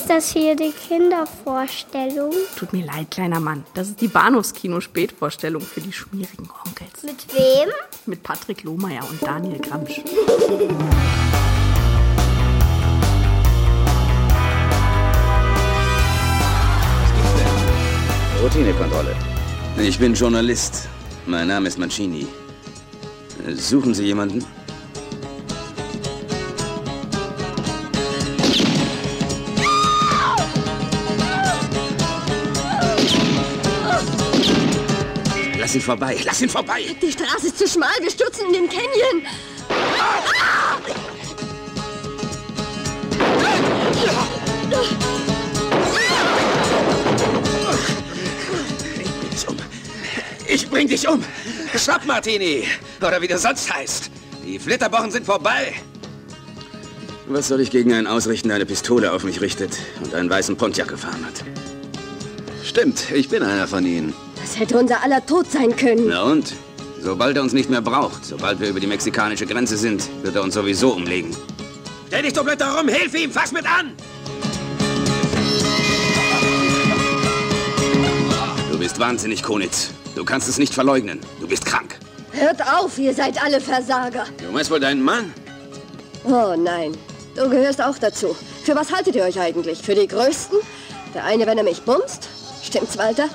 Ist 0.00 0.08
das 0.08 0.32
hier 0.32 0.56
die 0.56 0.72
Kindervorstellung? 0.72 2.32
Tut 2.56 2.72
mir 2.72 2.86
leid, 2.86 3.10
kleiner 3.10 3.38
Mann. 3.38 3.64
Das 3.74 3.88
ist 3.88 4.00
die 4.00 4.08
Bahnhofskino-Spätvorstellung 4.08 5.60
für 5.60 5.82
die 5.82 5.92
schmierigen 5.92 6.48
Onkels. 6.64 7.02
Mit 7.02 7.26
wem? 7.34 7.68
Mit 8.06 8.22
Patrick 8.22 8.62
Lohmeier 8.62 9.06
und 9.10 9.22
Daniel 9.22 9.58
Gramsch. 9.58 10.00
Routinekontrolle. 18.42 19.14
Ich 19.76 19.98
bin 19.98 20.14
Journalist. 20.14 20.88
Mein 21.26 21.48
Name 21.48 21.68
ist 21.68 21.78
Mancini. 21.78 22.26
Suchen 23.54 23.92
Sie 23.92 24.04
jemanden? 24.04 24.46
Lass 35.70 35.76
ihn 35.76 35.82
vorbei, 35.82 36.18
lass 36.24 36.42
ihn 36.42 36.48
vorbei! 36.48 36.96
Die 37.00 37.12
Straße 37.12 37.46
ist 37.46 37.58
zu 37.58 37.68
schmal, 37.68 37.92
wir 38.00 38.10
stürzen 38.10 38.46
in 38.46 38.54
den 38.54 38.68
Canyon. 38.68 39.22
dich 49.30 49.46
um. 49.46 49.56
Ich 50.48 50.68
bring 50.68 50.88
dich 50.88 51.06
um. 51.06 51.22
Schnapp, 51.76 52.04
Martini. 52.04 52.64
Oder 53.00 53.22
wie 53.22 53.28
du 53.28 53.38
sonst 53.38 53.72
heißt. 53.72 54.10
Die 54.44 54.58
Flitterwochen 54.58 55.12
sind 55.12 55.24
vorbei. 55.24 55.74
Was 57.28 57.46
soll 57.46 57.60
ich 57.60 57.70
gegen 57.70 57.92
einen 57.92 58.08
ausrichten, 58.08 58.48
der 58.48 58.56
eine 58.56 58.66
Pistole 58.66 59.12
auf 59.12 59.22
mich 59.22 59.40
richtet 59.40 59.78
und 60.02 60.16
einen 60.16 60.28
weißen 60.28 60.56
Pontiac 60.56 60.88
gefahren 60.88 61.24
hat? 61.24 61.44
Stimmt, 62.64 63.12
ich 63.12 63.28
bin 63.28 63.44
einer 63.44 63.68
von 63.68 63.86
ihnen. 63.86 64.12
Hätte 64.60 64.76
unser 64.76 65.02
aller 65.02 65.24
Tod 65.24 65.50
sein 65.50 65.74
können. 65.74 66.08
Na 66.08 66.20
und? 66.20 66.52
Sobald 67.00 67.34
er 67.34 67.42
uns 67.42 67.54
nicht 67.54 67.70
mehr 67.70 67.80
braucht, 67.80 68.26
sobald 68.26 68.60
wir 68.60 68.68
über 68.68 68.78
die 68.78 68.86
mexikanische 68.86 69.46
Grenze 69.46 69.78
sind, 69.78 70.06
wird 70.22 70.36
er 70.36 70.42
uns 70.42 70.52
sowieso 70.52 70.92
umlegen. 70.92 71.34
Stell 72.08 72.24
dich 72.24 72.34
so 72.34 72.44
blöd 72.44 72.60
darum, 72.60 72.86
hilf 72.86 73.14
ihm, 73.14 73.32
fass 73.32 73.52
mit 73.52 73.64
an! 73.64 73.94
Du 78.70 78.78
bist 78.78 79.00
wahnsinnig, 79.00 79.42
Konitz. 79.42 79.92
Du 80.14 80.26
kannst 80.26 80.46
es 80.46 80.58
nicht 80.58 80.74
verleugnen. 80.74 81.20
Du 81.40 81.48
bist 81.48 81.64
krank. 81.64 81.96
Hört 82.32 82.60
auf, 82.60 82.98
ihr 82.98 83.14
seid 83.14 83.42
alle 83.42 83.62
Versager. 83.62 84.26
Du 84.46 84.52
meinst 84.52 84.70
wohl 84.70 84.80
deinen 84.80 85.02
Mann? 85.02 85.32
Oh 86.24 86.54
nein, 86.54 86.94
du 87.34 87.48
gehörst 87.48 87.80
auch 87.80 87.96
dazu. 87.96 88.36
Für 88.62 88.76
was 88.76 88.92
haltet 88.92 89.16
ihr 89.16 89.22
euch 89.24 89.40
eigentlich? 89.40 89.78
Für 89.80 89.94
die 89.94 90.06
Größten? 90.06 90.58
Der 91.14 91.24
eine, 91.24 91.46
wenn 91.46 91.56
er 91.56 91.64
mich 91.64 91.80
bumst? 91.80 92.28
Stimmt's, 92.62 92.98
Walter? 92.98 93.30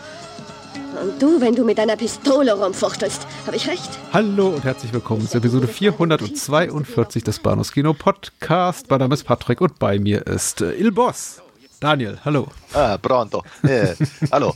Und 1.02 1.22
du, 1.22 1.42
wenn 1.42 1.56
du 1.56 1.66
mit 1.66 1.78
deiner 1.78 1.98
Pistole 1.98 2.54
rumfuchtelst. 2.54 3.28
Hab 3.46 3.54
ich 3.54 3.68
recht? 3.68 3.90
Hallo 4.14 4.48
und 4.50 4.64
herzlich 4.64 4.94
willkommen 4.94 5.28
zur 5.28 5.40
Episode 5.40 5.68
442 5.68 7.24
des 7.24 7.40
Bahnhofs 7.40 7.74
Kino 7.74 7.94
Podcast. 7.94 8.90
Mein 8.90 9.00
Name 9.00 9.14
ist 9.14 9.24
Patrick 9.26 9.60
und 9.62 9.78
bei 9.78 10.00
mir 10.00 10.26
ist 10.26 10.62
äh, 10.62 10.72
Il 10.74 10.92
Boss. 10.92 11.42
Daniel, 11.80 12.18
hallo. 12.24 12.48
Ah, 12.74 12.98
pronto. 12.98 13.44
Eh, 13.64 13.94
hallo. 14.32 14.56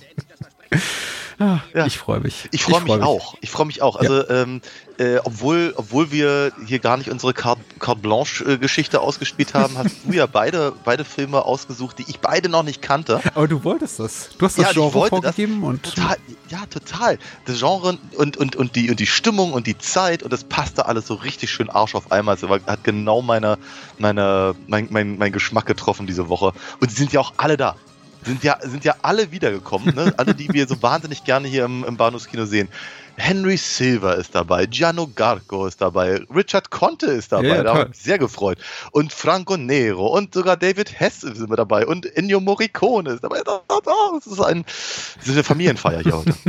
Ah, 1.39 1.59
Ja. 1.73 1.85
Ich 1.85 1.97
freue 1.97 2.19
mich. 2.19 2.49
Ich 2.51 2.63
freue 2.63 2.81
mich, 2.81 2.91
freu 2.93 3.01
auch. 3.03 3.35
Ich 3.41 3.49
freue 3.49 3.65
mich 3.65 3.81
auch. 3.81 3.95
Also, 3.95 4.27
ähm, 4.29 4.61
äh, 4.97 5.17
obwohl, 5.23 5.73
obwohl 5.77 6.11
wir 6.11 6.51
hier 6.65 6.79
gar 6.79 6.97
nicht 6.97 7.09
unsere 7.09 7.33
Carte, 7.33 7.61
Carte 7.79 8.01
Blanche-Geschichte 8.01 8.99
ausgespielt 8.99 9.53
haben, 9.53 9.77
hast 9.77 9.95
du 10.05 10.11
ja 10.13 10.25
beide, 10.25 10.73
beide 10.83 11.05
Filme 11.05 11.43
ausgesucht, 11.45 11.99
die 11.99 12.05
ich 12.09 12.19
beide 12.19 12.49
noch 12.49 12.63
nicht 12.63 12.81
kannte. 12.81 13.21
Aber 13.35 13.47
du 13.47 13.63
wolltest 13.63 13.99
das. 13.99 14.29
Du 14.37 14.45
hast 14.45 14.57
das 14.57 14.65
Ja, 14.65 14.71
Genre 14.73 14.93
wollte 14.93 15.15
das. 15.21 15.35
vorgegeben 15.35 15.63
und 15.63 15.83
Total, 15.83 16.17
ja, 16.49 16.65
total. 16.69 17.17
Das 17.45 17.59
Genre 17.59 17.97
und, 18.17 18.35
und, 18.37 18.55
und, 18.57 18.75
die, 18.75 18.89
und 18.89 18.99
die 18.99 19.07
Stimmung 19.07 19.53
und 19.53 19.65
die 19.67 19.77
Zeit 19.77 20.23
und 20.23 20.33
das 20.33 20.43
passte 20.43 20.85
alles 20.87 21.07
so 21.07 21.13
richtig 21.13 21.49
schön 21.49 21.69
Arsch 21.69 21.95
auf 21.95 22.11
einmal. 22.11 22.35
Es 22.35 22.43
hat 22.43 22.83
genau 22.83 23.21
meine, 23.21 23.57
meine, 23.97 24.55
mein, 24.67 24.87
mein, 24.91 25.17
mein 25.17 25.31
Geschmack 25.31 25.65
getroffen 25.65 26.05
diese 26.05 26.27
Woche. 26.27 26.51
Und 26.81 26.89
sie 26.91 26.97
sind 26.97 27.13
ja 27.13 27.21
auch 27.21 27.33
alle 27.37 27.55
da. 27.55 27.75
Sind 28.23 28.43
ja, 28.43 28.57
sind 28.61 28.83
ja 28.83 28.95
alle 29.01 29.31
wiedergekommen, 29.31 29.95
ne? 29.95 30.13
alle, 30.17 30.35
die 30.35 30.49
wir 30.51 30.67
so 30.67 30.75
wahnsinnig 30.81 31.23
gerne 31.23 31.47
hier 31.47 31.65
im, 31.65 31.83
im 31.83 31.97
Bahnhofskino 31.97 32.45
sehen. 32.45 32.69
Henry 33.15 33.57
Silver 33.57 34.15
ist 34.15 34.33
dabei, 34.33 34.65
Gianno 34.65 35.07
Garco 35.07 35.65
ist 35.67 35.81
dabei, 35.81 36.21
Richard 36.33 36.71
Conte 36.71 37.07
ist 37.07 37.33
dabei, 37.33 37.47
Ja, 37.47 37.63
da 37.63 37.73
habe 37.73 37.81
ich 37.83 37.89
mich 37.89 37.97
sehr 37.99 38.17
gefreut. 38.17 38.57
Und 38.91 39.11
Franco 39.11 39.57
Nero 39.57 40.07
und 40.07 40.33
sogar 40.33 40.55
David 40.55 40.99
Hess 40.99 41.23
ist 41.23 41.39
mit 41.39 41.59
dabei 41.59 41.85
und 41.85 42.05
Ennio 42.15 42.39
Morricone 42.39 43.11
ist 43.11 43.23
dabei. 43.23 43.41
Das 43.43 44.25
ist, 44.25 44.39
ein, 44.39 44.63
das 44.63 45.27
ist 45.27 45.33
eine 45.33 45.43
Familienfeier 45.43 46.01
hier 46.01 46.17
heute. 46.17 46.33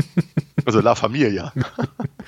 Also 0.67 0.81
La 0.81 0.95
Familia. 0.95 1.55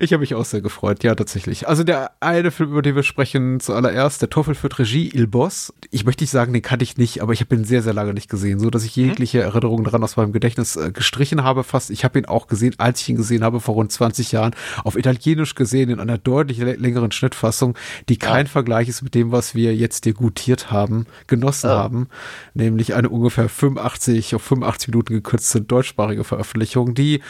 ich 0.00 0.12
habe 0.12 0.20
mich 0.20 0.34
auch 0.34 0.44
sehr 0.44 0.60
gefreut. 0.60 1.02
Ja, 1.04 1.14
tatsächlich. 1.14 1.68
Also 1.68 1.84
der 1.84 2.12
eine 2.20 2.50
Film, 2.50 2.70
über 2.70 2.82
den 2.82 2.94
wir 2.96 3.02
sprechen, 3.02 3.60
zuallererst, 3.60 4.22
der 4.22 4.30
Teufel 4.30 4.54
führt 4.54 4.78
Regie, 4.78 5.08
Il 5.12 5.26
Boss. 5.26 5.72
Ich 5.90 6.04
möchte 6.04 6.22
nicht 6.24 6.30
sagen, 6.30 6.52
den 6.52 6.62
kannte 6.62 6.82
ich 6.84 6.96
nicht, 6.96 7.22
aber 7.22 7.32
ich 7.32 7.40
habe 7.40 7.54
ihn 7.54 7.64
sehr, 7.64 7.82
sehr 7.82 7.92
lange 7.94 8.14
nicht 8.14 8.28
gesehen, 8.30 8.58
so 8.58 8.70
dass 8.70 8.84
ich 8.84 8.96
jegliche 8.96 9.40
Erinnerungen 9.40 9.84
daran 9.84 10.02
aus 10.04 10.16
meinem 10.16 10.32
Gedächtnis 10.32 10.76
äh, 10.76 10.92
gestrichen 10.92 11.42
habe 11.42 11.64
fast. 11.64 11.90
Ich 11.90 12.04
habe 12.04 12.18
ihn 12.18 12.26
auch 12.26 12.46
gesehen, 12.46 12.74
als 12.78 13.00
ich 13.00 13.08
ihn 13.08 13.16
gesehen 13.16 13.44
habe, 13.44 13.60
vor 13.60 13.74
rund 13.74 13.92
20 13.92 14.32
Jahren, 14.32 14.54
auf 14.84 14.96
Italienisch 14.96 15.54
gesehen, 15.54 15.90
in 15.90 16.00
einer 16.00 16.18
deutlich 16.18 16.58
lä- 16.60 16.76
längeren 16.78 17.12
Schnittfassung, 17.12 17.76
die 18.08 18.16
kein 18.16 18.46
Vergleich 18.46 18.88
ist 18.88 19.02
mit 19.02 19.14
dem, 19.14 19.32
was 19.32 19.54
wir 19.54 19.74
jetzt 19.74 20.04
degutiert 20.04 20.70
haben, 20.70 21.06
genossen 21.26 21.68
Ja. 21.70 21.76
haben, 21.76 22.08
nämlich 22.54 22.94
eine 22.94 23.08
ungefähr 23.08 23.48
85 23.48 24.34
auf 24.34 24.42
85 24.42 24.88
Minuten 24.88 25.14
gekürzte 25.14 25.60
deutschsprachige 25.60 26.24
Veröffentlichung, 26.24 26.94
die 26.94 27.20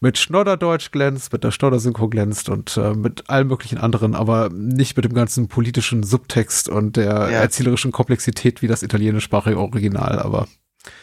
mit 0.00 0.18
Schnodderdeutsch 0.18 0.90
glänzt, 0.90 1.32
mit 1.32 1.44
der 1.44 1.50
Schnodder-Synchro 1.50 2.08
glänzt 2.08 2.48
und 2.48 2.76
äh, 2.76 2.94
mit 2.94 3.28
allen 3.28 3.48
möglichen 3.48 3.78
anderen, 3.78 4.14
aber 4.14 4.48
nicht 4.50 4.96
mit 4.96 5.04
dem 5.04 5.14
ganzen 5.14 5.48
politischen 5.48 6.02
Subtext 6.02 6.68
und 6.68 6.96
der 6.96 7.06
Ja. 7.12 7.28
erzählerischen 7.40 7.92
Komplexität 7.92 8.62
wie 8.62 8.66
das 8.68 8.82
italienischsprachige 8.82 9.58
Original, 9.58 10.18
aber 10.18 10.46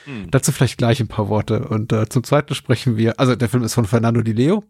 Hm. 0.06 0.31
dazu 0.31 0.52
vielleicht 0.52 0.78
gleich 0.78 1.00
ein 1.02 1.08
paar 1.09 1.28
Worte. 1.28 1.68
Und 1.68 1.92
äh, 1.92 2.08
zum 2.08 2.24
zweiten 2.24 2.56
sprechen 2.56 2.96
wir, 2.98 3.20
also 3.20 3.36
der 3.36 3.50
Film 3.50 3.64
ist 3.64 3.74
von 3.74 3.86
Fernando 3.86 4.22
Di 4.22 4.31
Leo. 4.31 4.64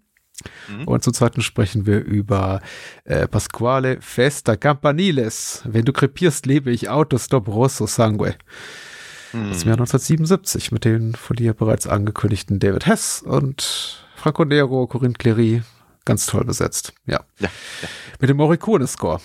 Mhm. 0.67 0.87
Und 0.87 1.03
zum 1.03 1.13
zweiten 1.13 1.41
sprechen 1.41 1.85
wir 1.85 2.03
über 2.03 2.59
äh, 3.03 3.27
Pasquale 3.27 4.01
Festa 4.01 4.55
Campaniles. 4.55 5.61
Wenn 5.65 5.85
du 5.85 5.93
krepierst, 5.93 6.47
lebe 6.47 6.71
ich 6.71 6.89
Autostop 6.89 7.47
Rosso 7.47 7.85
Sangue. 7.85 8.33
Hm. 9.31 9.49
Das 9.49 9.63
Jahr 9.63 9.73
1977 9.73 10.71
mit 10.71 10.85
den 10.85 11.13
von 11.13 11.35
dir 11.35 11.53
bereits 11.53 11.85
angekündigten 11.87 12.59
David 12.59 12.87
Hess 12.87 13.21
und 13.23 14.02
Franco 14.23 14.45
Nero, 14.45 14.87
Corinne 14.87 15.15
Clery. 15.15 15.63
Ganz 16.05 16.25
toll 16.27 16.45
besetzt. 16.45 16.93
Ja. 17.05 17.19
Ja, 17.39 17.49
Mit 18.21 18.29
dem 18.29 18.37
Morricone-Score. 18.37 19.19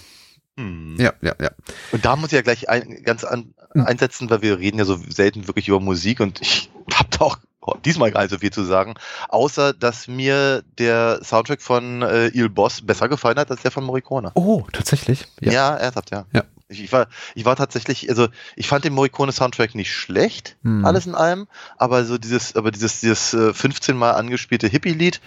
Hm. 0.56 0.96
Ja, 0.98 1.12
ja, 1.22 1.34
ja. 1.40 1.50
Und 1.92 2.04
da 2.04 2.16
muss 2.16 2.30
ich 2.30 2.32
ja 2.32 2.42
gleich 2.42 2.68
ein, 2.68 3.04
ganz 3.04 3.22
an, 3.22 3.54
Hm. 3.74 3.84
einsetzen, 3.86 4.28
weil 4.28 4.42
wir 4.42 4.58
reden 4.58 4.78
ja 4.78 4.84
so 4.84 4.98
selten 5.08 5.46
wirklich 5.46 5.68
über 5.68 5.78
Musik 5.78 6.18
und 6.20 6.40
ich 6.40 6.68
habe 6.94 7.08
da 7.16 7.26
auch 7.26 7.36
diesmal 7.84 8.10
gar 8.10 8.22
nicht 8.22 8.30
so 8.30 8.38
viel 8.38 8.50
zu 8.50 8.64
sagen, 8.64 8.94
außer 9.28 9.72
dass 9.72 10.08
mir 10.08 10.64
der 10.78 11.20
Soundtrack 11.22 11.60
von 11.62 12.02
äh, 12.02 12.28
Il 12.28 12.48
Boss 12.48 12.80
besser 12.84 13.08
gefallen 13.08 13.38
hat 13.38 13.50
als 13.52 13.62
der 13.62 13.70
von 13.70 13.84
Morricone. 13.84 14.32
Oh, 14.34 14.64
tatsächlich. 14.72 15.26
Ja, 15.40 15.52
Ja. 15.52 15.76
ernsthaft, 15.76 16.10
ja. 16.10 16.24
Ja. 16.32 16.42
Ich, 16.68 16.84
ich, 16.84 16.92
war, 16.92 17.08
ich 17.34 17.44
war 17.44 17.56
tatsächlich, 17.56 18.10
also 18.10 18.28
ich 18.54 18.68
fand 18.68 18.84
den 18.84 18.92
Morricone-Soundtrack 18.92 19.74
nicht 19.74 19.92
schlecht, 19.94 20.56
Hm. 20.62 20.84
alles 20.84 21.06
in 21.06 21.14
allem, 21.14 21.48
aber 21.78 22.04
so 22.04 22.18
dieses, 22.18 22.56
aber 22.56 22.70
dieses, 22.70 23.00
dieses 23.00 23.32
äh, 23.32 23.54
15 23.54 23.96
Mal 23.96 24.12
angespielte 24.12 24.68
Hippie-Lied. 24.68 25.20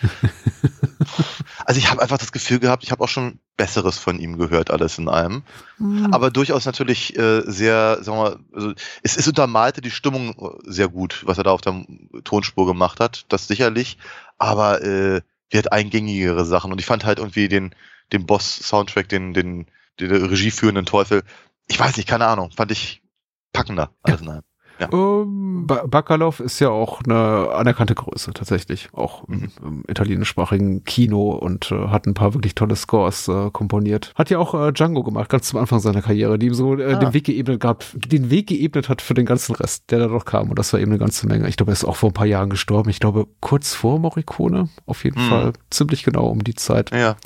also 1.66 1.80
ich 1.80 1.90
habe 1.90 2.02
einfach 2.02 2.20
das 2.20 2.32
Gefühl 2.32 2.60
gehabt, 2.60 2.84
ich 2.84 2.92
habe 2.92 3.04
auch 3.04 3.10
schon 3.10 3.40
Besseres 3.58 3.98
von 3.98 4.20
ihm 4.20 4.38
gehört, 4.38 4.72
alles 4.72 4.98
in 4.98 5.10
allem. 5.10 5.44
Hm. 5.78 6.14
Aber 6.14 6.30
durchaus 6.30 6.66
natürlich 6.66 7.18
äh, 7.18 7.42
sehr, 7.46 8.04
sagen 8.04 8.18
wir 8.18 8.24
mal, 8.24 8.40
also 8.54 8.74
es, 9.02 9.18
es 9.18 9.28
untermalte 9.28 9.82
die 9.82 9.92
Stimmung 9.92 10.36
äh, 10.40 10.72
sehr 10.72 10.90
gut, 10.90 11.24
was 11.26 11.38
er 11.38 11.44
da 11.44 11.52
auf 11.52 11.62
der 11.62 11.86
Tonspur 12.24 12.68
gemacht 12.68 13.00
hat, 13.00 13.26
das 13.30 13.48
sicherlich. 13.48 13.98
Aber 14.38 14.84
äh, 14.84 15.22
die 15.52 15.58
hat 15.58 15.72
eingängigere 15.72 16.46
Sachen 16.46 16.72
und 16.72 16.80
ich 16.80 16.86
fand 16.86 17.04
halt 17.04 17.20
irgendwie 17.20 17.48
den, 17.48 17.76
den 18.14 18.26
Boss-Soundtrack, 18.26 19.10
den, 19.10 19.34
den 19.34 19.66
regieführenden 20.06 20.86
Teufel, 20.86 21.24
ich 21.68 21.80
weiß 21.80 21.98
nicht, 21.98 22.08
keine 22.10 22.26
Ahnung, 22.28 22.52
fand 22.52 22.72
ich 22.72 23.02
packender. 23.54 23.92
Alles 24.04 24.22
in 24.22 24.30
allem. 24.30 24.42
Ähm, 24.92 25.68
ba 25.68 25.86
Bacalov 25.86 26.40
ist 26.40 26.60
ja 26.60 26.70
auch 26.70 27.02
eine 27.04 27.52
anerkannte 27.54 27.94
Größe 27.94 28.34
tatsächlich, 28.34 28.90
auch 28.94 29.24
im, 29.28 29.36
Mhm. 29.42 29.52
im 29.62 29.84
italienischsprachigen 29.88 30.84
Kino 30.86 31.30
und 31.34 31.72
äh, 31.72 31.90
hat 31.90 32.08
ein 32.08 32.16
paar 32.16 32.34
wirklich 32.34 32.56
tolle 32.56 32.76
Scores 32.76 33.28
äh, 33.28 33.52
komponiert. 33.52 34.12
Hat 34.16 34.32
ja 34.32 34.40
auch 34.40 34.56
äh, 34.56 34.72
Django 34.72 35.04
gemacht, 35.04 35.30
ganz 35.30 35.50
zum 35.50 35.60
Anfang 35.60 35.80
seiner 35.82 36.02
Karriere, 36.02 36.40
die 36.40 36.48
ihm 36.48 36.56
so 36.56 36.80
äh, 36.80 36.94
Ah. 36.94 36.96
den 36.96 37.14
Weg 37.14 37.26
geebnet 37.26 37.60
gab, 37.60 37.86
den 37.94 38.32
Weg 38.32 38.48
geebnet 38.48 38.90
hat 38.90 39.04
für 39.04 39.14
den 39.14 39.28
ganzen 39.28 39.54
Rest, 39.54 39.92
der 39.92 40.00
da 40.00 40.08
noch 40.08 40.26
kam. 40.26 40.50
Und 40.50 40.58
das 40.58 40.74
war 40.74 40.80
eben 40.80 40.90
eine 40.90 41.00
ganze 41.00 41.28
Menge. 41.28 41.48
Ich 41.48 41.58
glaube, 41.58 41.72
er 41.72 41.74
ist 41.74 41.86
auch 41.86 41.96
vor 41.98 42.10
ein 42.10 42.14
paar 42.14 42.26
Jahren 42.26 42.50
gestorben. 42.50 42.90
Ich 42.90 43.00
glaube, 43.00 43.28
kurz 43.40 43.76
vor 43.76 44.00
Morricone, 44.00 44.68
auf 44.88 45.04
jeden 45.04 45.24
Mhm. 45.24 45.30
Fall, 45.30 45.54
ziemlich 45.70 46.02
genau 46.04 46.26
um 46.26 46.44
die 46.44 46.56
Zeit. 46.56 46.90
Ja, 46.90 47.18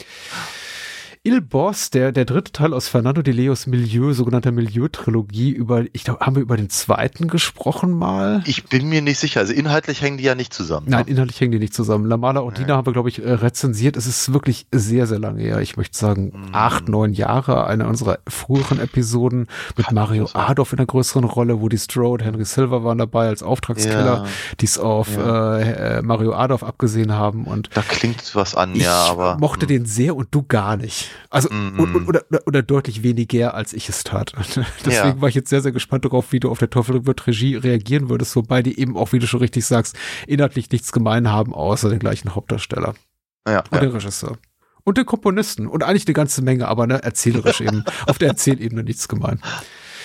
Il 1.27 1.41
Boss, 1.41 1.89
der, 1.89 2.11
der 2.11 2.25
dritte 2.25 2.51
Teil 2.51 2.71
aus 2.71 2.87
Fernando 2.87 3.23
de 3.23 3.33
Leos 3.33 3.65
Milieu, 3.65 4.13
sogenannter 4.13 4.51
Milieu-Trilogie, 4.51 5.49
über, 5.49 5.85
ich 5.91 6.03
glaube, 6.03 6.23
haben 6.23 6.35
wir 6.35 6.43
über 6.43 6.55
den 6.55 6.69
zweiten 6.69 7.27
gesprochen 7.27 7.93
mal? 7.93 8.43
Ich 8.45 8.65
bin 8.65 8.87
mir 8.89 9.01
nicht 9.01 9.17
sicher. 9.17 9.39
Also 9.39 9.51
inhaltlich 9.51 10.03
hängen 10.03 10.19
die 10.19 10.23
ja 10.23 10.35
nicht 10.35 10.53
zusammen. 10.53 10.85
Nein, 10.87 11.05
ne? 11.05 11.11
inhaltlich 11.11 11.41
hängen 11.41 11.53
die 11.53 11.57
nicht 11.57 11.73
zusammen. 11.73 12.05
La 12.05 12.17
Mala 12.17 12.41
und 12.41 12.59
Dina 12.59 12.77
haben 12.77 12.85
wir, 12.85 12.93
glaube 12.93 13.09
ich, 13.09 13.25
äh, 13.25 13.31
rezensiert. 13.31 13.97
Es 13.97 14.05
ist 14.05 14.33
wirklich 14.33 14.67
sehr, 14.71 15.07
sehr 15.07 15.17
lange 15.17 15.41
her. 15.41 15.61
Ich 15.61 15.77
möchte 15.77 15.97
sagen, 15.97 16.27
mm. 16.27 16.49
acht, 16.53 16.89
neun 16.89 17.11
Jahre. 17.11 17.65
Eine 17.65 17.87
unserer 17.87 18.19
früheren 18.27 18.79
Episoden 18.79 19.47
mit 19.75 19.87
Kann 19.87 19.95
Mario 19.95 20.29
Adolf 20.33 20.73
in 20.73 20.77
einer 20.77 20.85
größeren 20.85 21.23
Rolle. 21.23 21.59
Woody 21.59 21.79
Strode, 21.79 22.23
Henry 22.23 22.45
Silver 22.45 22.83
waren 22.83 22.99
dabei 22.99 23.29
als 23.29 23.41
Auftragskiller, 23.41 24.25
ja. 24.25 24.25
die 24.59 24.65
es 24.65 24.77
auf 24.77 25.17
ja. 25.17 25.57
äh, 25.57 26.01
Mario 26.03 26.33
Adolf 26.33 26.61
abgesehen 26.61 27.13
haben. 27.13 27.45
Und 27.45 27.71
da 27.73 27.81
klingt 27.81 28.35
was 28.35 28.53
an, 28.53 28.75
ja, 28.75 29.05
aber. 29.05 29.39
mochte 29.39 29.65
mm. 29.65 29.69
den 29.69 29.85
sehr 29.87 30.15
und 30.15 30.27
du 30.29 30.43
gar 30.43 30.77
nicht. 30.77 31.09
Also, 31.29 31.49
mm, 31.49 31.79
und, 31.79 31.95
und, 31.95 32.07
oder, 32.07 32.23
oder 32.45 32.61
deutlich 32.61 33.03
weniger, 33.03 33.53
als 33.53 33.73
ich 33.73 33.89
es 33.89 34.03
tat. 34.03 34.33
Deswegen 34.85 35.17
ja. 35.17 35.21
war 35.21 35.29
ich 35.29 35.35
jetzt 35.35 35.49
sehr, 35.49 35.61
sehr 35.61 35.71
gespannt 35.71 36.05
darauf, 36.05 36.31
wie 36.31 36.39
du 36.39 36.49
auf 36.49 36.59
der 36.59 36.69
Teufel 36.69 37.05
wird 37.05 37.27
Regie 37.27 37.55
reagieren 37.55 38.09
würdest, 38.09 38.35
wobei 38.35 38.61
die 38.61 38.79
eben 38.79 38.97
auch, 38.97 39.13
wie 39.13 39.19
du 39.19 39.27
schon 39.27 39.39
richtig 39.39 39.65
sagst, 39.65 39.97
inhaltlich 40.27 40.69
nichts 40.71 40.91
gemein 40.91 41.29
haben, 41.29 41.53
außer 41.53 41.89
den 41.89 41.99
gleichen 41.99 42.35
Hauptdarsteller. 42.35 42.95
Ja, 43.47 43.59
und 43.59 43.73
ja. 43.73 43.79
den 43.79 43.91
Regisseur. 43.91 44.37
Und 44.83 44.97
den 44.97 45.05
Komponisten. 45.05 45.67
Und 45.67 45.83
eigentlich 45.83 46.07
eine 46.07 46.13
ganze 46.13 46.41
Menge, 46.41 46.67
aber 46.67 46.87
ne, 46.87 47.01
erzählerisch 47.01 47.61
eben, 47.61 47.83
auf 48.07 48.17
der 48.17 48.29
Erzählebene 48.29 48.83
nichts 48.83 49.07
gemein. 49.07 49.41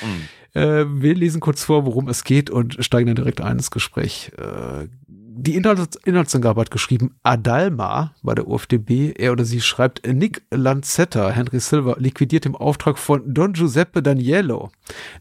Mhm. 0.03 0.61
Äh, 0.61 0.85
wir 1.03 1.15
lesen 1.15 1.41
kurz 1.41 1.65
vor, 1.65 1.87
worum 1.87 2.09
es 2.09 2.25
geht 2.25 2.51
und 2.51 2.83
steigen 2.85 3.07
dann 3.07 3.17
direkt 3.17 3.41
ein 3.41 3.59
ins 3.59 3.71
Gespräch. 3.71 4.33
Äh, 4.37 4.89
die 5.33 5.55
Inhalts 5.55 5.97
Inhaltsangabe 6.05 6.61
hat 6.61 6.73
geschrieben 6.73 7.15
Adalma 7.23 8.15
bei 8.23 8.35
der 8.35 8.49
UFDB. 8.49 9.13
Er 9.17 9.31
oder 9.31 9.45
sie 9.45 9.61
schreibt 9.61 10.05
Nick 10.05 10.43
Lanzetta, 10.51 11.31
Henry 11.31 11.61
Silver, 11.61 11.97
liquidiert 12.01 12.47
im 12.47 12.57
Auftrag 12.57 12.99
von 12.99 13.23
Don 13.33 13.53
Giuseppe 13.53 14.03
Daniello 14.03 14.71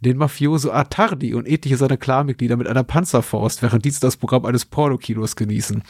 den 0.01 0.17
Mafioso 0.17 0.71
Attardi 0.71 1.35
und 1.35 1.47
etliche 1.47 1.77
seiner 1.77 1.97
Clanmitglieder 1.97 2.57
mit 2.57 2.67
einer 2.67 2.83
Panzerfaust, 2.83 3.61
während 3.61 3.85
diese 3.85 3.99
das 3.99 4.17
Programm 4.17 4.45
eines 4.45 4.65
Pornokinos 4.65 5.35
genießen. 5.35 5.83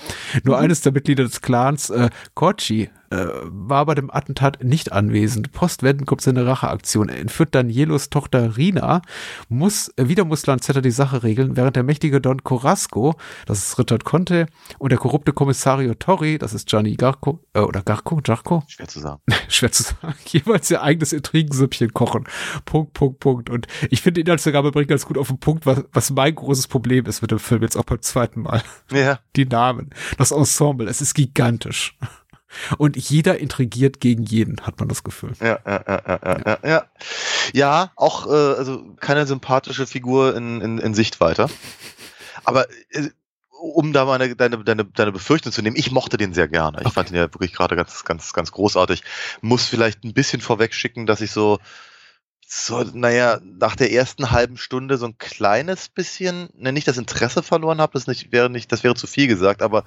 Nur 0.44 0.58
mhm. 0.58 0.64
eines 0.64 0.82
der 0.82 0.92
Mitglieder 0.92 1.24
des 1.24 1.42
Clans, 1.42 1.90
äh, 1.90 2.10
Kochi, 2.34 2.90
äh, 3.10 3.28
war 3.44 3.86
bei 3.86 3.96
dem 3.96 4.12
Attentat 4.12 4.64
nicht 4.64 4.92
anwesend. 4.92 5.52
Postwendend 5.52 6.08
kommt 6.08 6.22
seine 6.22 6.46
Racheaktion. 6.46 7.10
Er 7.10 7.20
entführt 7.20 7.56
Danielos 7.56 8.10
Tochter 8.10 8.58
Rina, 8.58 9.02
muss, 9.48 9.92
äh, 9.98 10.08
wieder 10.08 10.26
muss 10.26 10.46
Lanzetta 10.46 10.82
die 10.82 10.92
Sache 10.92 11.24
regeln, 11.24 11.56
während 11.58 11.76
der 11.76 11.84
mächtige 11.84 12.22
Don 12.22 12.44
Corasco, 12.44 13.16
das 13.46 13.60
ist 13.60 13.80
Richard 13.80 14.04
Conte, 14.04 14.48
und 14.78 14.92
der 14.92 15.00
korrupte 15.00 15.34
Kommissario 15.34 15.94
Torri, 15.94 16.38
das 16.38 16.54
ist 16.54 16.68
Gianni 16.68 16.96
Garco, 16.96 17.40
äh, 17.54 17.60
oder 17.60 17.82
Garco, 17.82 18.20
Garco? 18.24 18.64
Schwer 18.68 18.88
zu 18.88 19.00
sagen. 19.00 19.22
Schwer 19.48 19.72
zu 19.72 19.84
sagen. 19.84 20.16
Jeweils 20.26 20.70
ihr 20.72 20.82
eigenes 20.82 21.14
Intrigensüppchen 21.14 21.94
kochen. 21.94 22.26
Punkt, 22.66 22.94
Punkt, 22.94 23.20
Punkt. 23.20 23.50
Und 23.50 23.68
ich 23.90 24.02
finde, 24.02 24.16
die 24.16 24.22
Inhaltsangabe 24.22 24.72
bringt 24.72 24.90
ganz 24.90 25.06
gut 25.06 25.18
auf 25.18 25.28
den 25.28 25.40
Punkt, 25.40 25.66
was, 25.66 25.84
was 25.92 26.10
mein 26.12 26.36
großes 26.36 26.68
Problem 26.68 27.06
ist 27.06 27.22
mit 27.22 27.32
dem 27.32 27.40
Film 27.40 27.62
jetzt 27.62 27.76
auch 27.76 27.84
beim 27.84 28.02
zweiten 28.02 28.42
Mal. 28.42 28.62
Ja. 28.92 29.20
Die 29.36 29.46
Namen, 29.46 29.90
das 30.18 30.32
Ensemble, 30.32 30.88
es 30.88 31.02
ist 31.02 31.14
gigantisch. 31.14 31.98
Und 32.78 32.98
jeder 32.98 33.38
intrigiert 33.40 34.00
gegen 34.00 34.24
jeden, 34.24 34.62
hat 34.62 34.80
man 34.80 34.90
das 34.90 35.04
Gefühl. 35.04 35.34
Ja, 35.40 35.60
ja, 35.66 35.84
ja, 35.88 36.02
ja, 36.08 36.40
ja. 36.46 36.60
Ja, 36.64 36.86
ja 37.54 37.92
auch 37.96 38.28
äh, 38.28 38.58
also 38.58 38.96
keine 39.00 39.28
sympathische 39.28 39.86
Figur 39.86 40.36
in, 40.36 40.62
in, 40.62 40.78
in 40.80 40.94
Sichtweite. 40.94 41.48
Aber 42.44 42.68
äh, 42.90 43.10
um 43.60 43.94
da 43.94 44.06
mal 44.06 44.18
deine, 44.36 44.64
deine, 44.64 44.86
deine 44.86 45.12
Befürchtung 45.12 45.52
zu 45.52 45.62
nehmen, 45.62 45.76
ich 45.76 45.92
mochte 45.92 46.18
den 46.18 46.34
sehr 46.34 46.48
gerne. 46.48 46.78
Ich 46.80 46.88
okay. 46.88 46.94
fand 46.96 47.12
ihn 47.12 47.18
ja 47.18 47.24
wirklich 47.24 47.54
gerade 47.54 47.76
ganz, 47.76 48.06
ganz, 48.06 48.34
ganz 48.34 48.52
großartig. 48.52 49.04
Muss 49.42 49.66
vielleicht 49.66 50.04
ein 50.04 50.14
bisschen 50.14 50.42
vorweg 50.42 50.74
schicken, 50.74 51.06
dass 51.06 51.22
ich 51.22 51.32
so, 51.32 51.60
so, 52.48 52.84
naja, 52.94 53.40
nach 53.44 53.76
der 53.76 53.92
ersten 53.92 54.32
halben 54.32 54.58
Stunde 54.58 54.98
so 54.98 55.06
ein 55.06 55.18
kleines 55.18 55.90
bisschen, 55.90 56.50
ne, 56.56 56.72
nicht 56.72 56.88
das 56.88 56.98
Interesse 56.98 57.44
verloren 57.44 57.82
habe, 57.82 57.94
das 57.94 58.08
nicht, 58.08 58.32
wäre 58.32 58.50
nicht, 58.50 58.72
das 58.72 58.84
wäre 58.84 58.96
zu 58.96 59.08
viel 59.08 59.28
gesagt, 59.28 59.62
aber 59.62 59.84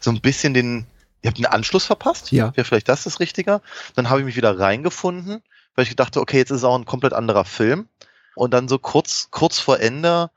so 0.00 0.10
ein 0.10 0.20
bisschen 0.20 0.54
den, 0.54 0.86
ihr 1.26 1.30
habt 1.30 1.38
einen 1.38 1.46
Anschluss 1.46 1.84
verpasst. 1.84 2.30
Ja. 2.30 2.56
Wäre 2.56 2.64
vielleicht 2.64 2.88
das 2.88 3.02
das 3.02 3.18
Richtige. 3.18 3.60
Dann 3.94 4.08
habe 4.08 4.20
ich 4.20 4.26
mich 4.26 4.36
wieder 4.36 4.58
reingefunden, 4.58 5.42
weil 5.74 5.84
ich 5.84 5.96
dachte, 5.96 6.20
okay, 6.20 6.38
jetzt 6.38 6.50
ist 6.50 6.64
auch 6.64 6.78
ein 6.78 6.84
komplett 6.84 7.12
anderer 7.12 7.44
Film. 7.44 7.88
Und 8.36 8.54
dann 8.54 8.68
so 8.68 8.78
kurz, 8.78 9.28
kurz 9.30 9.58
vor 9.58 9.80
Ende, 9.80 10.30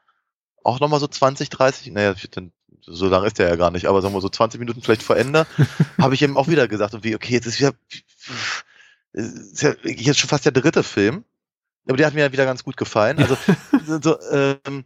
auch 0.63 0.79
nochmal 0.79 0.99
so 0.99 1.07
20, 1.07 1.49
30, 1.49 1.91
naja, 1.91 2.15
so 2.81 3.07
lange 3.07 3.27
ist 3.27 3.37
der 3.37 3.49
ja 3.49 3.55
gar 3.55 3.71
nicht, 3.71 3.85
aber 3.85 4.01
sagen 4.01 4.15
wir 4.15 4.21
so 4.21 4.29
20 4.29 4.59
Minuten 4.59 4.81
vielleicht 4.81 5.03
vor 5.03 5.17
Ende, 5.17 5.45
habe 6.01 6.15
ich 6.15 6.21
eben 6.21 6.37
auch 6.37 6.47
wieder 6.47 6.67
gesagt, 6.67 6.95
okay, 6.95 7.33
jetzt 7.33 7.45
ist 7.45 7.59
wieder, 7.59 7.73
ist 9.13 9.61
ja 9.61 9.73
jetzt 9.83 10.19
schon 10.19 10.29
fast 10.29 10.45
der 10.45 10.51
dritte 10.53 10.81
Film. 10.81 11.23
Aber 11.89 11.97
der 11.97 12.07
hat 12.07 12.13
mir 12.13 12.31
wieder 12.31 12.45
ganz 12.45 12.63
gut 12.63 12.77
gefallen. 12.77 13.17
Also 13.17 13.35
so, 14.01 14.17
ähm, 14.31 14.85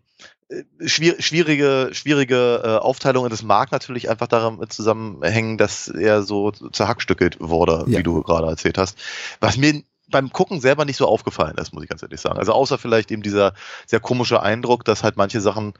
schwierige, 0.85 1.89
schwierige 1.91 2.61
äh, 2.63 2.77
Aufteilung 2.77 3.25
und 3.25 3.33
es 3.33 3.43
mag 3.43 3.71
natürlich 3.71 4.09
einfach 4.09 4.27
daran 4.27 4.59
zusammenhängen, 4.69 5.57
dass 5.57 5.89
er 5.89 6.23
so 6.23 6.51
zerhackstückelt 6.51 7.37
wurde, 7.39 7.83
ja. 7.87 7.99
wie 7.99 8.03
du 8.03 8.21
gerade 8.23 8.47
erzählt 8.47 8.77
hast. 8.77 8.97
Was 9.39 9.57
mir 9.57 9.83
beim 10.09 10.31
Gucken 10.31 10.61
selber 10.61 10.85
nicht 10.85 10.97
so 10.97 11.07
aufgefallen 11.07 11.57
ist, 11.57 11.73
muss 11.73 11.83
ich 11.83 11.89
ganz 11.89 12.03
ehrlich 12.03 12.21
sagen. 12.21 12.39
Also 12.39 12.53
außer 12.53 12.77
vielleicht 12.77 13.11
eben 13.11 13.21
dieser 13.21 13.53
sehr 13.85 13.99
komische 13.99 14.41
Eindruck, 14.41 14.85
dass 14.85 15.03
halt 15.03 15.17
manche 15.17 15.41
Sachen 15.41 15.73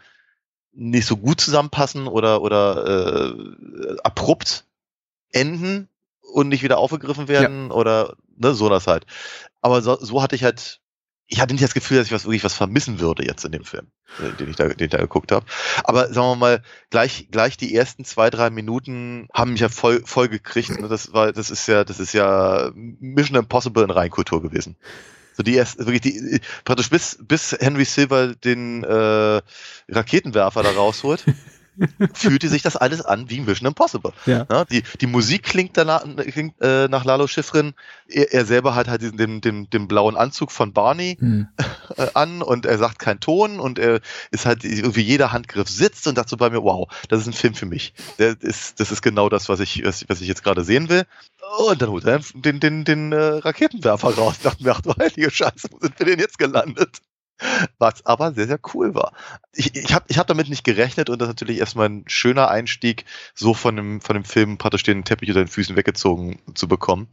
nicht 0.74 1.06
so 1.06 1.16
gut 1.18 1.40
zusammenpassen 1.40 2.08
oder 2.08 2.42
oder 2.42 3.30
äh, 3.30 3.98
abrupt 4.04 4.66
enden 5.32 5.88
und 6.34 6.50
nicht 6.50 6.64
wieder 6.64 6.80
aufgegriffen 6.80 7.28
werden 7.28 7.68
ja. 7.68 7.76
oder 7.76 8.16
ne, 8.36 8.54
so 8.54 8.70
das 8.70 8.88
halt. 8.88 9.06
Aber 9.62 9.82
so, 9.82 9.96
so 9.96 10.22
hatte 10.22 10.36
ich 10.36 10.44
halt 10.44 10.82
ich 11.28 11.40
hatte 11.40 11.54
nicht 11.54 11.64
das 11.64 11.74
Gefühl, 11.74 11.98
dass 11.98 12.08
ich 12.08 12.14
was 12.14 12.26
wirklich 12.26 12.44
was 12.44 12.54
vermissen 12.54 13.00
würde 13.00 13.26
jetzt 13.26 13.46
in 13.46 13.52
dem 13.52 13.64
Film, 13.64 13.88
äh, 14.20 14.36
den 14.38 14.50
ich 14.50 14.56
da, 14.56 14.68
den 14.68 14.86
ich 14.86 14.92
da 14.92 14.98
geguckt 14.98 15.32
habe. 15.32 15.46
Aber 15.84 16.14
sagen 16.14 16.28
wir 16.28 16.36
mal, 16.36 16.64
gleich, 16.90 17.28
gleich 17.32 17.58
die 17.58 17.74
ersten 17.74 18.06
zwei, 18.06 18.30
drei 18.30 18.50
Minuten 18.50 19.28
haben 19.34 19.54
mich 19.54 19.62
ja 19.62 19.70
voll, 19.70 20.04
voll 20.06 20.28
gekriegt. 20.28 20.72
Und 20.72 20.90
das 20.90 21.14
war, 21.14 21.32
das 21.32 21.50
ist 21.50 21.68
ja, 21.68 21.84
das 21.84 22.00
ist 22.00 22.14
ja 22.14 22.72
Mission 22.76 23.38
Impossible 23.38 23.84
in 23.84 23.92
Reinkultur 23.92 24.42
gewesen. 24.42 24.76
So 25.36 25.42
die 25.42 25.56
erst 25.56 25.80
wirklich 25.80 26.02
die 26.02 26.42
praktisch 26.64 26.90
bis 26.92 27.18
bis 27.20 27.58
Henry 27.60 27.86
Silver 27.86 28.36
den 28.36 28.84
äh, 28.84 29.42
Raketenwerfer 29.90 30.62
da 30.62 30.70
rausholt. 30.72 31.26
fühlte 32.14 32.50
sich 32.50 32.62
das 32.62 32.76
alles 32.76 33.02
an 33.02 33.30
wie 33.30 33.40
Mission 33.40 33.68
Impossible. 33.68 34.14
Ja. 34.26 34.46
ja 34.50 34.66
die, 34.66 34.84
die 35.02 35.08
Musik 35.08 35.44
klingt 35.44 35.78
danach 35.78 36.04
klingt, 36.18 36.62
äh, 36.62 36.88
nach 36.88 37.06
Lalo 37.06 37.28
Schifrin. 37.28 37.74
Er, 38.08 38.34
er 38.34 38.46
selber 38.46 38.76
hat 38.76 38.88
halt 38.88 39.02
diesen, 39.02 39.18
den, 39.18 39.42
den, 39.42 39.70
den 39.70 39.88
blauen 39.88 40.16
Anzug 40.16 40.52
von 40.52 40.74
Barney 40.74 41.18
hm. 41.20 41.48
äh, 41.98 42.08
an 42.14 42.42
und 42.42 42.66
er 42.66 42.78
sagt 42.78 43.00
keinen 43.00 43.20
Ton 43.20 43.60
und 43.60 43.80
er 43.80 44.02
ist 44.32 44.46
halt 44.46 44.64
irgendwie 44.64 45.02
jeder 45.02 45.32
Handgriff 45.32 45.70
sitzt 45.70 46.08
und 46.08 46.16
sagt 46.16 46.30
so 46.30 46.38
bei 46.38 46.50
mir, 46.50 46.64
wow, 46.64 46.88
das 47.10 47.22
ist 47.22 47.28
ein 47.28 47.34
Film 47.34 47.56
für 47.56 47.66
mich. 47.66 47.94
Der 48.20 48.36
ist, 48.42 48.80
das 48.80 48.92
ist 48.92 49.02
genau 49.02 49.30
das, 49.30 49.50
was 49.50 49.60
ich, 49.60 49.84
was, 49.84 50.06
was 50.08 50.22
ich 50.22 50.28
jetzt 50.28 50.44
gerade 50.44 50.64
sehen 50.64 50.90
will. 50.90 51.04
Und 51.58 51.82
dann 51.82 51.90
holt 51.90 52.06
er 52.06 52.20
den, 52.34 52.60
den, 52.60 52.84
den 52.84 53.12
äh, 53.12 53.16
Raketenwerfer 53.16 54.16
raus. 54.16 54.36
Ich 54.38 54.44
dachte 54.44 54.64
mir, 54.64 54.72
ach 54.72 54.82
du 54.82 54.94
heilige 54.98 55.30
Scheiße, 55.30 55.70
wo 55.72 55.80
sind 55.80 55.98
wir 56.00 56.06
denn 56.06 56.20
jetzt 56.20 56.38
gelandet? 56.38 57.02
Was 57.78 58.06
aber 58.06 58.34
sehr, 58.34 58.48
sehr 58.48 58.60
cool 58.74 58.96
war. 58.96 59.14
Ich, 59.54 59.76
ich 59.76 59.94
habe 59.94 60.06
ich 60.08 60.18
hab 60.18 60.28
damit 60.28 60.50
nicht 60.50 60.64
gerechnet 60.64 61.10
und 61.10 61.20
das 61.20 61.28
ist 61.28 61.34
natürlich 61.34 61.60
erstmal 61.60 61.90
ein 61.90 62.04
schöner 62.08 62.50
Einstieg, 62.50 63.06
so 63.34 63.54
von 63.54 63.76
dem, 63.76 64.02
von 64.02 64.16
dem 64.16 64.26
Film 64.26 64.58
praktisch 64.58 64.84
den 64.84 65.04
Teppich 65.04 65.30
unter 65.30 65.44
den 65.44 65.48
Füßen 65.48 65.76
weggezogen 65.76 66.40
zu 66.54 66.68
bekommen. 66.68 67.08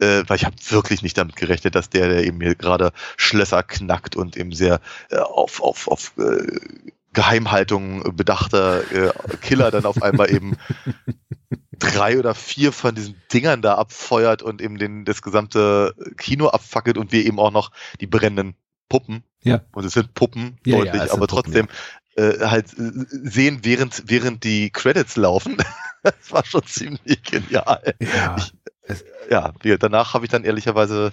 Äh, 0.00 0.24
weil 0.26 0.36
ich 0.36 0.44
habe 0.44 0.56
wirklich 0.68 1.02
nicht 1.02 1.16
damit 1.18 1.36
gerechnet, 1.36 1.74
dass 1.74 1.90
der, 1.90 2.08
der 2.08 2.24
eben 2.24 2.40
hier 2.40 2.54
gerade 2.54 2.92
Schlösser 3.16 3.62
knackt 3.62 4.16
und 4.16 4.36
eben 4.36 4.52
sehr 4.52 4.80
äh, 5.10 5.18
auf, 5.18 5.62
auf, 5.62 5.86
auf 5.88 6.12
äh, 6.18 6.82
Geheimhaltung 7.12 8.16
bedachter 8.16 8.90
äh, 8.90 9.12
Killer 9.42 9.70
dann 9.70 9.84
auf 9.84 10.02
einmal 10.02 10.30
eben 10.30 10.56
drei 11.78 12.18
oder 12.18 12.34
vier 12.34 12.72
von 12.72 12.94
diesen 12.94 13.20
Dingern 13.32 13.60
da 13.60 13.74
abfeuert 13.74 14.42
und 14.42 14.62
eben 14.62 14.78
den, 14.78 15.04
das 15.04 15.20
gesamte 15.20 15.94
Kino 16.16 16.48
abfackelt 16.48 16.96
und 16.96 17.12
wir 17.12 17.24
eben 17.24 17.38
auch 17.38 17.50
noch 17.50 17.70
die 18.00 18.06
brennenden 18.06 18.56
Puppen. 18.88 19.24
Ja. 19.42 19.62
Und 19.72 19.84
es 19.84 19.92
sind 19.92 20.14
Puppen, 20.14 20.58
ja, 20.64 20.78
deutlich, 20.78 21.02
ja, 21.02 21.12
aber 21.12 21.26
trotzdem 21.26 21.66
Puppen, 21.66 21.76
ja. 22.16 22.46
äh, 22.46 22.50
halt 22.50 22.72
äh, 22.78 22.90
sehen, 23.24 23.60
während, 23.62 24.04
während 24.06 24.44
die 24.44 24.70
Credits 24.70 25.16
laufen. 25.16 25.56
das 26.02 26.14
war 26.30 26.44
schon 26.44 26.64
ziemlich 26.64 27.22
genial. 27.22 27.94
Ja, 28.00 28.36
ich, 28.88 29.04
ja 29.30 29.52
danach 29.78 30.14
habe 30.14 30.24
ich 30.24 30.30
dann 30.30 30.44
ehrlicherweise 30.44 31.12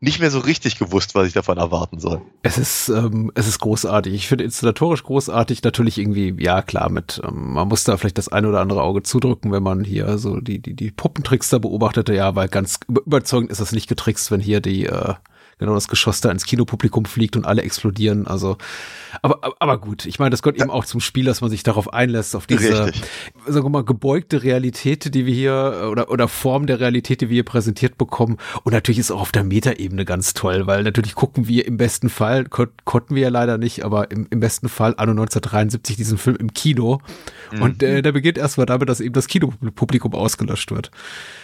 nicht 0.00 0.20
mehr 0.20 0.30
so 0.30 0.40
richtig 0.40 0.78
gewusst, 0.78 1.14
was 1.14 1.26
ich 1.26 1.32
davon 1.32 1.56
erwarten 1.56 1.98
soll. 1.98 2.20
Es 2.42 2.58
ist, 2.58 2.88
ähm, 2.88 3.32
es 3.34 3.46
ist 3.46 3.58
großartig. 3.58 4.12
Ich 4.12 4.28
finde 4.28 4.44
installatorisch 4.44 5.02
großartig. 5.02 5.62
Natürlich 5.62 5.98
irgendwie, 5.98 6.34
ja 6.38 6.62
klar, 6.62 6.90
mit, 6.90 7.20
ähm, 7.24 7.54
man 7.54 7.68
muss 7.68 7.84
da 7.84 7.96
vielleicht 7.96 8.18
das 8.18 8.28
eine 8.28 8.48
oder 8.48 8.60
andere 8.60 8.82
Auge 8.82 9.02
zudrücken, 9.02 9.52
wenn 9.52 9.62
man 9.62 9.84
hier 9.84 10.18
so 10.18 10.40
die, 10.40 10.60
die, 10.60 10.74
die 10.74 10.90
Puppentricks 10.90 11.48
da 11.48 11.58
beobachtete. 11.58 12.14
Ja, 12.14 12.34
weil 12.34 12.48
ganz 12.48 12.80
überzeugend 12.88 13.50
ist 13.50 13.60
das 13.60 13.72
nicht 13.72 13.88
getrickst, 13.88 14.30
wenn 14.30 14.40
hier 14.40 14.60
die, 14.60 14.86
äh, 14.86 15.14
genau 15.58 15.74
das 15.74 15.88
Geschoss 15.88 16.20
da 16.20 16.30
ins 16.30 16.44
Kinopublikum 16.44 17.04
fliegt 17.04 17.36
und 17.36 17.44
alle 17.44 17.62
explodieren. 17.62 18.26
Also 18.26 18.56
Aber, 19.22 19.54
aber, 19.58 19.78
gut, 19.78 20.06
ich 20.06 20.18
meine, 20.18 20.30
das 20.30 20.42
gehört 20.42 20.60
eben 20.60 20.70
auch 20.70 20.84
zum 20.84 21.00
Spiel, 21.00 21.24
dass 21.24 21.40
man 21.40 21.50
sich 21.50 21.62
darauf 21.62 21.92
einlässt, 21.92 22.34
auf 22.34 22.46
diese, 22.46 22.86
Richtig. 22.86 23.04
sagen 23.46 23.66
wir 23.66 23.70
mal, 23.70 23.84
gebeugte 23.84 24.42
Realität, 24.42 25.14
die 25.14 25.26
wir 25.26 25.34
hier, 25.34 25.88
oder, 25.90 26.10
oder 26.10 26.28
Form 26.28 26.66
der 26.66 26.80
Realität, 26.80 27.20
die 27.20 27.28
wir 27.28 27.34
hier 27.34 27.44
präsentiert 27.44 27.98
bekommen. 27.98 28.38
Und 28.64 28.72
natürlich 28.72 28.98
ist 28.98 29.10
auch 29.10 29.20
auf 29.20 29.32
der 29.32 29.44
Metaebene 29.44 30.04
ganz 30.04 30.34
toll, 30.34 30.66
weil 30.66 30.82
natürlich 30.82 31.14
gucken 31.14 31.48
wir 31.48 31.66
im 31.66 31.76
besten 31.76 32.08
Fall, 32.08 32.44
kon 32.46 32.68
konnten 32.84 33.14
wir 33.14 33.22
ja 33.22 33.28
leider 33.28 33.58
nicht, 33.58 33.84
aber 33.84 34.10
im, 34.10 34.26
im 34.30 34.40
besten 34.40 34.68
Fall 34.68 34.94
anno 34.96 35.12
1973 35.12 35.96
diesen 35.96 36.18
Film 36.18 36.36
im 36.36 36.52
Kino. 36.52 37.00
Und 37.60 37.82
äh, 37.82 38.02
der 38.02 38.12
beginnt 38.12 38.38
erstmal 38.38 38.66
damit, 38.66 38.88
dass 38.88 39.00
eben 39.00 39.12
das 39.12 39.28
Kinopublikum 39.28 40.14
ausgelöscht 40.14 40.70
wird. 40.70 40.90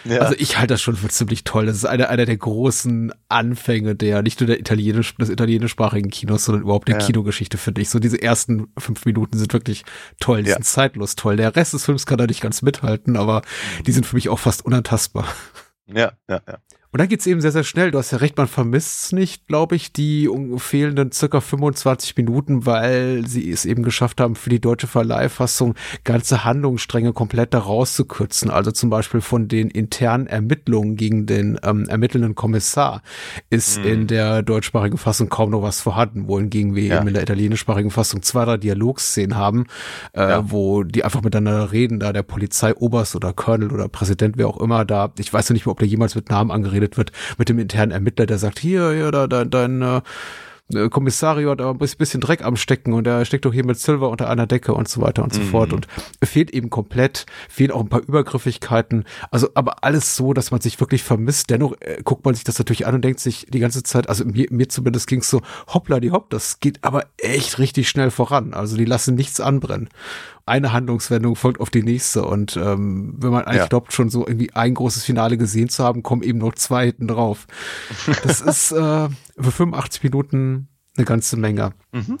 Ja. 0.03 0.19
Also 0.19 0.35
ich 0.37 0.57
halte 0.57 0.73
das 0.73 0.81
schon 0.81 0.95
für 0.95 1.07
ziemlich 1.07 1.43
toll. 1.43 1.65
Das 1.65 1.75
ist 1.75 1.85
einer, 1.85 2.09
einer 2.09 2.25
der 2.25 2.37
großen 2.37 3.13
Anfänge 3.29 3.95
der, 4.01 4.21
nicht 4.21 4.39
nur 4.39 4.47
der 4.47 4.59
italienisch, 4.59 5.15
des 5.17 5.29
italienischsprachigen 5.29 6.09
Kinos, 6.11 6.45
sondern 6.45 6.63
überhaupt 6.63 6.87
der 6.87 6.99
Ja. 6.99 7.05
Kinogeschichte, 7.05 7.57
finde 7.57 7.81
ich. 7.81 7.89
So 7.89 7.99
diese 7.99 8.21
ersten 8.21 8.67
fünf 8.77 9.05
Minuten 9.05 9.37
sind 9.37 9.53
wirklich 9.53 9.83
toll, 10.19 10.43
die 10.43 10.49
Ja. 10.49 10.55
sind 10.55 10.65
zeitlos 10.65 11.15
toll. 11.15 11.37
Der 11.37 11.55
Rest 11.55 11.73
des 11.73 11.85
Films 11.85 12.05
kann 12.05 12.17
da 12.17 12.25
nicht 12.27 12.41
ganz 12.41 12.61
mithalten, 12.61 13.15
aber 13.17 13.41
die 13.85 13.91
sind 13.91 14.05
für 14.05 14.15
mich 14.15 14.29
auch 14.29 14.39
fast 14.39 14.65
unantastbar. 14.65 15.25
Ja, 15.87 16.13
ja, 16.29 16.41
ja. 16.47 16.57
Und 16.93 16.99
dann 16.99 17.07
geht's 17.07 17.25
eben 17.25 17.39
sehr, 17.39 17.53
sehr 17.53 17.63
schnell. 17.63 17.89
Du 17.91 17.97
hast 17.99 18.11
ja 18.11 18.17
recht, 18.17 18.35
man 18.35 18.47
vermisst 18.47 19.05
es 19.05 19.11
nicht, 19.13 19.47
glaube 19.47 19.77
ich, 19.77 19.93
die 19.93 20.29
fehlenden 20.57 21.13
circa 21.13 21.39
25 21.39 22.17
Minuten, 22.17 22.65
weil 22.65 23.25
sie 23.25 23.49
es 23.49 23.63
eben 23.63 23.81
geschafft 23.83 24.19
haben, 24.19 24.35
für 24.35 24.49
die 24.49 24.59
deutsche 24.59 24.87
Verleihfassung 24.87 25.75
ganze 26.03 26.43
Handlungsstränge 26.43 27.13
komplett 27.13 27.53
da 27.53 27.59
rauszukürzen. 27.59 28.49
Also 28.51 28.71
zum 28.71 28.89
Beispiel 28.89 29.21
von 29.21 29.47
den 29.47 29.69
internen 29.69 30.27
Ermittlungen 30.27 30.97
gegen 30.97 31.25
den 31.27 31.57
ähm, 31.63 31.87
ermittelnden 31.87 32.35
Kommissar 32.35 33.03
ist 33.49 33.77
Mhm. 33.79 33.85
in 33.85 34.07
der 34.07 34.41
deutschsprachigen 34.43 34.97
Fassung 34.97 35.29
kaum 35.29 35.51
noch 35.51 35.61
was 35.61 35.79
vorhanden, 35.79 36.27
wohingegen 36.27 36.75
wir 36.75 36.83
Ja. 36.83 36.97
eben 36.97 37.07
in 37.07 37.13
der 37.13 37.23
italienischsprachigen 37.23 37.91
Fassung 37.91 38.21
zwei, 38.21 38.43
drei 38.43 38.57
Dialogszenen 38.57 39.37
haben, 39.37 39.65
äh, 40.11 40.19
Ja. 40.29 40.51
wo 40.51 40.83
die 40.83 41.05
einfach 41.05 41.21
miteinander 41.21 41.71
reden, 41.71 42.01
da 42.01 42.11
der 42.11 42.23
Polizeioberst 42.23 43.15
oder 43.15 43.31
Colonel 43.31 43.71
oder 43.71 43.87
Präsident, 43.87 44.37
wer 44.37 44.49
auch 44.49 44.59
immer 44.59 44.83
da, 44.83 45.13
ich 45.17 45.31
weiß 45.31 45.47
ja 45.47 45.53
nicht 45.53 45.65
mehr, 45.65 45.71
ob 45.71 45.79
der 45.79 45.87
jemals 45.87 46.15
mit 46.15 46.29
Namen 46.29 46.51
angeredet 46.51 46.80
wird, 46.97 47.11
mit 47.37 47.49
dem 47.49 47.59
internen 47.59 47.91
Ermittler, 47.91 48.25
der 48.25 48.37
sagt, 48.37 48.59
hier, 48.59 48.91
hier, 48.91 49.11
da, 49.11 49.27
dein, 49.27 49.49
dein 49.49 50.01
äh, 50.73 50.89
Kommissario 50.89 51.51
hat 51.51 51.61
aber 51.61 51.71
ein 51.71 51.77
bisschen- 51.77 51.97
bisschen 51.97 52.21
Dreck 52.21 52.43
am 52.43 52.55
Stecken 52.55 52.93
und 52.93 53.05
er 53.07 53.25
steckt 53.25 53.45
doch 53.45 53.53
hier 53.53 53.65
mit 53.65 53.77
Silver 53.79 54.09
unter 54.09 54.29
einer 54.29 54.47
Decke 54.47 54.73
und 54.73 54.87
so 54.87 55.01
weiter 55.01 55.23
und 55.23 55.33
so 55.33 55.41
Mhm. 55.41 55.45
fort 55.45 55.73
und 55.73 55.87
fehlt 56.23 56.51
eben 56.51 56.69
komplett, 56.69 57.25
fehlen 57.49 57.71
auch 57.71 57.81
ein 57.81 57.89
paar 57.89 58.01
Übergriffigkeiten, 58.01 59.05
also 59.31 59.49
aber 59.55 59.83
alles 59.83 60.15
so, 60.15 60.33
dass 60.33 60.51
man 60.51 60.61
sich 60.61 60.79
wirklich 60.79 61.03
vermisst. 61.03 61.49
Dennoch 61.49 61.73
äh, 61.81 62.01
guckt 62.03 62.25
man 62.25 62.33
sich 62.35 62.43
das 62.43 62.57
natürlich 62.57 62.87
an 62.87 62.95
und 62.95 63.03
denkt 63.03 63.19
sich 63.19 63.45
die 63.49 63.59
ganze 63.59 63.83
Zeit, 63.83 64.07
also 64.09 64.23
mir, 64.25 64.47
mir 64.49 64.69
zumindest 64.69 65.07
ging 65.07 65.19
es 65.19 65.29
so, 65.29 65.41
hoppla 65.67 65.99
die 65.99 66.11
hopp, 66.11 66.29
das 66.29 66.59
geht 66.59 66.83
aber 66.83 67.05
echt 67.17 67.59
richtig 67.59 67.89
schnell 67.89 68.11
voran. 68.11 68.53
Also 68.53 68.77
die 68.77 68.85
lassen 68.85 69.15
nichts 69.15 69.39
anbrennen. 69.39 69.89
Eine 70.45 70.73
Handlungswendung 70.73 71.35
folgt 71.35 71.61
auf 71.61 71.69
die 71.69 71.83
nächste 71.83 72.23
und 72.25 72.57
ähm, 72.57 73.13
wenn 73.17 73.29
man 73.31 73.43
eigentlich 73.45 73.61
Ja. 73.61 73.67
glaubt, 73.67 73.93
schon 73.93 74.09
so 74.09 74.25
irgendwie 74.25 74.51
ein 74.53 74.73
großes 74.73 75.03
Finale 75.03 75.37
gesehen 75.37 75.69
zu 75.69 75.83
haben, 75.83 76.01
kommen 76.01 76.23
eben 76.23 76.39
noch 76.39 76.55
zwei 76.55 76.85
hinten 76.87 77.07
drauf. 77.07 77.45
Das 78.23 78.41
ist 78.41 78.71
äh, 78.71 79.07
für 79.43 79.51
85 79.51 80.03
Minuten 80.03 80.67
eine 80.97 81.05
ganze 81.05 81.37
Menge. 81.37 81.71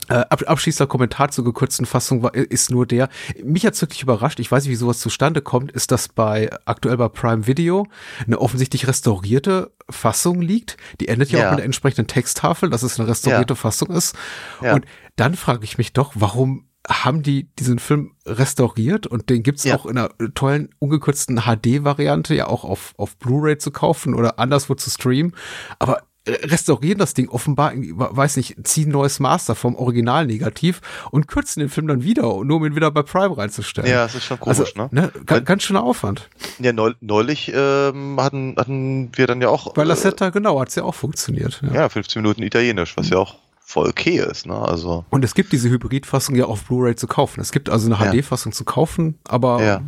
Äh, 0.07 0.13
ab, 0.13 0.43
abschließender 0.47 0.87
Kommentar 0.87 1.29
zur 1.29 1.43
gekürzten 1.43 1.85
Fassung 1.85 2.23
war, 2.23 2.33
ist 2.33 2.71
nur 2.71 2.85
der, 2.85 3.09
mich 3.43 3.65
hat's 3.65 3.81
wirklich 3.81 4.01
überrascht, 4.01 4.39
ich 4.39 4.49
weiß 4.49 4.63
nicht, 4.63 4.71
wie 4.71 4.75
sowas 4.77 4.99
zustande 4.99 5.41
kommt, 5.41 5.73
ist, 5.73 5.91
dass 5.91 6.07
bei 6.07 6.49
aktuell 6.63 6.95
bei 6.95 7.09
Prime 7.09 7.47
Video 7.47 7.87
eine 8.25 8.39
offensichtlich 8.39 8.87
restaurierte 8.87 9.73
Fassung 9.89 10.41
liegt. 10.41 10.77
Die 11.01 11.09
endet 11.09 11.31
ja, 11.31 11.39
Ja. 11.39 11.45
auch 11.47 11.51
mit 11.51 11.59
der 11.59 11.65
entsprechenden 11.65 12.07
Texttafel, 12.07 12.69
dass 12.69 12.81
es 12.83 12.97
eine 12.97 13.09
restaurierte 13.09 13.53
Ja. 13.55 13.57
Fassung 13.59 13.89
ist. 13.89 14.15
Ja. 14.61 14.73
Und 14.75 14.85
dann 15.17 15.35
frage 15.35 15.65
ich 15.65 15.77
mich 15.77 15.91
doch, 15.91 16.13
warum 16.15 16.67
haben 16.89 17.23
die 17.23 17.53
diesen 17.59 17.77
Film 17.77 18.13
restauriert 18.25 19.05
und 19.05 19.29
den 19.29 19.43
gibt's 19.43 19.65
Ja. 19.65 19.75
auch 19.75 19.85
in 19.85 19.97
einer 19.97 20.11
tollen, 20.33 20.69
ungekürzten 20.79 21.41
HD-Variante 21.41 22.33
ja 22.35 22.47
auch 22.47 22.63
auf, 22.63 22.93
auf 22.97 23.17
Blu-ray 23.17 23.57
zu 23.57 23.69
kaufen 23.71 24.15
oder 24.15 24.39
anderswo 24.39 24.75
zu 24.75 24.89
streamen. 24.89 25.35
Aber 25.77 25.97
äh, 25.99 26.01
restaurieren 26.27 26.99
das 26.99 27.13
Ding 27.13 27.29
offenbar, 27.29 27.73
weiß 27.75 28.37
nicht, 28.37 28.55
ziehen 28.67 28.89
neues 28.89 29.19
Master 29.19 29.55
vom 29.55 29.75
Original 29.75 30.25
negativ 30.27 30.81
und 31.09 31.27
kürzen 31.27 31.61
den 31.61 31.69
Film 31.69 31.87
dann 31.87 32.03
wieder, 32.03 32.21
nur 32.43 32.57
um 32.57 32.65
ihn 32.65 32.75
wieder 32.75 32.91
bei 32.91 33.01
Prime 33.01 33.35
reinzustellen. 33.35 33.89
Ja, 33.89 34.03
das 34.03 34.15
ist 34.15 34.25
schon 34.25 34.39
komisch, 34.39 34.59
also, 34.59 34.71
ne? 34.75 34.89
ne? 34.91 35.11
Ganz, 35.25 35.45
ganz 35.45 35.63
schöner 35.63 35.83
Aufwand. 35.83 36.29
Ja, 36.59 36.73
neu, 36.73 36.93
neulich 37.01 37.51
ähm, 37.53 38.19
hatten, 38.19 38.55
hatten 38.57 39.09
wir 39.15 39.25
dann 39.27 39.41
ja 39.41 39.49
auch 39.49 39.73
Bei 39.73 39.83
Lassetta, 39.83 40.29
genau, 40.29 40.59
hat's 40.59 40.75
ja 40.75 40.83
auch 40.83 40.95
funktioniert. 40.95 41.61
äh, 41.69 41.73
ja, 41.75 41.89
15 41.89 42.21
Minuten 42.21 42.43
Italienisch, 42.43 42.95
was 42.97 43.09
ja 43.09 43.17
auch 43.17 43.35
voll 43.59 43.87
okay 43.89 44.17
ist, 44.19 44.45
ne? 44.45 44.53
Also 44.55 45.05
Und 45.09 45.23
es 45.25 45.33
gibt 45.33 45.53
diese 45.53 45.69
Hybridfassung 45.69 46.35
ja 46.35 46.45
auf 46.45 46.63
Blu-ray 46.65 46.95
zu 46.95 47.07
kaufen. 47.07 47.39
Es 47.41 47.51
gibt 47.51 47.69
also 47.69 47.91
eine 47.91 48.03
Ja. 48.03 48.11
HD-Fassung 48.11 48.51
zu 48.51 48.65
kaufen, 48.65 49.17
aber 49.23 49.63
Ja. 49.63 49.81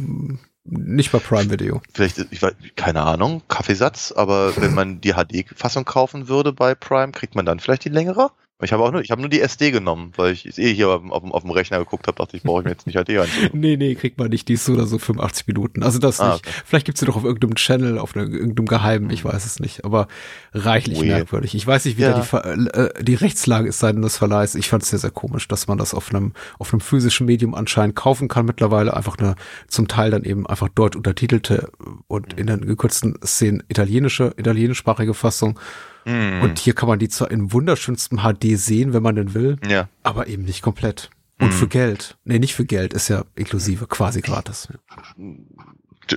Nicht 0.65 1.11
bei 1.11 1.19
Prime 1.19 1.49
Video. 1.49 1.81
vielleicht, 1.93 2.19
ich 2.31 2.41
weiß, 2.41 2.53
keine 2.75 3.01
Ahnung, 3.01 3.41
Kaffeesatz, 3.47 4.11
aber 4.11 4.55
wenn 4.57 4.73
man 4.75 5.01
die 5.01 5.13
HD-Fassung 5.13 5.85
kaufen 5.85 6.27
würde 6.27 6.53
bei 6.53 6.75
Prime, 6.75 7.11
kriegt 7.11 7.35
man 7.35 7.45
dann 7.45 7.59
vielleicht 7.59 7.85
die 7.85 7.89
längere? 7.89 8.31
Ich 8.63 8.71
habe 8.73 8.83
auch 8.83 8.91
nur, 8.91 9.01
ich 9.01 9.11
habe 9.11 9.21
nur 9.21 9.29
die 9.29 9.41
SD 9.41 9.71
genommen, 9.71 10.11
weil 10.15 10.33
ich 10.33 10.45
es 10.45 10.57
eh 10.57 10.73
hier 10.73 10.89
auf, 10.89 11.01
dem- 11.01 11.11
auf, 11.11 11.21
dem- 11.21 11.31
auf 11.31 11.41
dem 11.43 11.51
Rechner 11.51 11.79
geguckt 11.79 12.07
habe, 12.07 12.17
dachte 12.17 12.37
ich, 12.37 12.43
brauche 12.43 12.61
ich 12.61 12.65
mir 12.65 12.71
jetzt 12.71 12.85
nicht 12.87 12.95
HD 12.97 13.17
anzusehen. 13.17 13.49
Nee, 13.53 13.77
nee, 13.77 13.95
kriegt 13.95 14.17
man 14.17 14.29
nicht. 14.29 14.47
Die 14.47 14.53
ist 14.53 14.65
so 14.65 14.73
oder 14.73 14.85
so 14.85 14.97
85 14.97 15.47
Minuten. 15.47 15.83
Also 15.83 15.99
das 15.99 16.19
Ah, 16.19 16.33
nicht. 16.33 16.47
okay. 16.47 16.55
Vielleicht 16.65 16.85
gibt's 16.85 16.99
sie 16.99 17.05
doch 17.05 17.15
auf 17.15 17.23
irgendeinem 17.23 17.55
Channel, 17.55 17.97
auf 17.99 18.15
einer, 18.15 18.25
irgendeinem 18.29 18.65
Geheimen, 18.67 19.09
ich 19.09 19.23
weiß 19.25 19.45
es 19.45 19.59
nicht. 19.59 19.85
Aber 19.85 20.07
reichlich 20.53 20.97
Weird. 20.99 21.07
merkwürdig. 21.07 21.55
Ich 21.55 21.65
weiß 21.65 21.85
nicht, 21.85 21.97
wie 21.97 22.01
Ja. 22.03 22.13
da 22.13 22.19
die, 22.19 22.25
Ver 22.25 22.45
äh, 22.45 23.03
die 23.03 23.15
Rechtslage 23.15 23.67
ist 23.69 23.79
seitens 23.79 24.03
des 24.05 24.17
Verleihs. 24.17 24.55
Ich 24.55 24.69
fand 24.69 24.83
es 24.83 24.89
sehr, 24.89 24.99
sehr 24.99 25.11
komisch, 25.11 25.47
dass 25.47 25.67
man 25.67 25.77
das 25.77 25.93
auf 25.93 26.09
einem, 26.09 26.33
auf 26.59 26.73
einem 26.73 26.79
physischen 26.81 27.25
Medium 27.25 27.55
anscheinend 27.55 27.95
kaufen 27.95 28.27
kann 28.27 28.45
mittlerweile. 28.45 28.95
Einfach 28.95 29.17
eine, 29.17 29.35
zum 29.67 29.87
Teil 29.87 30.11
dann 30.11 30.23
eben 30.23 30.47
einfach 30.47 30.69
dort 30.73 30.95
untertitelte 30.95 31.71
und 32.07 32.33
in 32.33 32.47
den 32.47 32.65
gekürzten 32.65 33.15
Szenen 33.25 33.63
italienische, 33.67 34.33
italienischsprachige 34.37 35.13
Fassung. 35.13 35.59
Hm. 36.05 36.41
Und 36.41 36.59
hier 36.59 36.73
kann 36.75 36.89
man 36.89 36.99
die 36.99 37.09
zwar 37.09 37.31
in 37.31 37.51
wunderschönstem 37.51 38.19
HD 38.19 38.57
sehen, 38.57 38.93
wenn 38.93 39.03
man 39.03 39.15
denn 39.15 39.33
will, 39.33 39.57
ja. 39.67 39.89
aber 40.03 40.27
eben 40.27 40.43
nicht 40.43 40.61
komplett. 40.61 41.09
Und 41.39 41.49
Hm. 41.49 41.57
für 41.57 41.67
Geld. 41.67 42.17
Nee, 42.25 42.39
nicht 42.39 42.55
für 42.55 42.65
Geld, 42.65 42.93
ist 42.93 43.07
ja 43.07 43.25
inklusive, 43.35 43.87
quasi 43.87 44.21
gratis. 44.21 44.67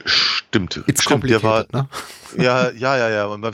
Stimmt. 0.05 0.83
It's 0.87 1.05
Stimmt, 1.05 1.28
der 1.31 1.43
war, 1.43 1.64
ne? 1.73 1.88
ja, 2.37 2.71
ja, 2.71 2.97
ja, 2.97 3.09
ja, 3.09 3.37
man, 3.37 3.52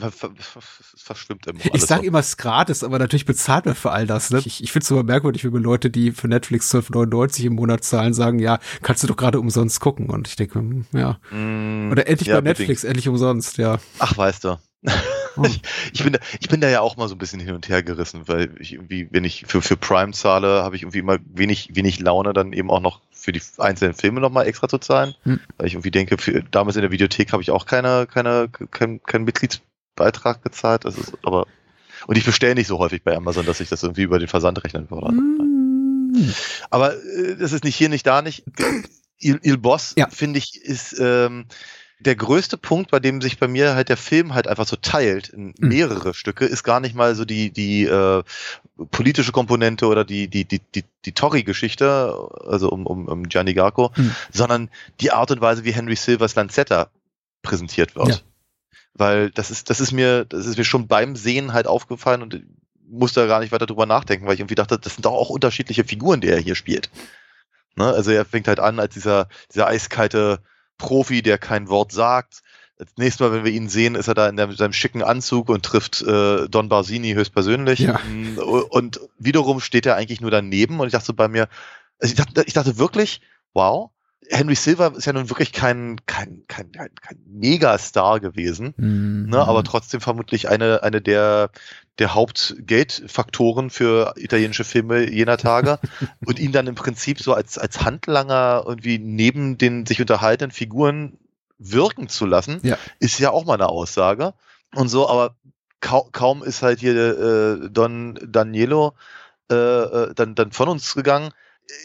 verschwimmt 0.95 1.45
immer. 1.47 1.59
Ich 1.73 1.83
sage 1.83 2.07
immer, 2.07 2.19
es 2.19 2.29
ist 2.29 2.37
gratis, 2.37 2.83
aber 2.83 2.97
natürlich 2.97 3.25
bezahlt 3.25 3.65
man 3.65 3.75
für 3.75 3.91
all 3.91 4.07
das. 4.07 4.31
Ne? 4.31 4.41
Ich, 4.43 4.63
ich 4.63 4.71
finde 4.71 4.83
es 4.83 4.91
immer 4.91 5.03
merkwürdig, 5.03 5.43
wenn 5.43 5.53
mir 5.53 5.59
Leute, 5.59 5.89
die 5.89 6.11
für 6.11 6.27
Netflix 6.27 6.73
12,99 6.73 7.45
im 7.45 7.53
Monat 7.53 7.83
zahlen, 7.83 8.13
sagen, 8.13 8.39
ja, 8.39 8.59
kannst 8.81 9.03
du 9.03 9.07
doch 9.07 9.17
gerade 9.17 9.39
umsonst 9.39 9.79
gucken. 9.79 10.09
Und 10.09 10.27
ich 10.27 10.35
denke, 10.35 10.55
hm, 10.59 10.85
ja. 10.91 11.19
Mm, 11.31 11.91
Oder 11.91 12.07
endlich 12.07 12.29
ja, 12.29 12.35
bei 12.35 12.41
Netflix, 12.41 12.81
bedingt. 12.81 12.89
endlich 12.89 13.07
umsonst, 13.09 13.57
ja. 13.57 13.77
Ach, 13.99 14.17
weißt 14.17 14.43
du. 14.45 14.57
Hm. 15.35 15.45
ich, 15.45 15.61
ich, 15.93 16.03
bin 16.03 16.13
da, 16.13 16.19
ich 16.39 16.49
bin 16.49 16.61
da 16.61 16.69
ja 16.69 16.81
auch 16.81 16.97
mal 16.97 17.07
so 17.07 17.15
ein 17.15 17.17
bisschen 17.17 17.39
hin 17.39 17.55
und 17.55 17.67
her 17.69 17.83
gerissen, 17.83 18.27
weil 18.27 18.55
ich 18.59 18.73
irgendwie, 18.73 19.07
wenn 19.11 19.23
ich 19.23 19.45
für, 19.47 19.61
für 19.61 19.77
Prime 19.77 20.13
zahle, 20.13 20.63
habe 20.63 20.75
ich 20.75 20.83
irgendwie 20.83 20.99
immer 20.99 21.17
wenig, 21.33 21.69
wenig 21.73 21.99
Laune, 21.99 22.33
dann 22.33 22.53
eben 22.53 22.69
auch 22.69 22.81
noch 22.81 23.01
für 23.11 23.31
die 23.31 23.41
einzelnen 23.57 23.93
Filme 23.93 24.19
nochmal 24.21 24.47
extra 24.47 24.67
zu 24.67 24.77
zahlen. 24.77 25.15
Hm. 25.23 25.39
Weil 25.57 25.67
ich 25.67 25.73
irgendwie 25.73 25.91
denke, 25.91 26.17
für, 26.17 26.43
damals 26.43 26.75
in 26.75 26.81
der 26.81 26.91
Videothek 26.91 27.31
habe 27.31 27.41
ich 27.41 27.51
auch 27.51 27.65
keine, 27.65 28.07
keine, 28.07 28.49
kein, 28.49 29.01
keinen 29.03 29.23
Mitgliedsbeitrag 29.23 30.43
gezahlt. 30.43 30.85
Das 30.85 30.97
ist 30.97 31.13
aber. 31.23 31.47
Und 32.05 32.17
ich 32.17 32.25
bestelle 32.25 32.55
nicht 32.55 32.67
so 32.67 32.79
häufig 32.79 33.03
bei 33.03 33.15
Amazon, 33.15 33.45
dass 33.45 33.61
ich 33.61 33.69
das 33.69 33.81
irgendwie 33.81 34.03
über 34.03 34.19
den 34.19 34.27
Versand 34.27 34.61
rechnen 34.63 34.89
würde. 34.91 35.07
Hm. 35.07 36.33
Aber 36.69 36.93
äh, 36.95 37.35
das 37.37 37.53
ist 37.53 37.63
nicht 37.63 37.75
hier, 37.75 37.89
nicht 37.89 38.05
da, 38.05 38.21
nicht. 38.21 38.43
Il, 39.19 39.39
Il 39.41 39.57
Boss, 39.57 39.93
Ja. 39.97 40.09
finde 40.09 40.39
ich, 40.39 40.61
ist 40.61 40.97
ähm, 40.99 41.45
der 42.03 42.15
größte 42.15 42.57
Punkt, 42.57 42.91
bei 42.91 42.99
dem 42.99 43.21
sich 43.21 43.39
bei 43.39 43.47
mir 43.47 43.75
halt 43.75 43.89
der 43.89 43.97
Film 43.97 44.33
halt 44.33 44.47
einfach 44.47 44.67
so 44.67 44.75
teilt 44.75 45.29
in 45.29 45.47
Mhm. 45.57 45.67
mehrere 45.69 46.13
Stücke, 46.13 46.45
ist 46.45 46.63
gar 46.63 46.79
nicht 46.79 46.95
mal 46.95 47.15
so 47.15 47.25
die, 47.25 47.51
die 47.51 47.85
äh, 47.85 48.23
politische 48.91 49.31
Komponente 49.31 49.87
oder 49.87 50.03
die, 50.05 50.27
die, 50.27 50.45
die, 50.45 50.59
die, 50.75 50.83
die 51.05 51.11
Torri-Geschichte, 51.13 52.29
also 52.45 52.69
um, 52.69 52.85
um, 52.85 53.07
um 53.07 53.29
Gianni 53.29 53.53
Garco, 53.53 53.91
Mhm. 53.95 54.15
sondern 54.31 54.69
die 55.01 55.11
Art 55.11 55.31
und 55.31 55.41
Weise, 55.41 55.63
wie 55.63 55.73
Henry 55.73 55.95
Silvers 55.95 56.35
Lanzetta 56.35 56.89
präsentiert 57.41 57.95
wird. 57.95 58.09
Ja. 58.09 58.17
Weil 58.93 59.31
das 59.31 59.49
ist, 59.49 59.69
das 59.69 59.79
ist 59.79 59.91
mir, 59.91 60.25
das 60.25 60.45
ist 60.45 60.57
mir 60.57 60.65
schon 60.65 60.87
beim 60.87 61.15
Sehen 61.15 61.53
halt 61.53 61.67
aufgefallen 61.67 62.21
und 62.21 62.35
ich 62.35 62.43
musste 62.87 63.21
da 63.21 63.27
gar 63.27 63.39
nicht 63.39 63.51
weiter 63.51 63.65
drüber 63.65 63.85
nachdenken, 63.85 64.27
weil 64.27 64.35
ich 64.35 64.39
irgendwie 64.39 64.55
dachte, 64.55 64.77
das 64.77 64.95
sind 64.95 65.05
doch 65.05 65.13
auch 65.13 65.29
unterschiedliche 65.29 65.83
Figuren, 65.83 66.21
die 66.21 66.27
er 66.27 66.37
hier 66.39 66.55
spielt. 66.55 66.89
Ne? 67.75 67.85
Also 67.85 68.11
er 68.11 68.23
fängt 68.23 68.47
halt 68.47 68.59
an 68.59 68.79
als 68.79 68.93
dieser, 68.93 69.27
dieser 69.51 69.67
eiskalte 69.67 70.39
Profi, 70.77 71.21
der 71.21 71.37
kein 71.37 71.69
Wort 71.69 71.91
sagt. 71.91 72.41
Das 72.77 72.87
nächste 72.97 73.23
Mal, 73.23 73.33
wenn 73.33 73.45
wir 73.45 73.51
ihn 73.51 73.69
sehen, 73.69 73.95
ist 73.95 74.07
er 74.07 74.13
da 74.13 74.27
in 74.27 74.35
der, 74.35 74.51
seinem 74.51 74.73
schicken 74.73 75.03
Anzug 75.03 75.49
und 75.49 75.63
trifft 75.63 76.01
äh, 76.01 76.49
Don 76.49 76.69
Barsini 76.69 77.13
höchstpersönlich. 77.13 77.79
Ja. 77.79 77.99
Mm, 77.99 78.37
Und 78.37 78.99
wiederum 79.17 79.59
steht 79.59 79.85
er 79.85 79.95
eigentlich 79.95 80.21
nur 80.21 80.31
daneben 80.31 80.79
und 80.79 80.87
ich 80.87 80.93
dachte 80.93 81.05
so 81.05 81.13
bei 81.13 81.27
mir, 81.27 81.47
also 81.99 82.11
ich 82.11 82.17
dachte, 82.17 82.43
ich 82.45 82.53
dachte 82.53 82.77
wirklich, 82.77 83.21
wow, 83.53 83.91
Henry 84.29 84.55
Silver 84.55 84.93
ist 84.95 85.05
ja 85.05 85.13
nun 85.13 85.29
wirklich 85.29 85.51
kein, 85.51 85.97
kein, 86.05 86.43
kein, 86.47 86.71
kein, 86.71 86.93
kein 86.95 87.17
Megastar 87.27 88.19
gewesen, 88.19 88.73
Mhm. 88.77 89.29
ne, 89.29 89.45
aber 89.45 89.63
trotzdem 89.63 90.01
vermutlich 90.01 90.49
eine, 90.49 90.83
eine 90.83 91.01
der, 91.01 91.49
der 91.99 92.13
Hauptgeldfaktoren 92.15 93.69
für 93.69 94.13
italienische 94.17 94.63
Filme 94.63 95.09
jener 95.09 95.37
Tage 95.37 95.79
und 96.25 96.39
ihn 96.39 96.51
dann 96.51 96.67
im 96.67 96.75
Prinzip 96.75 97.21
so 97.21 97.33
als, 97.33 97.57
als 97.57 97.81
Handlanger 97.81 98.63
irgendwie 98.65 98.99
neben 98.99 99.57
den 99.57 99.85
sich 99.85 100.01
unterhaltenden 100.01 100.51
Figuren 100.51 101.17
wirken 101.59 102.09
zu 102.09 102.25
lassen, 102.25 102.59
Ja. 102.63 102.77
ist 102.99 103.19
ja 103.19 103.31
auch 103.31 103.45
mal 103.45 103.53
eine 103.55 103.69
Aussage 103.69 104.33
und 104.75 104.89
so, 104.89 105.07
aber 105.07 105.35
kau 105.79 106.09
kaum 106.11 106.43
ist 106.43 106.61
halt 106.63 106.79
hier 106.79 106.95
äh, 106.95 107.69
Don 107.69 108.19
Danielo 108.25 108.93
äh, 109.51 109.55
äh, 109.55 110.13
dann, 110.15 110.35
dann 110.35 110.51
von 110.51 110.69
uns 110.69 110.93
gegangen, 110.95 111.31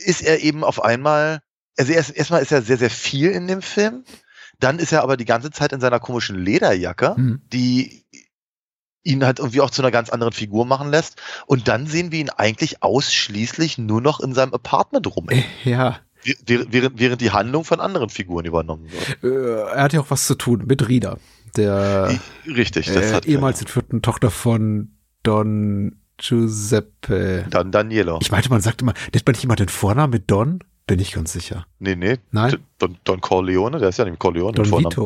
ist 0.05 0.23
er 0.23 0.41
eben 0.41 0.65
auf 0.65 0.83
einmal, 0.83 1.41
also 1.79 1.93
erst, 1.93 2.17
erstmal 2.17 2.43
ist 2.43 2.53
er 2.53 2.63
sehr, 2.63 2.77
sehr 2.79 2.91
viel 2.91 3.31
in 3.31 3.47
dem 3.47 3.63
Film, 3.63 4.05
dann 4.61 4.79
ist 4.79 4.93
er 4.93 5.03
aber 5.03 5.17
die 5.17 5.25
ganze 5.25 5.51
Zeit 5.51 5.73
in 5.73 5.81
seiner 5.81 6.01
komischen 6.01 6.37
Lederjacke, 6.37 7.15
Mhm. 7.17 7.41
die 7.53 8.05
ihn 9.05 9.25
halt 9.25 9.39
irgendwie 9.39 9.61
auch 9.61 9.71
zu 9.71 9.81
einer 9.81 9.91
ganz 9.93 10.11
anderen 10.11 10.33
Figur 10.33 10.67
machen 10.67 10.91
lässt. 10.91 11.17
Und 11.47 11.69
dann 11.69 11.87
sehen 11.87 12.13
wir 12.13 12.19
ihn 12.19 12.31
eigentlich 12.31 12.83
ausschließlich 12.83 13.79
nur 13.79 14.01
noch 14.03 14.21
in 14.21 14.35
seinem 14.35 14.53
Apartment 14.53 15.07
rum, 15.17 15.29
Äh, 15.31 15.45
Ja, 15.65 16.01
während, 16.45 16.99
während, 16.99 17.21
die 17.23 17.31
Handlung 17.31 17.65
von 17.65 17.81
anderen 17.81 18.11
Figuren 18.11 18.45
übernommen 18.45 18.87
wird. 18.91 19.23
äh, 19.25 19.61
er 19.73 19.83
hat 19.85 19.93
ja 19.93 20.01
auch 20.01 20.11
was 20.11 20.27
zu 20.27 20.35
tun 20.35 20.65
mit 20.67 20.87
Rina, 20.89 21.17
der 21.57 22.19
Richtig, 22.47 22.87
das 22.93 22.97
äh, 22.97 23.15
hat 23.15 23.25
ehemals 23.27 23.61
entführten 23.61 24.03
Tochter 24.03 24.31
von 24.31 24.91
Don 25.23 26.01
Giuseppe. 26.19 27.47
dann 27.51 27.71
Danielo. 27.73 28.19
Ich 28.21 28.31
meinte, 28.33 28.51
man 28.51 28.61
sagt 28.61 28.83
immer, 28.83 28.93
nennt 29.15 29.27
man 29.27 29.33
nicht 29.35 29.45
immer 29.45 29.57
den 29.57 29.69
Vornamen 29.69 30.11
mit 30.13 30.31
Don? 30.31 30.59
Bin 30.89 31.01
ich 31.01 31.13
ganz 31.13 31.33
sicher. 31.33 31.67
Nee, 31.79 31.97
nee. 31.97 32.17
Nein? 32.31 32.57
Don, 32.79 32.97
Don 33.05 33.21
Corleone, 33.21 33.79
der 33.79 33.91
ist 33.91 33.99
ja 33.99 34.07
nicht 34.07 34.19
Corleone. 34.19 34.55
Don 34.55 34.83
mit 34.83 34.97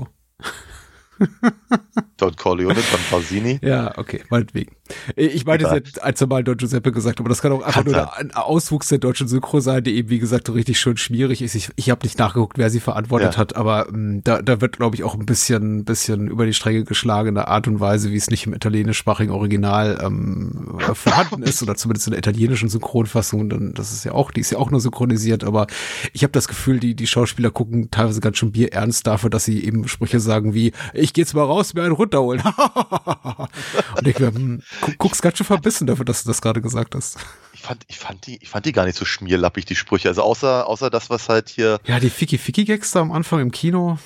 Don 2.23 2.37
Corleone, 2.37 2.75
Don 2.75 3.01
Basini. 3.11 3.59
Ja, 3.63 3.97
okay, 3.99 4.23
meinetwegen. 4.31 4.73
Ich 5.17 5.45
meine, 5.47 5.65
sie 5.65 5.71
hat 5.71 6.03
ein, 6.03 6.15
zwei 6.15 6.27
Mal 6.27 6.45
Don 6.45 6.57
Giuseppe 6.57 6.93
gesagt, 6.93 7.19
aber 7.19 7.29
das 7.29 7.41
kann 7.43 7.51
auch 7.53 7.63
einfach 7.63 7.83
Kann 7.85 7.93
nur 7.93 8.17
ein 8.17 8.31
Auswuchs 8.33 8.89
der 8.89 8.99
deutschen 8.99 9.27
Synchro 9.27 9.61
sein, 9.61 9.83
die 9.83 9.97
eben, 9.97 10.09
wie 10.11 10.19
gesagt, 10.19 10.47
so 10.47 10.53
richtig 10.53 10.79
schön 10.79 10.97
schwierig 10.97 11.43
ist. 11.43 11.55
Ich, 11.55 11.71
ich 11.77 11.91
habe 11.91 12.05
nicht 12.05 12.19
nachgeguckt, 12.19 12.59
wer 12.59 12.71
sie 12.71 12.81
verantwortet 12.81 13.35
Ja. 13.35 13.39
hat, 13.39 13.57
aber 13.57 13.89
ähm, 13.89 14.21
da, 14.23 14.43
da 14.43 14.61
wird, 14.61 14.77
glaube 14.77 14.95
ich, 14.97 15.03
auch 15.05 15.15
ein 15.15 15.27
bisschen, 15.27 15.85
bisschen 15.85 16.29
über 16.29 16.47
die 16.47 16.53
Stränge 16.55 16.85
geschlagen 16.85 17.31
in 17.31 17.35
der 17.35 17.49
Art 17.49 17.67
und 17.67 17.81
Weise, 17.81 18.11
wie 18.11 18.17
es 18.17 18.31
nicht 18.31 18.47
im 18.47 18.55
italienischsprachigen 18.55 19.33
Original 19.33 19.99
ähm, 20.03 20.77
vorhanden 20.95 21.43
ist 21.43 21.63
oder 21.63 21.75
zumindest 21.75 22.07
in 22.09 22.13
der 22.13 22.19
italienischen 22.19 22.69
Synchronfassung. 22.69 23.49
Dann, 23.49 23.73
das 23.75 23.93
ist 23.93 24.05
ja 24.05 24.13
auch, 24.13 24.31
die 24.31 24.41
ist 24.41 24.51
ja 24.51 24.59
auch 24.59 24.71
nur 24.71 24.81
synchronisiert, 24.81 25.43
aber 25.45 25.67
ich 26.13 26.23
habe 26.23 26.33
das 26.33 26.49
Gefühl, 26.49 26.79
die, 26.81 26.95
die 26.95 27.07
Schauspieler 27.07 27.51
gucken 27.51 27.91
teilweise 27.91 28.21
ganz 28.21 28.37
schön 28.39 28.53
bierernst 28.53 29.07
dafür, 29.07 29.31
dass 29.31 29.45
sie 29.45 29.65
eben 29.65 29.89
Sprüche 29.89 30.21
sagen 30.21 30.55
wie, 30.55 30.73
ich 30.95 31.13
gehe 31.13 31.23
jetzt 31.25 31.35
mal 31.35 31.45
raus, 31.45 31.75
mir 31.75 31.83
einen 31.83 31.93
runterholen. 32.19 32.43
und 33.97 34.07
ich 34.07 34.19
hm, 34.19 34.63
gu- 34.81 34.93
guckst 34.99 35.23
ganz 35.23 35.39
schön 35.39 35.47
verbissen 35.47 35.87
dafür, 35.87 36.05
dass 36.05 36.23
du 36.23 36.29
das 36.31 36.41
gerade 36.41 36.61
gesagt 36.61 36.95
hast. 36.95 37.19
Ich 37.53 37.63
fand, 37.63 37.85
ich 37.89 37.99
fand 37.99 38.27
die, 38.27 38.43
ich 38.43 38.49
fand 38.49 38.67
die 38.67 38.73
gar 38.73 38.85
nicht 38.85 38.99
so 38.99 39.05
schmierlappig, 39.05 39.65
die 39.65 39.77
Sprüche. 39.77 40.09
Also 40.09 40.23
außer, 40.23 40.67
außer 40.67 40.91
das, 40.91 41.11
was 41.11 41.29
halt 41.29 41.49
hier, 41.49 41.79
Ja, 41.87 42.01
die 42.01 42.11
Ficky-Ficky-Gags 42.11 42.93
da 42.93 43.01
am 43.01 43.13
Anfang 43.13 43.41
im 43.41 43.51
Kino. 43.51 43.99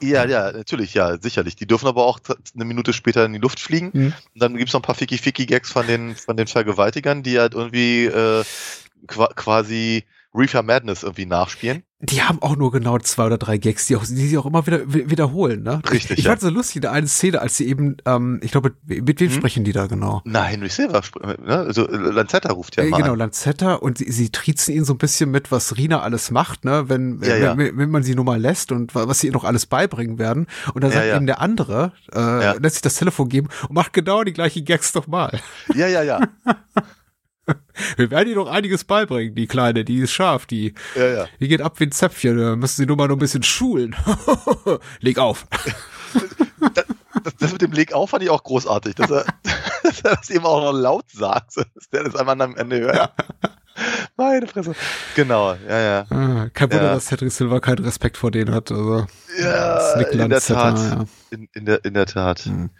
Ja, 0.00 0.24
ja, 0.26 0.52
natürlich, 0.52 0.94
ja, 0.94 1.16
sicherlich. 1.20 1.56
Die 1.56 1.66
dürfen 1.66 1.86
aber 1.86 2.04
auch 2.06 2.18
eine 2.54 2.64
Minute 2.64 2.92
später 2.92 3.24
in 3.24 3.32
die 3.32 3.38
Luft 3.38 3.60
fliegen. 3.60 3.90
Mhm. 3.92 4.12
Und 4.34 4.42
dann 4.42 4.56
gibt's 4.56 4.72
noch 4.72 4.80
ein 4.80 4.84
paar 4.84 4.94
Ficky-Ficky-Gags 4.94 5.70
von 5.70 5.86
den, 5.86 6.16
von 6.16 6.36
den 6.36 6.46
Vergewaltigern, 6.46 7.22
die 7.22 7.38
halt 7.38 7.54
irgendwie 7.54 8.06
äh, 8.06 8.44
qua 9.06 9.28
quasi 9.34 10.04
Reefer 10.34 10.62
Madness 10.62 11.02
irgendwie 11.04 11.26
nachspielen. 11.26 11.82
Die 12.00 12.20
haben 12.22 12.42
auch 12.42 12.56
nur 12.56 12.70
genau 12.70 12.98
zwei 12.98 13.26
oder 13.26 13.38
drei 13.38 13.56
Gags, 13.56 13.86
die, 13.86 13.96
auch, 13.96 14.04
die 14.04 14.26
sie 14.26 14.36
auch 14.36 14.44
immer 14.44 14.66
wieder 14.66 14.92
wi- 14.92 15.08
wiederholen. 15.08 15.62
Ne? 15.62 15.80
Richtig, 15.90 16.18
Ich, 16.18 16.24
ja. 16.24 16.32
fand 16.32 16.42
so 16.42 16.50
lustig, 16.50 16.76
in 16.76 16.82
der 16.82 16.92
eine 16.92 17.06
Szene, 17.06 17.40
als 17.40 17.56
sie 17.56 17.66
eben, 17.66 17.96
ähm, 18.04 18.40
ich 18.42 18.50
glaube, 18.50 18.72
mit, 18.84 19.06
mit 19.06 19.20
wem 19.20 19.30
Mhm. 19.30 19.34
sprechen 19.36 19.64
die 19.64 19.72
da 19.72 19.86
genau? 19.86 20.20
Na, 20.24 20.42
Henry 20.42 20.68
Silver, 20.68 21.00
ne? 21.46 21.58
also 21.60 21.88
äh, 21.88 21.96
Lanzetta 21.96 22.52
ruft 22.52 22.76
ja 22.76 22.82
äh, 22.82 22.88
mal 22.90 22.98
genau, 22.98 23.12
an. 23.12 23.18
Lanzetta 23.20 23.74
und 23.74 23.96
sie, 23.98 24.10
sie 24.10 24.28
triezen 24.30 24.74
ihn 24.74 24.84
so 24.84 24.92
ein 24.92 24.98
bisschen 24.98 25.30
mit, 25.30 25.50
was 25.50 25.76
Rina 25.78 26.00
alles 26.00 26.30
macht, 26.30 26.64
ne, 26.66 26.88
wenn, 26.90 27.20
Ja, 27.22 27.36
ja. 27.36 27.56
wenn, 27.56 27.78
wenn 27.78 27.90
man 27.90 28.02
sie 28.02 28.14
nur 28.14 28.24
mal 28.24 28.40
lässt 28.40 28.70
und 28.72 28.94
wa- 28.94 29.08
was 29.08 29.20
sie 29.20 29.28
ihr 29.28 29.32
noch 29.32 29.44
alles 29.44 29.64
beibringen 29.64 30.18
werden. 30.18 30.46
Und 30.74 30.84
dann 30.84 30.90
sagt 30.90 31.06
eben 31.06 31.26
der 31.26 31.40
andere, 31.40 31.92
äh, 32.12 32.58
lässt 32.58 32.74
sich 32.74 32.82
das 32.82 32.96
Telefon 32.96 33.28
geben 33.30 33.48
und 33.68 33.74
macht 33.74 33.92
genau 33.94 34.24
die 34.24 34.32
gleichen 34.34 34.64
Gags 34.66 34.92
doch 34.92 35.06
mal. 35.06 35.40
Ja, 35.74 35.86
ja, 35.86 36.02
ja, 36.02 36.20
Wir 37.96 38.10
werden 38.10 38.28
ihr 38.28 38.36
noch 38.36 38.48
einiges 38.48 38.84
beibringen, 38.84 39.34
die 39.34 39.46
Kleine, 39.46 39.84
die 39.84 39.98
ist 39.98 40.12
scharf, 40.12 40.46
die, 40.46 40.74
ja, 40.94 41.06
ja. 41.06 41.26
die 41.40 41.48
geht 41.48 41.60
ab 41.60 41.78
wie 41.80 41.84
ein 41.84 41.92
Zäpfchen, 41.92 42.38
da 42.38 42.56
müssen 42.56 42.76
sie 42.76 42.86
nur 42.86 42.96
mal 42.96 43.08
noch 43.08 43.16
ein 43.16 43.20
bisschen 43.20 43.42
schulen. 43.42 43.94
Leg 45.00 45.18
auf. 45.18 45.46
Das, 47.22 47.36
das 47.36 47.52
mit 47.52 47.62
dem 47.62 47.72
Leg 47.72 47.94
auf 47.94 48.10
fand 48.10 48.22
ich 48.22 48.28
auch 48.28 48.42
großartig, 48.42 48.96
dass 48.96 49.10
er, 49.10 49.24
dass 49.82 50.00
er 50.02 50.16
das 50.16 50.30
eben 50.30 50.44
auch 50.44 50.60
noch 50.60 50.78
laut 50.78 51.08
sagt, 51.10 51.56
dass 51.56 51.88
der 51.90 52.04
das 52.04 52.16
einmal 52.16 52.40
am 52.42 52.56
Ende 52.56 52.80
hört. 52.80 53.12
Meine 54.16 54.46
Fresse. 54.46 54.74
Genau, 55.16 55.54
ja, 55.68 55.80
ja. 55.80 56.06
Ah, 56.10 56.48
kein 56.54 56.70
Wunder, 56.70 56.84
Ja. 56.84 56.94
dass 56.94 57.06
Cedric 57.06 57.32
Silva 57.32 57.58
keinen 57.58 57.84
Respekt 57.84 58.16
vor 58.16 58.30
denen 58.30 58.54
hat. 58.54 58.70
Also, 58.70 59.06
Ja, 59.40 59.94
in 60.02 60.28
der 60.30 60.40
Tat. 60.40 60.78
ja. 60.78 61.04
In, 61.30 61.48
in, 61.52 61.64
der, 61.66 61.84
in 61.84 61.94
der 61.94 62.06
Tat. 62.06 62.46
Mhm. 62.46 62.70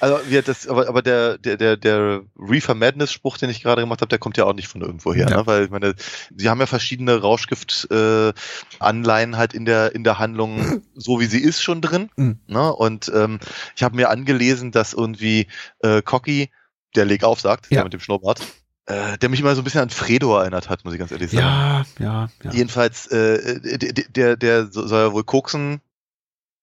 Also 0.00 0.20
wir 0.28 0.42
das, 0.42 0.68
aber, 0.68 0.86
aber 0.88 1.00
der, 1.00 1.38
der, 1.38 1.56
der, 1.56 1.78
der 1.78 2.20
Reefer 2.38 2.74
Madness 2.74 3.10
Spruch, 3.10 3.38
den 3.38 3.48
ich 3.48 3.62
gerade 3.62 3.80
gemacht 3.80 4.02
habe, 4.02 4.10
der 4.10 4.18
kommt 4.18 4.36
ja 4.36 4.44
auch 4.44 4.52
nicht 4.52 4.68
von 4.68 4.82
irgendwo 4.82 5.14
her, 5.14 5.28
Ja. 5.30 5.38
ne? 5.38 5.46
Weil 5.46 5.64
ich 5.64 5.70
meine, 5.70 5.94
sie 6.36 6.50
haben 6.50 6.60
ja 6.60 6.66
verschiedene 6.66 7.18
Rauschgift 7.22 7.88
äh, 7.90 8.32
Anleihen 8.78 9.38
halt 9.38 9.54
in 9.54 9.64
der 9.64 9.94
in 9.94 10.04
der 10.04 10.18
Handlung, 10.18 10.82
so 10.94 11.20
wie 11.20 11.24
sie 11.26 11.40
ist, 11.40 11.62
schon 11.62 11.80
drin. 11.80 12.10
Mhm. 12.16 12.38
Ne? 12.48 12.70
Und 12.70 13.10
ähm, 13.14 13.40
ich 13.74 13.82
habe 13.82 13.96
mir 13.96 14.10
angelesen, 14.10 14.72
dass 14.72 14.92
irgendwie 14.92 15.46
äh, 15.80 16.02
Cocky, 16.02 16.50
der 16.96 17.06
Leg 17.06 17.24
auf 17.24 17.40
sagt, 17.40 17.70
Ja. 17.70 17.76
der 17.76 17.84
mit 17.84 17.94
dem 17.94 18.00
Schnurrbart, 18.00 18.42
äh, 18.86 19.18
der 19.18 19.28
mich 19.28 19.40
immer 19.40 19.54
so 19.54 19.60
ein 19.60 19.64
bisschen 19.64 19.82
an 19.82 19.90
Fredo 19.90 20.36
erinnert 20.36 20.68
hat, 20.68 20.84
muss 20.84 20.92
ich 20.92 20.98
ganz 20.98 21.12
ehrlich 21.12 21.30
sagen. 21.30 21.42
ja, 21.42 21.84
ja, 21.98 22.28
ja. 22.42 22.50
Jedenfalls, 22.52 23.06
äh, 23.06 23.78
der, 23.78 23.92
der, 24.08 24.36
der 24.36 24.66
soll 24.66 25.00
ja 25.00 25.12
wohl 25.12 25.24
koksen 25.24 25.80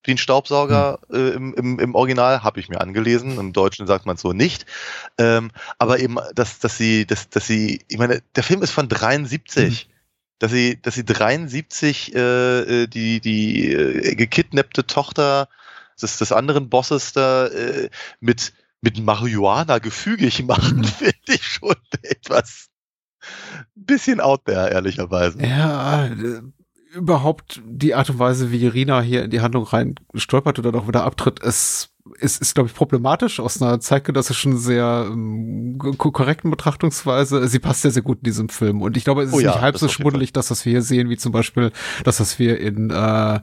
wie 0.04 0.12
ein 0.12 0.18
Staubsauger 0.18 1.00
Hm. 1.10 1.16
äh, 1.16 1.30
im, 1.32 1.54
im, 1.56 1.80
im 1.80 1.96
Original, 1.96 2.44
habe 2.44 2.60
ich 2.60 2.70
mir 2.70 2.82
angelesen. 2.82 3.38
Im 3.38 3.54
Deutschen 3.54 3.88
sagt 3.88 4.06
man 4.06 4.18
so 4.18 4.34
nicht. 4.34 4.66
Ähm, 5.18 5.52
aber 5.78 6.00
eben, 6.00 6.18
dass, 6.36 6.60
dass 6.60 6.78
sie, 6.78 7.06
dass, 7.06 7.30
dass 7.30 7.48
sie, 7.48 7.82
ich 7.88 7.98
meine, 7.98 8.22
der 8.36 8.44
Film 8.44 8.62
ist 8.62 8.72
von 8.72 8.88
73. 8.90 9.82
Hm. 9.82 9.92
Dass 10.40 10.52
sie, 10.52 10.82
dass 10.82 10.96
sie 10.96 11.04
73 11.04 12.16
äh, 12.16 12.84
äh, 12.84 12.88
die, 12.88 13.20
die 13.20 13.74
äh, 13.74 14.16
gekidnappte 14.16 14.88
Tochter 14.88 15.50
des, 16.02 16.18
des 16.18 16.32
anderen 16.32 16.70
Bosses 16.70 17.12
da 17.12 17.48
äh, 17.48 17.90
mit, 18.22 18.54
mit 18.82 19.00
Marihuana 19.04 19.80
gefügig 19.80 20.44
machen, 20.46 20.78
Mhm. 20.80 20.84
finde 20.86 21.16
ich 21.28 21.44
schon 21.46 21.76
etwas 22.04 22.68
bisschen 23.76 24.20
out 24.22 24.46
there, 24.46 24.70
ehrlicherweise. 24.72 25.40
Ja, 25.46 26.06
äh, 26.06 26.42
überhaupt 26.94 27.62
die 27.66 27.94
Art 27.94 28.10
und 28.10 28.20
Weise, 28.20 28.52
wie 28.52 28.64
Irina 28.64 29.02
hier 29.02 29.24
in 29.24 29.30
die 29.32 29.42
Handlung 29.42 29.64
rein 29.66 29.96
stolpert 30.16 30.58
oder 30.60 30.74
auch 30.74 30.88
wieder 30.88 31.04
abtritt, 31.04 31.40
ist, 31.40 31.90
ist, 32.20 32.42
ist 32.42 32.56
glaube 32.56 32.70
ich, 32.70 32.76
problematisch 32.76 33.40
aus 33.40 33.62
einer 33.62 33.80
zeitgenössischen, 33.80 34.58
sehr 34.58 35.06
ähm, 35.12 35.78
ko- 35.78 36.12
korrekten 36.12 36.50
Betrachtungsweise. 36.50 37.48
Sie 37.48 37.60
passt 37.60 37.82
sehr, 37.84 37.92
sehr 37.92 38.02
gut 38.02 38.20
in 38.20 38.24
diesem 38.24 38.50
Film. 38.50 38.82
Und 38.82 38.98
ich 38.98 39.04
glaube, 39.04 39.22
es 39.24 39.30
ist 39.30 39.36
Oh 39.36 39.40
ja, 39.40 39.52
nicht 39.52 39.62
halb 39.62 39.74
das 39.74 39.82
so 39.82 39.88
schmuddelig, 39.90 40.34
dass 40.34 40.48
das 40.48 40.66
wir 40.66 40.72
hier 40.72 40.82
sehen, 40.82 41.10
wie 41.10 41.18
zum 41.18 41.32
Beispiel 41.32 41.72
das, 42.06 42.20
was 42.20 42.40
wir 42.40 42.60
in 42.60 42.90
äh, 42.90 43.40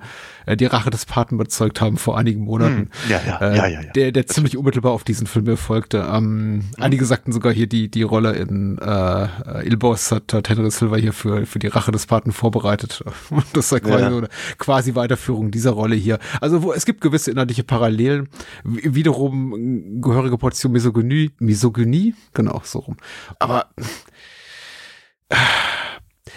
Die 0.54 0.66
Rache 0.66 0.90
des 0.90 1.06
Paten 1.06 1.38
bezeugt 1.38 1.80
haben 1.80 1.96
vor 1.96 2.16
einigen 2.16 2.42
Monaten. 2.44 2.76
Hm, 2.76 2.88
Ja, 3.08 3.20
ja, 3.26 3.40
Äh, 3.40 3.56
ja, 3.56 3.66
ja, 3.66 3.80
ja. 3.82 3.90
Der, 3.92 4.12
der 4.12 4.26
ziemlich 4.28 4.56
unmittelbar 4.56 4.92
auf 4.92 5.02
diesen 5.02 5.26
Film 5.26 5.46
mir 5.46 5.56
folgte. 5.56 6.06
Ähm, 6.12 6.62
Einige 6.78 7.04
sagten 7.04 7.32
sogar 7.32 7.52
hier, 7.52 7.66
die, 7.66 7.90
die 7.90 8.02
Rolle 8.02 8.32
in 8.34 8.78
äh, 8.78 9.66
Il 9.66 9.76
Boss 9.76 10.12
hat, 10.12 10.32
hat 10.32 10.48
Henry 10.48 10.70
Silva 10.70 10.96
hier 10.96 11.12
für, 11.12 11.46
für 11.46 11.58
die 11.58 11.66
Rache 11.66 11.90
des 11.90 12.06
Paten 12.06 12.30
vorbereitet. 12.30 13.02
Und 13.30 13.44
das 13.54 13.70
sei 13.70 13.80
quasi 13.80 14.04
Ja. 14.04 14.10
so 14.10 14.18
eine 14.18 14.28
quasi 14.58 14.94
Weiterführung 14.94 15.50
dieser 15.50 15.72
Rolle 15.72 15.96
hier. 15.96 16.20
Also 16.40 16.62
wo, 16.62 16.72
es 16.72 16.84
gibt 16.86 17.00
gewisse 17.00 17.30
inhaltliche 17.32 17.64
Parallelen. 17.64 18.28
Wiederum 18.62 19.54
eine 19.54 20.00
gehörige 20.00 20.38
Portion 20.38 20.70
Misogynie, 20.72 21.32
Misogynie, 21.40 22.14
genau, 22.34 22.60
so 22.64 22.78
rum. 22.80 22.96
Aber 23.40 23.66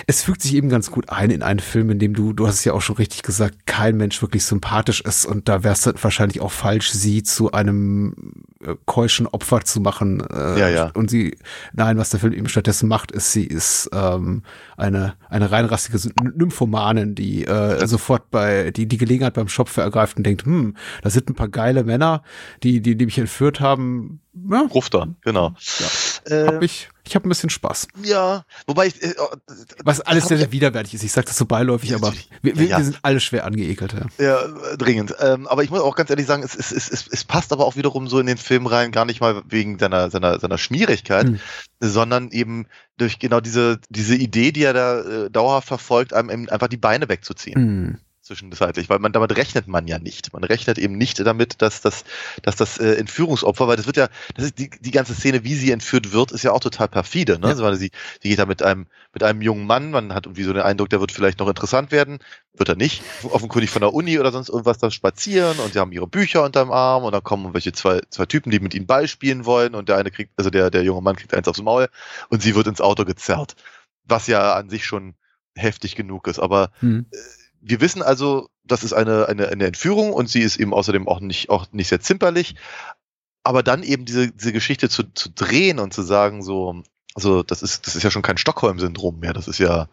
es 0.10 0.24
fügt 0.24 0.42
sich 0.42 0.56
eben 0.56 0.70
ganz 0.70 0.90
gut 0.90 1.10
ein 1.10 1.30
in 1.30 1.44
einen 1.44 1.60
Film, 1.60 1.92
in 1.92 2.00
dem 2.00 2.16
du, 2.16 2.34
du 2.34 2.48
hast 2.48 2.56
es 2.56 2.66
ja 2.66 2.74
auch 2.74 2.82
schon 2.82 2.96
richtig 2.96 3.22
gesagt, 3.22 3.68
kein 3.68 3.96
Mensch 3.96 4.24
wirklich 4.24 4.44
sympathisch 4.44 5.02
ist 5.02 5.28
und 5.28 5.48
da 5.48 5.64
wär's 5.64 5.82
dann 5.82 5.94
wahrscheinlich 6.02 6.42
auch 6.42 6.52
falsch, 6.52 6.90
sie 6.90 7.22
zu 7.22 7.52
einem 7.52 8.16
äh, 8.66 8.76
keuschen 8.86 9.28
Opfer 9.28 9.62
zu 9.62 9.80
machen. 9.80 10.22
Äh, 10.30 10.60
Ja, 10.60 10.70
ja. 10.70 10.92
Und 10.94 11.10
sie, 11.10 11.38
nein, 11.74 11.98
was 11.98 12.10
der 12.10 12.20
Film 12.20 12.34
eben 12.34 12.50
stattdessen 12.50 12.90
macht, 12.90 13.12
ist, 13.12 13.32
sie 13.32 13.46
ist 13.46 13.90
ähm, 13.94 14.44
eine, 14.78 15.16
eine 15.30 15.52
reinrassige 15.52 15.98
Nymphomanin, 16.22 17.16
die 17.16 17.46
äh, 17.46 17.88
sofort 17.88 18.30
bei, 18.32 18.72
die 18.72 18.86
die 18.86 18.98
Gelegenheit 18.98 19.34
beim 19.34 19.48
Schopfe 19.48 19.82
ergreift 19.82 20.18
und 20.18 20.24
denkt, 20.26 20.46
hm, 20.46 20.76
da 21.02 21.10
sind 21.10 21.30
ein 21.30 21.36
paar 21.36 21.50
geile 21.50 21.84
Männer, 21.84 22.24
die, 22.64 22.82
die, 22.82 22.98
die 22.98 23.06
mich 23.06 23.18
entführt 23.18 23.60
haben, 23.60 24.22
ja, 24.50 24.62
Rufter, 24.74 25.08
genau. 25.22 25.54
Ja. 26.30 26.48
Hab 26.48 26.62
ich 26.62 26.90
ich 27.10 27.16
habe 27.16 27.28
ein 27.28 27.30
bisschen 27.30 27.50
Spaß. 27.50 27.88
Ja, 28.04 28.46
wobei 28.68 28.86
ich. 28.86 29.02
Äh, 29.02 29.16
Was 29.84 30.00
alles 30.00 30.28
sehr, 30.28 30.38
sehr 30.38 30.52
widerwärtig 30.52 30.94
ist. 30.94 31.04
Ich 31.04 31.12
sage 31.12 31.26
das 31.26 31.38
so 31.38 31.46
beiläufig, 31.48 31.96
aber 31.96 32.14
wir, 32.44 32.56
wir, 32.56 32.68
ja. 32.68 32.84
sind 32.84 33.00
alle 33.02 33.20
schwer 33.20 33.46
angeekelt. 33.46 33.96
Ja, 34.20 34.24
ja 34.24 34.76
dringend. 34.78 35.16
Ähm, 35.20 35.48
aber 35.48 35.64
ich 35.64 35.72
muss 35.72 35.80
auch 35.80 35.96
ganz 35.96 36.12
ehrlich 36.12 36.28
sagen, 36.28 36.44
es, 36.44 36.56
es, 36.56 36.72
es, 36.72 37.08
es 37.08 37.24
passt 37.24 37.52
aber 37.52 37.66
auch 37.66 37.76
wiederum 37.76 38.08
so 38.08 38.20
in 38.20 38.28
den 38.28 38.38
Film 38.50 38.66
rein, 38.66 38.92
gar 38.92 39.06
nicht 39.06 39.22
mal 39.22 39.44
wegen 39.48 39.78
seiner, 39.78 40.10
seiner, 40.10 40.40
seiner 40.40 40.58
Schmierigkeit, 40.58 41.28
hm. 41.28 41.40
sondern 41.80 42.32
eben 42.32 42.66
durch 42.98 43.20
genau 43.20 43.42
diese, 43.42 43.80
diese 43.90 44.16
Idee, 44.16 44.52
die 44.52 44.64
er 44.64 44.74
da 44.74 45.02
äh, 45.02 45.30
dauerhaft 45.30 45.68
verfolgt, 45.68 46.14
einem 46.14 46.50
einfach 46.50 46.68
die 46.68 46.78
Beine 46.78 47.08
wegzuziehen. 47.10 47.62
Hm 47.62 47.98
zwischenzeitlich, 48.30 48.90
weil 48.90 49.00
man 49.00 49.12
damit 49.12 49.36
rechnet 49.36 49.68
man 49.68 49.88
ja 49.88 49.98
nicht. 49.98 50.32
Man 50.34 50.44
rechnet 50.44 50.78
eben 50.78 50.98
nicht 50.98 51.20
damit, 51.20 51.62
dass 51.64 51.82
das, 51.82 52.06
dass 52.44 52.56
das 52.56 52.78
äh, 52.78 52.94
Entführungsopfer, 52.94 53.68
weil 53.68 53.76
das 53.76 53.88
wird 53.88 53.98
ja, 53.98 54.08
das 54.36 54.46
ist 54.46 54.60
die, 54.60 54.70
die 54.70 54.92
ganze 54.92 55.16
Szene, 55.16 55.44
wie 55.44 55.56
sie 55.56 55.72
entführt 55.72 56.12
wird, 56.12 56.32
ist 56.32 56.44
ja 56.44 56.52
auch 56.52 56.60
total 56.60 56.88
perfide. 56.88 57.40
Ne? 57.40 57.48
Ja. 57.48 57.54
Also, 57.54 57.74
sie, 57.74 57.90
sie 58.22 58.30
geht 58.30 58.38
da 58.38 58.46
mit 58.46 58.62
einem, 58.62 58.86
mit 59.14 59.24
einem 59.24 59.42
jungen 59.42 59.66
Mann, 59.66 59.90
man 59.90 60.14
hat 60.14 60.28
irgendwie 60.28 60.44
so 60.44 60.54
den 60.54 60.62
Eindruck, 60.62 60.90
der 60.90 61.02
wird 61.02 61.12
vielleicht 61.12 61.40
noch 61.40 61.48
interessant 61.48 61.92
werden, 61.92 62.20
wird 62.54 62.70
er 62.70 62.76
nicht, 62.76 63.02
offenkundig 63.24 63.72
von 63.72 63.82
der 63.82 63.94
Uni 63.94 64.20
oder 64.20 64.32
sonst 64.32 64.50
irgendwas 64.50 64.78
da 64.78 64.92
spazieren 64.92 65.58
und 65.60 65.74
sie 65.74 65.80
haben 65.80 65.92
ihre 65.92 66.08
Bücher 66.08 66.44
unterm 66.44 66.72
Arm 66.72 67.04
und 67.04 67.14
dann 67.14 67.24
kommen 67.24 67.56
welche 67.56 67.72
zwei, 67.72 68.02
zwei 68.12 68.28
Typen, 68.28 68.52
die 68.52 68.60
mit 68.60 68.76
ihnen 68.76 68.86
Ball 68.86 69.08
spielen 69.08 69.46
wollen 69.46 69.74
und 69.74 69.90
der 69.90 69.98
eine 69.98 70.12
kriegt, 70.12 70.34
also 70.38 70.52
der, 70.52 70.70
der 70.70 70.84
junge 70.84 71.02
Mann 71.02 71.16
kriegt 71.16 71.34
eins 71.34 71.48
aufs 71.48 71.64
Maul 71.64 71.88
und 72.30 72.44
sie 72.44 72.54
wird 72.54 72.68
ins 72.68 72.82
Auto 72.82 73.06
gezerrt. 73.06 73.56
Was 74.06 74.28
ja 74.28 74.54
an 74.54 74.70
sich 74.70 74.86
schon 74.86 75.16
heftig 75.56 75.96
genug 75.96 76.28
ist, 76.28 76.40
aber 76.40 76.72
hm. 76.80 77.06
Wir 77.62 77.82
wissen 77.82 78.02
also, 78.02 78.50
das 78.64 78.84
ist 78.84 78.94
eine, 78.94 79.28
eine, 79.28 79.50
eine 79.50 79.66
Entführung 79.66 80.14
und 80.14 80.30
sie 80.30 80.42
ist 80.42 80.58
eben 80.58 80.74
außerdem 80.74 81.08
auch 81.08 81.20
nicht, 81.20 81.50
auch 81.50 81.68
nicht 81.72 81.88
sehr 81.88 82.00
zimperlich. 82.00 82.56
Aber 83.44 83.64
dann 83.64 83.84
eben 83.84 84.06
diese, 84.06 84.32
diese 84.32 84.54
Geschichte 84.54 84.90
zu, 84.90 85.04
zu 85.14 85.30
drehen 85.30 85.80
und 85.80 85.94
zu 85.94 86.02
sagen, 86.02 86.44
so, 86.44 86.84
also 87.16 87.44
das 87.44 87.62
ist, 87.64 87.88
das 87.88 87.96
ist 87.96 88.04
ja 88.04 88.12
schon 88.12 88.22
kein 88.22 88.38
Stockholm-Syndrom 88.38 89.20
mehr, 89.20 89.34
das 89.34 89.48
ist 89.48 89.60
ja 89.60 89.88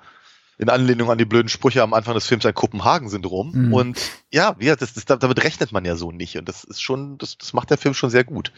in 0.59 0.71
Anlehnung 0.71 1.11
an 1.11 1.19
die 1.19 1.25
blöden 1.25 1.49
Sprüche 1.49 1.83
am 1.83 1.93
Anfang 1.93 2.15
des 2.15 2.27
Films 2.27 2.47
ein 2.47 2.55
Kopenhagen-Syndrom. 2.55 3.53
Mhm. 3.53 3.75
Und 3.75 4.01
ja, 4.33 4.57
ja 4.59 4.75
das, 4.75 4.95
das, 4.95 5.05
damit 5.05 5.45
rechnet 5.45 5.73
man 5.73 5.85
ja 5.85 5.97
so 5.97 6.13
nicht. 6.13 6.39
Und 6.39 6.49
das 6.49 6.65
ist 6.65 6.81
schon, 6.81 7.19
das, 7.19 7.37
das 7.37 7.53
macht 7.53 7.71
der 7.71 7.79
Film 7.79 7.95
schon 7.95 8.11
sehr 8.11 8.25
gut. 8.25 8.53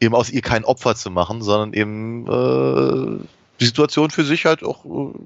Eben 0.00 0.14
aus 0.14 0.30
ihr 0.30 0.42
kein 0.42 0.64
Opfer 0.64 0.94
zu 0.94 1.10
machen, 1.10 1.42
sondern 1.42 1.72
eben 1.74 2.26
äh, 2.26 3.26
die 3.60 3.66
Situation 3.66 4.10
für 4.10 4.24
sich 4.24 4.46
halt 4.46 4.62
auch 4.62 4.84
äh, 4.84 5.18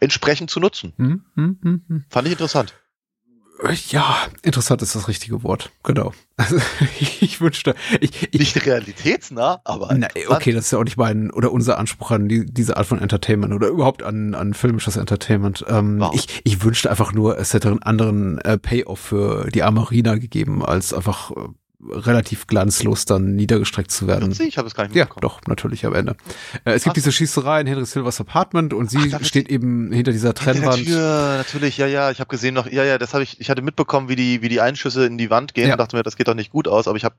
entsprechend 0.00 0.50
zu 0.50 0.60
nutzen. 0.60 0.92
Hm, 0.96 1.24
hm, 1.34 1.58
hm, 1.62 1.84
hm. 1.88 2.04
Fand 2.08 2.26
ich 2.26 2.32
interessant. 2.32 2.74
Ja, 3.88 4.18
interessant 4.42 4.82
ist 4.82 4.94
das 4.94 5.08
richtige 5.08 5.42
Wort. 5.42 5.70
Genau. 5.82 6.12
Also, 6.36 6.58
ich 7.00 7.40
wünschte, 7.40 7.74
ich, 8.00 8.28
ich 8.32 8.38
nicht 8.38 8.66
realitätsnah, 8.66 9.60
aber 9.64 9.92
na, 9.96 10.06
okay, 10.28 10.52
das 10.52 10.66
ist 10.66 10.70
ja 10.70 10.78
auch 10.78 10.84
nicht 10.84 10.96
mein 10.96 11.32
oder 11.32 11.50
unser 11.50 11.78
Anspruch 11.78 12.12
an 12.12 12.28
die, 12.28 12.46
diese 12.46 12.76
Art 12.76 12.86
von 12.86 13.00
Entertainment 13.00 13.52
oder 13.52 13.68
überhaupt 13.68 14.04
an, 14.04 14.34
an 14.34 14.54
filmisches 14.54 14.96
Entertainment. 14.96 15.64
Ähm, 15.68 15.98
wow. 15.98 16.14
ich, 16.14 16.40
ich 16.44 16.62
wünschte 16.62 16.88
einfach 16.88 17.12
nur, 17.12 17.38
es 17.38 17.52
hätte 17.52 17.68
einen 17.68 17.82
anderen 17.82 18.38
äh, 18.38 18.58
Payoff 18.58 19.00
für 19.00 19.48
die 19.50 19.64
Amarina 19.64 20.14
gegeben, 20.14 20.64
als 20.64 20.94
einfach 20.94 21.32
äh, 21.32 21.48
relativ 21.80 22.48
glanzlos 22.48 23.04
dann 23.04 23.36
niedergestreckt 23.36 23.92
zu 23.92 24.08
werden. 24.08 24.36
Ich 24.40 24.58
habe 24.58 24.66
es 24.66 24.74
gar 24.74 24.84
nicht 24.84 24.96
Ja, 24.96 25.06
doch, 25.20 25.40
natürlich 25.46 25.86
am 25.86 25.94
Ende. 25.94 26.16
Äh, 26.64 26.72
es 26.72 26.82
Ach. 26.82 26.84
gibt 26.84 26.96
diese 26.96 27.12
Schießerei 27.12 27.60
in 27.60 27.66
Henry 27.68 27.86
Silvers 27.86 28.20
Apartment 28.20 28.74
und 28.74 28.90
sie 28.90 29.14
Ach, 29.14 29.24
steht 29.24 29.48
eben 29.48 29.92
hinter 29.92 30.10
dieser 30.10 30.34
Trennwand. 30.34 30.84
Ja, 30.88 31.36
natürlich, 31.36 31.78
ja, 31.78 31.86
ja, 31.86 32.10
ich 32.10 32.18
habe 32.18 32.28
gesehen 32.28 32.54
noch, 32.54 32.66
ja, 32.66 32.82
ja, 32.82 32.98
das 32.98 33.14
habe 33.14 33.22
ich, 33.22 33.40
ich 33.40 33.48
hatte 33.48 33.62
mitbekommen, 33.62 34.08
wie 34.08 34.16
die, 34.16 34.42
wie 34.42 34.48
die 34.48 34.60
Einschüsse 34.60 35.06
in 35.06 35.18
die 35.18 35.30
Wand 35.30 35.54
gehen 35.54 35.68
ja. 35.68 35.74
und 35.74 35.78
dachte 35.78 35.96
mir, 35.96 36.02
das 36.02 36.16
geht 36.16 36.26
doch 36.26 36.34
nicht 36.34 36.50
gut 36.50 36.66
aus, 36.66 36.88
aber 36.88 36.96
ich 36.96 37.04
habe, 37.04 37.14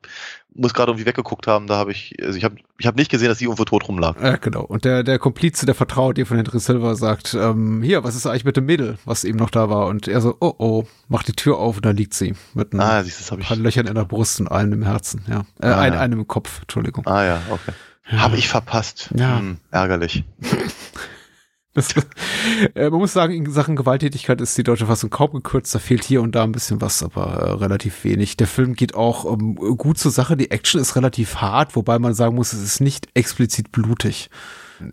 muss 0.54 0.74
gerade 0.74 0.92
irgendwie 0.92 1.06
weggeguckt 1.06 1.48
haben, 1.48 1.68
da 1.68 1.78
habe 1.78 1.92
ich, 1.92 2.18
also 2.22 2.38
ich 2.38 2.44
habe, 2.44 2.56
ich 2.78 2.86
habe 2.86 2.98
nicht 2.98 3.10
gesehen, 3.10 3.30
dass 3.30 3.38
sie 3.38 3.46
irgendwo 3.46 3.64
tot 3.64 3.88
rumlag. 3.88 4.22
Ja, 4.22 4.36
genau. 4.36 4.64
Und 4.64 4.84
der, 4.84 5.04
der 5.04 5.20
Komplize, 5.20 5.66
der 5.66 5.76
vertraut 5.76 6.18
ihr 6.18 6.26
von 6.26 6.36
Henry 6.36 6.60
Silver, 6.60 6.96
sagt, 6.96 7.34
ähm, 7.34 7.82
hier, 7.82 8.04
was 8.04 8.16
ist 8.16 8.26
eigentlich 8.26 8.46
mit 8.46 8.58
dem 8.58 8.66
Mädel, 8.66 8.98
was 9.06 9.24
eben 9.24 9.38
noch 9.38 9.52
da 9.52 9.70
war? 9.70 9.88
Und 9.88 10.10
er 10.10 10.20
so, 10.20 10.36
oh, 10.42 10.54
oh, 10.58 10.84
macht 11.08 11.30
die 11.30 11.34
Tür 11.34 11.60
auf 11.60 11.78
und 11.78 11.86
da 11.86 11.92
liegt 11.92 12.14
sie 12.14 12.34
mit 12.54 12.74
ein 12.74 12.82
ah, 12.82 13.04
siehst, 13.04 13.30
paar 13.40 13.58
Löchern 13.58 13.88
in 13.88 13.96
der 13.96 14.06
Brust 14.06 14.49
und 14.50 14.72
im 14.72 14.84
Herzen 14.84 15.24
ja. 15.28 15.46
Äh, 15.62 15.68
ah, 15.68 15.80
ein, 15.80 15.94
ja. 15.94 16.00
einem 16.00 16.28
Kopf, 16.28 16.62
Entschuldigung. 16.62 17.06
Ah 17.08 17.24
ja, 17.24 17.42
okay. 17.50 17.74
Ja. 18.12 18.20
Habe 18.20 18.38
ich 18.38 18.50
verpasst. 18.50 19.10
Ja. 19.16 19.40
Hm, 19.40 19.58
ärgerlich. 19.72 20.24
Das, 21.76 21.94
äh, 22.74 22.90
man 22.90 23.00
muss 23.00 23.14
sagen, 23.14 23.32
in 23.32 23.52
Sachen 23.52 23.76
Gewalttätigkeit 23.76 24.42
ist 24.42 24.58
die 24.58 24.64
deutsche 24.64 24.88
Fassung 24.88 25.12
kaum 25.12 25.34
gekürzt. 25.34 25.74
Da 25.74 25.80
fehlt 25.80 26.04
hier 26.04 26.22
und 26.24 26.34
da 26.34 26.44
ein 26.44 26.52
bisschen 26.52 26.82
was, 26.82 27.04
aber 27.04 27.28
äh, 27.28 27.52
relativ 27.52 28.04
wenig. 28.04 28.38
Der 28.38 28.48
Film 28.48 28.74
geht 28.74 28.96
auch 28.96 29.32
ähm, 29.32 29.56
gut 29.56 30.00
zur 30.00 30.12
Sache. 30.12 30.36
Die 30.36 30.50
Action 30.50 30.82
ist 30.82 30.96
relativ 30.96 31.38
hart, 31.38 31.76
wobei 31.76 32.00
man 32.00 32.16
sagen 32.16 32.36
muss, 32.36 32.54
es 32.54 32.64
ist 32.64 32.82
nicht 32.82 33.08
explizit 33.14 33.72
blutig 33.72 34.32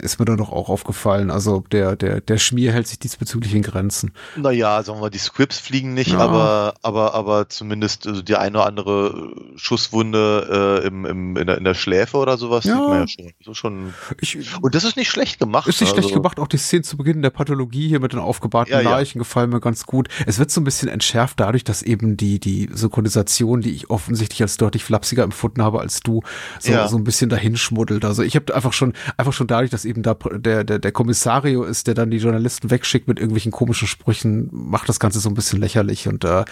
ist 0.01 0.19
mir 0.19 0.25
dann 0.25 0.37
doch 0.37 0.51
auch 0.51 0.69
aufgefallen. 0.69 1.31
Also 1.31 1.65
der, 1.73 1.97
der, 1.97 2.21
der 2.21 2.39
Schmier 2.39 2.73
hält 2.73 2.87
sich 2.87 2.99
diesbezüglich 2.99 3.55
in 3.55 3.63
Grenzen. 3.63 4.13
Naja, 4.37 4.83
sagen 4.83 5.01
wir, 5.01 5.11
die 5.11 5.19
Scripts 5.19 5.59
fliegen 5.59 5.95
nicht, 5.95 6.13
ja. 6.13 6.19
aber, 6.19 6.75
aber, 6.83 7.15
aber 7.15 7.49
zumindest 7.49 8.07
also 8.07 8.23
die 8.23 8.37
eine 8.37 8.59
oder 8.59 8.67
andere 8.67 9.33
Schusswunde 9.57 10.83
äh, 10.83 10.87
im, 10.87 11.05
im, 11.05 11.37
in, 11.37 11.47
der, 11.47 11.59
in 11.59 11.65
der 11.65 11.75
Schläfe 11.75 12.17
oder 12.17 12.37
sowas 12.39 12.65
ja. 12.65 12.75
sieht 12.75 12.83
man 12.83 13.01
ja 13.01 13.09
schon. 13.09 13.33
So 13.43 13.55
schon 13.55 13.95
ich, 14.21 14.39
und 14.61 14.75
das 14.75 14.85
ist 14.85 14.97
nicht 14.97 15.11
schlecht 15.11 15.39
gemacht. 15.39 15.69
Ist 15.69 15.81
nicht 15.81 15.91
also. 15.91 16.03
schlecht 16.03 16.15
gemacht. 16.15 16.41
Auch 16.41 16.49
die 16.49 16.59
Szene 16.59 16.83
zu 16.83 16.97
Beginn 16.97 17.23
der 17.23 17.31
Pathologie 17.31 17.89
hier 17.89 18.01
mit 18.01 18.13
den 18.13 18.21
aufgebahrten 18.21 18.73
ja, 18.73 18.81
Leichen 18.81 19.19
gefallen 19.19 19.51
mir 19.51 19.61
ganz 19.61 19.87
gut. 19.87 20.09
Es 20.27 20.39
wird 20.39 20.51
so 20.51 20.61
ein 20.61 20.65
bisschen 20.65 20.89
entschärft 20.89 21.41
dadurch, 21.41 21.65
dass 21.65 21.83
eben 21.83 22.17
die, 22.17 22.41
die 22.41 22.69
Synchronisation, 22.73 23.61
die 23.61 23.71
ich 23.71 23.91
offensichtlich 23.91 24.43
als 24.43 24.57
deutlich 24.57 24.85
flapsiger 24.85 25.23
empfunden 25.23 25.63
habe 25.63 25.81
als 25.81 26.01
du, 26.01 26.23
so, 26.59 26.87
so 26.87 26.97
ein 26.97 27.05
bisschen 27.05 27.31
dahin 27.31 27.57
schmuddelt. 27.57 28.05
Also 28.05 28.23
ich 28.23 28.37
habe 28.37 28.55
einfach 28.55 28.73
schon, 28.73 28.93
einfach 29.17 29.33
schon 29.33 29.47
dadurch, 29.47 29.71
dass 29.77 29.85
eben 29.85 30.03
da 30.03 30.15
der, 30.15 30.65
der, 30.65 30.79
der 30.79 30.93
Kommissario 30.93 31.63
ist, 31.63 31.87
der 31.87 31.93
dann 31.93 32.11
die 32.11 32.17
Journalisten 32.17 32.71
wegschickt 32.71 33.09
mit 33.09 33.19
irgendwelchen 33.19 33.53
komischen 33.53 33.87
Sprüchen, 33.87 34.49
macht 34.51 34.89
das 34.89 34.99
Ganze 34.99 35.21
so 35.21 35.29
ein 35.29 35.35
bisschen 35.35 35.61
lächerlich 35.61 36.09
und 36.09 36.25
äh, 36.25 36.47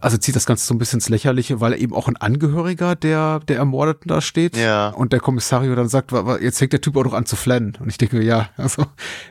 also 0.00 0.16
zieht 0.16 0.34
das 0.34 0.44
Ganze 0.46 0.66
so 0.66 0.74
ein 0.74 0.78
bisschen 0.78 0.98
ins 0.98 1.08
Lächerliche, 1.08 1.60
weil 1.60 1.80
eben 1.80 1.94
auch 1.94 2.08
ein 2.08 2.16
Angehöriger 2.16 2.96
der, 2.96 3.40
der 3.46 3.58
Ermordeten 3.58 4.08
da 4.08 4.20
steht. 4.20 4.56
Ja. 4.56 4.88
Und 4.88 5.12
der 5.12 5.20
Kommissario 5.20 5.74
dann 5.74 5.88
sagt, 5.88 6.12
jetzt 6.40 6.58
fängt 6.58 6.72
der 6.72 6.80
Typ 6.80 6.96
auch 6.96 7.04
noch 7.04 7.14
an 7.14 7.26
zu 7.26 7.36
flennen. 7.36 7.76
Und 7.80 7.88
ich 7.88 7.98
denke, 7.98 8.22
ja, 8.22 8.48
also, 8.56 8.86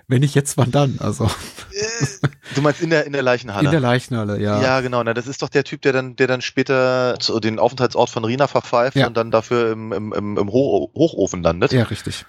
wenn 0.08 0.20
nicht 0.20 0.36
jetzt, 0.36 0.58
wann 0.58 0.72
dann? 0.72 1.00
Also. 1.00 1.26
Äh, 1.26 2.28
du 2.56 2.62
meinst 2.62 2.82
in 2.82 2.90
der, 2.90 3.06
in 3.06 3.14
der 3.14 3.24
Leichenhalle? 3.24 3.66
In 3.66 3.72
der 3.72 3.80
Leichenhalle, 3.80 4.42
ja. 4.42 4.62
Ja, 4.62 4.82
genau. 4.82 5.02
Na, 5.04 5.14
das 5.14 5.28
ist 5.28 5.42
doch 5.42 5.50
der 5.50 5.64
Typ, 5.64 5.84
der 5.84 5.94
dann, 5.94 6.18
der 6.18 6.28
dann 6.28 6.42
später 6.42 7.18
den 7.42 7.60
Aufenthaltsort 7.60 8.10
von 8.10 8.26
Rina 8.26 8.48
verpfeift 8.48 8.98
ja. 8.98 9.08
und 9.08 9.16
dann 9.16 9.32
dafür 9.32 9.72
im, 9.72 9.94
im, 9.94 10.12
im 10.12 10.50
Hochofen 10.50 11.44
landet. 11.44 11.72
Ja, 11.72 11.84
richtig. 11.84 12.26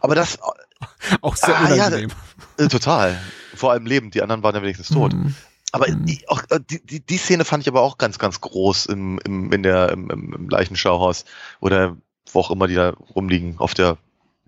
Aber 0.00 0.14
das. 0.14 0.38
Auch 1.20 1.36
sehr 1.36 1.56
ah, 1.56 1.66
unangenehm. 1.66 2.10
Ja, 2.58 2.64
äh, 2.64 2.68
total. 2.68 3.20
Vor 3.54 3.72
allem 3.72 3.86
lebend. 3.86 4.14
Die 4.14 4.22
anderen 4.22 4.42
waren 4.42 4.54
ja 4.54 4.62
wenigstens 4.62 4.88
tot. 4.88 5.12
Mhm. 5.12 5.34
Aber 5.72 5.88
mhm. 5.88 6.04
die, 6.04 6.28
auch, 6.28 6.42
äh, 6.50 6.60
die, 6.60 6.84
die, 6.84 7.00
die 7.00 7.16
Szene 7.16 7.44
fand 7.44 7.62
ich 7.62 7.68
aber 7.68 7.80
auch 7.80 7.98
ganz, 7.98 8.18
ganz 8.18 8.40
groß 8.40 8.86
im, 8.86 9.18
im, 9.24 9.52
in 9.52 9.62
der, 9.62 9.90
im, 9.90 10.10
im 10.10 10.48
Leichenschauhaus. 10.50 11.24
Oder 11.60 11.96
wo 12.30 12.40
auch 12.40 12.50
immer 12.50 12.66
die 12.66 12.74
da 12.74 12.90
rumliegen, 13.14 13.58
auf 13.58 13.74
der 13.74 13.96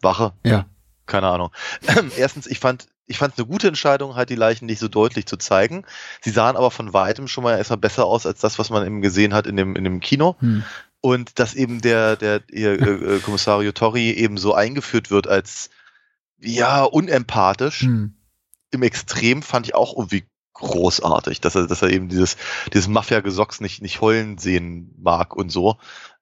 Wache. 0.01 0.33
Ja. 0.44 0.66
Keine 1.07 1.29
Ahnung. 1.29 1.51
Erstens, 2.16 2.47
ich 2.47 2.59
fand, 2.59 2.88
ich 3.07 3.18
fand 3.18 3.35
es 3.35 3.38
eine 3.38 3.47
gute 3.47 3.68
Entscheidung, 3.68 4.16
halt 4.16 4.31
die 4.31 4.37
Leichen 4.37 4.66
nicht 4.66 4.79
so 4.79 4.88
deutlich 4.88 5.27
zu 5.27 5.37
zeigen. 5.37 5.85
Sie 6.20 6.31
sahen 6.31 6.57
aber 6.57 6.70
von 6.70 6.92
weitem 6.92 7.29
schon 7.29 7.44
mal 7.44 7.57
erstmal 7.57 7.79
besser 7.79 8.07
aus 8.07 8.27
als 8.27 8.40
das, 8.40 8.59
was 8.59 8.70
man 8.70 8.87
eben 8.87 9.03
gesehen 9.03 9.35
hat 9.35 9.47
in 9.47 9.57
dem, 9.57 9.77
in 9.77 9.85
dem 9.85 10.01
Kino. 10.01 10.37
Hm 10.40 10.64
und 11.05 11.38
dass 11.38 11.53
eben 11.53 11.83
der, 11.83 12.17
der, 12.17 12.40
ihr, 12.51 12.81
äh, 12.81 13.17
äh, 13.17 13.21
Kommissario 13.21 13.73
Torri 13.73 14.12
eben 14.12 14.38
so 14.38 14.55
eingeführt 14.55 15.11
wird 15.11 15.29
als, 15.29 15.69
ja, 16.40 16.83
unempathisch. 16.83 17.83
Hm. 17.83 18.14
Im 18.71 18.83
Extrem 18.83 19.43
fand 19.43 19.67
ich 19.67 19.75
auch 19.75 19.99
irgendwie 19.99 20.25
großartig, 20.55 21.43
dass 21.43 21.57
er, 21.57 21.67
dass 21.67 21.83
er 21.83 21.90
eben 21.90 22.09
dieses, 22.09 22.38
dieses 22.73 22.88
Mafia-Gesocks 22.88 23.61
nicht, 23.61 23.83
nicht 23.83 24.01
heulen 24.01 24.38
sehen 24.38 24.95
mag 24.97 25.37
und 25.37 25.51
so. 25.51 25.77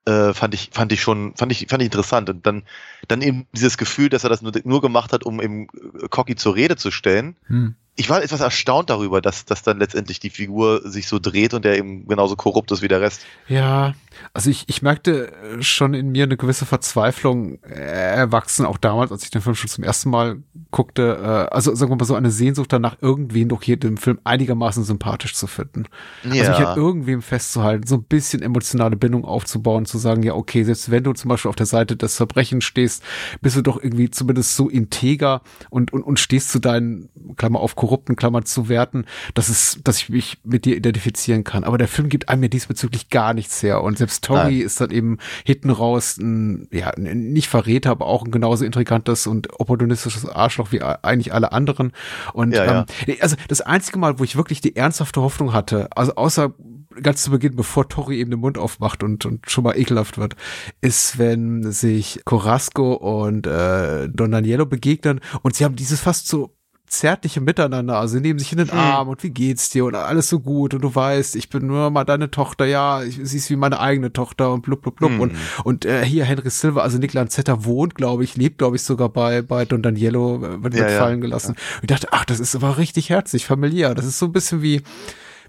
Äh, 0.05 0.35
fand 0.35 0.53
ich, 0.53 0.71
fand 0.73 0.90
ich 0.90 1.01
schon, 1.01 1.37
fand 1.37 1.53
ich, 1.53 1.68
fand 1.68 1.81
ich 1.81 1.87
interessant. 1.87 2.29
Und 2.29 2.45
dann, 2.45 2.64
dann 3.07 3.23
eben 3.23 3.47
dieses 3.53 3.79
Gefühl, 3.79 4.09
dass 4.09 4.25
er 4.25 4.31
das 4.31 4.42
nur, 4.42 4.51
nur 4.64 4.81
gemacht 4.81 5.12
hat, 5.12 5.23
um 5.23 5.40
eben 5.40 5.68
Cocky 6.11 6.35
zur 6.35 6.57
Rede 6.57 6.75
zu 6.75 6.90
stellen. 6.90 7.37
Hm 7.47 7.77
ich 7.94 8.09
war 8.09 8.22
etwas 8.22 8.40
erstaunt 8.40 8.88
darüber, 8.88 9.20
dass, 9.20 9.44
dass 9.44 9.62
dann 9.62 9.78
letztendlich 9.78 10.18
die 10.18 10.31
Figur 10.31 10.81
sich 10.88 11.07
so 11.07 11.18
dreht 11.18 11.52
und 11.52 11.64
der 11.64 11.76
eben 11.76 12.09
genauso 12.09 12.37
korrupt 12.37 12.70
ist 12.72 12.81
wie 12.81 12.88
der 12.88 13.02
Rest. 13.02 13.20
Ja, 13.48 13.94
also 14.33 14.48
ich, 14.48 14.64
ich 14.68 14.81
merkte 14.81 15.33
schon 15.61 15.92
in 15.92 16.11
mir 16.11 16.24
eine 16.24 16.38
gewisse 16.38 16.64
Verzweiflung 16.64 17.62
äh, 17.64 18.14
erwachsen, 18.14 18.64
auch 18.64 18.78
damals, 18.78 19.12
als 19.12 19.24
ich 19.24 19.31
den 19.31 19.42
Film 19.42 19.55
schon 19.55 19.68
zum 19.68 19.85
ersten 19.85 20.09
Mal 20.09 20.38
guckte. 20.70 21.18
Äh, 21.50 21.55
also 21.55 21.74
sagen 21.74 21.92
wir 21.92 21.96
mal 21.96 22.05
so 22.05 22.14
eine 22.14 22.31
Sehnsucht 22.31 22.72
danach, 22.72 22.96
irgendwen 23.02 23.50
doch 23.50 23.62
hier 23.62 23.83
im 23.83 23.98
Film 23.98 24.20
einigermaßen 24.24 24.85
sympathisch 24.85 25.35
zu 25.35 25.46
finden. 25.46 25.85
Ja. 26.24 26.31
Also 26.31 26.50
mich 26.50 26.68
halt 26.68 26.76
irgendwem 26.78 27.20
festzuhalten, 27.20 27.87
so 27.87 27.96
ein 27.96 28.05
bisschen 28.05 28.40
emotionale 28.42 28.96
Bindung 28.96 29.26
aufzubauen, 29.26 29.85
zu 29.85 29.98
sagen, 29.98 30.22
ja, 30.22 30.35
okay, 30.35 30.64
selbst 30.64 30.90
wenn 30.90 31.05
du 31.05 31.12
zum 31.12 31.28
Beispiel 31.28 31.50
auf 31.50 31.57
der 31.57 31.66
Seite 31.66 31.96
des 31.96 32.16
Verbrechens 32.16 32.64
stehst, 32.64 33.02
bist 33.42 33.57
du 33.57 33.62
doch 33.62 33.83
irgendwie 33.83 34.11
zumindest 34.11 34.57
so 34.57 34.70
integer 34.70 35.42
und, 35.68 35.92
und, 35.92 36.02
und 36.02 36.18
stehst 36.18 36.50
zu 36.50 36.59
deinen, 36.59 37.11
Klammer 37.37 37.61
auf, 37.61 37.76
korrupten 37.83 38.14
Klammern 38.14 38.45
zu 38.45 38.68
werten, 38.68 39.07
dass 39.35 39.49
es, 39.49 39.81
dass 39.83 39.99
ich 39.99 40.09
mich 40.09 40.38
mit 40.45 40.66
dir 40.66 40.77
identifizieren 40.77 41.42
kann. 41.42 41.64
Aber 41.64 41.79
der 41.79 41.88
Film 41.88 42.09
gibt 42.09 42.29
einem 42.29 42.45
ja 42.45 42.49
diesbezüglich 42.49 43.09
gar 43.11 43.35
nichts 43.35 43.61
her. 43.61 43.83
Und 43.83 43.99
selbst 43.99 44.23
Tori 44.25 44.59
ist 44.61 44.81
dann 44.81 44.92
eben 44.92 45.18
hinten 45.45 45.71
raus 45.71 46.16
ein, 46.16 46.68
ja, 46.71 46.92
nicht 46.97 47.49
Verräter, 47.49 47.90
aber 47.90 48.07
auch 48.07 48.25
ein 48.25 48.31
genauso 48.31 48.64
intrigantes 48.64 49.27
und 49.27 49.59
opportunistisches 49.59 50.29
Arschloch 50.29 50.71
wie 50.71 50.81
eigentlich 50.81 51.35
alle 51.35 51.51
anderen. 51.51 51.90
Und 52.35 52.55
Ja, 52.55 52.87
ähm, 53.07 53.16
also 53.21 53.35
das 53.49 53.61
einzige 53.62 53.99
Mal, 53.99 54.21
wo 54.21 54.25
ich 54.25 54.37
wirklich 54.37 54.61
die 54.61 54.77
ernsthafte 54.77 55.21
Hoffnung 55.21 55.53
hatte, 55.53 55.88
also 55.97 56.14
außer 56.14 56.55
ganz 57.03 57.25
zu 57.25 57.33
Beginn, 57.33 57.57
bevor 57.57 57.88
Tori 57.88 58.21
eben 58.21 58.31
den 58.31 58.38
Mund 58.38 58.59
aufmacht 58.59 59.03
und, 59.03 59.27
und 59.27 59.51
schon 59.51 59.64
mal 59.64 59.77
ekelhaft 59.77 60.18
wird, 60.18 60.37
ist, 60.83 61.18
wenn 61.18 61.73
sich 61.73 62.21
Corasco 62.25 62.92
und 62.92 63.47
äh, 63.49 64.09
Don 64.09 64.31
Danielo 64.31 64.66
begegnen 64.66 65.21
und 65.42 65.57
sie 65.57 65.64
haben 65.64 65.75
dieses 65.75 66.01
fast 66.01 66.29
so 66.29 66.55
zärtliche 66.92 67.40
Miteinander, 67.40 67.98
also 67.98 68.14
sie 68.14 68.20
nehmen 68.20 68.38
sich 68.38 68.52
in 68.52 68.59
den 68.59 68.70
Arm 68.70 69.09
und 69.09 69.22
wie 69.22 69.31
geht's 69.31 69.70
dir? 69.70 69.85
Und 69.87 69.94
alles 69.94 70.28
so 70.28 70.40
gut. 70.40 70.74
Und 70.74 70.83
du 70.83 70.94
weißt, 70.94 71.37
ich 71.37 71.48
bin 71.48 71.66
nur 71.66 71.90
mal 71.90 72.05
deine 72.05 72.31
Tochter, 72.31 72.66
ja, 72.66 73.02
ich, 73.02 73.18
sie 73.22 73.38
ist 73.38 73.48
wie 73.50 73.57
meine 73.57 73.81
eigene 73.81 74.12
Tochter 74.12 74.52
und 74.52 74.62
blub 74.62 74.83
blub 74.83 74.96
blub. 74.96 75.18
Und 75.18 75.33
und 75.64 75.85
äh, 75.87 76.05
hier 76.05 76.24
Henry 76.24 76.50
Silva, 76.50 76.83
also 76.83 76.98
Nick 76.98 77.14
Lanzetta 77.14 77.64
wohnt, 77.64 77.94
glaube 77.94 78.24
ich, 78.24 78.37
lebt, 78.37 78.59
glaube 78.59 78.76
ich, 78.76 78.83
sogar 78.83 79.09
bei 79.09 79.40
bei 79.42 79.64
Don 79.64 79.83
Danielo, 79.83 80.37
äh, 80.44 80.62
wird, 80.62 80.74
Ja, 80.74 80.88
ja. 80.90 80.98
fallen 80.98 81.20
gelassen. 81.20 81.52
Und 81.52 81.83
ich 81.83 81.88
dachte, 81.88 82.09
ach, 82.12 82.24
das 82.26 82.40
ist 82.40 82.55
aber 82.55 82.76
richtig 82.78 83.09
herzlich, 83.11 83.46
familiär, 83.46 83.94
das 83.94 84.05
ist 84.05 84.18
so 84.18 84.26
ein 84.26 84.33
bisschen 84.33 84.61
wie 84.62 84.83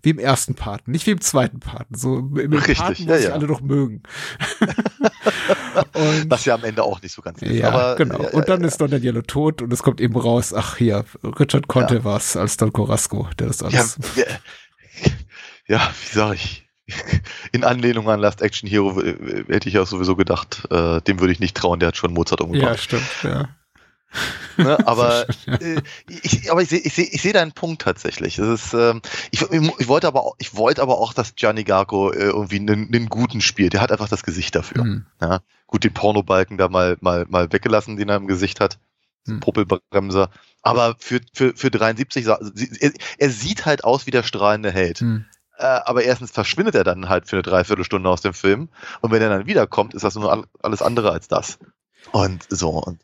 wie 0.03 0.09
im 0.11 0.19
ersten 0.19 0.53
Paten, 0.53 0.91
nicht 0.91 1.07
wie 1.07 1.11
im 1.11 1.21
zweiten 1.21 1.59
Paten, 1.59 1.95
so 1.95 2.17
im 2.17 2.53
Richtig, 2.53 2.77
Paten, 2.77 3.07
ja, 3.07 3.17
ja. 3.17 3.29
alle 3.31 3.47
noch 3.47 3.61
mögen. 3.61 4.03
und 5.93 6.29
Was 6.29 6.45
ja 6.45 6.55
am 6.55 6.63
Ende 6.65 6.83
auch 6.83 7.01
nicht 7.01 7.13
so 7.13 7.21
ganz 7.21 7.41
ist. 7.41 7.51
ja, 7.51 7.69
aber, 7.69 7.95
genau. 7.95 8.21
ja, 8.21 8.29
und 8.29 8.47
dann 8.49 8.61
ja, 8.61 8.67
ist 8.67 8.79
Don 8.81 8.91
Danielo 8.91 9.21
tot 9.21 9.61
und 9.61 9.71
es 9.71 9.81
kommt 9.81 10.01
eben 10.01 10.15
raus, 10.15 10.53
ach 10.53 10.77
hier, 10.77 11.05
Richard 11.23 11.67
Conte 11.67 12.03
war's 12.03 12.35
als 12.35 12.57
Don 12.57 12.73
Corasco, 12.73 13.27
der 13.39 13.47
das 13.47 13.61
ja, 13.61 13.67
alles. 13.67 13.97
ja, 14.15 14.25
ja, 15.67 15.91
wie 16.01 16.15
sag 16.15 16.35
ich? 16.35 16.67
In 17.53 17.63
Anlehnung 17.63 18.09
an 18.09 18.19
Last 18.19 18.41
Action 18.41 18.67
Hero 18.69 18.99
äh, 19.01 19.45
hätte 19.47 19.69
ich 19.69 19.75
ja 19.75 19.85
sowieso 19.85 20.17
gedacht, 20.17 20.67
äh, 20.69 20.99
dem 21.01 21.21
würde 21.21 21.31
ich 21.31 21.39
nicht 21.39 21.55
trauen, 21.55 21.79
der 21.79 21.87
hat 21.87 21.97
schon 21.97 22.13
Mozart 22.13 22.41
Ja, 22.41 22.45
umgebracht. 22.45 22.79
stimmt, 22.81 23.07
ja. 23.23 23.47
Ne? 24.57 24.77
Aber, 24.87 25.27
äh, 25.47 25.81
ich, 26.21 26.51
aber 26.51 26.61
ich 26.61 26.69
sehe 26.69 26.79
ich 26.79 26.93
seh, 26.93 27.03
ich 27.03 27.21
seh 27.21 27.31
deinen 27.31 27.53
Punkt 27.53 27.81
tatsächlich. 27.81 28.37
Es 28.37 28.47
ist, 28.65 28.73
ähm, 28.73 29.01
ich, 29.31 29.41
ich 29.41 29.87
wollte 29.87 30.07
aber 30.07 30.23
auch, 30.23 30.35
ich 30.37 30.55
wollte 30.55 30.81
aber 30.81 30.99
auch, 30.99 31.13
dass 31.13 31.35
Gianni 31.35 31.63
Garco 31.63 32.11
äh, 32.11 32.17
irgendwie 32.25 32.57
einen, 32.57 32.93
einen 32.93 33.07
guten 33.09 33.41
spielt. 33.41 33.73
Der 33.73 33.81
hat 33.81 33.91
einfach 33.91 34.09
das 34.09 34.23
Gesicht 34.23 34.53
dafür. 34.55 34.83
Hm. 34.83 35.05
Ja, 35.21 35.39
gut, 35.67 35.83
den 35.83 35.93
Pornobalken 35.93 36.57
da 36.57 36.69
mal, 36.69 36.97
mal, 37.01 37.25
mal 37.29 37.51
weggelassen, 37.51 37.95
den 37.97 38.09
er 38.09 38.17
im 38.17 38.27
Gesicht 38.27 38.59
hat. 38.59 38.77
Hm. 39.25 39.39
Puppelbremser. 39.39 40.29
Aber 40.61 40.95
für, 40.99 41.21
für, 41.33 41.53
für 41.55 41.71
73, 41.71 42.23
sa- 42.25 42.39
sie- 42.53 42.69
er, 42.79 42.91
er 43.17 43.29
sieht 43.31 43.65
halt 43.65 43.83
aus 43.83 44.05
wie 44.05 44.11
der 44.11 44.23
strahlende 44.23 44.71
Held. 44.71 44.99
Hm. 44.99 45.25
Äh, 45.57 45.63
aber 45.65 46.03
erstens 46.03 46.29
verschwindet 46.31 46.75
er 46.75 46.83
dann 46.83 47.09
halt 47.09 47.27
für 47.27 47.37
eine 47.37 47.43
Dreiviertelstunde 47.43 48.09
aus 48.09 48.21
dem 48.21 48.33
Film. 48.33 48.69
Und 49.01 49.11
wenn 49.11 49.21
er 49.21 49.29
dann 49.29 49.47
wiederkommt, 49.47 49.93
ist 49.95 50.03
das 50.03 50.13
nur 50.15 50.31
all- 50.31 50.45
alles 50.61 50.81
andere 50.83 51.11
als 51.11 51.27
das. 51.27 51.57
Und 52.11 52.45
so. 52.49 52.69
Und 52.71 52.99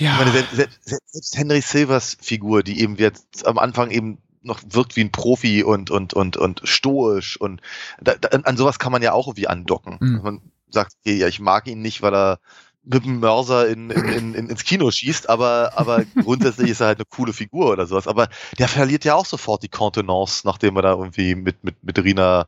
Ja. 0.00 0.12
ich 0.12 0.18
meine, 0.18 0.32
selbst, 0.32 0.80
selbst, 0.84 1.36
Henry 1.36 1.60
Silvers 1.60 2.16
Figur, 2.20 2.62
die 2.62 2.80
eben 2.80 2.96
jetzt 2.96 3.46
am 3.46 3.58
Anfang 3.58 3.90
eben 3.90 4.18
noch 4.42 4.60
wirkt 4.66 4.96
wie 4.96 5.02
ein 5.02 5.12
Profi 5.12 5.62
und, 5.62 5.90
und, 5.90 6.14
und, 6.14 6.36
und 6.38 6.62
stoisch 6.64 7.38
und 7.38 7.60
da, 8.00 8.14
da, 8.14 8.28
an 8.28 8.56
sowas 8.56 8.78
kann 8.78 8.92
man 8.92 9.02
ja 9.02 9.12
auch 9.12 9.28
irgendwie 9.28 9.48
andocken. 9.48 9.98
Mhm. 10.00 10.20
Man 10.22 10.40
sagt, 10.70 10.94
okay, 11.00 11.16
ja, 11.16 11.28
ich 11.28 11.40
mag 11.40 11.66
ihn 11.66 11.82
nicht, 11.82 12.00
weil 12.00 12.14
er 12.14 12.38
mit 12.82 13.04
dem 13.04 13.20
Mörser 13.20 13.68
in, 13.68 13.90
in, 13.90 14.04
in, 14.04 14.34
in, 14.34 14.48
ins 14.48 14.64
Kino 14.64 14.90
schießt, 14.90 15.28
aber, 15.28 15.72
aber 15.76 16.04
grundsätzlich 16.24 16.70
ist 16.70 16.80
er 16.80 16.88
halt 16.88 16.98
eine 16.98 17.04
coole 17.04 17.34
Figur 17.34 17.70
oder 17.70 17.86
sowas. 17.86 18.08
Aber 18.08 18.28
der 18.58 18.68
verliert 18.68 19.04
ja 19.04 19.14
auch 19.14 19.26
sofort 19.26 19.62
die 19.62 19.68
Kontenance, 19.68 20.46
nachdem 20.46 20.76
er 20.76 20.82
da 20.82 20.92
irgendwie 20.92 21.34
mit, 21.34 21.62
mit, 21.62 21.84
mit 21.84 22.02
Rina 22.02 22.46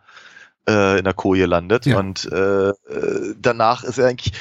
äh, 0.68 0.98
in 0.98 1.04
der 1.04 1.14
Koje 1.14 1.46
landet. 1.46 1.86
Ja. 1.86 1.98
Und 1.98 2.30
äh, 2.30 2.68
äh, 2.70 3.34
danach 3.38 3.84
ist 3.84 3.98
er 3.98 4.08
eigentlich. 4.08 4.32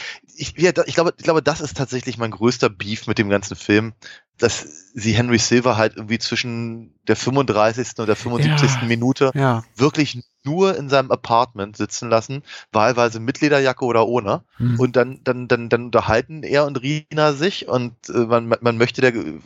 Ich, 0.41 0.57
ich, 0.57 0.95
glaube, 0.95 1.13
ich 1.17 1.23
glaube, 1.23 1.43
das 1.43 1.61
ist 1.61 1.77
tatsächlich 1.77 2.17
mein 2.17 2.31
größter 2.31 2.67
Beef 2.69 3.05
mit 3.05 3.19
dem 3.19 3.29
ganzen 3.29 3.55
Film, 3.55 3.93
dass 4.39 4.89
sie 4.95 5.13
Henry 5.13 5.37
Silver 5.37 5.77
halt 5.77 5.97
irgendwie 5.97 6.17
zwischen 6.17 6.95
der 7.07 7.15
35. 7.15 7.99
und 7.99 8.07
der 8.07 8.15
75. 8.15 8.71
Ja. 8.81 8.87
Minute 8.87 9.31
Ja. 9.35 9.63
wirklich 9.75 10.23
nur 10.43 10.75
in 10.75 10.89
seinem 10.89 11.11
Apartment 11.11 11.77
sitzen 11.77 12.09
lassen, 12.09 12.41
wahlweise 12.71 13.19
mit 13.19 13.39
Lederjacke 13.39 13.85
oder 13.85 14.07
ohne. 14.07 14.43
Hm. 14.57 14.79
Und 14.79 14.95
dann, 14.95 15.19
dann, 15.23 15.47
dann, 15.47 15.69
dann 15.69 15.85
unterhalten 15.85 16.41
er 16.41 16.65
und 16.65 16.81
Rina 16.81 17.33
sich 17.33 17.67
und 17.67 17.93
äh, 18.09 18.25
man, 18.25 18.47
man 18.47 18.77
möchte 18.77 19.01
der 19.01 19.13
äh, 19.13 19.39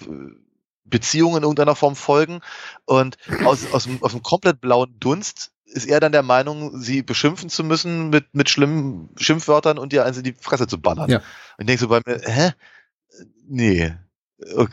Beziehung 0.85 1.35
in 1.35 1.43
irgendeiner 1.43 1.75
Form 1.75 1.97
folgen. 1.97 2.39
Und 2.85 3.17
aus, 3.43 3.69
aus, 3.73 3.89
aus 3.99 4.11
dem 4.13 4.23
komplett 4.23 4.61
blauen 4.61 4.95
Dunst 4.99 5.51
ist 5.65 5.87
er 5.87 5.99
dann 5.99 6.11
der 6.11 6.23
Meinung, 6.23 6.79
sie 6.79 7.01
beschimpfen 7.01 7.49
zu 7.49 7.63
müssen 7.63 8.09
mit, 8.09 8.33
mit 8.33 8.49
schlimmen 8.49 9.09
Schimpfwörtern 9.17 9.77
und 9.77 9.93
ihr 9.93 10.05
eins 10.05 10.17
in 10.17 10.23
die 10.23 10.35
Fresse 10.39 10.67
zu 10.67 10.79
ballern. 10.79 11.09
Ja. 11.09 11.17
Und 11.57 11.61
ich 11.61 11.65
denke 11.65 11.81
so 11.81 11.87
bei 11.87 12.01
mir, 12.05 12.21
hä? 12.23 12.51
Nee. 13.47 13.93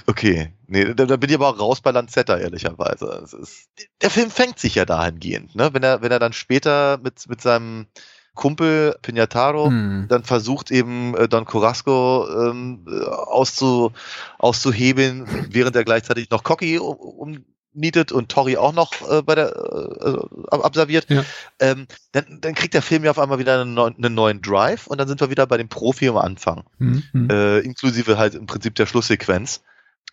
Okay, 0.07 0.53
nee, 0.67 0.93
da, 0.93 1.07
da 1.07 1.17
bin 1.17 1.31
ich 1.31 1.37
aber 1.37 1.49
auch 1.49 1.59
raus 1.59 1.81
bei 1.81 1.93
Lanzetta, 1.93 2.37
ehrlicherweise. 2.37 3.25
Ist, 3.41 3.69
der 4.03 4.11
Film 4.11 4.29
fängt 4.29 4.59
sich 4.59 4.75
ja 4.75 4.85
dahingehend, 4.85 5.55
ne? 5.55 5.73
Wenn 5.73 5.85
er, 5.85 6.03
wenn 6.03 6.11
er 6.11 6.19
dann 6.19 6.33
später 6.33 6.99
mit, 6.99 7.29
mit 7.29 7.41
seinem 7.41 7.87
Kumpel 8.35 8.97
Pignataro 9.03 9.67
Hm. 9.67 10.07
dann 10.09 10.25
versucht 10.25 10.71
eben 10.71 11.15
äh, 11.15 11.29
Don 11.29 11.45
Corasco 11.45 12.27
ähm, 12.29 12.87
äh, 12.89 13.05
auszu, 13.05 13.93
auszuhebeln, 14.39 15.29
während 15.51 15.77
er 15.77 15.85
gleichzeitig 15.85 16.31
noch 16.31 16.43
Cocky 16.43 16.79
um, 16.79 17.45
umnietet 17.75 18.13
und 18.13 18.29
Tori 18.31 18.57
auch 18.57 18.73
noch 18.73 18.93
äh, 19.11 19.23
bei 19.23 19.35
der 19.35 19.49
äh, 19.57 20.05
also 20.05 20.29
ab- 20.51 20.65
abserviert, 20.65 21.07
Ja. 21.09 21.25
ähm, 21.59 21.87
dann, 22.13 22.41
dann 22.41 22.55
kriegt 22.55 22.75
der 22.75 22.83
Film 22.83 23.05
ja 23.05 23.11
auf 23.11 23.19
einmal 23.19 23.39
wieder 23.39 23.61
einen, 23.61 23.75
neuen- 23.75 23.97
einen 23.97 24.15
neuen 24.15 24.43
Drive 24.43 24.87
und 24.87 24.99
dann 24.99 25.09
sind 25.09 25.21
wir 25.21 25.31
wieder 25.31 25.47
bei 25.47 25.57
dem 25.57 25.69
Profi 25.69 26.09
am 26.09 26.17
Anfang, 26.19 26.65
Hm. 26.79 27.03
Hm. 27.13 27.31
äh, 27.31 27.59
inklusive 27.61 28.19
halt 28.19 28.35
im 28.35 28.47
Prinzip 28.47 28.75
der 28.75 28.87
Schlusssequenz, 28.87 29.63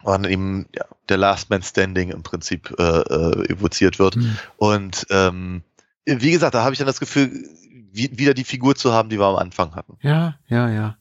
wo 0.03 0.11
dann 0.11 0.23
eben 0.23 0.67
ja, 0.75 0.85
der 1.09 1.17
Last 1.17 1.49
Man 1.49 1.61
Standing 1.61 2.11
im 2.11 2.23
Prinzip 2.23 2.73
äh, 2.79 2.83
äh, 2.83 3.51
evoziert 3.51 3.99
wird. 3.99 4.15
Hm. 4.15 4.37
Und 4.57 5.05
ähm, 5.09 5.63
wie 6.05 6.31
gesagt, 6.31 6.55
da 6.55 6.63
habe 6.63 6.73
ich 6.73 6.79
dann 6.79 6.87
das 6.87 6.99
Gefühl, 6.99 7.31
wie, 7.91 8.17
wieder 8.17 8.33
die 8.33 8.43
Figur 8.45 8.75
zu 8.75 8.93
haben, 8.93 9.09
die 9.09 9.19
wir 9.19 9.25
am 9.25 9.35
Anfang 9.35 9.75
hatten. 9.75 9.97
Ja, 10.01 10.35
ja, 10.47 10.69
ja. 10.69 10.95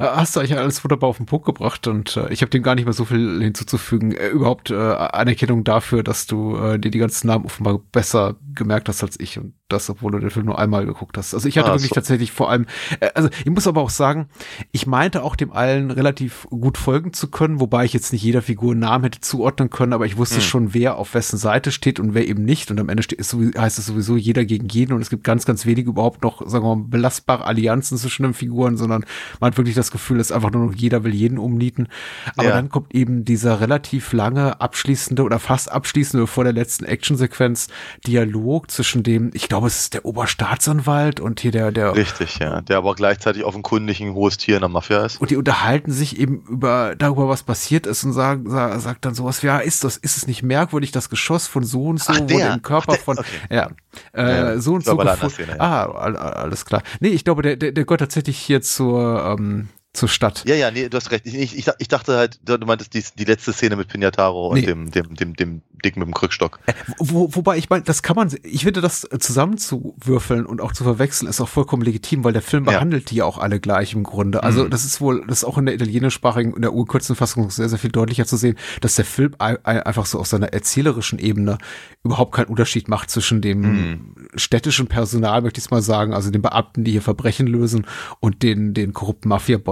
Äh, 0.00 0.06
Hast 0.06 0.34
du 0.34 0.40
eigentlich 0.40 0.56
alles 0.56 0.82
wunderbar 0.82 1.10
auf 1.10 1.18
den 1.18 1.26
Punkt 1.26 1.44
gebracht 1.46 1.86
und 1.86 2.16
äh, 2.16 2.32
ich 2.32 2.42
habe 2.42 2.50
dem 2.50 2.62
gar 2.62 2.74
nicht 2.74 2.84
mehr 2.84 2.94
so 2.94 3.04
viel 3.04 3.42
hinzuzufügen. 3.42 4.12
Äh, 4.12 4.28
überhaupt 4.28 4.70
äh, 4.70 4.74
Anerkennung 4.74 5.62
dafür, 5.64 6.02
dass 6.02 6.26
du 6.26 6.56
äh, 6.56 6.78
dir 6.78 6.90
die 6.90 6.98
ganzen 6.98 7.26
Namen 7.28 7.44
offenbar 7.44 7.78
besser 7.92 8.36
gemerkt 8.54 8.88
hast 8.88 9.02
als 9.02 9.20
ich 9.20 9.38
und 9.38 9.54
das, 9.72 9.88
obwohl 9.90 10.12
du 10.12 10.18
den 10.18 10.30
Film 10.30 10.46
nur 10.46 10.58
einmal 10.58 10.86
geguckt 10.86 11.16
hast. 11.16 11.34
Also 11.34 11.48
ich 11.48 11.56
hatte 11.58 11.70
Ah, 11.70 11.74
wirklich 11.74 11.88
so. 11.90 11.94
tatsächlich 11.94 12.32
vor 12.32 12.50
allem, 12.50 12.66
äh, 13.00 13.08
also 13.14 13.28
ich 13.44 13.50
muss 13.50 13.66
aber 13.66 13.80
auch 13.80 13.90
sagen, 13.90 14.28
ich 14.72 14.86
meinte 14.86 15.22
auch 15.22 15.36
dem 15.36 15.52
allen 15.52 15.90
relativ 15.90 16.46
gut 16.50 16.78
folgen 16.78 17.12
zu 17.12 17.28
können, 17.30 17.60
wobei 17.60 17.84
ich 17.84 17.92
jetzt 17.92 18.12
nicht 18.12 18.22
jeder 18.22 18.42
Figur 18.42 18.72
einen 18.72 18.80
Namen 18.80 19.04
hätte 19.04 19.20
zuordnen 19.20 19.70
können, 19.70 19.92
aber 19.92 20.06
ich 20.06 20.16
wusste 20.16 20.36
Hm. 20.36 20.42
schon, 20.42 20.74
wer 20.74 20.96
auf 20.96 21.14
wessen 21.14 21.38
Seite 21.38 21.72
steht 21.72 22.00
und 22.00 22.14
wer 22.14 22.26
eben 22.28 22.44
nicht. 22.44 22.70
Und 22.70 22.78
am 22.80 22.88
Ende 22.88 23.02
steht, 23.02 23.18
ist 23.18 23.34
heißt 23.56 23.78
es 23.78 23.86
sowieso 23.86 24.16
jeder 24.16 24.44
gegen 24.44 24.68
jeden 24.68 24.92
und 24.92 25.00
es 25.02 25.10
gibt 25.10 25.24
ganz, 25.24 25.44
ganz 25.46 25.66
wenige 25.66 25.90
überhaupt 25.90 26.22
noch, 26.22 26.46
sagen 26.48 26.64
wir 26.64 26.76
mal, 26.76 26.84
belastbare 26.84 27.44
Allianzen 27.44 27.98
zwischen 27.98 28.22
den 28.24 28.34
Figuren, 28.34 28.76
sondern 28.76 29.04
man 29.40 29.50
hat 29.50 29.56
wirklich 29.58 29.76
das 29.76 29.90
Gefühl, 29.90 30.18
dass 30.18 30.32
einfach 30.32 30.50
nur 30.50 30.66
noch 30.66 30.74
jeder 30.74 31.04
will 31.04 31.14
jeden 31.14 31.38
umnieten. 31.38 31.88
Aber 32.36 32.48
Ja. 32.48 32.54
dann 32.54 32.68
kommt 32.68 32.94
eben 32.94 33.24
dieser 33.24 33.60
relativ 33.60 34.12
lange 34.12 34.60
abschließende 34.60 35.22
oder 35.22 35.38
fast 35.38 35.70
abschließende 35.70 36.26
vor 36.26 36.44
der 36.44 36.52
letzten 36.52 36.84
Actionsequenz 36.84 37.68
Dialog 38.06 38.70
zwischen 38.70 39.02
dem, 39.02 39.30
ich 39.34 39.48
glaube, 39.48 39.59
es 39.66 39.80
ist 39.80 39.94
der 39.94 40.04
Oberstaatsanwalt 40.04 41.20
und 41.20 41.40
hier 41.40 41.50
der, 41.50 41.72
der 41.72 41.94
Richtig, 41.94 42.38
ja. 42.38 42.60
Der 42.60 42.78
aber 42.78 42.94
gleichzeitig 42.94 43.44
offenkundig 43.44 44.00
ein 44.00 44.14
hohes 44.14 44.36
Tier 44.36 44.56
in 44.56 44.60
der 44.60 44.68
Mafia 44.68 45.04
ist. 45.04 45.20
und 45.20 45.30
die 45.30 45.36
unterhalten 45.36 45.92
sich 45.92 46.18
eben 46.18 46.42
über 46.48 46.94
darüber, 46.96 47.28
was 47.28 47.42
passiert 47.42 47.86
ist 47.86 48.04
und 48.04 48.12
sagen, 48.12 48.48
sa- 48.50 48.78
sagt 48.78 49.04
dann 49.04 49.14
sowas, 49.14 49.42
wie, 49.42 49.46
ja, 49.48 49.58
ist 49.58 49.84
das, 49.84 49.96
ist 49.96 50.16
es 50.16 50.26
nicht 50.26 50.42
merkwürdig, 50.42 50.92
das 50.92 51.10
Geschoss 51.10 51.46
von 51.46 51.64
so 51.64 51.84
und 51.86 52.00
so 52.00 52.12
Ach, 52.12 52.20
wurde 52.20 52.46
im 52.54 52.62
Körper 52.62 52.94
Ach, 52.96 53.02
von, 53.02 53.18
Okay. 53.18 53.28
ja, 53.50 53.70
äh, 54.12 54.54
Ja, 54.54 54.58
so 54.60 54.74
und 54.74 54.84
so 54.84 54.96
gefunden. 54.96 55.30
Szene, 55.30 55.52
ja. 55.52 55.60
Ah, 55.60 55.82
all- 55.84 56.16
all- 56.16 56.32
alles 56.34 56.64
klar. 56.64 56.82
Nee, 57.00 57.08
ich 57.08 57.24
glaube, 57.24 57.42
der, 57.42 57.56
der, 57.56 57.72
der 57.72 57.84
gehört 57.84 58.00
tatsächlich 58.00 58.38
hier 58.38 58.62
zur, 58.62 59.24
ähm, 59.38 59.68
zur 59.92 60.08
Stadt. 60.08 60.44
Ja, 60.46 60.54
ja, 60.54 60.70
nee, 60.70 60.88
du 60.88 60.96
hast 60.96 61.10
recht. 61.10 61.26
Ich, 61.26 61.56
ich, 61.58 61.66
ich 61.78 61.88
dachte 61.88 62.16
halt, 62.16 62.38
du 62.44 62.56
meintest 62.64 62.94
die, 62.94 63.02
die 63.18 63.24
letzte 63.24 63.52
Szene 63.52 63.74
mit 63.76 63.88
Pignataro 63.88 64.54
Nee. 64.54 64.60
und 64.60 64.66
dem, 64.66 64.90
dem, 64.90 65.14
dem, 65.16 65.34
dem 65.34 65.62
Dicken 65.84 65.98
mit 66.00 66.08
dem 66.08 66.14
Krückstock. 66.14 66.60
Wo, 66.98 67.34
wobei 67.34 67.56
ich 67.56 67.70
meine, 67.70 67.82
das 67.82 68.02
kann 68.02 68.14
man, 68.14 68.30
ich 68.42 68.62
finde, 68.64 68.80
das 68.82 69.08
zusammenzuwürfeln 69.18 70.46
und 70.46 70.60
auch 70.60 70.72
zu 70.72 70.84
verwechseln, 70.84 71.28
ist 71.28 71.40
auch 71.40 71.48
vollkommen 71.48 71.82
legitim, 71.82 72.24
weil 72.24 72.32
der 72.32 72.42
Film 72.42 72.64
Ja. 72.66 72.72
behandelt 72.72 73.10
die 73.10 73.16
ja 73.16 73.24
auch 73.24 73.38
alle 73.38 73.60
gleich 73.60 73.92
im 73.94 74.04
Grunde. 74.04 74.42
Also 74.42 74.64
Mhm. 74.64 74.70
das 74.70 74.84
ist 74.84 75.00
wohl, 75.00 75.24
das 75.26 75.38
ist 75.38 75.44
auch 75.44 75.58
in 75.58 75.66
der 75.66 75.74
italienischsprachigen, 75.74 76.54
in 76.54 76.62
der 76.62 76.72
urkürzen 76.72 77.16
Fassung 77.16 77.50
sehr, 77.50 77.68
sehr 77.68 77.78
viel 77.78 77.90
deutlicher 77.90 78.26
zu 78.26 78.36
sehen, 78.36 78.56
dass 78.80 78.94
der 78.94 79.04
Film 79.04 79.34
ei- 79.38 79.58
ei- 79.64 79.84
einfach 79.84 80.06
so 80.06 80.18
auf 80.18 80.26
seiner 80.26 80.52
erzählerischen 80.52 81.18
Ebene 81.18 81.58
überhaupt 82.04 82.32
keinen 82.34 82.46
Unterschied 82.46 82.88
macht 82.88 83.10
zwischen 83.10 83.40
dem 83.40 83.60
Mhm. 83.60 84.14
städtischen 84.36 84.86
Personal, 84.86 85.42
möchte 85.42 85.58
ich 85.58 85.64
es 85.66 85.70
mal 85.70 85.82
sagen, 85.82 86.12
also 86.14 86.30
den 86.30 86.42
Beamten, 86.42 86.84
die 86.84 86.92
hier 86.92 87.02
Verbrechen 87.02 87.46
lösen 87.46 87.86
und 88.20 88.42
den, 88.42 88.74
den 88.74 88.92
korrupten 88.92 89.28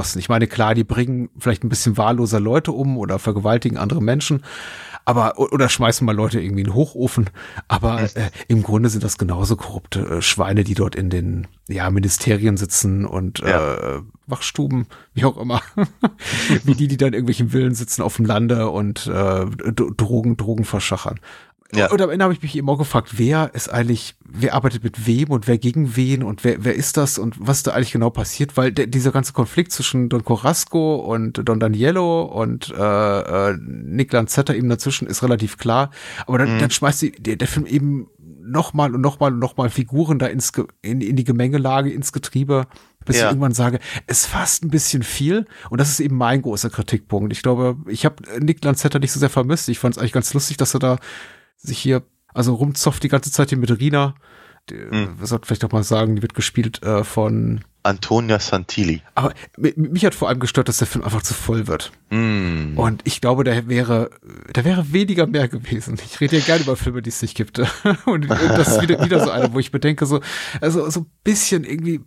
Mafia-Bossen. 0.08 0.18
Ich 0.18 0.28
meine, 0.28 0.46
klar, 0.46 0.74
die 0.74 0.84
bringen 0.84 1.30
vielleicht 1.38 1.64
ein 1.64 1.68
bisschen 1.68 1.96
wahlloser 1.96 2.40
Leute 2.40 2.72
um 2.72 2.96
oder 2.98 3.18
vergewaltigen 3.18 3.78
andere 3.78 4.02
Menschen. 4.02 4.42
Aber, 5.04 5.38
oder 5.38 5.70
schmeißen 5.70 6.04
mal 6.04 6.14
Leute 6.14 6.38
irgendwie 6.38 6.60
in 6.62 6.66
den 6.68 6.74
Hochofen. 6.74 7.30
Aber 7.66 8.02
äh, 8.02 8.30
im 8.46 8.62
Grunde 8.62 8.90
sind 8.90 9.02
das 9.02 9.16
genauso 9.16 9.56
korrupte 9.56 10.00
äh, 10.00 10.22
Schweine, 10.22 10.64
die 10.64 10.74
dort 10.74 10.94
in 10.94 11.08
den 11.08 11.46
ja, 11.66 11.88
Ministerien 11.90 12.58
sitzen 12.58 13.06
und 13.06 13.38
Ja. 13.38 13.74
äh, 13.74 14.00
Wachstuben, 14.26 14.86
wie 15.14 15.24
auch 15.24 15.38
immer. 15.38 15.62
wie 16.64 16.74
die, 16.74 16.88
die 16.88 16.98
dann 16.98 17.14
irgendwelchen 17.14 17.50
Villen 17.50 17.74
sitzen 17.74 18.02
auf 18.02 18.16
dem 18.16 18.26
Lande 18.26 18.68
und 18.68 19.06
äh, 19.06 19.46
Drogen, 19.72 20.36
Drogen 20.36 20.64
verschachern. 20.66 21.20
Ja. 21.74 21.90
Und 21.90 22.00
am 22.00 22.08
Ende 22.08 22.22
habe 22.24 22.32
ich 22.32 22.40
mich 22.40 22.56
eben 22.56 22.68
auch 22.70 22.78
gefragt, 22.78 23.18
wer 23.18 23.54
ist 23.54 23.68
eigentlich, 23.68 24.14
wer 24.24 24.54
arbeitet 24.54 24.82
mit 24.84 25.06
wem 25.06 25.28
und 25.30 25.46
wer 25.46 25.58
gegen 25.58 25.96
wen 25.96 26.22
und 26.22 26.42
wer, 26.42 26.64
wer 26.64 26.74
ist 26.74 26.96
das 26.96 27.18
und 27.18 27.34
was 27.38 27.62
da 27.62 27.72
eigentlich 27.72 27.92
genau 27.92 28.08
passiert, 28.08 28.56
weil 28.56 28.72
der, 28.72 28.86
dieser 28.86 29.12
ganze 29.12 29.34
Konflikt 29.34 29.72
zwischen 29.72 30.08
Don 30.08 30.24
Corrasco 30.24 30.96
und 30.96 31.46
Don 31.46 31.60
Daniello 31.60 32.22
und 32.22 32.70
äh, 32.70 33.50
äh, 33.50 33.56
Nick 33.60 34.12
Lanzetta 34.14 34.54
eben 34.54 34.70
dazwischen 34.70 35.06
ist 35.08 35.22
relativ 35.22 35.58
klar. 35.58 35.90
Aber 36.26 36.38
dann, 36.38 36.54
Mhm. 36.54 36.58
dann 36.60 36.70
schmeißt 36.70 37.02
die, 37.02 37.12
der, 37.12 37.36
der 37.36 37.48
Film 37.48 37.66
eben 37.66 38.08
nochmal 38.40 38.94
und 38.94 39.02
nochmal 39.02 39.34
und 39.34 39.38
nochmal 39.38 39.68
Figuren 39.68 40.18
da 40.18 40.26
ins, 40.26 40.52
in, 40.80 41.02
in 41.02 41.16
die 41.16 41.24
Gemengelage, 41.24 41.90
ins 41.92 42.12
Getriebe, 42.14 42.66
bis 43.04 43.16
ich 43.16 43.22
Ja. 43.22 43.28
irgendwann 43.28 43.52
sage, 43.52 43.78
es 44.06 44.24
fast 44.24 44.64
ein 44.64 44.70
bisschen 44.70 45.02
viel. 45.02 45.44
Und 45.68 45.82
das 45.82 45.90
ist 45.90 46.00
eben 46.00 46.16
mein 46.16 46.40
großer 46.40 46.70
Kritikpunkt. 46.70 47.30
Ich 47.34 47.42
glaube, 47.42 47.76
ich 47.88 48.06
habe 48.06 48.22
Nick 48.40 48.64
Lanzetta 48.64 48.98
nicht 48.98 49.12
so 49.12 49.20
sehr 49.20 49.28
vermisst. 49.28 49.68
Ich 49.68 49.78
fand 49.78 49.94
es 49.96 49.98
eigentlich 49.98 50.12
ganz 50.12 50.32
lustig, 50.32 50.56
dass 50.56 50.72
er 50.72 50.80
da 50.80 50.96
sich 51.58 51.78
hier, 51.78 52.02
also 52.32 52.54
rumzofft 52.54 53.02
die 53.02 53.08
ganze 53.08 53.30
Zeit 53.30 53.50
hier 53.50 53.58
mit 53.58 53.70
Rina. 53.78 54.14
Hm. 54.70 55.18
Wir 55.18 55.26
sollten 55.26 55.46
vielleicht 55.46 55.64
auch 55.64 55.72
mal 55.72 55.82
sagen, 55.82 56.16
die 56.16 56.22
wird 56.22 56.34
gespielt 56.34 56.82
äh, 56.82 57.02
von. 57.04 57.62
Antonia 57.84 58.38
Santilli. 58.38 59.00
Aber 59.14 59.32
mi- 59.56 59.72
mich 59.76 60.04
hat 60.04 60.14
vor 60.14 60.28
allem 60.28 60.40
gestört, 60.40 60.68
dass 60.68 60.76
der 60.76 60.86
Film 60.86 61.04
einfach 61.04 61.22
zu 61.22 61.32
voll 61.32 61.66
wird. 61.68 61.90
Mm. 62.10 62.76
Und 62.76 63.00
ich 63.04 63.22
glaube, 63.22 63.44
da 63.44 63.66
wäre, 63.68 64.10
da 64.52 64.64
wäre 64.64 64.92
weniger 64.92 65.26
mehr 65.26 65.48
gewesen. 65.48 65.96
Ich 66.04 66.20
rede 66.20 66.36
ja 66.36 66.44
gerne 66.44 66.64
über 66.64 66.76
Filme, 66.76 67.00
die 67.00 67.08
es 67.08 67.22
nicht 67.22 67.34
gibt. 67.34 67.60
Und 68.04 68.28
das 68.28 68.68
ist 68.76 68.82
wieder, 68.82 69.02
wieder 69.02 69.24
so 69.24 69.30
eine, 69.30 69.54
wo 69.54 69.58
ich 69.58 69.70
bedenke, 69.70 70.04
so, 70.04 70.20
also 70.60 70.90
so 70.90 71.00
ein 71.00 71.06
bisschen 71.24 71.64
irgendwie 71.64 72.00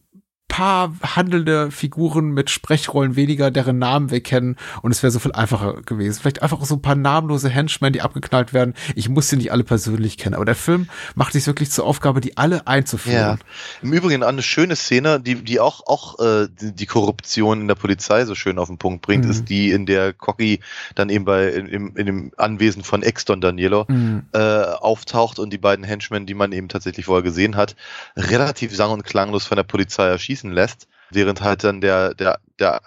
paar 0.51 0.93
handelnde 1.01 1.71
Figuren 1.71 2.31
mit 2.31 2.49
Sprechrollen 2.49 3.15
weniger, 3.15 3.51
deren 3.51 3.79
Namen 3.79 4.11
wir 4.11 4.21
kennen 4.21 4.57
und 4.81 4.91
es 4.91 5.01
wäre 5.01 5.09
so 5.09 5.19
viel 5.19 5.31
einfacher 5.31 5.81
gewesen. 5.83 6.19
Vielleicht 6.19 6.41
einfach 6.43 6.63
so 6.65 6.75
ein 6.75 6.81
paar 6.81 6.95
namenlose 6.95 7.47
Henchmen, 7.47 7.93
die 7.93 8.01
abgeknallt 8.01 8.51
werden. 8.51 8.73
Ich 8.95 9.07
muss 9.07 9.29
sie 9.29 9.37
nicht 9.37 9.53
alle 9.53 9.63
persönlich 9.63 10.17
kennen, 10.17 10.35
aber 10.35 10.43
der 10.43 10.55
Film 10.55 10.89
macht 11.15 11.31
sich 11.31 11.47
wirklich 11.47 11.71
zur 11.71 11.85
Aufgabe, 11.85 12.19
die 12.19 12.35
alle 12.35 12.67
einzuführen. 12.67 13.17
Ja. 13.17 13.37
Im 13.81 13.93
Übrigen 13.93 14.23
eine 14.23 14.41
schöne 14.43 14.75
Szene, 14.75 15.21
die, 15.21 15.35
die 15.35 15.61
auch, 15.61 15.87
auch 15.87 16.19
äh, 16.19 16.49
die, 16.61 16.75
die 16.75 16.85
Korruption 16.85 17.61
in 17.61 17.67
der 17.69 17.75
Polizei 17.75 18.25
so 18.25 18.35
schön 18.35 18.59
auf 18.59 18.67
den 18.67 18.77
Punkt 18.77 19.01
bringt, 19.01 19.23
Mhm. 19.23 19.31
ist 19.31 19.45
die, 19.49 19.71
in 19.71 19.85
der 19.85 20.11
Cocky 20.11 20.59
dann 20.95 21.07
eben 21.09 21.23
bei 21.23 21.47
in, 21.47 21.95
in 21.95 22.05
dem 22.05 22.31
Anwesen 22.35 22.83
von 22.83 23.03
Ex-Don 23.03 23.39
Danielo 23.39 23.85
Mhm. 23.87 24.23
äh, 24.33 24.37
auftaucht 24.39 25.39
und 25.39 25.53
die 25.53 25.57
beiden 25.57 25.85
Henchmen, 25.85 26.25
die 26.25 26.33
man 26.33 26.51
eben 26.51 26.67
tatsächlich 26.67 27.05
vorher 27.05 27.23
gesehen 27.23 27.55
hat, 27.55 27.77
relativ 28.17 28.75
sang- 28.75 28.91
und 28.91 29.03
klanglos 29.05 29.45
von 29.45 29.55
der 29.55 29.63
Polizei 29.63 30.17
erschießen 30.49 30.51
lässt, 30.51 30.87
während 31.11 31.41
halt 31.41 31.63
dann 31.63 31.81
der, 31.81 32.13
der, 32.13 32.39
der 32.59 32.81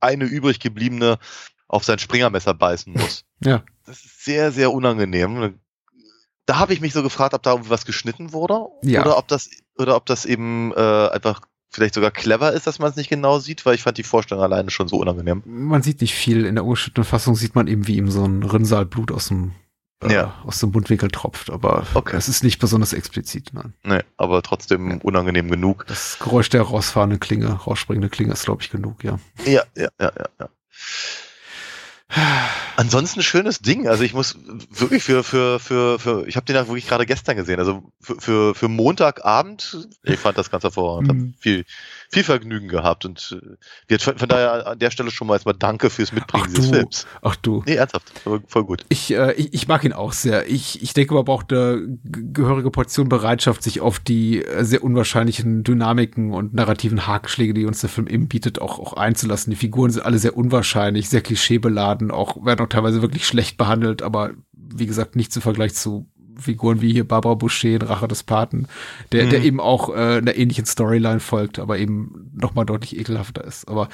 eine 0.00 0.24
übrig 0.24 0.58
gebliebene 0.60 1.18
auf 1.68 1.84
sein 1.84 1.98
Springermesser 1.98 2.54
beißen 2.54 2.92
muss. 2.92 3.24
Ja. 3.40 3.62
Das 3.86 4.04
ist 4.04 4.24
sehr, 4.24 4.50
sehr 4.50 4.72
unangenehm. 4.72 5.60
Da 6.44 6.58
habe 6.58 6.72
ich 6.72 6.80
mich 6.80 6.92
so 6.92 7.04
gefragt, 7.04 7.34
ob 7.34 7.42
da 7.44 7.70
was 7.70 7.84
geschnitten 7.86 8.32
wurde 8.32 8.66
Ja. 8.82 9.02
oder 9.02 9.16
ob 9.16 9.28
das 9.28 9.48
oder 9.78 9.94
ob 9.94 10.06
das 10.06 10.24
eben 10.26 10.72
äh, 10.72 11.08
einfach 11.10 11.42
vielleicht 11.70 11.94
sogar 11.94 12.10
clever 12.10 12.52
ist, 12.52 12.66
dass 12.66 12.80
man 12.80 12.90
es 12.90 12.96
nicht 12.96 13.08
genau 13.10 13.38
sieht, 13.38 13.64
weil 13.64 13.76
ich 13.76 13.82
fand 13.84 13.96
die 13.96 14.02
Vorstellung 14.02 14.42
alleine 14.42 14.70
schon 14.72 14.88
so 14.88 14.96
unangenehm. 14.96 15.44
Man 15.46 15.82
sieht 15.84 16.00
nicht 16.00 16.14
viel. 16.14 16.46
In 16.46 16.56
der 16.56 16.64
ungeschnittenen 16.64 17.04
Fassung 17.04 17.36
sieht 17.36 17.54
man 17.54 17.68
eben, 17.68 17.86
wie 17.86 17.96
ihm 17.98 18.10
so 18.10 18.24
ein 18.24 18.42
Rinnsal 18.42 18.86
Blut 18.86 19.12
aus 19.12 19.28
dem, 19.28 19.52
äh, 20.02 20.12
Ja. 20.12 20.34
aus 20.44 20.60
dem 20.60 20.70
Mundwinkel 20.70 21.10
tropft. 21.10 21.50
Aber 21.50 21.86
Okay. 21.94 22.16
es 22.16 22.28
ist 22.28 22.42
nicht 22.44 22.58
besonders 22.58 22.92
explizit. 22.92 23.50
Nein. 23.52 23.74
Nee, 23.84 24.00
aber 24.16 24.42
trotzdem 24.42 24.98
unangenehm 25.02 25.50
genug. 25.50 25.86
Das 25.86 26.18
Geräusch 26.18 26.48
der 26.50 26.62
rausfahrenden 26.62 27.20
Klinge, 27.20 27.48
rausspringende 27.52 28.08
Klinge 28.08 28.32
ist, 28.32 28.44
glaube 28.44 28.62
ich, 28.62 28.70
genug, 28.70 29.02
ja. 29.04 29.18
Ja, 29.44 29.62
ja, 29.76 29.88
ja, 30.00 30.12
ja, 30.18 30.28
ja. 30.40 30.48
Ansonsten 32.76 33.22
schönes 33.22 33.58
Ding. 33.58 33.88
Also 33.88 34.04
ich 34.04 34.14
muss 34.14 34.38
wirklich 34.70 35.02
für, 35.02 35.24
für, 35.24 35.58
für, 35.58 35.98
für 35.98 36.26
ich 36.28 36.36
habe 36.36 36.46
den 36.46 36.54
ja 36.54 36.66
wirklich 36.68 36.86
gerade 36.86 37.06
gestern 37.06 37.36
gesehen. 37.36 37.58
Also 37.58 37.82
für, 38.00 38.20
für, 38.20 38.54
für 38.54 38.68
Montagabend, 38.68 39.88
ich 40.04 40.18
fand 40.18 40.38
das 40.38 40.48
ganz 40.48 40.62
hervorragend. 40.62 41.12
Mhm. 41.12 41.34
Hab 41.34 41.42
viel, 41.42 41.64
viel 42.08 42.22
Vergnügen 42.22 42.68
gehabt. 42.68 43.04
Und 43.04 43.36
äh, 43.42 43.56
jetzt 43.90 44.04
von, 44.04 44.16
von 44.16 44.28
daher 44.28 44.68
an 44.68 44.78
der 44.78 44.92
Stelle 44.92 45.10
schon 45.10 45.26
mal 45.26 45.34
erstmal 45.34 45.56
Danke 45.58 45.90
fürs 45.90 46.12
Mitbringen 46.12 46.44
Ach 46.46 46.50
dieses 46.50 46.70
du. 46.70 46.76
Films. 46.76 47.06
Ach 47.20 47.34
du. 47.34 47.64
Nee, 47.66 47.74
ernsthaft, 47.74 48.12
voll, 48.46 48.64
gut. 48.64 48.84
Ich, 48.90 49.12
äh, 49.12 49.32
ich, 49.32 49.52
ich 49.52 49.66
mag 49.66 49.82
ihn 49.82 49.92
auch 49.92 50.12
sehr. 50.12 50.48
Ich, 50.48 50.80
ich 50.80 50.94
denke, 50.94 51.14
man 51.14 51.24
braucht 51.24 51.52
eine 51.52 51.98
gehörige 52.04 52.70
Portion 52.70 53.08
Bereitschaft, 53.08 53.64
sich 53.64 53.80
auf 53.80 53.98
die 53.98 54.44
äh, 54.44 54.64
sehr 54.64 54.84
unwahrscheinlichen 54.84 55.64
Dynamiken 55.64 56.32
und 56.32 56.54
narrativen 56.54 57.08
Hakenschläge, 57.08 57.54
die 57.54 57.66
uns 57.66 57.80
der 57.80 57.90
Film 57.90 58.06
eben 58.06 58.28
bietet, 58.28 58.60
auch, 58.60 58.78
auch 58.78 58.92
einzulassen. 58.92 59.50
Die 59.50 59.56
Figuren 59.56 59.90
sind 59.90 60.04
alle 60.04 60.20
sehr 60.20 60.36
unwahrscheinlich, 60.36 61.08
sehr 61.08 61.22
klischeebeladen, 61.22 61.97
auch 62.10 62.44
werden 62.44 62.60
auch 62.60 62.68
teilweise 62.68 63.02
wirklich 63.02 63.26
schlecht 63.26 63.56
behandelt, 63.56 64.02
aber 64.02 64.32
wie 64.52 64.86
gesagt, 64.86 65.16
nicht 65.16 65.32
zu 65.32 65.40
Vergleich 65.40 65.74
zu 65.74 66.08
Figuren 66.40 66.80
wie 66.80 66.92
hier 66.92 67.06
Barbara 67.06 67.34
Boucher 67.34 67.68
in 67.70 67.82
Rache 67.82 68.06
des 68.06 68.22
Paten, 68.22 68.68
der, 69.12 69.26
der 69.26 69.40
Mhm. 69.40 69.44
eben 69.44 69.60
auch 69.60 69.88
äh, 69.88 70.18
einer 70.18 70.36
ähnlichen 70.36 70.66
Storyline 70.66 71.20
folgt, 71.20 71.58
aber 71.58 71.78
eben 71.78 72.30
noch 72.32 72.54
mal 72.54 72.64
deutlich 72.64 72.96
ekelhafter 72.96 73.44
ist. 73.44 73.66
Aber 73.68 73.88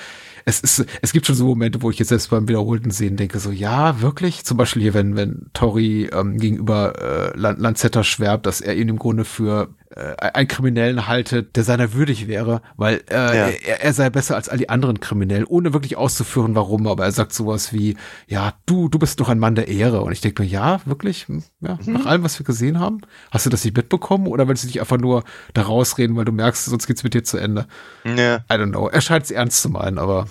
es 0.44 0.60
ist, 0.60 0.84
es 1.00 1.12
gibt 1.12 1.26
schon 1.26 1.36
so 1.36 1.46
Momente, 1.46 1.80
wo 1.80 1.90
ich 1.90 1.98
jetzt 1.98 2.10
selbst 2.10 2.28
beim 2.30 2.46
wiederholten 2.46 2.90
Sehen 2.90 3.16
denke, 3.16 3.38
so, 3.38 3.50
ja, 3.50 4.02
wirklich? 4.02 4.44
Zum 4.44 4.58
Beispiel 4.58 4.82
hier, 4.82 4.94
wenn, 4.94 5.16
wenn 5.16 5.46
Tori 5.54 6.10
ähm, 6.12 6.36
gegenüber 6.36 7.32
äh, 7.32 7.38
Lan 7.38 7.56
Lanzetta 7.56 8.04
schwärmt, 8.04 8.44
dass 8.44 8.60
er 8.60 8.76
ihn 8.76 8.90
im 8.90 8.98
Grunde 8.98 9.24
für 9.24 9.70
äh, 9.96 10.14
einen 10.18 10.48
Kriminellen 10.48 11.06
haltet, 11.06 11.56
der 11.56 11.64
seiner 11.64 11.92
würdig 11.92 12.26
wäre, 12.26 12.62
weil 12.76 13.02
äh, 13.10 13.14
Ja. 13.14 13.48
er, 13.48 13.82
er 13.82 13.92
sei 13.92 14.10
besser 14.10 14.34
als 14.36 14.48
all 14.48 14.58
die 14.58 14.68
anderen 14.68 15.00
Kriminellen, 15.00 15.44
ohne 15.46 15.72
wirklich 15.72 15.96
auszuführen, 15.96 16.54
warum, 16.54 16.86
aber 16.86 17.04
er 17.04 17.12
sagt 17.12 17.32
sowas 17.32 17.72
wie, 17.72 17.96
ja, 18.26 18.54
du, 18.66 18.88
du 18.88 18.98
bist 18.98 19.20
doch 19.20 19.28
ein 19.28 19.38
Mann 19.38 19.54
der 19.54 19.68
Ehre. 19.68 20.02
Und 20.02 20.12
ich 20.12 20.20
denke 20.20 20.42
mir, 20.42 20.48
ja, 20.48 20.80
wirklich? 20.84 21.28
Hm, 21.28 21.42
Ja, 21.60 21.78
nach 21.86 22.06
allem, 22.06 22.24
was 22.24 22.38
wir 22.38 22.44
gesehen 22.46 22.78
haben? 22.80 23.00
Hast 23.30 23.46
du 23.46 23.50
das 23.50 23.64
nicht 23.64 23.76
mitbekommen? 23.76 24.26
Oder 24.26 24.48
willst 24.48 24.64
du 24.64 24.68
dich 24.68 24.80
einfach 24.80 24.98
nur 24.98 25.24
da 25.54 25.62
rausreden, 25.62 26.16
weil 26.16 26.24
du 26.24 26.32
merkst, 26.32 26.64
sonst 26.64 26.86
geht's 26.86 27.04
mit 27.04 27.14
dir 27.14 27.24
zu 27.24 27.38
Ende? 27.38 27.66
Ja. 28.04 28.36
I 28.36 28.54
don't 28.54 28.70
know. 28.70 28.88
Er 28.88 29.00
scheint 29.00 29.24
es 29.24 29.30
ernst 29.30 29.62
zu 29.62 29.68
meinen, 29.68 29.98
aber 29.98 30.26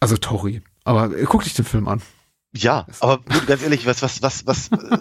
also 0.00 0.16
Tori. 0.16 0.62
Aber 0.84 1.16
äh, 1.16 1.24
guck 1.24 1.42
dich 1.44 1.54
den 1.54 1.64
Film 1.64 1.88
an. 1.88 2.02
Ja, 2.52 2.86
aber 3.00 3.18
gut, 3.18 3.46
ganz 3.46 3.62
ehrlich, 3.62 3.86
was, 3.86 4.00
was, 4.02 4.22
was, 4.22 4.46
was, 4.46 4.68
äh, 4.72 4.98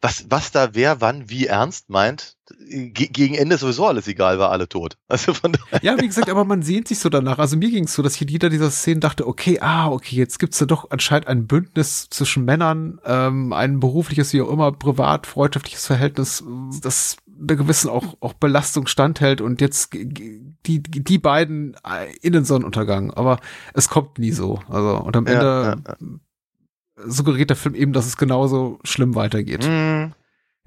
was, 0.00 0.26
was 0.30 0.50
da 0.50 0.74
wer 0.74 1.00
wann 1.00 1.28
wie 1.28 1.46
ernst 1.46 1.90
meint, 1.90 2.36
ge 2.68 3.08
gegen 3.08 3.34
Ende 3.34 3.56
ist 3.56 3.60
sowieso 3.60 3.86
alles 3.86 4.06
egal, 4.08 4.38
war 4.38 4.50
alle 4.50 4.68
tot. 4.68 4.96
Also 5.08 5.34
von 5.34 5.52
daher, 5.52 5.82
Ja, 5.82 6.00
wie 6.00 6.06
gesagt, 6.06 6.30
aber 6.30 6.44
man 6.44 6.62
sehnt 6.62 6.88
sich 6.88 6.98
so 6.98 7.08
danach. 7.08 7.38
Also 7.38 7.56
mir 7.56 7.70
ging 7.70 7.84
es 7.84 7.94
so, 7.94 8.02
dass 8.02 8.14
ich 8.16 8.22
in 8.22 8.28
jeder 8.28 8.48
dieser 8.48 8.70
Szenen 8.70 9.00
dachte, 9.00 9.26
okay, 9.26 9.58
ah, 9.60 9.88
okay, 9.88 10.16
jetzt 10.16 10.38
gibt's 10.38 10.58
da 10.58 10.64
doch 10.64 10.90
anscheinend 10.90 11.28
ein 11.28 11.46
Bündnis 11.46 12.08
zwischen 12.10 12.44
Männern, 12.44 12.98
ähm, 13.04 13.52
ein 13.52 13.78
berufliches, 13.80 14.32
wie 14.32 14.40
auch 14.40 14.50
immer, 14.50 14.72
privat, 14.72 15.26
freundschaftliches 15.26 15.86
Verhältnis, 15.86 16.44
das 16.82 17.16
einer 17.38 17.56
gewissen 17.56 17.90
auch, 17.90 18.16
auch 18.20 18.32
Belastung 18.32 18.86
standhält 18.86 19.40
und 19.42 19.60
jetzt 19.60 19.92
die, 19.92 20.82
die 20.82 21.18
beiden 21.18 21.74
äh, 21.84 22.14
in 22.22 22.32
den 22.32 22.44
Sonnenuntergang. 22.44 23.12
Aber 23.12 23.38
es 23.74 23.90
kommt 23.90 24.18
nie 24.18 24.32
so. 24.32 24.60
Also, 24.68 24.96
und 24.96 25.16
am 25.16 25.26
Ja, 25.26 25.32
Ende 25.72 25.82
ja, 25.86 25.96
suggeriert 27.04 27.50
der 27.50 27.56
Film 27.56 27.74
eben, 27.74 27.92
dass 27.92 28.06
es 28.06 28.16
genauso 28.16 28.78
schlimm 28.84 29.14
weitergeht. 29.14 29.64
mm, 29.64 29.66
Denn 29.68 30.12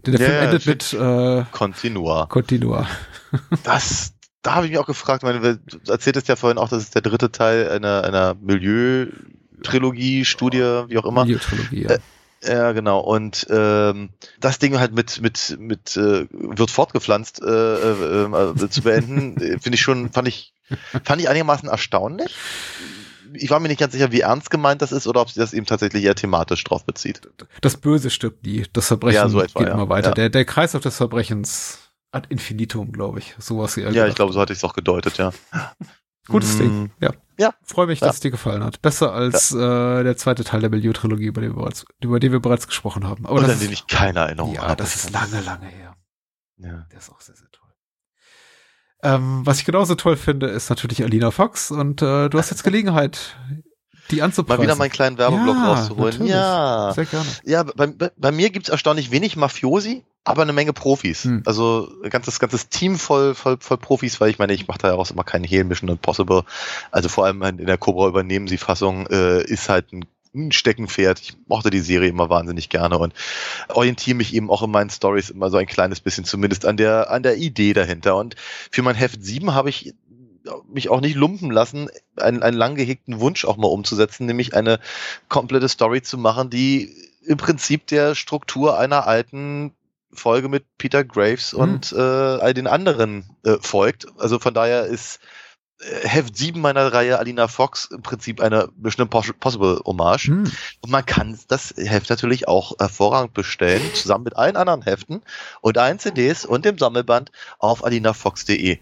der 0.06 0.20
Ja, 0.20 0.28
Film 0.28 0.44
endet 0.44 0.66
mit 0.66 0.94
äh, 0.94 1.46
Continua. 1.52 2.26
Continua. 2.28 2.88
Das, 3.64 4.14
da 4.42 4.56
habe 4.56 4.66
ich 4.66 4.72
mich 4.72 4.80
auch 4.80 4.88
gefragt, 4.88 5.22
meine, 5.22 5.40
du 5.58 5.92
erzähltest 5.92 6.28
ja 6.30 6.36
vorhin 6.36 6.58
auch, 6.58 6.68
das 6.68 6.82
ist 6.82 6.96
der 6.96 7.04
dritte 7.04 7.32
Teil 7.32 7.70
einer, 7.70 8.04
einer 8.04 8.36
Milieu-Trilogie, 8.42 10.26
Studie, 10.26 10.84
wie 10.88 10.98
auch 10.98 11.06
immer. 11.06 11.26
Videotrilogie, 11.26 11.84
ja. 11.84 11.90
Äh, 11.92 12.00
Ja, 12.42 12.72
genau. 12.72 13.02
Und 13.02 13.46
ähm, 13.50 14.10
das 14.40 14.58
Ding 14.60 14.80
halt 14.80 14.94
mit 14.94 15.22
mit 15.22 15.58
mit 15.60 15.98
äh, 15.98 16.26
wird 16.32 16.72
fortgepflanzt 16.72 17.42
äh, 17.44 17.46
äh, 17.46 18.54
äh, 18.64 18.70
zu 18.70 18.82
beenden, 18.82 19.38
äh, 19.42 19.60
finde 19.62 19.76
ich 19.76 19.82
schon, 19.82 20.10
fand 20.10 20.28
ich 20.28 20.54
fand 21.04 21.22
ich 21.22 21.28
einigermaßen 21.30 21.68
erstaunlich. 21.70 22.34
Ich 23.42 23.50
war 23.50 23.60
mir 23.60 23.68
nicht 23.70 23.80
ganz 23.80 23.94
sicher, 23.94 24.12
wie 24.12 24.22
ernst 24.22 24.50
gemeint 24.52 24.82
das 24.82 24.92
ist 24.92 25.08
oder 25.08 25.22
ob 25.22 25.30
sie 25.30 25.40
das 25.40 25.54
eben 25.54 25.66
tatsächlich 25.66 26.04
eher 26.04 26.16
thematisch 26.16 26.64
drauf 26.64 26.86
bezieht. 26.86 27.22
Das 27.62 27.78
Böse 27.78 28.10
stirbt 28.10 28.44
nie. 28.46 28.66
Das 28.74 28.88
Verbrechen 28.88 29.16
Ja, 29.16 29.30
so 29.30 29.42
etwa, 29.42 29.60
geht 29.60 29.68
ja. 29.70 29.74
immer 29.74 29.90
weiter. 29.90 30.10
Ja. 30.10 30.14
Der, 30.16 30.30
der 30.30 30.46
Kreislauf 30.46 30.84
des 30.84 30.98
Verbrechens 30.98 31.80
ad 32.12 32.28
infinitum, 32.30 32.92
glaube 32.92 33.20
ich. 33.20 33.36
Sowas. 33.40 33.76
Ja, 33.76 34.08
ich 34.08 34.16
glaube, 34.16 34.34
so 34.34 34.40
hatte 34.42 34.54
ich 34.54 34.60
es 34.60 34.64
auch 34.64 34.74
gedeutet, 34.74 35.18
ja. 35.18 35.32
Gutes 36.28 36.56
Mm, 36.56 36.60
Ding. 36.60 36.92
Ja. 37.00 37.12
Ja. 37.40 37.54
Freue 37.64 37.88
mich, 37.88 38.02
Ja. 38.02 38.08
dass 38.08 38.18
es 38.18 38.20
dir 38.22 38.30
gefallen 38.32 38.64
hat. 38.64 38.82
Besser 38.82 39.14
als 39.14 39.52
äh, 39.52 39.58
der 40.04 40.16
zweite 40.18 40.44
Teil 40.44 40.60
der 40.62 40.70
Milieu-Trilogie, 40.70 41.26
über, 41.26 41.42
den 41.42 41.52
wir 41.56 41.62
bereits- 41.64 41.86
über 42.04 42.20
den 42.20 42.32
wir 42.32 42.40
bereits 42.40 42.68
gesprochen 42.68 43.08
haben. 43.08 43.26
Aber 43.26 43.36
Und 43.36 43.44
das 43.44 43.54
an 43.54 43.60
den 43.60 43.72
ist, 43.72 43.80
ich 43.80 43.88
keine 43.88 44.20
Erinnerung 44.20 44.54
ja, 44.54 44.62
habe. 44.64 44.76
das 44.76 44.96
ist 44.96 45.12
lange, 45.12 45.42
lange 45.42 45.66
her. 45.68 45.96
Ja. 46.58 46.86
Der 46.92 46.98
ist 47.00 47.10
auch 47.10 47.22
sehr, 47.22 47.36
sehr 47.36 47.50
toll. 47.52 47.69
Ähm, 49.02 49.42
was 49.46 49.60
ich 49.60 49.66
genauso 49.66 49.96
toll 49.96 50.18
finde, 50.18 50.48
ist 50.48 50.70
natürlich 50.70 51.04
Alina 51.04 51.32
Fox. 51.32 51.72
Und 51.72 52.02
äh, 52.02 52.30
du 52.30 52.38
hast 52.38 52.50
jetzt 52.50 52.64
Gelegenheit, 52.64 53.36
die 54.12 54.22
anzupreisen. 54.22 54.60
Mal 54.60 54.64
wieder 54.64 54.76
meinen 54.76 54.92
kleinen 54.92 55.18
Werbeblock 55.18 55.56
Ja, 55.56 55.74
rauszuholen. 55.74 56.12
natürlich. 56.12 56.32
Ja. 56.32 56.92
Sehr 56.94 57.06
gerne. 57.06 57.26
Ja, 57.46 57.64
bei, 57.64 57.88
bei, 57.88 58.12
bei 58.18 58.32
mir 58.32 58.50
gibt's 58.50 58.70
erstaunlich 58.70 59.12
wenig 59.12 59.36
Mafiosi, 59.36 60.04
aber 60.26 60.42
eine 60.42 60.54
Menge 60.54 60.74
Profis. 60.74 61.24
Hm. 61.24 61.44
Also 61.46 61.90
ein 62.04 62.10
ganzes, 62.10 62.40
ganzes 62.40 62.70
Team 62.70 62.98
voll, 62.98 63.36
voll, 63.36 63.58
voll 63.60 63.78
Profis, 63.78 64.20
weil 64.20 64.30
ich 64.32 64.40
meine, 64.40 64.54
ich 64.54 64.68
mache 64.68 64.80
da 64.80 64.88
ja 64.90 64.94
auch 64.96 65.10
immer 65.10 65.24
keine 65.24 65.48
Hehl 65.48 65.64
Mission 65.64 65.90
Impossible. 65.90 66.44
Also 66.92 67.08
vor 67.08 67.26
allem 67.26 67.42
in 67.44 67.66
der 67.66 67.78
Cobra 67.78 68.08
übernehmen 68.08 68.48
sie 68.48 68.58
Fassung 68.58 69.08
äh, 69.08 69.44
ist 69.44 69.70
halt 69.70 69.94
ein 69.94 70.06
ein 70.34 70.52
Steckenpferd. 70.52 71.20
Ich 71.20 71.38
mochte 71.48 71.70
die 71.70 71.80
Serie 71.80 72.10
immer 72.10 72.30
wahnsinnig 72.30 72.70
gerne 72.70 72.98
und 72.98 73.14
orientiere 73.70 74.16
mich 74.16 74.34
eben 74.34 74.50
auch 74.50 74.64
in 74.64 74.72
meinen 74.72 74.90
Stories 74.90 75.30
immer 75.30 75.50
so 75.50 75.58
ein 75.58 75.66
kleines 75.66 76.00
bisschen 76.00 76.26
zumindest 76.26 76.66
an 76.66 76.78
der, 76.78 77.10
an 77.10 77.24
der 77.24 77.38
Idee 77.38 77.74
dahinter. 77.74 78.16
Und 78.16 78.36
für 78.72 78.82
mein 78.82 78.96
Heft 78.96 79.24
7 79.24 79.54
habe 79.54 79.70
ich 79.70 79.94
mich 80.72 80.90
auch 80.90 81.02
nicht 81.02 81.16
lumpen 81.16 81.52
lassen, 81.52 81.90
einen, 82.16 82.44
einen 82.44 82.58
lang 82.58 82.76
gehegten 82.76 83.20
Wunsch 83.20 83.46
auch 83.46 83.58
mal 83.58 83.68
umzusetzen, 83.68 84.26
nämlich 84.26 84.56
eine 84.56 84.80
komplette 85.28 85.70
Story 85.70 86.02
zu 86.02 86.18
machen, 86.18 86.50
die 86.50 86.96
im 87.26 87.38
Prinzip 87.38 87.88
der 87.88 88.16
Struktur 88.16 88.78
einer 88.78 89.06
alten 89.06 89.74
Folge 90.12 90.50
mit 90.50 90.66
Peter 90.78 91.04
Graves 91.04 91.52
Hm. 91.52 91.60
und 91.60 91.92
äh, 91.92 91.98
all 92.00 92.54
den 92.54 92.68
anderen 92.68 93.26
äh, 93.44 93.58
folgt. 93.62 94.08
Also 94.18 94.40
von 94.40 94.54
daher 94.54 94.86
ist 94.86 95.20
Heft 95.80 96.36
7 96.36 96.60
meiner 96.60 96.92
Reihe 96.92 97.20
Alina 97.20 97.48
Fox 97.48 97.86
im 97.86 98.02
Prinzip 98.02 98.42
eine 98.42 98.70
Mission 98.78 99.08
Impossible 99.08 99.80
Hommage. 99.86 100.28
Hm. 100.28 100.52
Und 100.82 100.92
man 100.92 101.06
kann 101.06 101.40
das 101.48 101.74
Heft 101.78 102.10
natürlich 102.10 102.48
auch 102.48 102.74
hervorragend 102.80 103.34
bestellen, 103.34 103.82
zusammen 103.94 104.26
mit 104.26 104.36
allen 104.36 104.58
anderen 104.58 104.82
Heften 104.82 105.22
und 105.62 105.78
allen 105.78 106.00
CDs 106.00 106.46
und 106.46 106.66
dem 106.66 106.78
Sammelband 106.78 107.32
auf 107.60 107.86
alinafox.de. 107.86 108.80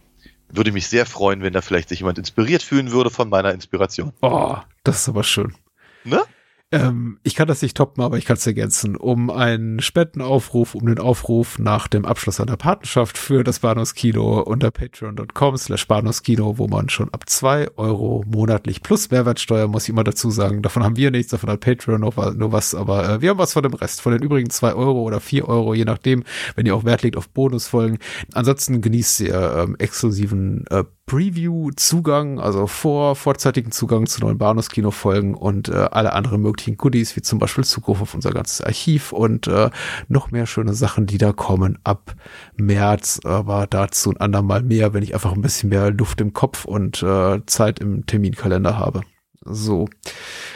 Würde 0.50 0.72
mich 0.72 0.88
sehr 0.88 1.06
freuen, 1.06 1.44
wenn 1.44 1.54
da 1.54 1.62
vielleicht 1.62 1.90
sich 1.90 2.00
jemand 2.00 2.18
inspiriert 2.18 2.64
fühlen 2.64 2.92
würde 2.92 3.10
von 3.10 3.30
meiner 3.30 3.52
Inspiration. 3.52 4.14
Oh, 4.22 4.56
das 4.84 5.02
ist 5.02 5.10
aber 5.10 5.24
schön. 5.24 5.56
Ne? 6.04 6.24
Ähm, 6.70 7.18
ich 7.24 7.36
kann 7.36 7.48
das 7.48 7.62
nicht 7.62 7.78
toppen, 7.78 8.04
aber 8.04 8.18
ich 8.18 8.26
kann 8.26 8.36
es 8.36 8.46
ergänzen. 8.46 8.98
Um 8.98 9.30
einen 9.30 9.80
Spendenaufruf, 9.80 10.76
um 10.76 10.86
den 10.86 11.00
Aufruf 11.00 11.60
nach 11.60 11.88
dem 11.88 12.04
Abschluss 12.04 12.42
einer 12.42 12.58
Partnerschaft 12.58 13.18
für 13.18 13.46
das 13.46 13.60
Bahnhofskino 13.60 14.42
unter 14.42 14.72
patreon.com 14.72 15.56
slash 15.56 15.88
Bahnhofskino, 15.88 16.58
wo 16.58 16.68
man 16.68 16.90
schon 16.90 17.14
ab 17.14 17.30
zwei 17.30 17.70
Euro 17.78 18.26
monatlich 18.28 18.84
plus 18.84 19.10
Mehrwertsteuer, 19.12 19.70
muss 19.70 19.84
ich 19.84 19.90
immer 19.90 20.04
dazu 20.04 20.30
sagen, 20.30 20.62
davon 20.62 20.84
haben 20.84 20.98
wir 20.98 21.10
nichts, 21.10 21.32
davon 21.32 21.50
hat 21.50 21.62
Patreon 21.62 22.02
noch 22.02 22.18
nur 22.36 22.52
was, 22.52 22.76
aber 22.76 23.10
äh, 23.10 23.22
wir 23.22 23.30
haben 23.30 23.40
was 23.40 23.54
von 23.54 23.64
dem 23.64 23.74
Rest, 23.74 24.02
von 24.02 24.12
den 24.12 24.22
übrigen 24.22 24.50
zwei 24.50 24.74
Euro 24.74 25.04
oder 25.04 25.22
vier 25.22 25.48
Euro, 25.48 25.74
je 25.74 25.86
nachdem, 25.86 26.26
wenn 26.56 26.66
ihr 26.66 26.76
auch 26.76 26.84
Wert 26.84 27.02
legt 27.02 27.16
auf 27.16 27.30
Bonusfolgen. 27.30 27.98
Ansonsten 28.34 28.82
genießt 28.82 29.22
ihr 29.22 29.56
ähm, 29.58 29.78
exklusiven 29.80 30.66
äh, 30.70 30.84
Preview-Zugang, 31.08 32.40
also 32.40 32.68
vor 32.68 33.16
vorzeitigen 33.16 33.72
Zugang 33.72 34.06
zu 34.08 34.22
neuen 34.22 34.38
Bahnhofskino-Folgen 34.38 35.34
und 35.36 35.70
äh, 35.70 35.88
alle 35.92 36.14
anderen 36.14 36.42
möglichen 36.42 36.78
Goodies, 36.78 37.16
wie 37.16 37.22
zum 37.22 37.40
Beispiel 37.40 37.64
Zugriff 37.64 38.02
auf 38.02 38.14
unser 38.14 38.32
ganzes 38.32 38.62
Archiv 38.62 39.14
und 39.14 39.48
äh, 39.48 39.70
noch 40.10 40.32
mehr 40.32 40.46
schöne 40.46 40.74
Sachen, 40.74 41.06
die 41.06 41.18
da 41.18 41.32
kommen 41.32 41.80
ab 41.86 42.14
März, 42.58 43.22
aber 43.24 43.68
dazu 43.68 44.12
ein 44.12 44.18
andermal 44.18 44.64
mehr, 44.64 44.94
wenn 44.94 45.02
ich 45.02 45.14
einfach 45.14 45.32
ein 45.32 45.42
bisschen 45.42 45.70
mehr 45.70 45.92
Luft 45.92 46.20
im 46.22 46.34
Kopf 46.34 46.66
und 46.66 47.02
äh, 47.02 47.40
Zeit 47.46 47.80
im 47.80 48.06
Terminkalender 48.06 48.78
habe. 48.78 49.02
So. 49.46 49.88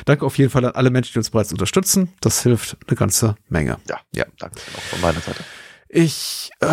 Danke 0.03 0.25
auf 0.25 0.37
jeden 0.37 0.49
Fall 0.49 0.65
an 0.65 0.73
alle 0.73 0.89
Menschen, 0.89 1.13
die 1.13 1.19
uns 1.19 1.29
bereits 1.29 1.53
unterstützen. 1.53 2.09
Das 2.19 2.43
hilft 2.43 2.75
eine 2.87 2.97
ganze 2.97 3.35
Menge. 3.47 3.77
Ja, 3.87 3.99
Ja. 4.13 4.25
danke 4.37 4.59
auch 4.75 4.81
von 4.81 4.99
meiner 5.01 5.21
Seite. 5.21 5.43
Ich, 5.87 6.49
äh, 6.59 6.67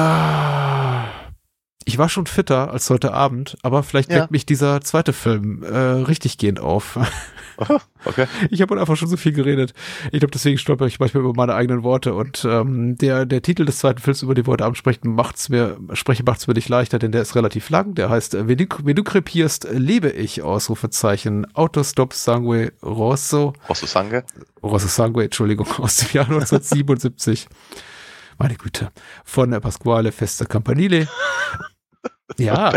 ich 1.89 1.97
war 1.97 2.11
schon 2.11 2.27
fitter 2.27 2.71
als 2.71 2.89
heute 2.91 3.15
Abend, 3.15 3.57
aber 3.63 3.83
vielleicht 3.83 4.11
Ja. 4.13 4.21
weckt 4.21 4.31
mich 4.31 4.45
dieser 4.45 4.83
zweite 4.83 5.13
Film 5.15 5.63
äh, 5.63 5.75
richtig 5.77 6.37
gehend 6.37 6.61
auf. 6.61 6.99
Aha, 7.57 7.81
okay. 8.05 8.27
Ich 8.51 8.61
habe 8.61 8.79
einfach 8.79 8.97
schon 8.97 9.09
so 9.09 9.17
viel 9.17 9.33
geredet. 9.33 9.73
Ich 10.13 10.21
glaube, 10.21 10.31
deswegen 10.31 10.59
stolper 10.59 10.87
ich 10.87 11.01
manchmal 11.01 11.25
über 11.25 11.33
meine 11.35 11.55
eigenen 11.55 11.83
Worte. 11.83 12.13
Und 12.15 12.47
ähm, 12.49 12.99
der, 12.99 13.25
der 13.25 13.41
Titel 13.41 13.65
des 13.65 13.79
zweiten 13.79 14.01
Films, 14.01 14.23
über 14.23 14.35
den 14.35 14.47
wir 14.47 14.53
heute 14.53 14.65
Abend 14.67 14.77
sprechen, 14.77 15.15
macht's 15.15 15.49
mir, 15.49 15.79
spreche, 15.95 16.23
macht's 16.25 16.47
mir 16.47 16.53
nicht 16.55 16.69
leichter, 16.69 16.99
denn 16.99 17.11
der 17.11 17.23
ist 17.23 17.35
relativ 17.35 17.71
lang. 17.71 17.95
Der 17.95 18.11
heißt, 18.11 18.35
äh, 18.35 18.47
wenn 18.49 18.59
du, 18.59 18.67
wenn 18.85 18.95
du 18.95 19.03
krepierst, 19.03 19.69
lebe 19.73 20.11
ich, 20.11 20.43
Ausrufezeichen, 20.43 21.47
Autostop 21.55 22.13
Sangue 22.13 22.73
Rosso. 22.83 23.55
Du 23.67 23.87
Sange? 23.87 24.25
Rosso 24.63 24.89
Sangue, 24.89 25.25
Entschuldigung, 25.25 25.67
aus 25.79 25.97
dem 25.97 26.09
Jahr 26.13 26.27
1977. 26.27 27.49
Meine 28.39 28.55
Güte. 28.55 28.93
Von 29.25 29.53
äh, 29.53 29.61
Pasquale 29.61 30.13
Festa 30.13 30.45
Campanile. 30.45 31.09
Ja, 32.39 32.73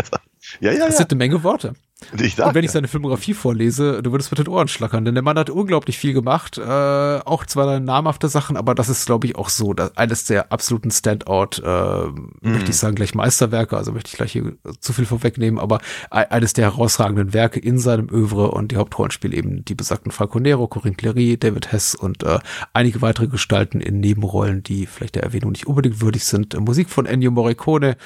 Ja, 0.60 0.72
ja, 0.72 0.86
das 0.86 0.94
ja. 0.94 0.98
sind 0.98 1.12
eine 1.12 1.18
Menge 1.18 1.42
Worte. 1.42 1.74
Ich 2.18 2.34
sag 2.34 2.48
Und 2.48 2.54
wenn 2.54 2.64
ich 2.64 2.70
seine 2.72 2.88
Filmografie 2.88 3.32
vorlese, 3.34 4.02
du 4.02 4.10
würdest 4.10 4.32
mit 4.32 4.38
den 4.38 4.48
Ohren 4.48 4.66
schlackern, 4.66 5.04
denn 5.04 5.14
der 5.14 5.22
Mann 5.22 5.38
hat 5.38 5.50
unglaublich 5.50 5.98
viel 5.98 6.12
gemacht, 6.12 6.58
äh, 6.58 6.62
auch 6.62 7.46
zwar 7.46 7.78
namhafte 7.78 8.28
Sachen, 8.28 8.56
aber 8.56 8.74
das 8.74 8.88
ist, 8.88 9.06
glaube 9.06 9.26
ich, 9.26 9.36
auch 9.36 9.48
so, 9.48 9.74
eines 9.94 10.24
der 10.24 10.52
absoluten 10.52 10.90
Standout, 10.90 11.62
äh, 11.64 12.08
möchte 12.40 12.70
ich 12.70 12.76
sagen, 12.76 12.96
gleich 12.96 13.14
Meisterwerke, 13.14 13.76
also 13.76 13.92
möchte 13.92 14.08
ich 14.08 14.16
gleich 14.16 14.32
hier 14.32 14.56
zu 14.80 14.92
viel 14.92 15.06
vorwegnehmen, 15.06 15.60
aber 15.60 15.78
eines 16.10 16.52
der 16.54 16.64
herausragenden 16.72 17.32
Werke 17.34 17.60
in 17.60 17.78
seinem 17.78 18.08
Övre 18.10 18.50
und 18.50 18.72
die 18.72 18.76
Hauptrollen 18.76 19.12
spielen 19.12 19.32
eben 19.32 19.64
die 19.64 19.74
besagten 19.74 20.10
Falco 20.10 20.40
Nero, 20.40 20.66
Corinne 20.66 20.96
Clery, 20.96 21.36
David 21.38 21.70
Hess 21.70 21.94
und 21.94 22.24
äh, 22.24 22.40
einige 22.72 23.00
weitere 23.00 23.28
Gestalten 23.28 23.80
in 23.80 24.00
Nebenrollen, 24.00 24.62
die 24.62 24.86
vielleicht 24.86 25.14
der 25.14 25.22
Erwähnung 25.22 25.52
nicht 25.52 25.66
unbedingt 25.66 26.00
würdig 26.00 26.24
sind. 26.24 26.58
Musik 26.58 26.90
von 26.90 27.06
Ennio 27.06 27.30
Morricone, 27.30 27.96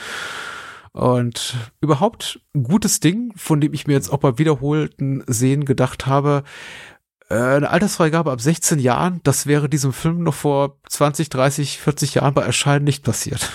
und 0.97 1.55
überhaupt 1.83 2.41
ein 2.55 2.63
gutes 2.63 3.01
Ding, 3.01 3.33
von 3.37 3.61
dem 3.61 3.75
ich 3.75 3.87
mir 3.87 3.93
jetzt 3.93 4.09
auch 4.09 4.19
bei 4.19 4.39
wiederholten 4.39 5.23
Sehen 5.27 5.67
gedacht 5.67 6.07
habe, 6.07 6.43
äh, 7.29 7.35
eine 7.35 7.69
Altersfreigabe 7.69 8.33
ab 8.33 8.41
16 8.41 8.79
Jahren, 8.79 9.21
das 9.23 9.47
wäre 9.47 9.69
diesem 9.69 9.93
Film 9.93 10.23
noch 10.23 10.35
vor 10.35 10.79
20, 10.89 11.29
30, 11.29 11.79
40 11.81 12.15
Jahren 12.15 12.33
bei 12.33 12.43
Erscheinen 12.43 12.85
nicht 12.85 13.05
passiert. 13.05 13.51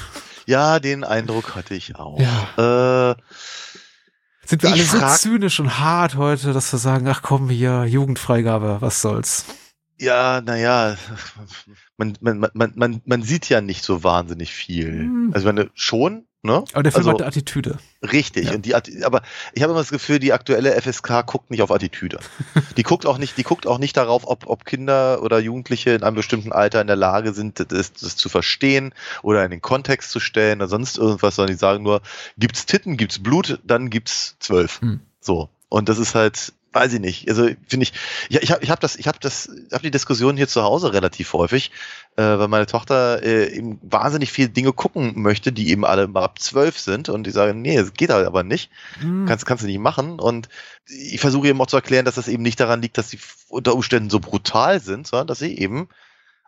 ja, 0.45 0.79
den 0.79 1.03
Eindruck 1.03 1.55
hatte 1.55 1.73
ich 1.73 1.95
auch. 1.95 2.19
Ja. 2.19 3.11
Äh, 3.11 3.15
Sind 4.45 4.61
wir 4.61 4.71
alle 4.71 4.83
so 4.83 4.99
zynisch 4.99 5.59
und 5.59 5.79
hart 5.79 6.17
heute, 6.17 6.53
dass 6.53 6.71
wir 6.71 6.77
sagen, 6.79 7.07
ach 7.07 7.23
komm 7.23 7.49
hier, 7.49 7.85
Jugendfreigabe, 7.85 8.77
was 8.81 9.01
soll's. 9.01 9.45
Ja, 9.97 10.41
naja, 10.41 10.95
man, 11.97 12.17
man, 12.21 12.47
man, 12.53 12.71
man, 12.75 13.01
man 13.05 13.23
sieht 13.23 13.49
ja 13.49 13.61
nicht 13.61 13.83
so 13.83 14.03
wahnsinnig 14.03 14.53
viel. 14.53 14.91
Hm. 14.91 15.31
Also 15.33 15.47
wenn 15.47 15.55
du 15.55 15.71
schon, 15.73 16.27
ne? 16.43 16.63
Aber 16.73 16.83
der 16.83 16.91
Film 16.91 17.01
also, 17.01 17.11
hat 17.11 17.21
eine 17.21 17.27
Attitüde. 17.27 17.77
Richtig. 18.01 18.47
Ja. 18.47 18.55
Und 18.55 18.65
die, 18.65 18.73
aber 18.73 19.21
ich 19.53 19.61
habe 19.61 19.71
immer 19.71 19.81
das 19.81 19.91
Gefühl, 19.91 20.19
die 20.19 20.33
aktuelle 20.33 20.79
FSK 20.81 21.25
guckt 21.25 21.51
nicht 21.51 21.61
auf 21.61 21.71
Attitüde. 21.71 22.19
die 22.77 22.83
guckt 22.83 23.05
auch 23.05 23.17
nicht, 23.17 23.37
die 23.37 23.43
guckt 23.43 23.67
auch 23.67 23.77
nicht 23.77 23.97
darauf, 23.97 24.27
ob, 24.27 24.47
ob 24.47 24.65
Kinder 24.65 25.21
oder 25.21 25.39
Jugendliche 25.39 25.91
in 25.91 26.03
einem 26.03 26.15
bestimmten 26.15 26.51
Alter 26.51 26.81
in 26.81 26.87
der 26.87 26.95
Lage 26.95 27.33
sind, 27.33 27.59
das, 27.71 27.93
das 27.93 28.15
zu 28.15 28.29
verstehen 28.29 28.93
oder 29.21 29.43
in 29.45 29.51
den 29.51 29.61
Kontext 29.61 30.11
zu 30.11 30.19
stellen 30.19 30.59
oder 30.59 30.67
sonst 30.67 30.97
irgendwas, 30.97 31.35
sondern 31.35 31.55
die 31.55 31.59
sagen 31.59 31.83
nur, 31.83 32.01
gibt's 32.37 32.65
Titten, 32.65 32.97
gibt's 32.97 33.21
Blut, 33.21 33.59
dann 33.63 33.89
gibt's 33.89 34.35
zwölf. 34.39 34.81
Hm. 34.81 35.01
So. 35.19 35.49
Und 35.69 35.87
das 35.87 35.99
ist 35.99 36.15
halt, 36.15 36.53
weiß 36.73 36.93
ich 36.93 36.99
nicht. 36.99 37.27
Also 37.27 37.49
finde 37.67 37.83
ich, 37.83 37.93
ja, 38.29 38.39
ich 38.41 38.51
habe 38.51 38.63
ich 38.63 38.69
hab 38.69 38.79
das, 38.79 38.95
ich 38.95 39.07
habe 39.07 39.17
das, 39.19 39.49
habe 39.71 39.83
die 39.83 39.91
Diskussion 39.91 40.37
hier 40.37 40.47
zu 40.47 40.63
Hause 40.63 40.93
relativ 40.93 41.33
häufig, 41.33 41.71
äh, 42.15 42.23
weil 42.23 42.47
meine 42.47 42.65
Tochter 42.65 43.21
äh, 43.23 43.53
eben 43.53 43.79
wahnsinnig 43.83 44.31
viele 44.31 44.49
Dinge 44.49 44.71
gucken 44.71 45.21
möchte, 45.21 45.51
die 45.51 45.69
eben 45.69 45.85
alle 45.85 46.07
mal 46.07 46.23
ab 46.23 46.39
zwölf 46.39 46.79
sind 46.79 47.09
und 47.09 47.25
die 47.25 47.31
sagen, 47.31 47.61
nee, 47.61 47.75
das 47.75 47.93
geht 47.93 48.09
halt 48.09 48.25
aber 48.25 48.43
nicht. 48.43 48.71
Hm. 48.99 49.25
Kannst, 49.27 49.45
kannst 49.45 49.63
du 49.63 49.67
nicht 49.67 49.79
machen. 49.79 50.19
Und 50.19 50.47
ich 50.85 51.19
versuche 51.19 51.49
eben 51.49 51.59
auch 51.61 51.67
zu 51.67 51.75
erklären, 51.75 52.05
dass 52.05 52.15
das 52.15 52.29
eben 52.29 52.43
nicht 52.43 52.59
daran 52.59 52.81
liegt, 52.81 52.97
dass 52.97 53.09
sie 53.09 53.19
unter 53.49 53.75
Umständen 53.75 54.09
so 54.09 54.19
brutal 54.19 54.79
sind, 54.79 55.07
sondern 55.07 55.27
dass 55.27 55.39
sie 55.39 55.57
eben 55.57 55.89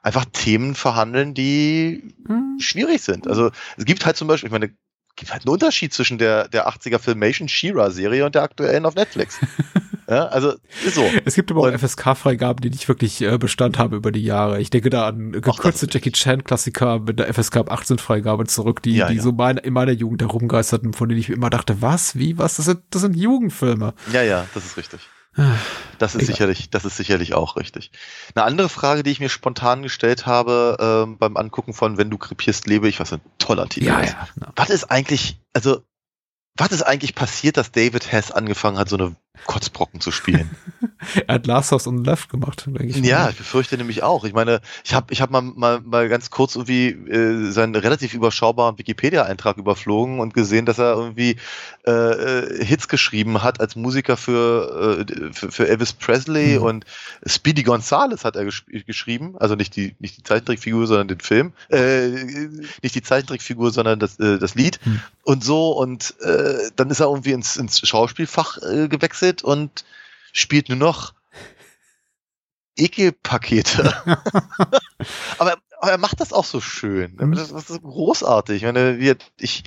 einfach 0.02 0.26
Themen 0.32 0.76
verhandeln, 0.76 1.34
die 1.34 2.14
Hm. 2.28 2.58
schwierig 2.60 3.02
sind. 3.02 3.28
Also 3.28 3.52
es 3.78 3.86
gibt 3.86 4.06
halt 4.06 4.16
zum 4.16 4.28
Beispiel, 4.30 4.48
ich 4.48 4.54
meine, 4.54 4.68
es 4.68 5.16
gibt 5.18 5.32
halt 5.32 5.46
einen 5.46 5.54
Unterschied 5.54 5.94
zwischen 5.94 6.18
der, 6.18 6.48
der 6.48 6.68
80er 6.68 6.98
Filmation 6.98 7.48
She-Ra-Serie 7.50 8.26
und 8.26 8.36
der 8.36 8.44
aktuellen 8.44 8.86
auf 8.86 8.96
Netflix. 8.96 9.38
ja, 10.14 10.26
also 10.28 10.54
ist 10.86 10.96
so. 10.96 11.04
Es 11.26 11.36
gibt 11.36 11.52
aber 11.52 11.62
auch 11.62 11.72
FSK-Freigaben, 11.72 12.62
die 12.62 12.70
nicht 12.70 12.88
wirklich 12.88 13.22
äh, 13.22 13.38
Bestand 13.38 13.78
haben 13.78 13.96
über 13.96 14.12
die 14.12 14.24
Jahre. 14.24 14.60
Ich 14.62 14.70
denke 14.70 14.90
da 14.90 15.08
an 15.08 15.32
gekürzte 15.32 15.88
Jackie 15.90 16.12
Chan-Klassiker 16.12 17.00
mit 17.00 17.20
der 17.20 17.34
FSK 17.34 17.58
ab 17.58 17.72
18-Freigabe 17.72 18.46
zurück, 18.48 18.82
die, 18.84 18.96
Ja, 18.96 19.08
die 19.10 19.16
ja. 19.16 19.22
so 19.22 19.32
mein, 19.32 19.58
in 19.58 19.74
meiner 19.74 19.92
Jugend 19.94 20.22
herumgeisterten, 20.22 20.94
von 20.94 21.10
denen 21.10 21.20
ich 21.22 21.30
immer 21.30 21.50
dachte, 21.50 21.82
was, 21.82 22.16
wie, 22.18 22.38
was, 22.38 22.56
das 22.58 22.66
sind, 22.66 22.82
das 22.90 23.02
sind 23.02 23.16
Jugendfilme. 23.16 23.94
Ja, 24.12 24.22
ja, 24.24 24.46
das 24.54 24.66
ist 24.66 24.78
richtig. 24.78 25.00
Das 25.98 26.14
ist 26.14 26.22
Egal. 26.22 26.26
sicherlich, 26.36 26.70
das 26.70 26.86
ist 26.86 26.96
sicherlich 26.96 27.34
auch 27.34 27.56
richtig. 27.56 27.90
Eine 28.36 28.46
andere 28.46 28.70
Frage, 28.70 29.02
die 29.02 29.10
ich 29.10 29.20
mir 29.20 29.30
spontan 29.30 29.82
gestellt 29.82 30.28
habe 30.28 30.78
ähm, 30.80 31.18
beim 31.18 31.38
Angucken 31.38 31.74
von 31.74 31.98
Wenn 31.98 32.12
du 32.12 32.20
krepierst, 32.20 32.68
lebe 32.68 32.88
ich, 32.88 33.00
was 33.00 33.14
ein 33.14 33.22
toller 33.40 33.68
Titel 33.68 33.88
Ja, 33.88 34.00
ist. 34.02 34.12
ja. 34.12 34.28
Na. 34.36 34.54
Was 34.56 34.70
ist 34.70 34.92
eigentlich, 34.92 35.40
also, 35.54 35.82
was 36.56 36.72
ist 36.72 36.84
eigentlich 36.84 37.16
passiert, 37.16 37.58
dass 37.58 37.72
David 37.72 38.12
Hess 38.12 38.32
angefangen 38.32 38.78
hat, 38.78 38.90
so 38.90 38.98
eine 38.98 39.16
Kotzbrocken 39.46 40.02
zu 40.02 40.12
spielen. 40.12 40.56
er 41.28 41.36
hat 41.36 41.48
Last 41.48 41.72
House 41.72 41.88
on 41.88 41.98
the 42.00 42.04
Left 42.04 42.30
gemacht, 42.30 42.66
denke 42.66 42.86
ich. 42.86 42.98
Ja, 42.98 43.24
mal. 43.24 43.32
ich 43.32 43.38
befürchte 43.38 43.78
nämlich 43.78 44.04
auch. 44.04 44.24
Ich 44.24 44.34
meine, 44.34 44.62
ich 44.84 44.94
habe 44.94 45.14
ich 45.14 45.22
hab 45.22 45.30
mal, 45.30 45.42
mal, 45.42 45.82
mal 45.82 46.10
ganz 46.10 46.30
kurz 46.30 46.56
irgendwie 46.56 46.90
äh, 46.90 47.52
seinen 47.52 47.76
relativ 47.76 48.14
überschaubaren 48.14 48.78
Wikipedia-Eintrag 48.78 49.58
überflogen 49.58 50.20
und 50.20 50.34
gesehen, 50.34 50.66
dass 50.66 50.80
er 50.80 50.96
irgendwie 50.96 51.38
äh, 51.86 51.92
äh 51.92 52.66
Hits 52.66 52.88
geschrieben 52.88 53.44
hat 53.44 53.60
als 53.60 53.76
Musiker 53.76 54.18
für, 54.18 55.06
äh, 55.08 55.34
für, 55.34 55.52
für, 55.52 55.68
Elvis 55.68 55.94
Presley 55.94 56.58
mhm. 56.58 56.66
und 56.66 56.86
Speedy 57.26 57.64
Gonzales 57.64 58.26
hat 58.26 58.36
er 58.36 58.46
gesch 58.46 58.66
geschrieben. 58.86 59.36
Also 59.40 59.56
nicht 59.56 59.76
die, 59.76 59.96
nicht 60.00 60.18
die 60.18 60.24
Zeichentrickfigur, 60.24 60.88
sondern 60.88 61.08
den 61.08 61.20
Film. 61.20 61.54
Äh, 61.70 62.10
nicht 62.82 62.96
die 62.96 63.02
Zeichentrickfigur, 63.02 63.72
sondern 63.72 64.00
das, 64.00 64.20
äh, 64.20 64.40
das 64.40 64.56
Lied. 64.56 64.80
Mhm. 64.86 65.02
Und 65.24 65.44
so. 65.44 65.72
Und 65.72 66.16
äh, 66.22 66.70
dann 66.76 66.90
ist 66.90 67.00
er 67.00 67.08
irgendwie 67.08 67.32
ins, 67.32 67.58
ins 67.58 67.86
Schauspielfach 67.88 68.58
äh, 68.62 68.88
gewechselt 68.88 69.44
und 69.44 69.84
spielt 70.34 70.68
nur 70.68 70.78
noch 70.78 71.14
Ekelpakete. 72.76 73.94
aber, 75.38 75.58
aber 75.80 75.92
er 75.92 75.98
macht 75.98 76.20
das 76.20 76.34
auch 76.34 76.46
so 76.46 76.60
schön. 76.60 77.16
Mhm. 77.18 77.36
Das, 77.36 77.54
das 77.54 77.70
ist 77.70 77.82
großartig. 77.82 78.58
Ich 78.58 78.64
meine, 78.64 79.00
wir, 79.00 79.16
ich, 79.40 79.64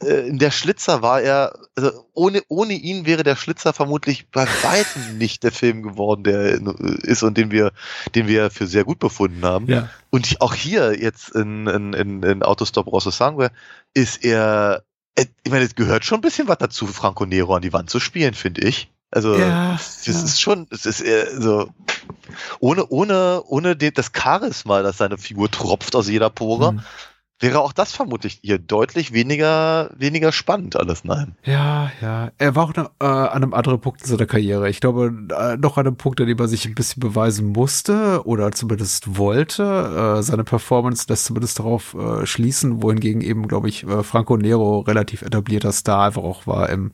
äh, 0.00 0.26
in 0.26 0.38
der 0.38 0.50
Schlitzer 0.50 1.02
war 1.02 1.20
er, 1.20 1.58
also 1.76 2.06
ohne, 2.14 2.42
ohne 2.48 2.72
ihn 2.72 3.04
wäre 3.04 3.22
der 3.22 3.36
Schlitzer 3.36 3.72
vermutlich 3.74 4.30
bei 4.30 4.46
weitem 4.62 5.18
nicht 5.18 5.42
der 5.42 5.52
Film 5.52 5.82
geworden, 5.82 6.24
der 6.24 6.60
ist 7.02 7.22
und 7.22 7.36
den 7.36 7.50
wir, 7.50 7.72
den 8.14 8.28
wir 8.28 8.50
für 8.50 8.66
sehr 8.66 8.84
gut 8.84 8.98
befunden 8.98 9.44
haben. 9.44 9.66
Ja. 9.66 9.90
Und 10.10 10.40
auch 10.40 10.54
hier 10.54 10.98
jetzt 10.98 11.30
in, 11.30 11.66
in, 11.66 11.92
in, 11.92 12.22
in 12.22 12.42
Autostop 12.42 12.86
Rosso 12.86 13.10
Sangue 13.10 13.50
ist 13.92 14.24
er, 14.24 14.84
ich 15.16 15.50
meine, 15.50 15.64
es 15.64 15.74
gehört 15.74 16.04
schon 16.04 16.18
ein 16.18 16.22
bisschen 16.22 16.48
was 16.48 16.58
dazu, 16.58 16.86
Franco 16.86 17.26
Nero 17.26 17.54
an 17.54 17.62
die 17.62 17.72
Wand 17.74 17.90
zu 17.90 18.00
spielen, 18.00 18.34
finde 18.34 18.62
ich. 18.62 18.90
Also 19.10 19.36
ja, 19.36 19.72
das 19.72 20.06
ja. 20.06 20.12
ist 20.12 20.40
schon, 20.40 20.66
es 20.70 20.84
ist 20.84 21.00
eher 21.00 21.40
so 21.40 21.70
ohne 22.60 22.86
ohne 22.88 23.42
ohne 23.46 23.74
den, 23.74 23.94
das 23.94 24.10
Charisma, 24.14 24.82
das 24.82 24.98
seine 24.98 25.16
Figur 25.16 25.50
tropft 25.50 25.96
aus 25.96 26.08
jeder 26.10 26.28
Pore, 26.28 26.74
mhm. 26.74 26.80
wäre 27.40 27.60
auch 27.60 27.72
das 27.72 27.92
vermutlich 27.92 28.40
hier 28.42 28.58
deutlich 28.58 29.14
weniger 29.14 29.90
weniger 29.96 30.30
spannend 30.30 30.76
alles 30.76 31.04
nein. 31.04 31.36
Ja, 31.42 31.90
ja, 32.02 32.32
er 32.36 32.54
war 32.54 32.64
auch 32.64 32.74
ne, 32.74 32.90
äh, 33.00 33.06
an 33.06 33.42
einem 33.42 33.54
anderen 33.54 33.80
Punkt 33.80 34.02
in 34.02 34.08
seiner 34.08 34.26
Karriere. 34.26 34.68
Ich 34.68 34.80
glaube 34.80 35.10
äh, 35.34 35.56
noch 35.56 35.78
an 35.78 35.86
einem 35.86 35.96
Punkt, 35.96 36.20
an 36.20 36.26
dem 36.26 36.38
er 36.38 36.48
sich 36.48 36.66
ein 36.66 36.74
bisschen 36.74 37.00
beweisen 37.00 37.46
musste 37.52 38.26
oder 38.26 38.52
zumindest 38.52 39.16
wollte. 39.16 40.18
Äh, 40.18 40.22
seine 40.22 40.44
Performance 40.44 41.06
lässt 41.08 41.24
zumindest 41.24 41.58
darauf 41.60 41.94
äh, 41.94 42.26
schließen, 42.26 42.82
wohingegen 42.82 43.22
eben 43.22 43.48
glaube 43.48 43.70
ich 43.70 43.84
äh, 43.84 44.02
Franco 44.02 44.36
Nero 44.36 44.80
relativ 44.80 45.22
etablierter 45.22 45.72
Star 45.72 46.08
einfach 46.08 46.22
auch 46.22 46.46
war 46.46 46.68
im 46.68 46.92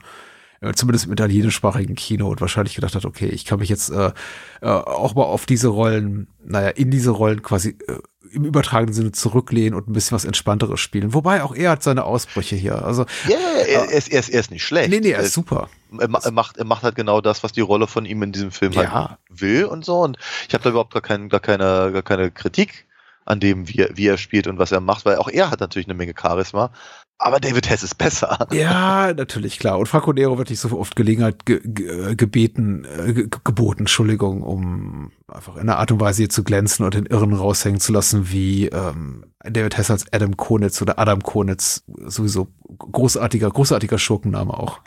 zumindest 0.72 1.06
im 1.06 1.12
italienischsprachigen 1.12 1.94
Kino 1.94 2.28
und 2.28 2.40
wahrscheinlich 2.40 2.74
gedacht 2.74 2.94
hat, 2.94 3.04
okay, 3.04 3.26
ich 3.26 3.44
kann 3.44 3.58
mich 3.58 3.68
jetzt 3.68 3.90
äh, 3.90 4.12
äh, 4.60 4.66
auch 4.66 5.14
mal 5.14 5.24
auf 5.24 5.46
diese 5.46 5.68
Rollen, 5.68 6.28
naja, 6.44 6.68
in 6.68 6.90
diese 6.90 7.10
Rollen 7.10 7.42
quasi 7.42 7.76
äh, 7.86 7.98
im 8.32 8.44
übertragenen 8.44 8.94
Sinne 8.94 9.12
zurücklehnen 9.12 9.74
und 9.74 9.88
ein 9.88 9.92
bisschen 9.92 10.14
was 10.14 10.24
Entspannteres 10.24 10.80
spielen. 10.80 11.14
Wobei 11.14 11.42
auch 11.42 11.54
er 11.54 11.70
hat 11.70 11.82
seine 11.82 12.04
Ausbrüche 12.04 12.56
hier. 12.56 12.84
Also, 12.84 13.06
ja, 13.28 13.36
er, 13.36 13.68
er, 13.68 13.90
ist, 13.90 14.08
er, 14.08 14.20
ist, 14.20 14.28
er 14.28 14.40
ist 14.40 14.50
nicht 14.50 14.64
schlecht. 14.64 14.90
Nee, 14.90 15.00
nee, 15.00 15.10
er 15.10 15.20
ist 15.20 15.34
super. 15.34 15.68
Er, 15.98 16.08
er, 16.10 16.32
macht, 16.32 16.56
er 16.56 16.64
macht 16.64 16.82
halt 16.82 16.96
genau 16.96 17.20
das, 17.20 17.44
was 17.44 17.52
die 17.52 17.60
Rolle 17.60 17.86
von 17.86 18.06
ihm 18.06 18.22
in 18.22 18.32
diesem 18.32 18.50
Film 18.50 18.74
halt 18.74 18.88
ja. 18.88 19.08
halt 19.10 19.18
will 19.28 19.64
und 19.66 19.84
so. 19.84 20.00
Und 20.00 20.18
ich 20.48 20.54
habe 20.54 20.64
da 20.64 20.70
überhaupt 20.70 20.92
gar, 20.92 21.02
kein, 21.02 21.28
gar, 21.28 21.40
keine, 21.40 21.92
gar 21.92 22.02
keine 22.02 22.30
Kritik 22.30 22.86
an 23.24 23.40
dem, 23.40 23.68
wie 23.68 23.78
er, 23.78 23.96
wie 23.96 24.06
er 24.06 24.18
spielt 24.18 24.46
und 24.46 24.58
was 24.58 24.72
er 24.72 24.80
macht, 24.80 25.04
weil 25.04 25.16
auch 25.16 25.28
er 25.28 25.50
hat 25.50 25.60
natürlich 25.60 25.86
eine 25.86 25.94
Menge 25.94 26.14
Charisma. 26.18 26.70
Aber 27.18 27.38
David 27.40 27.70
Hess 27.70 27.82
ist 27.82 27.96
besser. 27.96 28.48
Ja, 28.52 29.12
natürlich, 29.14 29.58
klar. 29.58 29.78
Und 29.78 29.86
Franco 29.86 30.12
Nero 30.12 30.36
wird 30.36 30.50
nicht 30.50 30.60
so 30.60 30.76
oft 30.78 30.96
Gelegenheit 30.96 31.46
ge 31.46 31.60
ge 31.64 32.16
gebeten, 32.16 32.84
äh, 32.84 33.12
ge 33.12 33.28
geboten, 33.44 33.82
Entschuldigung, 33.82 34.42
um 34.42 35.12
einfach 35.28 35.54
in 35.54 35.62
einer 35.62 35.78
Art 35.78 35.92
und 35.92 36.00
Weise 36.00 36.22
hier 36.22 36.28
zu 36.28 36.42
glänzen 36.42 36.84
und 36.84 36.94
den 36.94 37.06
Irren 37.06 37.32
raushängen 37.32 37.80
zu 37.80 37.92
lassen, 37.92 38.30
wie 38.30 38.66
ähm, 38.66 39.24
David 39.44 39.76
Hess 39.76 39.90
als 39.90 40.12
Adam 40.12 40.36
Konitz 40.36 40.82
oder 40.82 40.98
Adam 40.98 41.22
Konitz. 41.22 41.84
Sowieso 42.04 42.48
großartiger, 42.78 43.48
großartiger 43.48 43.98
Schurkenname 43.98 44.52
auch. 44.52 44.80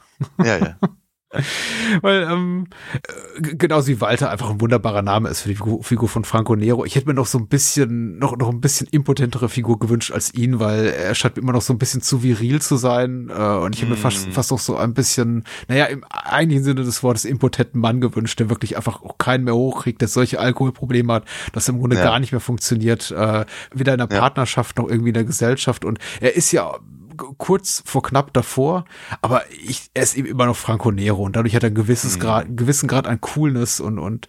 Ja, 0.43 0.57
ja. 0.57 0.77
Weil, 2.01 2.23
ähm, 2.23 2.67
äh, 2.93 3.55
genauso 3.55 3.87
wie 3.89 3.99
Walter 3.99 4.29
einfach 4.31 4.49
ein 4.49 4.61
wunderbarer 4.61 5.01
Name 5.01 5.27
ist 5.27 5.41
für 5.41 5.49
die 5.49 5.55
Figur 5.55 6.07
von 6.07 6.23
Franco 6.23 6.55
Nero. 6.55 6.85
Ich 6.85 6.95
hätte 6.95 7.07
mir 7.07 7.13
noch 7.13 7.25
so 7.25 7.37
ein 7.37 7.47
bisschen, 7.47 8.17
noch, 8.17 8.37
noch 8.37 8.49
ein 8.49 8.61
bisschen 8.61 8.87
impotentere 8.91 9.49
Figur 9.49 9.77
gewünscht 9.77 10.11
als 10.11 10.33
ihn, 10.33 10.59
weil 10.59 10.87
er 10.87 11.13
scheint 11.15 11.37
immer 11.37 11.51
noch 11.51 11.61
so 11.61 11.73
ein 11.73 11.79
bisschen 11.79 12.01
zu 12.01 12.23
viril 12.23 12.61
zu 12.61 12.77
sein. 12.77 13.29
Äh, 13.29 13.41
und 13.57 13.75
ich 13.75 13.81
hätte 13.81 13.91
mir 13.91 13.97
fast, 13.97 14.29
mm. 14.29 14.31
fast 14.31 14.53
auch 14.53 14.59
so 14.59 14.77
ein 14.77 14.93
bisschen, 14.93 15.43
naja, 15.67 15.85
im 15.85 16.05
eigentlichen 16.05 16.63
Sinne 16.63 16.83
des 16.83 17.03
Wortes 17.03 17.25
impotenten 17.25 17.81
Mann 17.81 17.99
gewünscht, 17.99 18.39
der 18.39 18.49
wirklich 18.49 18.77
einfach 18.77 19.01
auch 19.03 19.17
keinen 19.17 19.43
mehr 19.43 19.55
hochkriegt, 19.55 19.99
der 19.99 20.07
solche 20.07 20.39
Alkoholprobleme 20.39 21.11
hat, 21.11 21.25
dass 21.51 21.67
im 21.67 21.79
Grunde 21.79 21.97
ja. 21.97 22.03
gar 22.03 22.19
nicht 22.19 22.31
mehr 22.31 22.41
funktioniert, 22.41 23.11
äh, 23.11 23.45
weder 23.73 23.93
in 23.93 23.99
der 23.99 24.07
Partnerschaft 24.07 24.77
noch 24.77 24.87
irgendwie 24.87 25.09
in 25.09 25.15
der 25.15 25.25
Gesellschaft. 25.25 25.83
Und 25.83 25.99
er 26.21 26.37
ist 26.37 26.53
ja 26.53 26.79
kurz 27.17 27.83
vor 27.85 28.03
knapp 28.03 28.33
davor, 28.33 28.85
aber 29.21 29.43
ich, 29.51 29.89
er 29.93 30.03
ist 30.03 30.15
eben 30.15 30.27
immer 30.27 30.45
noch 30.45 30.55
Franco 30.55 30.91
Nero 30.91 31.23
und 31.23 31.35
dadurch 31.35 31.55
hat 31.55 31.63
er 31.63 31.69
ein 31.69 31.75
gewisses 31.75 32.17
mhm. 32.17 32.21
Grad, 32.21 32.45
einen 32.45 32.55
gewissen 32.55 32.87
Grad 32.87 33.07
an 33.07 33.19
Coolness 33.21 33.79
und, 33.79 33.99
und 33.99 34.27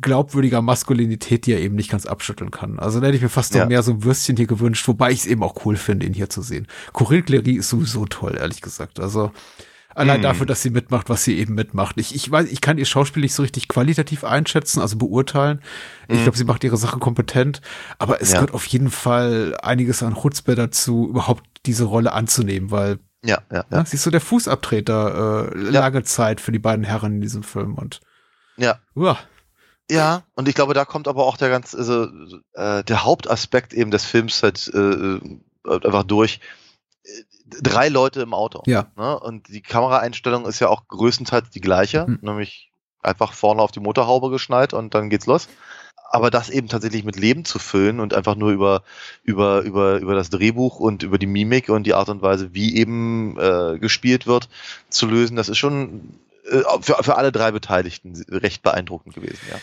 glaubwürdiger 0.00 0.62
Maskulinität, 0.62 1.46
die 1.46 1.52
er 1.52 1.60
eben 1.60 1.74
nicht 1.74 1.90
ganz 1.90 2.06
abschütteln 2.06 2.50
kann. 2.50 2.78
Also 2.78 3.00
da 3.00 3.06
hätte 3.06 3.16
ich 3.16 3.22
mir 3.22 3.28
fast 3.28 3.54
ja. 3.54 3.62
noch 3.62 3.68
mehr 3.68 3.82
so 3.82 3.92
ein 3.92 4.04
Würstchen 4.04 4.36
hier 4.36 4.46
gewünscht, 4.46 4.86
wobei 4.86 5.10
ich 5.10 5.20
es 5.20 5.26
eben 5.26 5.42
auch 5.42 5.64
cool 5.64 5.76
finde, 5.76 6.06
ihn 6.06 6.14
hier 6.14 6.28
zu 6.28 6.42
sehen. 6.42 6.66
Corinne 6.92 7.22
Clery 7.22 7.52
ist 7.52 7.70
sowieso 7.70 8.04
toll, 8.06 8.36
ehrlich 8.38 8.60
gesagt. 8.60 9.00
Also 9.00 9.32
Allein 9.98 10.20
mm. 10.20 10.22
dafür, 10.22 10.46
dass 10.46 10.62
sie 10.62 10.70
mitmacht, 10.70 11.08
was 11.08 11.24
sie 11.24 11.36
eben 11.38 11.54
mitmacht. 11.54 11.96
Ich, 11.98 12.14
ich 12.14 12.30
weiß, 12.30 12.46
ich 12.52 12.60
kann 12.60 12.78
ihr 12.78 12.84
Schauspiel 12.84 13.20
nicht 13.20 13.34
so 13.34 13.42
richtig 13.42 13.66
qualitativ 13.66 14.22
einschätzen, 14.22 14.80
also 14.80 14.96
beurteilen. 14.96 15.60
Mm. 16.06 16.14
Ich 16.14 16.22
glaube, 16.22 16.38
sie 16.38 16.44
macht 16.44 16.62
ihre 16.62 16.76
Sache 16.76 17.00
kompetent, 17.00 17.60
aber 17.98 18.22
es 18.22 18.28
ja. 18.30 18.36
gehört 18.36 18.54
auf 18.54 18.64
jeden 18.66 18.90
Fall 18.90 19.56
einiges 19.60 20.04
an 20.04 20.14
Chutzpe 20.14 20.54
dazu, 20.54 21.08
überhaupt 21.08 21.42
diese 21.66 21.84
Rolle 21.84 22.12
anzunehmen, 22.12 22.70
weil 22.70 22.98
ja, 23.24 23.38
ja, 23.50 23.64
ja. 23.70 23.84
sie 23.84 23.96
ist 23.96 24.04
so 24.04 24.10
der 24.10 24.20
Fußabtreter 24.20 25.52
äh, 25.52 25.58
lange 25.58 26.04
Zeit 26.04 26.40
für 26.40 26.52
die 26.52 26.58
beiden 26.58 26.84
Herren 26.84 27.16
in 27.16 27.20
diesem 27.20 27.42
Film 27.42 27.74
und 27.74 28.00
ja. 28.56 28.78
Uah. 28.94 29.18
Ja, 29.90 30.24
und 30.34 30.48
ich 30.48 30.54
glaube, 30.54 30.74
da 30.74 30.84
kommt 30.84 31.08
aber 31.08 31.24
auch 31.24 31.36
der 31.38 31.48
ganz, 31.48 31.74
also 31.74 32.08
äh, 32.52 32.84
der 32.84 33.04
Hauptaspekt 33.04 33.72
eben 33.72 33.90
des 33.90 34.04
Films 34.04 34.42
halt 34.42 34.70
äh, 34.74 35.20
einfach 35.64 36.04
durch 36.04 36.40
drei 37.46 37.88
Leute 37.88 38.20
im 38.20 38.34
Auto. 38.34 38.62
Ja. 38.66 38.86
Ne? 38.96 39.18
Und 39.18 39.48
die 39.48 39.62
Kameraeinstellung 39.62 40.44
ist 40.44 40.60
ja 40.60 40.68
auch 40.68 40.88
größtenteils 40.88 41.50
die 41.50 41.62
gleiche, 41.62 42.06
hm. 42.06 42.18
nämlich 42.20 42.70
einfach 43.02 43.32
vorne 43.32 43.62
auf 43.62 43.70
die 43.70 43.80
Motorhaube 43.80 44.30
geschnallt 44.30 44.74
und 44.74 44.94
dann 44.94 45.08
geht's 45.08 45.26
los. 45.26 45.48
Aber 46.10 46.30
das 46.30 46.48
eben 46.48 46.68
tatsächlich 46.68 47.04
mit 47.04 47.16
Leben 47.16 47.44
zu 47.44 47.58
füllen 47.58 48.00
und 48.00 48.14
einfach 48.14 48.34
nur 48.34 48.50
über, 48.50 48.82
über, 49.24 49.60
über, 49.60 49.98
über 49.98 50.14
das 50.14 50.30
Drehbuch 50.30 50.80
und 50.80 51.02
über 51.02 51.18
die 51.18 51.26
Mimik 51.26 51.68
und 51.68 51.86
die 51.86 51.94
Art 51.94 52.08
und 52.08 52.22
Weise, 52.22 52.54
wie 52.54 52.76
eben 52.76 53.38
äh, 53.38 53.78
gespielt 53.78 54.26
wird, 54.26 54.48
zu 54.88 55.06
lösen, 55.06 55.36
das 55.36 55.50
ist 55.50 55.58
schon 55.58 56.18
äh, 56.50 56.62
für, 56.80 57.02
für 57.02 57.16
alle 57.16 57.30
drei 57.30 57.50
Beteiligten 57.50 58.24
recht 58.30 58.62
beeindruckend 58.62 59.14
gewesen, 59.14 59.40
ja. 59.50 59.56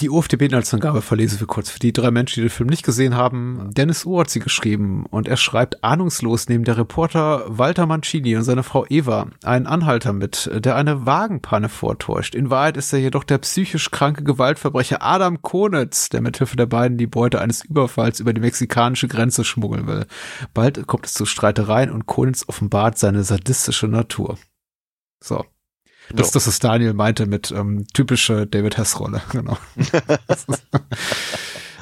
Die 0.00 0.10
UFDB-Inhaltsangabe 0.10 1.02
verlese 1.02 1.40
wir 1.40 1.48
kurz 1.48 1.70
für 1.70 1.80
die 1.80 1.92
drei 1.92 2.12
Menschen, 2.12 2.36
die 2.36 2.42
den 2.42 2.50
Film 2.50 2.68
nicht 2.68 2.84
gesehen 2.84 3.16
haben. 3.16 3.70
Dennis 3.72 4.04
U 4.04 4.20
hat 4.20 4.30
sie 4.30 4.38
geschrieben 4.38 5.06
und 5.06 5.26
er 5.26 5.36
schreibt 5.36 5.82
ahnungslos 5.82 6.48
neben 6.48 6.62
der 6.62 6.78
Reporter 6.78 7.44
Walter 7.48 7.84
Mancini 7.86 8.36
und 8.36 8.44
seine 8.44 8.62
Frau 8.62 8.86
Eva 8.88 9.26
einen 9.42 9.66
Anhalter 9.66 10.12
mit, 10.12 10.48
der 10.54 10.76
eine 10.76 11.04
Wagenpanne 11.04 11.68
vortäuscht. 11.68 12.36
In 12.36 12.48
Wahrheit 12.48 12.76
ist 12.76 12.92
er 12.92 13.00
jedoch 13.00 13.24
der 13.24 13.38
psychisch 13.38 13.90
kranke 13.90 14.22
Gewaltverbrecher 14.22 15.02
Adam 15.02 15.42
Konitz, 15.42 16.10
der 16.10 16.20
mithilfe 16.20 16.56
der 16.56 16.66
beiden 16.66 16.96
die 16.96 17.08
Beute 17.08 17.40
eines 17.40 17.64
Überfalls 17.64 18.20
über 18.20 18.32
die 18.32 18.40
mexikanische 18.40 19.08
Grenze 19.08 19.42
schmuggeln 19.42 19.88
will. 19.88 20.06
Bald 20.54 20.86
kommt 20.86 21.06
es 21.06 21.14
zu 21.14 21.26
Streitereien 21.26 21.90
und 21.90 22.06
Konitz 22.06 22.44
offenbart 22.46 22.98
seine 22.98 23.24
sadistische 23.24 23.88
Natur. 23.88 24.38
So, 25.20 25.44
das, 26.14 26.30
das 26.30 26.46
ist 26.46 26.64
Daniel 26.64 26.94
meinte 26.94 27.26
mit 27.26 27.50
ähm, 27.50 27.86
typische 27.92 28.46
David 28.46 28.76
Hess-Rolle, 28.76 29.20
genau. 29.32 29.58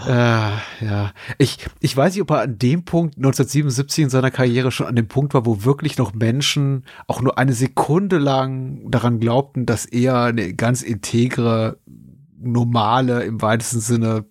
äh, 0.06 0.10
ja, 0.10 1.12
ich, 1.38 1.66
ich 1.80 1.96
weiß 1.96 2.14
nicht, 2.14 2.22
ob 2.22 2.30
er 2.30 2.40
an 2.40 2.58
dem 2.58 2.84
Punkt 2.84 3.16
1977 3.16 4.04
in 4.04 4.10
seiner 4.10 4.30
Karriere 4.30 4.70
schon 4.70 4.86
an 4.86 4.96
dem 4.96 5.08
Punkt 5.08 5.34
war, 5.34 5.46
wo 5.46 5.64
wirklich 5.64 5.98
noch 5.98 6.14
Menschen 6.14 6.84
auch 7.06 7.20
nur 7.20 7.38
eine 7.38 7.52
Sekunde 7.52 8.18
lang 8.18 8.90
daran 8.90 9.20
glaubten, 9.20 9.66
dass 9.66 9.86
er 9.86 10.24
eine 10.24 10.54
ganz 10.54 10.82
integre, 10.82 11.78
normale, 12.38 13.24
im 13.24 13.40
weitesten 13.42 13.80
Sinne 13.80 14.26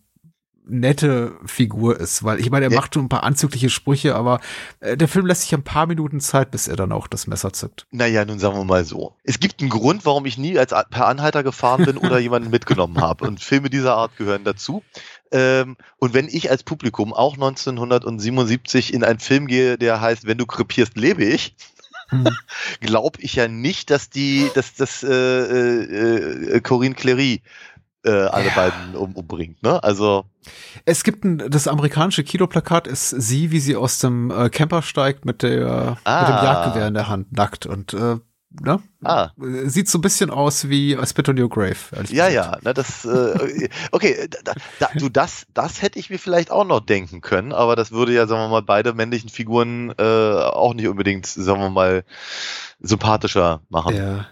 nette 0.68 1.34
Figur 1.46 2.00
ist, 2.00 2.24
weil 2.24 2.40
ich 2.40 2.50
meine, 2.50 2.66
er 2.66 2.72
ja. 2.72 2.80
macht 2.80 2.94
schon 2.94 3.06
ein 3.06 3.10
paar 3.10 3.24
anzügliche 3.24 3.70
Sprüche, 3.70 4.16
aber 4.16 4.40
äh, 4.80 4.98
der 4.98 5.08
Film 5.08 5.26
lässt 5.26 5.44
sich 5.44 5.54
ein 5.54 5.64
paar 5.64 5.86
Minuten 5.86 6.20
Zeit, 6.20 6.52
bis 6.52 6.68
er 6.68 6.76
dann 6.76 6.92
auch 6.92 7.08
das 7.08 7.28
Messer 7.28 7.54
zückt. 7.54 7.86
Naja, 7.92 8.26
nun 8.26 8.40
sagen 8.40 8.58
wir 8.58 8.66
mal 8.66 8.84
so. 8.84 9.16
Es 9.24 9.40
gibt 9.40 9.62
einen 9.62 9.70
Grund, 9.70 10.06
warum 10.06 10.26
ich 10.26 10.38
nie 10.38 10.58
als 10.58 10.72
per 10.90 11.08
Anhalter 11.08 11.44
gefahren 11.44 11.86
bin 11.86 11.98
oder 11.98 12.20
jemanden 12.26 12.50
mitgenommen 12.50 13.00
habe. 13.00 13.26
Und 13.26 13.40
Filme 13.40 13.70
dieser 13.70 13.96
Art 13.96 14.18
gehören 14.18 14.44
dazu. 14.44 14.84
Ähm, 15.32 15.78
und 15.98 16.14
wenn 16.14 16.28
ich 16.28 16.50
als 16.50 16.64
Publikum 16.64 17.14
auch 17.14 17.34
1977 17.34 18.94
in 18.94 19.04
einen 19.04 19.20
Film 19.20 19.48
gehe, 19.48 19.78
der 19.78 20.02
heißt, 20.02 20.26
wenn 20.26 20.38
du 20.38 20.46
krepierst, 20.46 20.98
lebe 20.98 21.24
ich, 21.26 21.56
mhm. 22.12 22.30
glaube 22.82 23.20
ich 23.22 23.36
ja 23.36 23.48
nicht, 23.48 23.90
dass 23.90 24.10
die, 24.10 24.50
dass 24.56 24.76
das 24.76 25.04
äh, 25.04 25.10
äh, 25.10 26.62
Corinne 26.62 26.96
Clery 26.96 27.42
äh, 28.06 28.12
alle 28.12 28.48
ja. 28.48 28.56
beiden 28.56 28.96
um, 28.96 29.14
umbringt. 29.14 29.62
Ne? 29.64 29.84
Also 29.84 30.26
es 30.86 31.04
gibt 31.04 31.24
ein, 31.24 31.38
das 31.50 31.68
amerikanische 31.68 32.24
Kinoplakat 32.24 32.88
ist 32.88 33.10
sie, 33.10 33.52
wie 33.52 33.60
sie 33.60 33.76
aus 33.76 34.00
dem 34.00 34.32
äh, 34.32 34.50
Camper 34.50 34.82
steigt 34.82 35.26
mit 35.26 35.44
der 35.44 35.98
ah. 36.04 36.20
mit 36.22 36.30
dem 36.30 36.36
ah. 36.36 36.44
Jagdgewehr 36.44 36.88
in 36.88 36.94
der 36.94 37.08
Hand, 37.08 37.32
nackt 37.34 37.66
und 37.66 37.94
äh, 37.94 38.18
ne? 38.62 38.80
Ah. 39.04 39.30
Sieht 39.66 39.90
so 39.90 39.98
ein 39.98 40.02
bisschen 40.02 40.30
aus 40.30 40.70
wie 40.70 40.98
Spit 41.06 41.30
on 41.30 41.40
Your 41.40 41.50
Grave. 41.50 41.76
Ja, 42.10 42.28
ja, 42.28 42.58
ne, 42.64 42.74
das, 42.74 43.06
äh, 43.06 43.70
okay, 43.92 44.28
da, 44.44 44.54
da, 44.80 44.90
du, 44.96 45.10
das, 45.10 45.46
das 45.54 45.82
hätte 45.82 46.00
ich 46.00 46.10
mir 46.10 46.20
vielleicht 46.20 46.52
auch 46.52 46.66
noch 46.66 46.80
denken 46.80 47.22
können, 47.22 47.52
aber 47.52 47.76
das 47.76 47.92
würde 47.92 48.14
ja, 48.14 48.28
sagen 48.28 48.42
wir 48.42 48.50
mal, 48.50 48.62
beide 48.62 48.94
männlichen 48.94 49.30
Figuren 49.30 49.94
äh, 49.98 50.04
auch 50.04 50.74
nicht 50.74 50.88
unbedingt, 50.88 51.26
sagen 51.26 51.62
wir 51.62 51.70
mal, 51.70 52.04
sympathischer 52.80 53.62
machen. 53.70 53.96
Ja. 53.96 54.26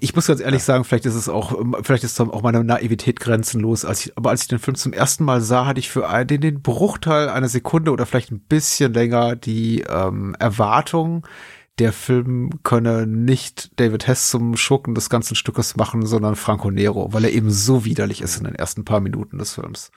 Ich, 0.00 0.14
muss 0.14 0.26
ganz 0.26 0.40
ehrlich 0.40 0.62
ja. 0.62 0.66
sagen, 0.66 0.84
vielleicht 0.84 1.06
ist 1.06 1.14
es 1.14 1.28
auch, 1.28 1.56
vielleicht 1.82 2.02
ist 2.02 2.20
auch 2.20 2.42
meine 2.42 2.64
Naivität 2.64 3.20
grenzenlos. 3.20 3.84
Als 3.84 4.06
ich, 4.06 4.18
aber 4.18 4.30
als 4.30 4.42
ich 4.42 4.48
den 4.48 4.58
Film 4.58 4.74
zum 4.74 4.92
ersten 4.92 5.24
Mal 5.24 5.40
sah, 5.40 5.66
hatte 5.66 5.78
ich 5.78 5.90
für 5.90 6.24
den, 6.24 6.40
den 6.40 6.62
Bruchteil 6.62 7.28
einer 7.28 7.48
Sekunde 7.48 7.92
oder 7.92 8.04
vielleicht 8.04 8.32
ein 8.32 8.40
bisschen 8.40 8.92
länger 8.92 9.36
die 9.36 9.82
ähm, 9.82 10.34
Erwartung, 10.38 11.26
der 11.78 11.92
Film 11.92 12.50
könne 12.64 13.06
nicht 13.06 13.78
David 13.80 14.06
Hess 14.06 14.30
zum 14.30 14.56
Schurken 14.56 14.94
des 14.94 15.08
ganzen 15.08 15.34
Stückes 15.36 15.76
machen, 15.76 16.04
sondern 16.06 16.36
Franco 16.36 16.70
Nero, 16.70 17.12
weil 17.12 17.24
er 17.24 17.32
eben 17.32 17.50
so 17.50 17.84
widerlich 17.84 18.20
ist 18.20 18.36
in 18.36 18.44
den 18.44 18.54
ersten 18.54 18.84
paar 18.84 19.00
Minuten 19.00 19.38
des 19.38 19.54
Films. 19.54 19.90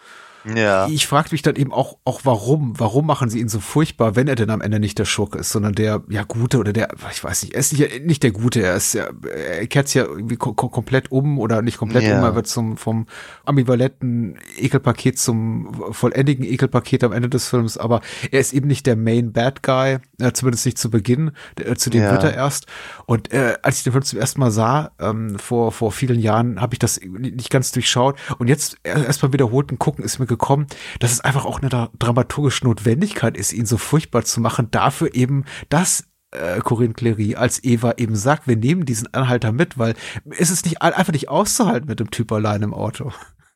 Ja. 0.53 0.87
Ich 0.87 1.07
fragte 1.07 1.33
mich 1.33 1.41
dann 1.41 1.55
eben 1.55 1.73
auch, 1.73 1.97
auch 2.05 2.21
warum, 2.23 2.79
warum 2.79 3.07
machen 3.07 3.29
sie 3.29 3.39
ihn 3.39 3.49
so 3.49 3.59
furchtbar, 3.59 4.15
wenn 4.15 4.27
er 4.27 4.35
denn 4.35 4.49
am 4.49 4.61
Ende 4.61 4.79
nicht 4.79 4.99
der 4.99 5.05
Schurke 5.05 5.39
ist, 5.39 5.51
sondern 5.51 5.73
der, 5.73 6.03
ja, 6.09 6.23
Gute 6.23 6.59
oder 6.59 6.73
der, 6.73 6.89
ich 7.11 7.23
weiß 7.23 7.43
nicht, 7.43 7.53
er 7.53 7.59
ist 7.59 7.73
nicht, 7.73 8.05
nicht 8.05 8.23
der 8.23 8.31
Gute, 8.31 8.61
er 8.61 8.75
ist 8.75 8.93
ja, 8.93 9.07
er 9.33 9.65
kehrt 9.67 9.93
ja 9.93 10.03
irgendwie 10.03 10.35
ko 10.35 10.53
komplett 10.53 11.11
um 11.11 11.39
oder 11.39 11.61
nicht 11.61 11.77
komplett 11.77 12.03
ja. 12.03 12.17
um, 12.17 12.23
er 12.23 12.35
wird 12.35 12.47
zum, 12.47 12.77
vom 12.77 13.07
ambivalenten 13.45 14.37
Ekelpaket 14.57 15.17
zum 15.17 15.73
vollendigen 15.91 16.43
Ekelpaket 16.43 17.03
am 17.03 17.11
Ende 17.11 17.29
des 17.29 17.47
Films, 17.47 17.77
aber 17.77 18.01
er 18.31 18.39
ist 18.39 18.53
eben 18.53 18.67
nicht 18.67 18.85
der 18.85 18.95
Main 18.95 19.33
Bad 19.33 19.63
Guy, 19.63 19.97
äh, 20.19 20.31
zumindest 20.33 20.65
nicht 20.65 20.77
zu 20.77 20.89
Beginn, 20.89 21.31
äh, 21.59 21.75
zu 21.75 21.89
dem 21.89 22.03
ja. 22.03 22.11
wird 22.11 22.23
er 22.23 22.35
erst. 22.35 22.67
Und 23.05 23.33
äh, 23.33 23.57
als 23.61 23.77
ich 23.77 23.83
den 23.83 23.93
Film 23.93 24.03
zum 24.03 24.19
ersten 24.19 24.39
Mal 24.39 24.51
sah, 24.51 24.91
ähm, 24.99 25.39
vor, 25.39 25.71
vor 25.71 25.91
vielen 25.91 26.19
Jahren, 26.19 26.61
habe 26.61 26.75
ich 26.75 26.79
das 26.79 26.99
nicht 27.01 27.49
ganz 27.49 27.71
durchschaut 27.71 28.17
und 28.37 28.47
jetzt 28.47 28.77
erst 28.83 29.21
beim 29.21 29.33
wiederholten 29.33 29.79
Gucken 29.79 30.03
ist 30.03 30.19
mir 30.19 30.27
gekommen, 30.37 30.67
dass 30.99 31.11
es 31.11 31.21
einfach 31.21 31.45
auch 31.45 31.61
eine 31.61 31.89
dramaturgische 31.97 32.65
Notwendigkeit 32.65 33.37
ist, 33.37 33.53
ihn 33.53 33.65
so 33.65 33.77
furchtbar 33.77 34.23
zu 34.23 34.41
machen, 34.41 34.69
dafür 34.71 35.13
eben, 35.15 35.45
dass 35.69 36.05
äh, 36.31 36.59
Corinne 36.59 36.93
Clery 36.93 37.35
als 37.35 37.63
Eva 37.63 37.93
eben 37.97 38.15
sagt, 38.15 38.47
wir 38.47 38.57
nehmen 38.57 38.85
diesen 38.85 39.13
Anhalter 39.13 39.51
mit, 39.51 39.77
weil 39.77 39.95
es 40.37 40.49
ist 40.49 40.65
nicht 40.65 40.81
einfach 40.81 41.13
nicht 41.13 41.29
auszuhalten 41.29 41.87
mit 41.87 41.99
dem 41.99 42.11
Typ 42.11 42.31
allein 42.31 42.61
im 42.61 42.73
Auto. 42.73 43.11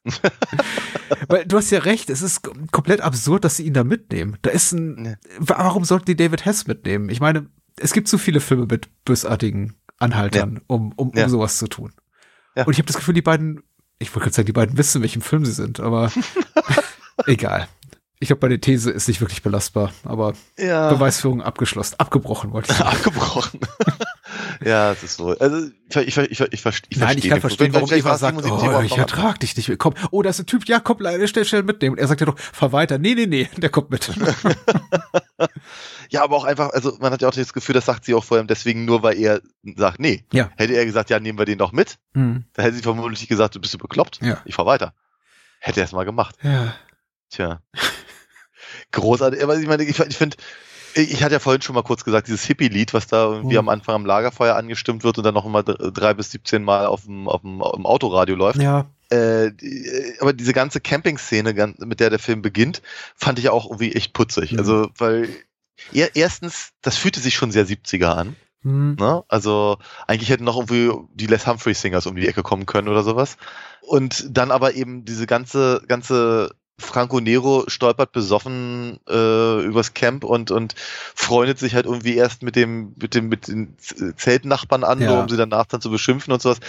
Weil 1.28 1.46
du 1.46 1.58
hast 1.58 1.70
ja 1.72 1.80
recht, 1.80 2.10
es 2.10 2.22
ist 2.22 2.42
komplett 2.72 3.02
absurd, 3.02 3.44
dass 3.44 3.58
sie 3.58 3.66
ihn 3.66 3.74
da 3.74 3.84
mitnehmen. 3.84 4.38
Da 4.42 4.50
ist 4.50 4.72
ein, 4.72 5.18
warum 5.40 5.84
sollten 5.84 6.06
die 6.06 6.16
David 6.16 6.46
Hess 6.46 6.68
mitnehmen? 6.68 7.10
Ich 7.10 7.20
meine, 7.20 7.48
es 7.76 7.94
gibt 7.94 8.08
zu 8.08 8.18
viele 8.18 8.40
Filme 8.40 8.66
mit 8.70 8.90
bösartigen 9.04 9.76
Anhaltern, 9.98 10.56
ja. 10.56 10.62
um, 10.68 10.94
um, 10.94 11.10
um 11.10 11.18
ja. 11.18 11.28
sowas 11.28 11.58
zu 11.58 11.68
tun. 11.68 11.92
Ja. 12.56 12.66
Und 12.66 12.74
ich 12.74 12.80
habe 12.80 12.88
das 12.88 12.96
Gefühl, 12.96 13.14
die 13.14 13.22
beiden 13.22 13.62
ich 14.00 14.10
wollte 14.10 14.26
gerade 14.26 14.36
sagen, 14.36 14.46
die 14.48 14.54
beiden 14.54 14.78
wissen, 14.78 15.02
welchem 15.02 15.22
Film 15.22 15.46
sie 15.46 15.52
sind, 15.52 15.80
aber 15.80 16.12
egal. 17.28 17.68
Ich 18.22 18.28
glaube, 18.28 18.46
meine 18.48 18.60
These 18.60 18.92
ist 18.92 19.08
nicht 19.08 19.22
wirklich 19.22 19.44
belastbar, 19.44 19.94
aber 20.04 20.34
ja. 20.58 20.92
Beweisführung 20.92 21.42
abgeschlossen, 21.42 21.96
abgebrochen 22.00 22.52
wollte 22.52 22.72
ich 22.72 22.78
sagen. 22.78 22.90
abgebrochen. 22.96 23.62
ja, 24.66 24.92
es 24.92 25.04
ist 25.04 25.18
so. 25.18 25.30
Also 25.38 25.70
ich, 25.90 25.96
ich, 25.96 26.18
ich, 26.18 26.40
ich, 26.42 26.66
ich, 26.66 26.66
ich 26.90 26.98
Nein, 26.98 27.18
ich 27.18 27.30
kann 27.30 27.40
verstehen, 27.40 27.74
warum 27.74 27.90
Eva 27.90 28.18
sagt, 28.18 28.44
oh, 28.44 28.82
ich 28.84 28.98
ertrag 28.98 29.40
dich 29.40 29.56
nicht 29.56 29.70
mehr. 29.70 29.78
Komm, 29.78 29.94
oh, 30.12 30.22
da 30.22 30.32
ist 30.32 30.40
ein 30.40 30.48
Typ, 30.48 30.68
ja, 30.68 30.82
komm, 30.82 30.98
leider, 31.00 31.26
schnell, 31.28 31.46
schnell 31.46 31.64
mitnehmen. 31.64 31.94
Und 31.94 32.00
er 32.00 32.08
sagt 32.08 32.20
ja 32.20 32.26
doch, 32.26 32.38
fahr 32.38 32.74
weiter. 32.74 32.98
Nee, 32.98 33.16
nee, 33.16 33.26
nee, 33.26 33.50
der 33.56 33.70
kommt 33.70 33.90
mit. 33.90 34.12
Ja, 36.10 36.24
aber 36.24 36.36
auch 36.36 36.44
einfach, 36.44 36.72
also 36.72 36.98
man 37.00 37.12
hat 37.12 37.22
ja 37.22 37.28
auch 37.28 37.34
das 37.34 37.54
Gefühl, 37.54 37.74
das 37.74 37.86
sagt 37.86 38.06
sie 38.06 38.14
auch 38.14 38.24
vor 38.24 38.38
allem 38.38 38.48
deswegen 38.48 38.86
nur, 38.86 39.04
weil 39.04 39.18
er 39.18 39.42
sagt, 39.76 40.00
nee. 40.00 40.26
Ja. 40.34 40.50
Hätte 40.58 40.74
er 40.74 40.86
gesagt, 40.86 41.10
ja, 41.10 41.20
nehmen 41.20 41.38
wir 41.38 41.46
den 41.46 41.60
doch 41.60 41.72
mit, 41.72 41.98
mhm. 42.14 42.46
dann 42.54 42.66
hätte 42.66 42.78
sie 42.78 42.84
vermutlich 42.84 43.28
gesagt, 43.28 43.56
du 43.56 43.62
bist 43.62 43.74
du 43.74 43.78
bekloppt. 43.78 44.20
Ja. 44.22 44.42
Ich 44.46 44.56
fahr 44.56 44.66
weiter. 44.66 44.94
Hätte 45.60 45.82
er 45.82 45.86
es 45.86 45.92
mal 45.92 46.06
gemacht. 46.06 46.36
Ja. 46.42 46.74
Tja. 47.30 47.62
Großartig. 48.92 49.44
Aber 49.44 49.58
ich 49.58 49.68
meine, 49.68 49.84
ich, 49.84 50.00
ich 50.00 50.18
finde, 50.18 50.38
ich 50.96 51.24
hatte 51.24 51.34
ja 51.34 51.40
vorhin 51.40 51.62
schon 51.62 51.76
mal 51.76 51.84
kurz 51.84 52.04
gesagt, 52.04 52.28
dieses 52.28 52.44
Hippie-Lied, 52.46 52.94
was 52.94 53.08
da 53.08 53.26
irgendwie 53.26 53.54
mhm. 53.54 53.60
am 53.60 53.70
Anfang 53.70 53.96
am 53.96 54.06
Lagerfeuer 54.06 54.56
angestimmt 54.56 55.04
wird 55.04 55.18
und 55.18 55.24
dann 55.24 55.34
noch 55.34 55.46
immer 55.46 55.64
drei 55.64 56.14
bis 56.14 56.32
17 56.32 56.64
Mal 56.64 56.88
auf 56.88 57.04
dem, 57.04 57.28
auf 57.28 57.42
dem, 57.42 57.62
auf 57.62 57.76
dem 57.76 57.86
Autoradio 57.86 58.36
läuft. 58.36 58.62
Ja. 58.62 58.88
Äh, 59.10 59.52
die, 59.52 60.16
aber 60.20 60.34
diese 60.34 60.54
ganze 60.54 60.80
Camping-Szene, 60.82 61.76
mit 61.80 62.00
der 62.00 62.10
der 62.10 62.20
Film 62.20 62.42
beginnt, 62.42 62.82
fand 63.16 63.38
ich 63.40 63.50
auch 63.50 63.66
irgendwie 63.66 63.94
echt 63.94 64.14
putzig. 64.14 64.54
Mhm. 64.54 64.60
Also, 64.60 64.90
weil 64.98 65.30
erstens, 65.92 66.72
das 66.82 66.98
fühlte 66.98 67.20
sich 67.20 67.36
schon 67.36 67.52
sehr 67.52 67.66
70er 67.66 68.08
an. 68.08 68.36
Mhm. 68.64 68.98
Ne? 69.00 69.24
Also 69.28 69.78
eigentlich 70.08 70.30
hätten 70.30 70.44
noch 70.44 70.58
irgendwie 70.58 70.92
die 71.14 71.28
Les 71.28 71.48
Humphrey 71.48 71.74
Singers 71.74 72.08
um 72.08 72.16
die 72.16 72.28
Ecke 72.28 72.44
kommen 72.44 72.66
können 72.66 72.90
oder 72.90 73.04
sowas. 73.04 73.38
Und 73.82 74.26
dann 74.30 74.52
aber 74.52 74.74
eben 74.74 75.06
diese 75.06 75.28
ganze, 75.28 75.82
ganze 75.88 76.52
Franco 76.80 77.20
Nero 77.20 77.66
stolpert 77.68 78.12
besoffen 78.12 79.00
äh, 79.08 79.64
übers 79.64 79.94
Camp 79.94 80.24
und 80.24 80.50
und 80.52 80.76
freundet 81.14 81.60
sich 81.60 81.76
halt 81.76 81.86
irgendwie 81.86 82.16
erst 82.16 82.42
mit 82.42 82.56
dem 82.56 82.94
mit 82.96 83.16
dem 83.16 83.28
mit 83.30 83.48
den 83.48 83.76
Zeltnachbarn 83.78 84.84
an, 84.84 85.02
ja. 85.02 85.20
um 85.20 85.30
sie 85.30 85.38
danach 85.38 85.66
dann 85.66 85.82
zu 85.82 85.92
beschimpfen 85.92 86.34
und 86.34 86.42
sowas. 86.42 86.60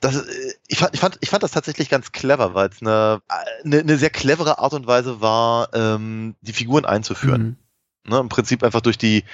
Das 0.00 0.16
äh, 0.16 0.54
ich 0.68 0.78
fand 0.78 0.94
ich 0.94 1.00
fand 1.00 1.18
ich 1.20 1.30
fand 1.30 1.42
das 1.42 1.50
tatsächlich 1.50 1.88
ganz 1.88 2.12
clever, 2.12 2.54
weil 2.54 2.68
es 2.68 2.80
eine, 2.80 3.20
eine 3.64 3.80
eine 3.80 3.96
sehr 3.98 4.10
clevere 4.10 4.58
Art 4.58 4.72
und 4.72 4.86
Weise 4.86 5.20
war, 5.20 5.68
ähm, 5.74 6.36
die 6.40 6.52
Figuren 6.52 6.84
einzuführen. 6.84 7.42
Mhm. 7.42 7.56
Ne, 8.08 8.18
Im 8.18 8.28
Prinzip 8.28 8.62
einfach 8.62 8.80
durch 8.80 8.98
die 8.98 9.24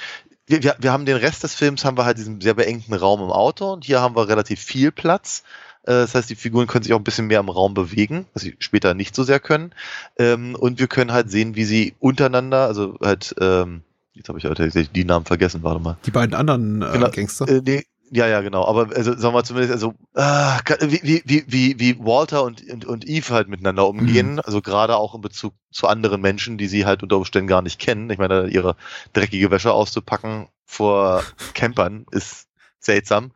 wir, 0.46 0.62
wir, 0.62 0.76
wir 0.78 0.92
haben 0.92 1.06
den 1.06 1.16
Rest 1.16 1.44
des 1.44 1.54
Films 1.54 1.84
haben 1.84 1.96
wir 1.96 2.04
halt 2.04 2.18
diesen 2.18 2.40
sehr 2.40 2.54
beengten 2.54 2.94
Raum 2.94 3.20
im 3.20 3.30
Auto 3.30 3.72
und 3.72 3.84
hier 3.84 4.00
haben 4.00 4.16
wir 4.16 4.28
relativ 4.28 4.60
viel 4.60 4.90
Platz 4.90 5.44
äh, 5.84 5.92
das 5.92 6.14
heißt, 6.14 6.30
die 6.30 6.36
Figuren 6.36 6.66
können 6.66 6.84
sich 6.84 6.92
auch 6.92 6.98
ein 6.98 7.04
bisschen 7.04 7.26
mehr 7.26 7.40
im 7.40 7.48
Raum 7.48 7.74
bewegen, 7.74 8.26
was 8.34 8.42
sie 8.42 8.56
später 8.58 8.94
nicht 8.94 9.14
so 9.14 9.24
sehr 9.24 9.40
können. 9.40 9.74
Ähm, 10.18 10.54
und 10.54 10.78
wir 10.78 10.86
können 10.86 11.12
halt 11.12 11.30
sehen, 11.30 11.56
wie 11.56 11.64
sie 11.64 11.94
untereinander, 11.98 12.66
also 12.66 12.96
halt, 13.00 13.34
ähm, 13.40 13.82
jetzt 14.14 14.28
habe 14.28 14.38
ich 14.38 14.90
die 14.90 15.04
Namen 15.04 15.24
vergessen, 15.24 15.62
warte 15.62 15.80
mal. 15.80 15.96
Die 16.06 16.10
beiden 16.10 16.34
anderen 16.34 16.82
äh, 16.82 16.92
genau, 16.92 17.10
Gangster? 17.10 17.48
Äh, 17.48 17.62
nee, 17.64 17.84
ja, 18.14 18.26
ja, 18.26 18.42
genau. 18.42 18.66
Aber 18.66 18.94
also, 18.94 19.16
sagen 19.16 19.34
wir 19.34 19.42
zumindest, 19.42 19.72
also 19.72 19.94
äh, 20.14 20.58
wie, 20.82 21.22
wie, 21.24 21.44
wie, 21.46 21.80
wie 21.80 21.98
Walter 21.98 22.44
und, 22.44 22.62
und, 22.70 22.84
und 22.84 23.08
Eve 23.08 23.32
halt 23.32 23.48
miteinander 23.48 23.88
umgehen, 23.88 24.34
mhm. 24.34 24.40
also 24.40 24.60
gerade 24.60 24.96
auch 24.96 25.14
in 25.14 25.22
Bezug 25.22 25.54
zu 25.70 25.88
anderen 25.88 26.20
Menschen, 26.20 26.58
die 26.58 26.68
sie 26.68 26.84
halt 26.84 27.02
unter 27.02 27.16
Umständen 27.16 27.48
gar 27.48 27.62
nicht 27.62 27.78
kennen. 27.78 28.10
Ich 28.10 28.18
meine, 28.18 28.48
ihre 28.48 28.76
dreckige 29.14 29.50
Wäsche 29.50 29.72
auszupacken 29.72 30.48
vor 30.66 31.22
Campern 31.54 32.04
ist 32.10 32.48
seltsam. 32.80 33.32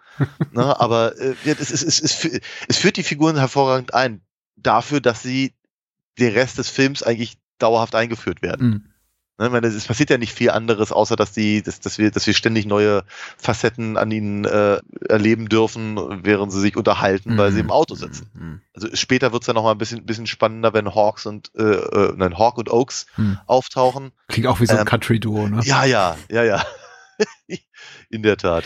ne, 0.53 0.79
aber 0.79 1.19
äh, 1.19 1.35
es, 1.45 1.71
es, 1.71 1.83
es, 1.83 2.01
es, 2.03 2.41
es 2.69 2.77
führt 2.77 2.99
die 2.99 3.03
Figuren 3.03 3.39
hervorragend 3.39 3.95
ein. 3.95 4.21
Dafür, 4.57 5.01
dass 5.01 5.23
sie 5.23 5.55
den 6.19 6.35
Rest 6.35 6.59
des 6.59 6.69
Films 6.69 7.03
eigentlich 7.03 7.39
dauerhaft 7.59 7.95
eingeführt 7.95 8.43
werden. 8.43 8.69
Mhm. 8.69 8.93
Ne, 9.39 9.51
meine, 9.51 9.67
es 9.67 9.87
passiert 9.87 10.09
ja 10.09 10.17
nicht 10.17 10.33
viel 10.33 10.49
anderes, 10.49 10.93
außer 10.93 11.15
dass 11.15 11.33
die, 11.33 11.63
dass, 11.63 11.81
dass 11.81 11.99
wir, 11.99 12.11
dass 12.11 12.27
wir 12.27 12.33
ständig 12.33 12.65
neue 12.65 13.05
Facetten 13.37 13.99
an 13.99 14.11
ihnen 14.11 14.47
äh, 14.47 14.81
erleben 15.09 15.51
dürfen, 15.51 16.25
während 16.25 16.53
sie 16.53 16.61
sich 16.61 16.75
unterhalten, 16.75 17.35
mhm. 17.35 17.39
weil 17.39 17.53
sie 17.53 17.61
im 17.61 17.71
Auto 17.71 17.95
mhm. 17.95 17.99
sitzen. 17.99 18.31
Mhm. 18.33 18.61
Also 18.73 18.89
später 18.95 19.33
wird's 19.33 19.47
ja 19.47 19.53
noch 19.53 19.63
mal 19.63 19.73
ein 19.73 19.79
bisschen, 19.79 20.07
bisschen 20.07 20.27
spannender, 20.27 20.73
wenn 20.73 20.95
Hawks 20.95 21.27
und 21.27 21.51
äh, 21.55 21.63
äh, 21.63 22.15
nein, 22.17 22.39
Hawk 22.39 22.57
und 22.57 22.71
Oaks 22.71 23.07
mhm. 23.19 23.39
auftauchen. 23.47 24.13
Klingt 24.29 24.47
auch 24.47 24.61
wie 24.61 24.67
so 24.67 24.73
ein 24.73 24.81
ähm, 24.81 24.85
Country-Duo, 24.87 25.49
ne? 25.49 25.61
Ja, 25.65 25.85
ja, 25.85 26.17
ja, 26.31 26.43
ja. 26.43 26.65
In 28.09 28.23
der 28.23 28.39
Tat. 28.39 28.65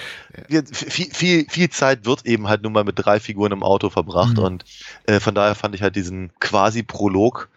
Ja. 0.48 0.62
Viel, 0.72 1.12
viel, 1.12 1.46
viel 1.48 1.70
Zeit 1.70 2.04
wird 2.04 2.26
eben 2.26 2.48
halt 2.48 2.62
nun 2.62 2.72
mal 2.72 2.84
mit 2.84 2.94
drei 2.96 3.18
Figuren 3.18 3.52
im 3.52 3.64
Auto 3.64 3.90
verbracht 3.90 4.36
mhm. 4.36 4.44
und 4.44 4.64
äh, 5.06 5.18
von 5.18 5.34
daher 5.34 5.56
fand 5.56 5.74
ich 5.74 5.82
halt 5.82 5.96
diesen 5.96 6.30
quasi 6.38 6.84
Prolog 6.84 7.48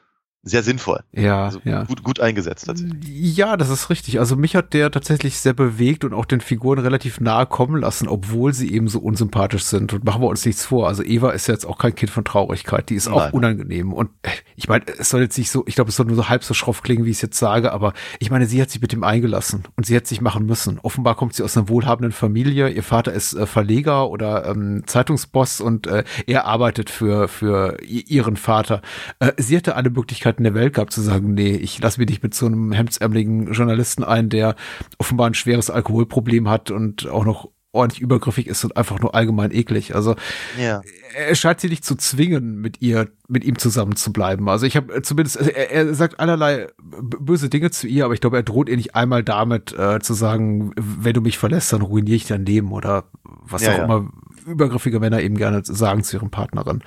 sehr 0.46 0.62
sinnvoll. 0.62 1.00
Ja, 1.14 1.46
also 1.46 1.62
ja. 1.64 1.84
Gut, 1.84 2.04
gut 2.04 2.20
eingesetzt 2.20 2.66
tatsächlich. 2.66 2.98
Ja, 3.38 3.56
das 3.56 3.70
ist 3.70 3.90
richtig. 3.90 4.20
Also 4.20 4.36
mich 4.36 4.58
hat 4.58 4.74
der 4.74 4.92
tatsächlich 4.92 5.40
sehr 5.40 5.54
bewegt 5.54 6.04
und 6.04 6.14
auch 6.14 6.26
den 6.26 6.42
Figuren 6.42 6.80
relativ 6.80 7.22
nahe 7.22 7.46
kommen 7.46 7.80
lassen, 7.80 8.10
obwohl 8.10 8.54
sie 8.54 8.74
eben 8.74 8.90
so 8.90 9.00
unsympathisch 9.00 9.64
sind. 9.64 9.94
Und 9.94 10.04
machen 10.04 10.22
wir 10.22 10.28
uns 10.28 10.46
nichts 10.46 10.66
vor. 10.66 10.90
Also 10.90 11.02
Eva 11.02 11.32
ist 11.32 11.48
jetzt 11.48 11.66
auch 11.66 11.78
kein 11.78 11.96
Kind 11.96 12.12
von 12.12 12.26
Traurigkeit. 12.26 12.90
Die 12.90 12.96
ist 12.96 13.08
Nein. 13.08 13.16
auch 13.16 13.32
unangenehm. 13.32 13.94
Und 13.94 14.10
äh, 14.24 14.32
ich 14.58 14.68
meine, 14.68 14.84
es 14.98 15.10
soll 15.10 15.22
jetzt 15.22 15.38
nicht 15.38 15.50
so, 15.50 15.64
ich 15.66 15.76
glaube, 15.76 15.90
es 15.90 15.96
soll 15.96 16.08
nur 16.08 16.18
so 16.18 16.28
halb 16.28 16.44
so 16.44 16.54
schroff 16.54 16.84
klingen, 16.84 17.06
wie 17.06 17.12
ich 17.12 17.18
es 17.18 17.22
jetzt 17.22 17.40
sage, 17.40 17.72
aber 17.72 17.94
ich 18.20 18.30
meine, 18.30 18.46
sie 18.46 18.62
hat 18.62 18.70
sich 18.70 18.82
mit 18.82 18.92
dem 18.92 19.06
eingelassen 19.06 19.64
und 19.78 19.86
sie 19.86 19.96
hat 19.96 20.08
sich 20.08 20.20
machen 20.20 20.46
müssen. 20.46 20.78
Offenbar 20.80 21.16
kommt 21.16 21.36
sie 21.36 21.44
aus 21.44 21.56
einer 21.56 21.70
wohlhabenden 21.70 22.12
Familie. 22.12 22.70
Ihr 22.70 22.84
Vater 22.84 23.14
ist 23.14 23.34
äh, 23.34 23.46
Verleger 23.46 24.10
oder 24.10 24.46
ähm, 24.46 24.84
Zeitungsboss 24.88 25.62
und 25.62 25.88
äh, 25.88 26.04
er 26.28 26.46
arbeitet 26.46 26.90
für, 26.90 27.30
für 27.30 27.82
ihren 27.84 28.36
Vater. 28.36 28.82
Äh, 29.20 29.32
sie 29.38 29.56
hatte 29.56 29.76
alle 29.78 29.90
Möglichkeiten, 29.90 30.33
Möglichkeiten 30.34 30.44
der 30.44 30.54
Welt 30.54 30.74
gehabt 30.74 30.94
zu 30.94 31.02
sagen, 31.02 31.34
nee, 31.34 31.52
ich 31.56 31.80
lasse 31.82 32.00
mich 32.00 32.10
nicht 32.10 32.24
mit 32.24 32.34
so 32.34 32.46
einem 32.46 32.72
hemdsärmeligen 32.72 33.52
Journalisten 33.54 34.04
ein, 34.04 34.30
der 34.30 34.56
offenbar 34.98 35.28
ein 35.28 35.34
schweres 35.34 35.70
Alkoholproblem 35.70 36.50
hat 36.50 36.72
und 36.72 37.08
auch 37.08 37.26
noch 37.26 37.50
ordentlich 37.76 38.02
übergriffig 38.02 38.46
ist 38.48 38.64
und 38.64 38.78
einfach 38.78 39.00
nur 39.00 39.16
allgemein 39.16 39.52
eklig. 39.52 39.96
Also 39.96 40.16
Ja. 40.60 40.82
er 41.18 41.34
scheint 41.36 41.60
sie 41.60 41.70
nicht 41.70 41.84
zu 41.84 41.96
zwingen, 41.96 42.62
mit 42.62 42.82
ihr, 42.84 43.08
mit 43.28 43.44
ihm 43.44 43.58
zusammen 43.58 43.96
zu 43.96 44.14
bleiben. 44.14 44.48
Also 44.48 44.68
ich 44.68 44.76
habe 44.76 45.02
zumindest, 45.02 45.40
also 45.40 45.50
er, 45.50 45.72
er 45.72 45.94
sagt 45.96 46.20
allerlei 46.20 46.68
böse 46.80 47.50
Dinge 47.50 47.72
zu 47.72 47.88
ihr, 47.88 48.06
aber 48.06 48.14
ich 48.14 48.22
glaube, 48.22 48.38
er 48.38 48.44
droht 48.44 48.70
ihr 48.70 48.78
nicht 48.78 48.94
einmal 48.96 49.24
damit 49.24 49.74
äh, 49.78 50.00
zu 50.02 50.14
sagen, 50.14 50.72
wenn 50.76 51.14
du 51.14 51.22
mich 51.22 51.40
verlässt, 51.40 51.74
dann 51.74 51.82
ruiniere 51.82 52.16
ich 52.16 52.28
dein 52.28 52.46
Leben 52.46 52.72
oder 52.72 53.06
was 53.24 53.64
Ja, 53.64 53.74
auch 53.74 53.78
ja. 53.80 53.84
immer 53.86 54.12
übergriffige 54.46 55.00
Männer 55.00 55.22
eben 55.22 55.38
gerne 55.38 55.62
sagen 55.64 56.04
zu 56.04 56.18
ihren 56.18 56.30
Partnerinnen. 56.32 56.84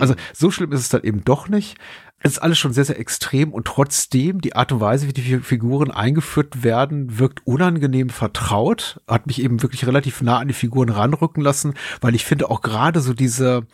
Also 0.00 0.14
so 0.32 0.50
schlimm 0.50 0.72
ist 0.72 0.80
es 0.80 0.88
dann 0.88 1.02
eben 1.02 1.24
doch 1.24 1.48
nicht. 1.48 1.76
Es 2.26 2.32
ist 2.32 2.38
alles 2.38 2.58
schon 2.58 2.72
sehr, 2.72 2.86
sehr 2.86 2.98
extrem 2.98 3.52
und 3.52 3.66
trotzdem 3.66 4.40
die 4.40 4.56
Art 4.56 4.72
und 4.72 4.80
Weise, 4.80 5.06
wie 5.08 5.12
die 5.12 5.20
Fi- 5.20 5.40
Figuren 5.40 5.90
eingeführt 5.90 6.62
werden, 6.64 7.18
wirkt 7.18 7.46
unangenehm 7.46 8.08
vertraut, 8.08 8.98
hat 9.06 9.26
mich 9.26 9.42
eben 9.42 9.60
wirklich 9.62 9.86
relativ 9.86 10.22
nah 10.22 10.38
an 10.38 10.48
die 10.48 10.54
Figuren 10.54 10.88
ranrücken 10.88 11.42
lassen, 11.42 11.74
weil 12.00 12.14
ich 12.14 12.24
finde 12.24 12.48
auch 12.48 12.62
gerade 12.62 13.00
so 13.00 13.12
diese, 13.12 13.66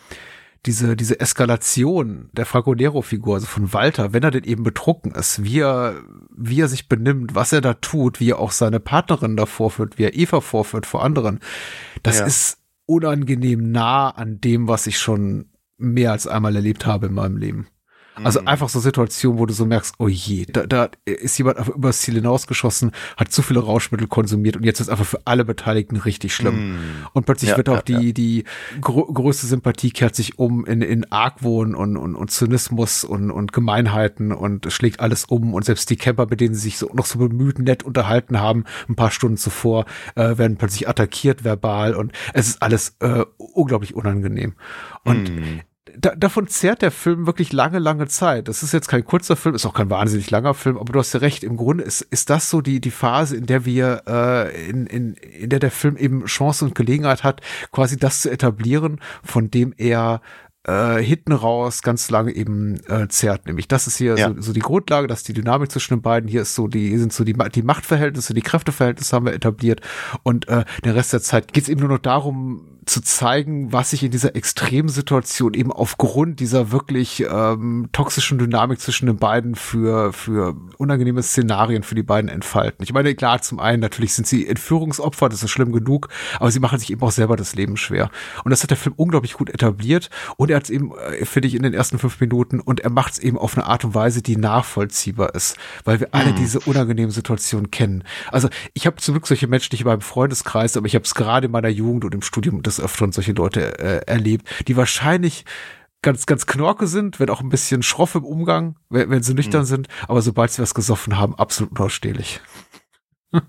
diese, 0.67 0.97
diese 0.97 1.21
Eskalation 1.21 2.29
der 2.33 2.45
Fragonero-Figur, 2.45 3.37
also 3.37 3.47
von 3.47 3.73
Walter, 3.73 4.13
wenn 4.13 4.25
er 4.25 4.33
denn 4.33 4.45
eben 4.45 4.65
betrunken 4.65 5.13
ist, 5.13 5.45
wie 5.45 5.61
er, 5.61 5.95
wie 6.37 6.61
er 6.61 6.69
sich 6.69 6.89
benimmt, 6.89 7.37
was 7.37 7.53
er 7.53 7.61
da 7.61 7.75
tut, 7.75 8.19
wie 8.19 8.31
er 8.31 8.41
auch 8.41 8.51
seine 8.51 8.81
Partnerin 8.81 9.37
da 9.37 9.47
vorführt, 9.47 9.97
wie 9.97 10.03
er 10.05 10.17
Eva 10.17 10.41
vorführt 10.41 10.87
vor 10.87 11.05
anderen, 11.05 11.39
das 12.03 12.19
Ja. 12.19 12.27
ist 12.27 12.59
unangenehm 12.91 13.71
nah 13.71 14.11
an 14.11 14.41
dem, 14.41 14.67
was 14.67 14.89
ich 14.89 14.99
schon 14.99 15.51
mehr 15.79 16.11
als 16.11 16.27
einmal 16.27 16.57
erlebt 16.57 16.87
habe 16.87 17.07
in 17.07 17.15
meinem 17.15 17.37
Leben. 17.37 17.69
Also 18.25 18.45
einfach 18.45 18.69
so 18.69 18.81
Situationen, 18.81 19.39
wo 19.39 19.47
du 19.47 19.55
so 19.55 19.65
merkst, 19.67 19.95
oh 19.99 20.09
je, 20.09 20.47
da, 20.47 20.67
da 20.67 20.91
ist 21.05 21.39
jemand 21.39 21.59
einfach 21.59 21.75
übers 21.75 22.01
Ziel 22.01 22.15
hinausgeschossen, 22.15 22.93
hat 23.17 23.33
zu 23.33 23.43
viele 23.43 23.61
Rauschmittel 23.61 24.07
konsumiert 24.07 24.57
und 24.57 24.65
jetzt 24.65 24.81
ist 24.81 24.89
einfach 24.89 25.07
für 25.07 25.21
alle 25.25 25.45
Beteiligten 25.45 25.97
richtig 25.97 26.35
schlimm. 26.35 26.79
Und 27.13 27.27
plötzlich 27.27 27.51
Ja, 27.51 27.57
wird 27.57 27.69
auch 27.69 27.77
ja, 27.77 27.99
die, 27.99 28.13
die 28.15 28.45
grö 28.81 29.03
größte 29.13 29.47
Sympathie 29.47 29.91
kehrt 29.91 30.15
sich 30.15 30.39
um 30.39 30.65
in, 30.65 30.83
in 30.83 31.11
Argwohn 31.11 31.75
und, 31.75 31.97
und, 31.97 32.15
und 32.15 32.31
Zynismus 32.31 33.05
und, 33.05 33.31
und 33.31 33.53
Gemeinheiten 33.53 34.33
und 34.33 34.67
es 34.67 34.75
schlägt 34.75 35.01
alles 35.01 35.25
um 35.25 35.55
und 35.55 35.65
selbst 35.65 35.89
die 35.91 35.97
Camper, 35.97 36.27
mit 36.29 36.41
denen 36.41 36.55
sie 36.55 36.61
sich 36.61 36.79
so, 36.79 36.91
noch 36.93 37.07
so 37.07 37.19
bemüht 37.19 37.59
nett 37.59 37.83
unterhalten 37.83 38.41
haben, 38.41 38.65
ein 38.89 38.97
paar 38.97 39.11
Stunden 39.11 39.37
zuvor, 39.37 39.87
äh, 40.15 40.39
werden 40.39 40.57
plötzlich 40.57 40.89
attackiert 40.89 41.45
verbal 41.45 41.95
und 41.95 42.13
es 42.35 42.49
ist 42.49 42.63
alles 42.63 42.97
äh, 43.01 43.25
unglaublich 43.37 43.95
unangenehm. 43.95 44.55
Und 45.05 45.31
da, 45.99 46.15
davon 46.15 46.47
zehrt 46.49 46.83
der 46.83 46.91
Film 46.91 47.27
wirklich 47.27 47.53
lange, 47.53 47.79
lange 47.79 48.07
Zeit. 48.07 48.49
Das 48.49 48.63
ist 48.63 48.73
jetzt 48.73 48.89
kein 48.89 49.05
kurzer 49.05 49.37
Film, 49.37 49.55
ist 49.55 49.67
auch 49.67 49.75
kein 49.75 49.91
wahnsinnig 49.91 50.31
langer 50.31 50.55
Film, 50.55 50.77
aber 50.79 50.93
du 50.93 50.99
hast 50.99 51.13
ja 51.13 51.21
recht, 51.21 51.45
im 51.45 51.57
Grunde 51.57 51.85
ist, 51.85 52.03
ist 52.03 52.31
das 52.31 52.51
so 52.51 52.61
die, 52.61 52.81
die 52.81 52.91
Phase, 52.91 53.37
in 53.37 53.47
der 53.47 53.65
wir, 53.65 54.03
äh, 54.07 54.69
in, 54.69 54.87
in, 54.87 55.15
in 55.15 55.51
der 55.51 55.59
der 55.59 55.71
Film 55.71 55.97
eben 55.97 56.25
Chance 56.27 56.65
und 56.65 56.75
Gelegenheit 56.75 57.25
hat, 57.25 57.41
quasi 57.73 57.97
das 57.97 58.23
zu 58.23 58.31
etablieren, 58.31 59.01
von 59.23 59.51
dem 59.51 59.75
er 59.77 60.21
äh, 60.67 61.03
hinten 61.03 61.33
raus 61.33 61.83
ganz 61.83 62.11
lange 62.11 62.33
eben 62.33 62.81
äh, 62.87 63.09
zerrt. 63.09 63.47
Nämlich 63.47 63.67
das 63.69 63.87
ist 63.87 63.97
hier 63.97 64.17
Ja. 64.19 64.29
so, 64.35 64.41
so 64.41 64.53
die 64.53 64.61
Grundlage, 64.61 65.07
dass 65.07 65.23
die 65.23 65.33
Dynamik 65.33 65.71
zwischen 65.73 65.95
den 65.95 66.03
beiden 66.03 66.29
hier 66.29 66.43
ist 66.43 66.55
so, 66.55 66.69
die 66.69 66.97
sind 66.99 67.13
so 67.13 67.25
die, 67.25 67.33
die 67.33 67.63
Machtverhältnisse, 67.63 68.35
die 68.35 68.43
Kräfteverhältnisse 68.43 69.17
haben 69.17 69.27
wir 69.27 69.33
etabliert 69.33 69.81
und 70.23 70.49
äh, 70.49 70.65
den 70.85 70.93
Rest 70.93 71.13
der 71.13 71.23
Zeit 71.23 71.53
geht 71.53 71.65
es 71.65 71.69
eben 71.71 71.81
nur 71.81 71.89
noch 71.89 71.99
darum, 71.99 72.80
zu 72.91 73.01
zeigen, 73.01 73.73
was 73.73 73.91
sich 73.91 74.03
in 74.03 74.11
dieser 74.11 74.35
Extremsituation 74.35 75.55
eben 75.55 75.71
aufgrund 75.71 76.41
dieser 76.41 76.73
wirklich 76.73 77.25
ähm, 77.31 77.89
toxischen 77.93 78.37
Dynamik 78.39 78.81
zwischen 78.81 79.07
den 79.07 79.17
beiden 79.17 79.55
für, 79.55 80.13
für 80.13 80.57
unangenehme 80.77 81.23
Szenarien 81.23 81.85
für 81.85 81.95
die 81.95 82.03
beiden 82.03 82.29
entfalten. 82.29 82.83
Ich 82.83 82.93
meine, 82.93 83.15
klar, 83.15 83.43
zum 83.43 83.61
einen 83.61 83.81
natürlich 83.81 84.13
sind 84.15 84.27
sie 84.27 84.45
Entführungsopfer, 84.45 85.29
das 85.29 85.45
ist 85.45 85.51
schlimm 85.51 85.71
genug, 85.71 86.09
aber 86.41 86.51
sie 86.51 86.59
machen 86.59 86.81
sich 86.81 86.91
eben 86.91 87.01
auch 87.03 87.13
selber 87.13 87.37
das 87.37 87.55
Leben 87.55 87.77
schwer. 87.77 88.11
Und 88.43 88.51
das 88.51 88.65
hat 88.65 88.71
der 88.71 88.77
Film 88.77 88.95
unglaublich 88.97 89.35
gut 89.35 89.51
etabliert 89.51 90.11
und 90.37 90.51
er 90.51 90.57
hat 90.57 90.65
es 90.65 90.71
eben, 90.71 90.93
äh, 90.99 91.25
finde 91.25 91.47
ich, 91.47 91.55
in 91.55 91.63
den 91.63 91.75
ersten 91.75 92.01
fünf 92.01 92.19
Minuten 92.19 92.59
und 92.59 92.81
er 92.81 92.91
macht 92.91 93.13
es 93.13 93.19
eben 93.21 93.39
auf 93.39 93.57
eine 93.57 93.67
Art 93.67 93.85
und 93.85 93.95
Weise, 93.95 94.21
die 94.21 94.37
nachvollziehbar 94.37 95.37
ist, 95.37 95.57
weil 95.85 96.01
wir 96.01 96.09
alle 96.11 96.33
diese 96.33 96.59
unangenehmen 96.59 97.13
Situationen 97.13 97.71
kennen. 97.71 98.03
Also 98.33 98.49
ich 98.75 98.87
habe 98.87 98.97
zum 98.97 99.15
Glück 99.15 99.29
solche 99.29 99.47
Menschen 99.47 99.69
nicht 99.75 99.83
in 99.83 99.87
meinem 99.87 100.01
Freundeskreis, 100.01 100.77
aber 100.77 100.87
ich 100.87 100.97
habe 100.97 101.05
es 101.05 101.15
gerade 101.15 101.47
in 101.47 101.53
meiner 101.53 101.69
Jugend 101.69 102.05
und 102.05 102.15
im 102.17 102.23
Studium 102.23 102.65
des 102.65 102.80
Öfteren 102.81 103.13
solche 103.13 103.33
Leute 103.33 103.79
äh, 103.79 104.03
erlebt, 104.07 104.49
die 104.69 104.77
wahrscheinlich 104.77 105.45
ganz, 106.03 106.27
ganz 106.27 106.47
knorke 106.47 106.87
sind, 106.87 107.21
wenn 107.21 107.29
auch 107.31 107.41
ein 107.43 107.49
bisschen 107.51 107.83
schroff 107.83 108.15
im 108.15 108.25
Umgang, 108.25 108.77
wenn, 108.89 109.11
wenn 109.11 109.23
sie 109.23 109.35
nüchtern 109.35 109.65
sind, 109.67 109.89
aber 110.09 110.23
sobald 110.23 110.51
sie 110.51 110.63
was 110.63 110.75
gesoffen 110.75 111.19
haben, 111.19 111.35
absolut 111.35 111.79
unausstehlich. 111.79 112.41
äh, 113.33 113.41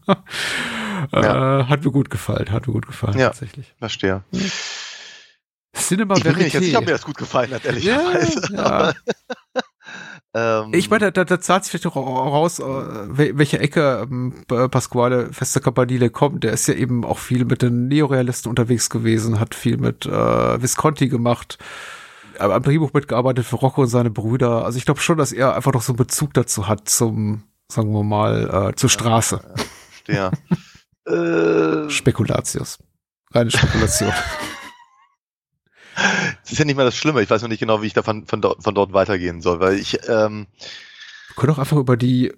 hat 1.14 1.84
mir 1.86 1.92
gut 1.92 2.10
gefallen, 2.10 2.52
hat 2.52 2.68
mir 2.68 2.74
gut 2.74 2.88
gefallen, 2.88 3.18
Ja. 3.18 3.28
tatsächlich. 3.28 3.74
Verstehe. 3.80 4.24
Cinema 5.74 6.16
Ich 6.18 6.24
bin 6.24 6.34
mir 6.34 6.44
nicht 6.44 6.54
ganz 6.54 6.66
Verité. 6.66 6.68
sicher, 6.68 6.80
ob 6.80 6.86
mir 6.86 6.92
das 6.92 7.04
gut 7.06 7.18
gefallen 7.18 7.52
hat, 7.54 7.64
ja, 7.64 7.70
ehrlicherweise. 7.72 8.54
ja. 8.54 8.94
Ähm, 10.34 10.74
Ich 10.74 10.90
meine, 10.90 11.12
da, 11.12 11.24
da 11.26 11.42
zahlt 11.42 11.64
sich 11.66 11.72
vielleicht 11.72 11.88
auch 11.88 11.96
raus, 11.98 12.60
äh, 12.60 12.64
wel- 12.64 13.38
welche 13.38 13.60
Ecke 13.60 14.08
ähm, 14.10 14.34
Pasquale 14.48 15.32
Feste 15.34 15.60
Campanile 15.60 16.10
kommt. 16.10 16.44
Der 16.44 16.54
ist 16.54 16.68
ja 16.68 16.74
eben 16.74 17.04
auch 17.04 17.18
viel 17.18 17.44
mit 17.46 17.62
den 17.62 17.88
Neorealisten 17.88 18.50
unterwegs 18.50 18.90
gewesen, 18.90 19.40
hat 19.40 19.56
viel 19.56 19.78
mit 19.78 20.06
äh, 20.06 20.62
Visconti 20.62 21.10
gemacht, 21.10 21.58
aber 22.40 22.56
am 22.56 22.64
Drehbuch 22.64 22.94
mitgearbeitet 22.94 23.46
für 23.46 23.58
Rocco 23.58 23.82
und 23.82 23.88
seine 23.90 24.10
Brüder. 24.10 24.64
Also 24.64 24.78
ich 24.78 24.86
glaube 24.86 25.02
schon, 25.02 25.18
dass 25.18 25.32
er 25.34 25.56
einfach 25.56 25.74
noch 25.74 25.82
so 25.82 25.92
einen 25.92 25.98
Bezug 25.98 26.34
dazu 26.34 26.68
hat 26.68 26.88
zum, 26.88 27.44
sagen 27.72 27.92
wir 27.92 28.04
mal, 28.04 28.70
äh, 28.72 28.76
zur 28.76 28.90
Straße. 28.90 29.42
ja. 30.08 30.32
äh, 31.08 31.90
Spekulatius. 31.90 32.80
Reine 33.34 33.52
Spekulation. 33.52 34.12
das 36.44 36.52
ist 36.52 36.60
ja 36.60 36.66
nicht 36.66 36.76
mal 36.76 36.86
das 36.86 36.96
Schlimme. 36.96 37.22
Ich 37.22 37.30
weiß 37.30 37.42
noch 37.42 37.50
nicht 37.50 37.60
genau, 37.60 37.82
wie 37.82 37.88
ich 37.88 37.94
davon 37.94 38.26
von 38.26 38.42
dort, 38.42 38.64
von 38.64 38.76
dort 38.76 38.94
weitergehen 38.94 39.42
soll, 39.42 39.60
weil 39.60 39.78
ich, 39.80 40.00
ähm, 40.08 40.48
Wir 41.30 41.36
können 41.36 41.54
auch 41.54 41.60
einfach 41.60 41.78
über 41.78 41.98
die 41.98 42.34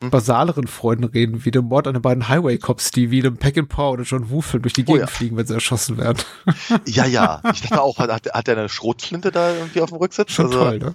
basaleren 0.00 0.66
Freunde 0.66 1.12
reden, 1.14 1.44
wie 1.44 1.52
den 1.52 1.64
Mord 1.66 1.86
an 1.86 1.94
den 1.94 2.02
beiden 2.02 2.28
Highway-Cops, 2.28 2.90
die 2.90 3.10
wie 3.12 3.20
einem 3.20 3.36
Pack 3.36 3.56
and 3.56 3.68
Paw 3.68 3.90
oder 3.92 4.02
John 4.02 4.30
Woo-Film 4.30 4.62
durch 4.62 4.72
die 4.72 4.82
Oh 4.82 4.86
Gegend 4.86 5.00
ja. 5.02 5.06
fliegen, 5.06 5.36
wenn 5.36 5.46
sie 5.46 5.54
erschossen 5.54 5.96
werden. 5.96 6.18
ja, 6.86 7.06
ja. 7.06 7.40
Ich 7.52 7.62
dachte 7.62 7.80
auch, 7.80 7.98
hat, 7.98 8.10
hat 8.32 8.48
er 8.48 8.56
eine 8.58 8.68
Schrotflinte 8.68 9.30
da 9.30 9.54
irgendwie 9.54 9.80
auf 9.80 9.90
dem 9.90 9.98
Rücksitz? 9.98 10.32
Schon 10.32 10.46
Also- 10.46 10.58
toll, 10.58 10.78
ne? 10.78 10.94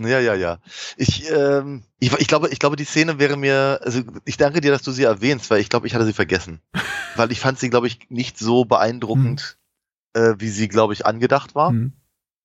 Ja, 0.00 0.20
ja, 0.20 0.34
ja. 0.34 0.58
Ich, 0.96 1.28
ähm, 1.28 1.82
ich, 1.98 2.12
ich 2.18 2.28
glaube, 2.28 2.48
ich 2.50 2.60
glaube, 2.60 2.76
die 2.76 2.84
Szene 2.84 3.18
wäre 3.18 3.36
mir, 3.36 3.80
also 3.82 4.00
ich 4.24 4.36
danke 4.36 4.60
dir, 4.60 4.70
dass 4.70 4.82
du 4.82 4.92
sie 4.92 5.02
erwähnst, 5.02 5.50
weil 5.50 5.60
ich 5.60 5.68
glaube, 5.70 5.88
ich 5.88 5.94
hatte 5.94 6.04
sie 6.04 6.12
vergessen. 6.12 6.60
weil 7.16 7.32
ich 7.32 7.40
fand 7.40 7.58
sie, 7.58 7.68
glaube 7.68 7.88
ich, 7.88 7.98
nicht 8.08 8.38
so 8.38 8.64
beeindruckend, 8.64 9.57
äh, 10.14 10.34
wie 10.38 10.48
sie, 10.48 10.68
glaube 10.68 10.92
ich, 10.92 11.06
angedacht 11.06 11.54
war. 11.54 11.70
Hm. 11.70 11.92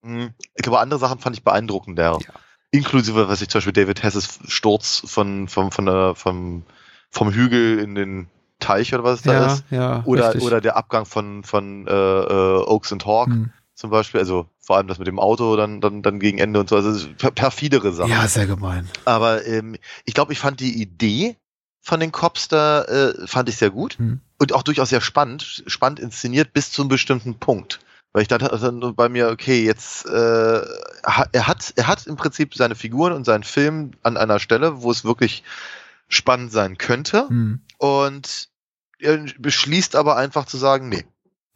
Hm. 0.06 0.34
Ich 0.56 0.64
glaube, 0.64 0.80
andere 0.80 1.00
Sachen 1.00 1.20
fand 1.20 1.36
ich 1.36 1.44
beeindruckender. 1.44 2.20
Ja. 2.22 2.34
Inklusive, 2.72 3.28
was 3.28 3.42
ich 3.42 3.50
zum 3.50 3.60
Beispiel 3.60 3.74
David 3.74 4.02
Hesses 4.04 4.40
Sturz 4.48 5.04
von, 5.06 5.48
von, 5.48 5.72
von 5.72 5.86
der, 5.86 6.16
vom, 6.16 6.64
vom 7.12 7.32
Hügel 7.32 7.80
in 7.80 7.96
den 7.96 8.28
Teich 8.60 8.94
oder 8.94 9.04
was 9.04 9.18
es 9.20 9.22
da 9.24 9.34
Ja, 9.34 9.46
ist. 9.54 9.64
ja. 9.70 10.04
Oder, 10.06 10.30
richtig. 10.30 10.44
oder 10.44 10.60
der 10.62 10.76
Abgang 10.76 11.06
von, 11.06 11.44
von 11.44 11.88
äh, 11.88 11.92
äh, 11.92 12.64
Oaks 12.66 12.92
and 12.92 13.06
Hawk 13.06 13.28
Hm. 13.28 13.52
zum 13.76 13.90
Beispiel. 13.92 14.20
Also 14.20 14.48
vor 14.60 14.78
allem 14.78 14.88
das 14.88 14.98
mit 14.98 15.08
dem 15.08 15.20
Auto 15.20 15.56
dann, 15.56 15.82
dann, 15.82 16.02
dann 16.02 16.20
gegen 16.20 16.38
Ende 16.40 16.60
und 16.60 16.70
so. 16.70 16.76
Also 16.78 17.08
perfidere 17.36 17.94
Sachen. 17.94 18.10
Ja, 18.10 18.28
sehr 18.28 18.48
gemein. 18.48 18.90
Aber 19.06 19.46
ähm, 19.46 19.76
ich 20.06 20.14
glaube, 20.14 20.34
ich 20.34 20.40
fand 20.40 20.60
die 20.60 20.82
Idee 20.82 21.36
von 21.82 22.00
den 22.00 22.12
Cops 22.12 22.48
da, 22.48 22.84
äh, 22.86 23.28
fand 23.28 23.50
ich 23.50 23.58
sehr 23.58 23.70
gut. 23.70 23.98
Hm. 24.00 24.22
Und 24.44 24.52
auch 24.52 24.64
durchaus 24.64 24.90
sehr 24.90 25.00
spannend, 25.00 25.64
spannend 25.68 26.02
inszeniert 26.02 26.52
bis 26.52 26.70
zu 26.70 26.82
einem 26.82 26.90
bestimmten 26.90 27.40
Punkt. 27.40 27.80
Weil 28.12 28.24
ich 28.24 28.28
dachte 28.28 28.52
also 28.52 28.72
nur 28.72 28.94
bei 28.94 29.08
mir, 29.08 29.30
okay, 29.30 29.64
jetzt 29.64 30.06
äh, 30.06 30.62
er 30.62 31.48
hat, 31.48 31.72
er 31.78 31.88
hat 31.88 32.06
im 32.08 32.18
Prinzip 32.18 32.54
seine 32.54 32.76
Figuren 32.76 33.14
und 33.14 33.24
seinen 33.24 33.44
Film 33.44 33.92
an 34.04 34.18
einer 34.18 34.40
Stelle, 34.40 34.82
wo 34.82 34.92
es 34.92 35.06
wirklich 35.06 35.44
spannend 36.10 36.52
sein 36.52 36.78
könnte. 36.78 37.30
Hm. 37.30 37.62
Und 37.78 38.50
er 39.00 39.26
beschließt 39.40 39.96
aber 39.96 40.18
einfach 40.18 40.46
zu 40.46 40.58
sagen, 40.58 40.90
nee. 40.90 41.06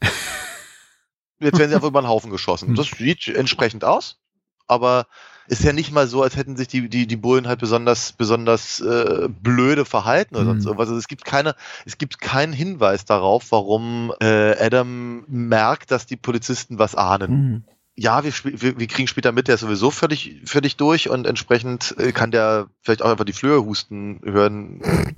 Jetzt 1.40 1.60
werden 1.60 1.70
sie 1.70 1.76
einfach 1.76 1.90
über 1.90 2.02
den 2.02 2.08
Haufen 2.08 2.32
geschossen. 2.32 2.70
Hm. 2.70 2.76
Das 2.76 2.88
sieht 2.88 3.28
entsprechend 3.28 3.84
aus, 3.84 4.18
aber 4.66 5.08
ist 5.48 5.64
ja 5.64 5.74
nicht 5.74 5.92
mal 5.92 6.08
so, 6.08 6.22
als 6.22 6.36
hätten 6.36 6.58
sich 6.58 6.68
die, 6.68 6.90
die, 6.90 7.08
die 7.08 7.16
Bullen 7.16 7.48
halt 7.48 7.60
besonders, 7.60 8.12
besonders 8.12 8.80
äh, 8.80 9.28
blöde 9.30 9.86
verhalten 9.86 10.36
oder 10.36 10.46
Hm. 10.46 10.52
sonst 10.54 10.66
irgendwas. 10.66 10.90
Also 10.90 11.00
es 11.00 11.08
gibt 11.08 11.26
keine, 11.26 11.56
es 11.86 11.98
gibt 11.98 12.20
keinen 12.20 12.54
Hinweis 12.54 13.06
darauf, 13.06 13.52
warum 13.52 14.14
äh, 14.20 14.56
Adam 14.64 15.24
merkt, 15.28 15.92
dass 15.92 16.06
die 16.06 16.18
Polizisten 16.18 16.80
was 16.80 16.96
ahnen. 16.96 17.30
Hm. 17.30 17.64
Ja, 17.96 18.24
wir, 18.24 18.32
wir, 18.44 18.80
wir 18.80 18.88
kriegen 18.88 19.08
später 19.08 19.32
mit, 19.32 19.48
der 19.48 19.56
ist 19.56 19.62
sowieso 19.62 19.90
völlig, 19.90 20.42
völlig 20.46 20.76
durch 20.78 21.10
und 21.10 21.26
entsprechend 21.26 21.96
äh, 21.98 22.12
kann 22.12 22.30
der 22.30 22.68
vielleicht 22.82 23.02
auch 23.02 23.10
einfach 23.10 23.26
die 23.26 23.34
Flöhe 23.34 23.64
husten 23.64 24.22
hören 24.24 24.82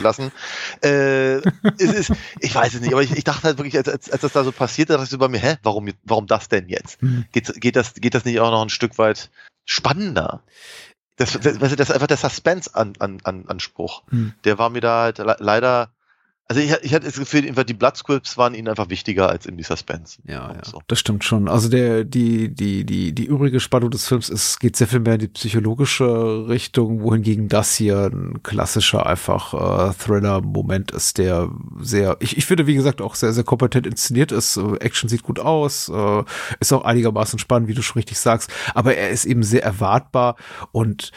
lassen. 0.00 0.32
Äh, 0.82 1.36
es 1.78 1.92
ist, 1.92 2.12
ich 2.40 2.54
weiß 2.54 2.74
es 2.74 2.80
nicht, 2.80 2.92
aber 2.92 3.02
ich, 3.02 3.12
ich 3.12 3.24
dachte 3.24 3.44
halt 3.44 3.58
wirklich, 3.58 3.76
als, 3.76 3.88
als, 3.88 4.10
als 4.10 4.22
das 4.22 4.32
da 4.32 4.44
so 4.44 4.52
passiert, 4.52 4.90
dachte 4.90 5.04
ich 5.04 5.10
so 5.10 5.18
bei 5.18 5.28
mir, 5.28 5.38
hä, 5.38 5.56
warum, 5.62 5.88
warum 6.04 6.26
das 6.26 6.48
denn 6.48 6.68
jetzt? 6.68 7.00
Hm. 7.00 7.24
Geht, 7.32 7.60
geht, 7.60 7.76
das, 7.76 7.94
geht 7.94 8.14
das 8.14 8.24
nicht 8.24 8.40
auch 8.40 8.50
noch 8.50 8.62
ein 8.62 8.68
Stück 8.70 8.98
weit 8.98 9.30
spannender? 9.64 10.42
das, 11.16 11.32
das, 11.32 11.58
das 11.58 11.72
ist 11.72 11.92
einfach 11.92 12.06
der 12.06 12.16
Suspense-Anspruch. 12.16 13.00
An, 13.00 13.20
an, 13.24 13.44
Anspruch. 13.48 14.02
Hm. 14.10 14.34
Der 14.44 14.58
war 14.58 14.70
mir 14.70 14.80
da 14.80 15.02
halt 15.02 15.18
le- 15.18 15.36
leider. 15.38 15.90
Also 16.48 16.60
ich, 16.60 16.70
ich 16.82 16.94
hatte 16.94 17.06
das 17.06 17.18
Gefühl, 17.18 17.44
einfach 17.48 17.64
die 17.64 17.74
Bloodscripts 17.74 18.38
waren 18.38 18.54
ihnen 18.54 18.68
einfach 18.68 18.88
wichtiger 18.88 19.28
als 19.28 19.46
in 19.46 19.56
die 19.56 19.64
Suspense. 19.64 20.18
Ja, 20.28 20.52
ja. 20.54 20.64
So. 20.64 20.80
Das 20.86 21.00
stimmt 21.00 21.24
schon. 21.24 21.48
Also 21.48 21.68
der, 21.68 22.04
die, 22.04 22.54
die, 22.54 22.84
die, 22.84 23.12
die 23.12 23.24
übrige 23.24 23.58
Spannung 23.58 23.90
des 23.90 24.06
Films 24.06 24.28
ist, 24.28 24.60
geht 24.60 24.76
sehr 24.76 24.86
viel 24.86 25.00
mehr 25.00 25.14
in 25.14 25.20
die 25.20 25.28
psychologische 25.28 26.46
Richtung, 26.48 27.02
wohingegen 27.02 27.48
das 27.48 27.74
hier 27.74 28.10
ein 28.12 28.44
klassischer 28.44 29.06
einfach 29.06 29.54
äh, 29.54 29.92
Thriller-Moment 29.94 30.92
ist, 30.92 31.18
der 31.18 31.50
sehr, 31.80 32.16
ich, 32.20 32.36
ich 32.36 32.46
finde, 32.46 32.68
wie 32.68 32.76
gesagt, 32.76 33.02
auch 33.02 33.16
sehr, 33.16 33.32
sehr 33.32 33.44
kompetent 33.44 33.84
inszeniert 33.84 34.30
ist. 34.30 34.56
Äh, 34.56 34.76
Action 34.76 35.08
sieht 35.08 35.24
gut 35.24 35.40
aus, 35.40 35.88
äh, 35.88 36.22
ist 36.60 36.72
auch 36.72 36.84
einigermaßen 36.84 37.40
spannend, 37.40 37.66
wie 37.66 37.74
du 37.74 37.82
schon 37.82 37.98
richtig 37.98 38.20
sagst, 38.20 38.52
aber 38.72 38.94
er 38.94 39.10
ist 39.10 39.24
eben 39.24 39.42
sehr 39.42 39.64
erwartbar 39.64 40.36
und 40.70 41.10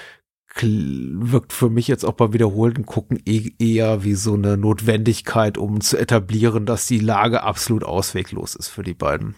wirkt 0.63 1.53
für 1.53 1.69
mich 1.69 1.87
jetzt 1.87 2.03
auch 2.05 2.13
beim 2.13 2.33
wiederholten 2.33 2.85
Gucken 2.85 3.19
eh, 3.25 3.51
eher 3.59 4.03
wie 4.03 4.15
so 4.15 4.33
eine 4.33 4.57
Notwendigkeit, 4.57 5.57
um 5.57 5.81
zu 5.81 5.97
etablieren, 5.97 6.65
dass 6.65 6.87
die 6.87 6.99
Lage 6.99 7.43
absolut 7.43 7.83
ausweglos 7.83 8.55
ist 8.55 8.67
für 8.67 8.83
die 8.83 8.93
beiden. 8.93 9.35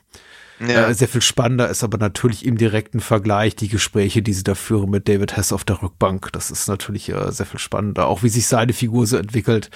Ja. 0.68 0.90
Äh, 0.90 0.94
sehr 0.94 1.08
viel 1.08 1.22
spannender 1.22 1.70
ist 1.70 1.84
aber 1.84 1.98
natürlich 1.98 2.46
im 2.46 2.58
direkten 2.58 3.00
Vergleich 3.00 3.56
die 3.56 3.68
Gespräche, 3.68 4.22
die 4.22 4.34
sie 4.34 4.44
da 4.44 4.54
führen 4.54 4.90
mit 4.92 5.08
David 5.08 5.36
Hess 5.36 5.52
auf 5.52 5.64
der 5.64 5.82
Rückbank. 5.82 6.32
Das 6.34 6.52
ist 6.52 6.68
natürlich 6.68 7.10
äh, 7.10 7.32
sehr 7.32 7.46
viel 7.46 7.60
spannender. 7.60 8.08
Auch 8.08 8.22
wie 8.24 8.30
sich 8.30 8.48
seine 8.48 8.74
Figur 8.74 9.08
so 9.08 9.18
entwickelt. 9.18 9.72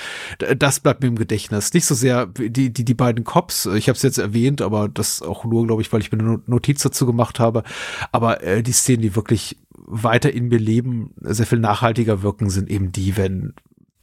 Das 0.58 0.80
bleibt 0.80 1.02
mir 1.02 1.08
im 1.08 1.16
Gedächtnis. 1.16 1.74
Nicht 1.74 1.86
so 1.86 1.96
sehr 1.96 2.28
die, 2.28 2.72
die, 2.72 2.86
die 2.86 2.94
beiden 2.94 3.24
Cops. 3.24 3.66
Ich 3.66 3.88
habe 3.90 3.96
es 3.96 4.04
jetzt 4.04 4.18
erwähnt, 4.20 4.62
aber 4.62 4.88
das 4.88 5.22
auch 5.22 5.44
nur, 5.46 5.66
glaube 5.66 5.82
ich, 5.82 5.92
weil 5.92 6.02
ich 6.02 6.12
mir 6.12 6.20
eine 6.20 6.28
No- 6.30 6.42
Notiz 6.46 6.84
dazu 6.84 7.06
gemacht 7.06 7.40
habe. 7.40 7.64
Aber 8.12 8.44
äh, 8.44 8.62
die 8.62 8.72
Szenen, 8.72 9.02
die 9.02 9.16
wirklich 9.16 9.58
weiter 9.88 10.32
in 10.34 10.48
mir 10.48 10.60
leben, 10.60 11.14
sehr 11.22 11.46
viel 11.46 11.60
nachhaltiger 11.60 12.22
wirken, 12.24 12.50
sind 12.50 12.70
eben 12.70 12.92
die, 12.92 13.18
wenn 13.18 13.54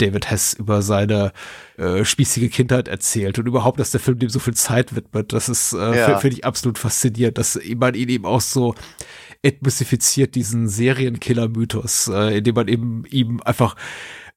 David 0.02 0.30
Hess 0.30 0.52
über 0.54 0.82
seine 0.82 1.32
äh, 1.78 2.04
spießige 2.04 2.48
Kindheit 2.48 2.88
erzählt 2.88 3.38
und 3.38 3.46
überhaupt, 3.46 3.78
dass 3.80 3.90
der 3.92 4.00
Film 4.00 4.18
dem 4.18 4.28
so 4.28 4.38
viel 4.40 4.54
Zeit 4.54 4.94
widmet. 4.96 5.32
Das 5.32 5.48
ist, 5.48 5.72
äh, 5.72 5.98
Ja. 5.98 6.18
finde 6.18 6.36
ich 6.36 6.44
absolut 6.44 6.78
faszinierend, 6.78 7.38
dass 7.38 7.58
man 7.76 7.94
ihn 7.94 8.08
eben 8.08 8.26
auch 8.26 8.40
so 8.40 8.74
entmystifiziert, 9.42 10.34
diesen 10.34 10.68
Serienkiller-Mythos, 10.68 12.08
äh, 12.08 12.38
indem 12.38 12.54
man 12.54 12.68
eben 12.68 13.04
ihm 13.10 13.40
einfach 13.44 13.76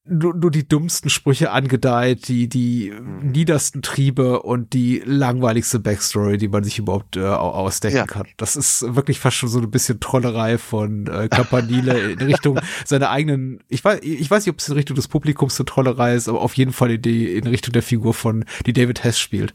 nur, 0.07 0.35
nur 0.35 0.51
die 0.51 0.67
dummsten 0.67 1.09
Sprüche 1.09 1.51
angedeiht, 1.51 2.27
die, 2.27 2.47
die 2.47 2.93
niedersten 3.23 3.81
Triebe 3.81 4.41
und 4.43 4.73
die 4.73 5.01
langweiligste 5.05 5.79
Backstory, 5.79 6.37
die 6.37 6.47
man 6.47 6.63
sich 6.63 6.77
überhaupt 6.77 7.17
äh, 7.17 7.21
au- 7.21 7.51
ausdenken 7.51 7.97
Ja. 7.97 8.05
kann. 8.05 8.27
Das 8.37 8.55
ist 8.55 8.95
wirklich 8.95 9.19
fast 9.19 9.37
schon 9.37 9.49
so 9.49 9.59
ein 9.59 9.71
bisschen 9.71 9.99
Trollerei 9.99 10.57
von 10.59 11.07
äh, 11.07 11.27
Campanile 11.27 12.11
in 12.11 12.21
Richtung 12.21 12.59
seiner 12.85 13.09
eigenen, 13.09 13.59
ich 13.67 13.83
weiß, 13.83 14.01
ich 14.03 14.29
weiß 14.29 14.45
nicht, 14.45 14.53
ob 14.53 14.59
es 14.59 14.67
in 14.69 14.75
Richtung 14.75 14.95
des 14.95 15.07
Publikums 15.07 15.59
eine 15.59 15.65
Trollerei 15.65 16.13
ist, 16.15 16.29
aber 16.29 16.41
auf 16.41 16.53
jeden 16.55 16.71
Fall 16.73 16.91
in, 16.91 17.01
die, 17.01 17.33
in 17.35 17.47
Richtung 17.47 17.73
der 17.73 17.83
Figur 17.83 18.13
von, 18.13 18.45
die 18.65 18.73
David 18.73 19.03
Hess 19.03 19.17
spielt. 19.19 19.53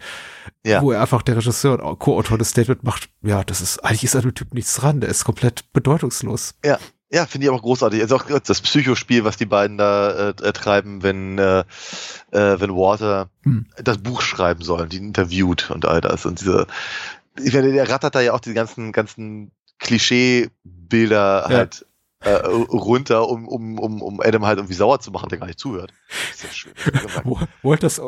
Ja. 0.67 0.83
Wo 0.83 0.91
er 0.93 1.01
einfach 1.01 1.23
der 1.23 1.37
Regisseur 1.37 1.83
und 1.83 1.99
Co-Autor 2.01 2.39
des 2.39 2.51
Statement 2.51 2.83
macht, 2.83 3.09
ja, 3.23 3.45
das 3.45 3.61
ist, 3.61 3.79
eigentlich 3.85 4.05
ist 4.05 4.17
an 4.17 4.23
dem 4.23 4.35
Typ 4.35 4.53
nichts 4.53 4.75
dran, 4.75 5.01
der 5.01 5.09
ist 5.11 5.25
komplett 5.25 5.73
bedeutungslos. 5.73 6.55
Ja, 6.65 6.79
ja, 7.11 7.27
finde 7.27 7.47
ich 7.47 7.51
aber 7.53 7.61
großartig. 7.61 8.01
Also 8.01 8.17
auch 8.17 8.25
das 8.41 8.61
Psychospiel, 8.61 9.25
was 9.25 9.37
die 9.37 9.47
beiden 9.47 9.79
da 9.79 10.29
äh, 10.31 10.35
äh, 10.43 10.53
treiben, 10.53 11.03
wenn, 11.03 11.39
äh, 11.39 11.61
äh, 12.31 12.61
wenn 12.61 12.71
Walter 12.75 13.29
Hm. 13.43 13.67
das 13.83 13.99
Buch 13.99 14.21
schreiben 14.23 14.63
soll, 14.63 14.89
die 14.89 14.99
interviewt 14.99 15.71
und 15.71 15.87
all 15.87 16.01
das. 16.01 16.25
Und 16.27 16.41
diese, 16.41 16.67
ich 17.43 17.53
meine, 17.53 17.73
der 17.73 17.89
rattert 17.89 18.15
da 18.15 18.21
ja 18.21 18.33
auch 18.33 18.41
die 18.41 18.55
ganzen, 18.55 18.93
ganzen 18.93 19.51
Klischeebilder 19.79 21.47
Ja. 21.51 21.57
halt 21.57 21.87
äh, 22.23 22.33
runter, 22.35 23.27
um, 23.31 23.49
um, 23.49 23.79
um, 23.79 24.03
um 24.03 24.21
Adam 24.21 24.45
halt 24.45 24.59
irgendwie 24.59 24.75
sauer 24.75 25.01
zu 25.01 25.11
machen, 25.11 25.31
der 25.31 25.39
gar 25.39 25.47
nicht 25.47 25.59
zuhört. 25.59 25.95
Sehr 26.35 26.51
schön. 26.53 26.73
Wo- 27.25 27.41
Walters 27.63 27.99
äh, 27.99 28.03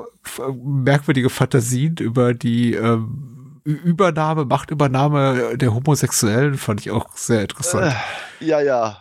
merkwürdige 0.62 1.30
Fantasien 1.30 1.96
über 1.98 2.34
die 2.34 2.74
ähm, 2.74 3.31
Übernahme, 3.64 4.44
Machtübernahme 4.44 5.56
der 5.56 5.74
Homosexuellen 5.74 6.58
fand 6.58 6.80
ich 6.80 6.90
auch 6.90 7.08
sehr 7.14 7.42
interessant. 7.42 7.94
Äh, 8.40 8.44
ja, 8.44 8.60
ja. 8.60 8.98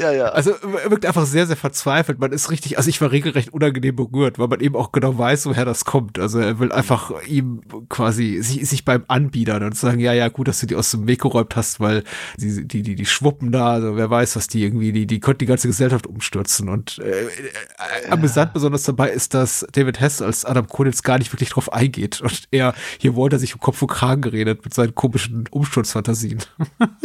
Ja, 0.00 0.10
ja. 0.10 0.26
Also 0.26 0.52
er 0.52 0.90
wirkt 0.90 1.04
einfach 1.04 1.26
sehr, 1.26 1.46
sehr 1.46 1.56
verzweifelt. 1.56 2.18
Man 2.18 2.32
ist 2.32 2.50
richtig, 2.50 2.78
also 2.78 2.88
ich 2.88 3.00
war 3.00 3.10
regelrecht 3.10 3.52
unangenehm 3.52 3.94
berührt, 3.94 4.38
weil 4.38 4.48
man 4.48 4.60
eben 4.60 4.74
auch 4.74 4.90
genau 4.90 5.18
weiß, 5.18 5.46
woher 5.46 5.66
das 5.66 5.84
kommt. 5.84 6.18
Also 6.18 6.38
er 6.38 6.58
will 6.58 6.72
einfach 6.72 7.12
ihm 7.26 7.60
quasi 7.88 8.40
sich, 8.42 8.66
sich 8.68 8.84
beim 8.86 9.04
Anbiedern 9.08 9.62
und 9.62 9.76
sagen, 9.76 10.00
ja, 10.00 10.14
ja, 10.14 10.28
gut, 10.28 10.48
dass 10.48 10.60
du 10.60 10.66
die 10.66 10.76
aus 10.76 10.90
dem 10.90 11.06
Weg 11.06 11.20
geräumt 11.20 11.56
hast, 11.56 11.78
weil 11.78 12.04
die, 12.38 12.66
die, 12.66 12.82
die, 12.82 12.94
die 12.94 13.06
schwuppen 13.06 13.52
da, 13.52 13.72
also 13.72 13.96
wer 13.96 14.08
weiß, 14.08 14.36
was 14.36 14.46
die 14.46 14.64
irgendwie, 14.64 14.92
die, 14.92 15.06
die 15.06 15.20
könnten 15.20 15.40
die 15.40 15.46
ganze 15.46 15.68
Gesellschaft 15.68 16.06
umstürzen. 16.06 16.70
Und 16.70 16.98
äh, 16.98 17.24
äh, 17.24 17.28
amüsant 18.08 18.54
besonders 18.54 18.84
dabei 18.84 19.10
ist, 19.10 19.34
dass 19.34 19.66
David 19.72 20.00
Hess 20.00 20.22
als 20.22 20.46
Adam 20.46 20.68
Konitz 20.68 21.02
gar 21.02 21.18
nicht 21.18 21.32
wirklich 21.32 21.50
drauf 21.50 21.72
eingeht. 21.72 22.22
Und 22.22 22.48
er, 22.50 22.74
hier 22.98 23.14
wollte 23.14 23.36
er 23.36 23.40
sich 23.40 23.54
um 23.54 23.60
Kopf 23.60 23.82
und 23.82 23.88
Kragen 23.88 24.22
geredet 24.22 24.64
mit 24.64 24.72
seinen 24.72 24.94
komischen 24.94 25.44
Umsturzfantasien. 25.50 26.38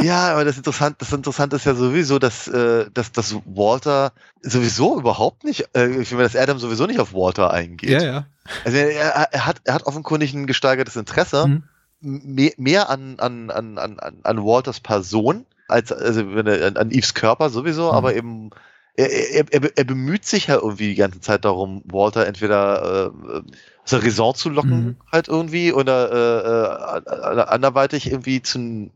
Ja, 0.02 0.32
aber 0.32 0.46
das 0.46 0.58
Interessante, 0.58 0.98
das 1.00 1.12
Interessante 1.12 1.58
ist 1.58 1.66
ja 1.66 1.76
sowieso, 1.76 2.20
dass, 2.20 2.45
äh, 2.48 2.90
dass, 2.94 3.12
dass 3.12 3.36
Walter 3.46 4.14
sowieso 4.42 5.00
überhaupt 5.00 5.44
nicht, 5.44 5.70
äh, 5.76 6.02
ich 6.02 6.10
finde, 6.10 6.24
dass 6.24 6.36
Adam 6.36 6.60
sowieso 6.60 6.86
nicht 6.86 7.00
auf 7.00 7.14
Walter 7.14 7.52
eingeht. 7.52 7.90
ja, 7.90 8.04
ja. 8.04 8.26
Also 8.64 8.78
er, 8.78 9.28
er, 9.32 9.46
hat, 9.46 9.62
er 9.64 9.74
hat 9.74 9.84
offenkundig 9.88 10.34
ein 10.34 10.46
gesteigertes 10.48 10.96
Interesse, 10.96 11.48
Mhm. 11.48 11.64
mehr, 12.02 12.52
mehr 12.58 12.90
an, 12.90 13.16
an, 13.20 13.50
an, 13.50 13.78
an, 13.80 14.00
an- 14.24 14.44
Walters 14.46 14.80
Person, 14.80 15.46
als 15.68 15.92
also 15.92 16.36
wenn 16.36 16.46
er, 16.46 16.68
an, 16.68 16.78
an 16.78 16.92
Eves 16.92 17.14
Körper 17.16 17.50
sowieso, 17.50 17.90
Mhm. 17.92 17.98
aber 17.98 18.16
eben 18.16 18.50
er, 18.98 19.10
er, 19.12 19.46
er, 19.52 19.78
er 19.78 19.84
bemüht 19.84 20.26
sich 20.26 20.48
ja 20.48 20.56
irgendwie 20.56 20.88
die 20.90 20.96
ganze 20.96 21.20
Zeit 21.22 21.44
darum, 21.44 21.82
Walter 21.86 22.26
entweder 22.28 23.12
äh, 23.12 23.42
aus 23.84 23.90
der 23.90 24.04
Raison 24.04 24.34
zu 24.36 24.50
locken, 24.50 24.86
Mhm. 24.86 24.96
halt 25.12 25.28
irgendwie, 25.28 25.74
oder 25.74 26.12
äh, 26.12 27.38
äh, 27.38 27.42
anderweitig 27.42 28.10
irgendwie 28.10 28.42
zu 28.42 28.90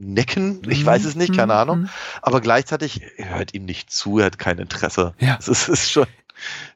necken. 0.00 0.62
Ich 0.68 0.84
weiß 0.84 1.04
es 1.04 1.14
nicht, 1.14 1.34
keine 1.36 1.52
Mhm. 1.52 1.58
Ahnung. 1.58 1.88
Aber 2.22 2.40
gleichzeitig 2.40 3.00
hört 3.16 3.54
ihm 3.54 3.64
nicht 3.64 3.90
zu, 3.90 4.18
er 4.18 4.26
hat 4.26 4.38
kein 4.38 4.58
Interesse. 4.58 5.14
Ja. 5.20 5.36
Es 5.38 5.48
ist, 5.48 5.68
ist 5.68 5.90
schon. 5.92 6.06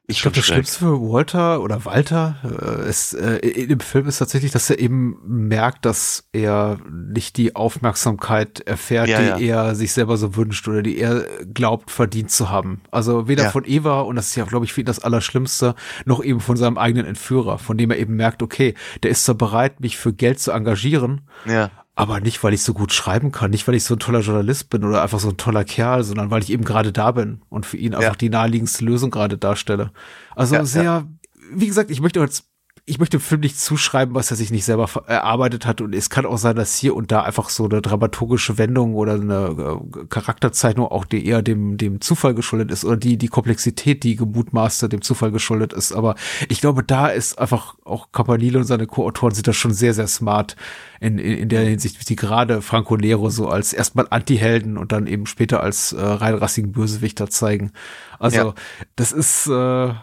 Ich 0.05 0.17
ist 0.17 0.21
glaube, 0.21 0.35
das. 0.35 0.45
Schlimmste 0.45 0.77
für 0.77 1.01
Walter 1.01 1.59
oder 1.63 1.85
Walter 1.85 2.35
äh, 2.83 2.87
ist, 2.87 3.15
äh, 3.15 3.65
dem 3.65 3.79
Film 3.79 4.07
ist 4.07 4.19
tatsächlich, 4.19 4.51
dass 4.51 4.69
er 4.69 4.77
eben 4.77 5.17
merkt, 5.25 5.85
dass 5.85 6.25
er 6.33 6.77
nicht 6.91 7.35
die 7.37 7.55
Aufmerksamkeit 7.55 8.59
erfährt, 8.59 9.07
Ja, 9.07 9.37
die 9.37 9.47
er 9.47 9.73
sich 9.73 9.91
selber 9.93 10.17
so 10.17 10.35
wünscht 10.35 10.67
oder 10.67 10.83
die 10.83 10.99
er 10.99 11.25
glaubt 11.51 11.89
verdient 11.89 12.29
zu 12.29 12.51
haben. 12.51 12.81
Also 12.91 13.27
weder 13.27 13.45
Ja. 13.45 13.49
von 13.49 13.63
Eva, 13.65 14.01
und 14.01 14.17
das 14.17 14.27
ist 14.27 14.35
ja, 14.35 14.45
glaube 14.45 14.65
ich, 14.65 14.73
für 14.73 14.81
ihn 14.81 14.85
das 14.85 14.99
Allerschlimmste, 14.99 15.73
noch 16.05 16.23
eben 16.23 16.41
von 16.41 16.57
seinem 16.57 16.77
eigenen 16.77 17.07
Entführer, 17.07 17.57
von 17.57 17.75
dem 17.75 17.89
er 17.89 17.97
eben 17.97 18.15
merkt, 18.15 18.43
okay, 18.43 18.75
der 19.01 19.09
ist 19.09 19.25
zwar 19.25 19.33
bereit, 19.35 19.79
mich 19.79 19.97
für 19.97 20.13
Geld 20.13 20.39
zu 20.39 20.51
engagieren, 20.51 21.21
Ja. 21.47 21.71
Aber 21.95 22.19
nicht, 22.19 22.43
weil 22.43 22.53
ich 22.53 22.61
so 22.61 22.73
gut 22.73 22.91
schreiben 22.91 23.31
kann, 23.31 23.51
nicht, 23.51 23.67
weil 23.67 23.75
ich 23.75 23.83
so 23.85 23.95
ein 23.95 23.99
toller 23.99 24.19
Journalist 24.19 24.69
bin 24.69 24.83
oder 24.83 25.01
einfach 25.01 25.19
so 25.19 25.29
ein 25.29 25.37
toller 25.37 25.63
Kerl, 25.63 26.03
sondern 26.03 26.29
weil 26.29 26.43
ich 26.43 26.51
eben 26.51 26.63
gerade 26.65 26.91
da 26.91 27.11
bin 27.11 27.41
und 27.49 27.65
für 27.65 27.77
ihn 27.77 27.93
einfach 27.95 28.09
Ja. 28.11 28.15
die 28.15 28.29
naheliegendste 28.29 28.83
Lösung 28.83 29.11
gerade 29.11 29.37
darstelle. 29.37 29.91
Also 30.35 30.55
Ja, 30.55 30.65
sehr, 30.65 31.07
wie 31.53 31.67
gesagt, 31.67 31.89
ich 31.91 32.01
möchte 32.01 32.19
jetzt, 32.19 32.45
ich 32.87 32.99
möchte 32.99 33.17
dem 33.17 33.21
Film 33.21 33.41
nicht 33.41 33.59
zuschreiben, 33.59 34.13
was 34.13 34.29
er 34.29 34.37
sich 34.37 34.51
nicht 34.51 34.63
selber 34.63 34.87
erarbeitet 35.07 35.65
hat. 35.65 35.81
Und 35.81 35.95
es 35.95 36.11
kann 36.11 36.27
auch 36.27 36.37
sein, 36.37 36.55
dass 36.55 36.77
hier 36.77 36.95
und 36.95 37.11
da 37.11 37.23
einfach 37.23 37.49
so 37.49 37.65
eine 37.65 37.81
dramaturgische 37.81 38.59
Wendung 38.59 38.93
oder 38.93 39.13
eine 39.15 39.79
äh, 39.95 40.05
Charakterzeichnung 40.05 40.87
auch 40.87 41.05
die 41.05 41.25
eher 41.25 41.41
dem, 41.41 41.77
dem 41.77 41.99
Zufall 41.99 42.35
geschuldet 42.35 42.69
ist 42.69 42.85
oder 42.85 42.97
die, 42.97 43.17
die 43.17 43.27
Komplexität, 43.27 44.03
die 44.03 44.15
gemutmaßte 44.15 44.87
dem 44.87 45.01
Zufall 45.01 45.31
geschuldet 45.31 45.73
ist. 45.73 45.93
Aber 45.93 46.13
ich 46.47 46.61
glaube, 46.61 46.83
da 46.83 47.07
ist 47.07 47.39
einfach 47.39 47.75
auch 47.85 48.11
Campanile 48.11 48.59
und 48.59 48.65
seine 48.65 48.85
Co-Autoren 48.85 49.33
sind 49.33 49.47
da 49.47 49.53
schon 49.53 49.73
sehr, 49.73 49.95
sehr 49.95 50.07
smart 50.07 50.55
in, 50.99 51.17
in, 51.17 51.37
in 51.39 51.49
der 51.49 51.61
Hinsicht, 51.61 51.99
wie 51.99 52.05
sie 52.05 52.15
gerade 52.15 52.61
Franco 52.61 52.97
Nero 52.97 53.31
so 53.31 53.49
als 53.49 53.73
erstmal 53.73 54.05
Anti-Helden 54.11 54.77
und 54.77 54.91
dann 54.91 55.07
eben 55.07 55.25
später 55.25 55.63
als 55.63 55.91
äh, 55.91 55.99
reinrassigen 55.99 56.71
Bösewichter 56.71 57.31
zeigen. 57.31 57.71
Also, 58.19 58.37
Ja. 58.37 58.53
das 58.95 59.11
ist 59.11 59.47
äh, 59.47 59.93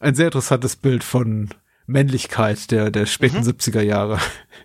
ein 0.00 0.14
sehr 0.14 0.26
interessantes 0.26 0.76
Bild 0.76 1.02
von 1.02 1.48
Männlichkeit 1.86 2.70
der, 2.70 2.90
der 2.90 3.06
späten 3.06 3.38
70er 3.42 3.80
Jahre. 3.82 4.18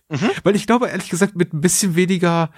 Weil 0.44 0.56
ich 0.56 0.66
glaube, 0.68 0.88
ehrlich 0.88 1.10
gesagt, 1.10 1.36
mit 1.36 1.54
ein 1.54 1.62
bisschen 1.62 1.96
weniger 1.96 2.52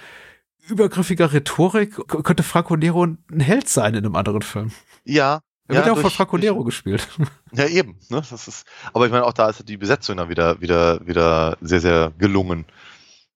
übergriffiger 0.68 1.34
Rhetorik 1.34 1.95
könnte 2.24 2.43
Franco 2.43 2.76
Nero 2.76 3.03
ein 3.05 3.39
Held 3.39 3.68
sein 3.70 3.93
in 3.95 4.05
einem 4.05 4.16
anderen 4.16 4.41
Film. 4.41 4.72
Ja. 5.03 5.41
Er 5.68 5.76
wird 5.76 5.86
ja 5.88 5.91
auch 5.91 5.95
von 5.97 6.03
durch- 6.03 6.16
Franco 6.16 6.38
durch- 6.38 6.43
Nero 6.51 6.64
gespielt. 6.64 7.07
Ja, 7.55 7.68
eben. 7.68 7.99
Ne? 8.09 8.22
Das 8.30 8.47
ist, 8.47 8.66
aber 8.93 9.05
ich 9.05 9.11
meine, 9.11 9.26
auch 9.26 9.34
da 9.34 9.47
ist 9.49 9.68
die 9.70 9.78
Besetzung 9.78 10.18
dann 10.18 10.28
wieder, 10.30 10.59
wieder, 10.59 11.05
wieder 11.05 11.55
sehr, 11.61 11.80
sehr 11.82 12.11
gelungen. 12.18 12.66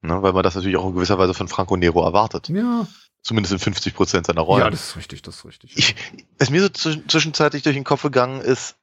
Ne? 0.02 0.22
Weil 0.24 0.34
man 0.34 0.42
das 0.44 0.56
natürlich 0.56 0.76
auch 0.78 0.88
in 0.88 0.96
gewisser 0.96 1.20
Weise 1.20 1.34
von 1.36 1.48
Franco 1.48 1.78
Nero 1.78 2.04
erwartet. 2.04 2.50
Ja. 2.50 2.88
Zumindest 3.22 3.54
in 3.54 3.60
50 3.60 3.94
Prozent 3.94 4.26
seiner 4.28 4.42
Rollen. 4.42 4.72
das 4.72 4.90
ist 4.90 4.96
richtig, 4.98 5.22
das 5.22 5.36
ist 5.36 5.46
richtig. 5.46 5.78
ich, 5.78 5.96
was 6.40 6.50
mir 6.50 6.62
so 6.62 6.70
zwischen- 6.70 7.08
zwischenzeitlich 7.10 7.62
durch 7.64 7.76
den 7.76 7.84
Kopf 7.84 8.02
gegangen 8.04 8.42
ist, 8.42 8.76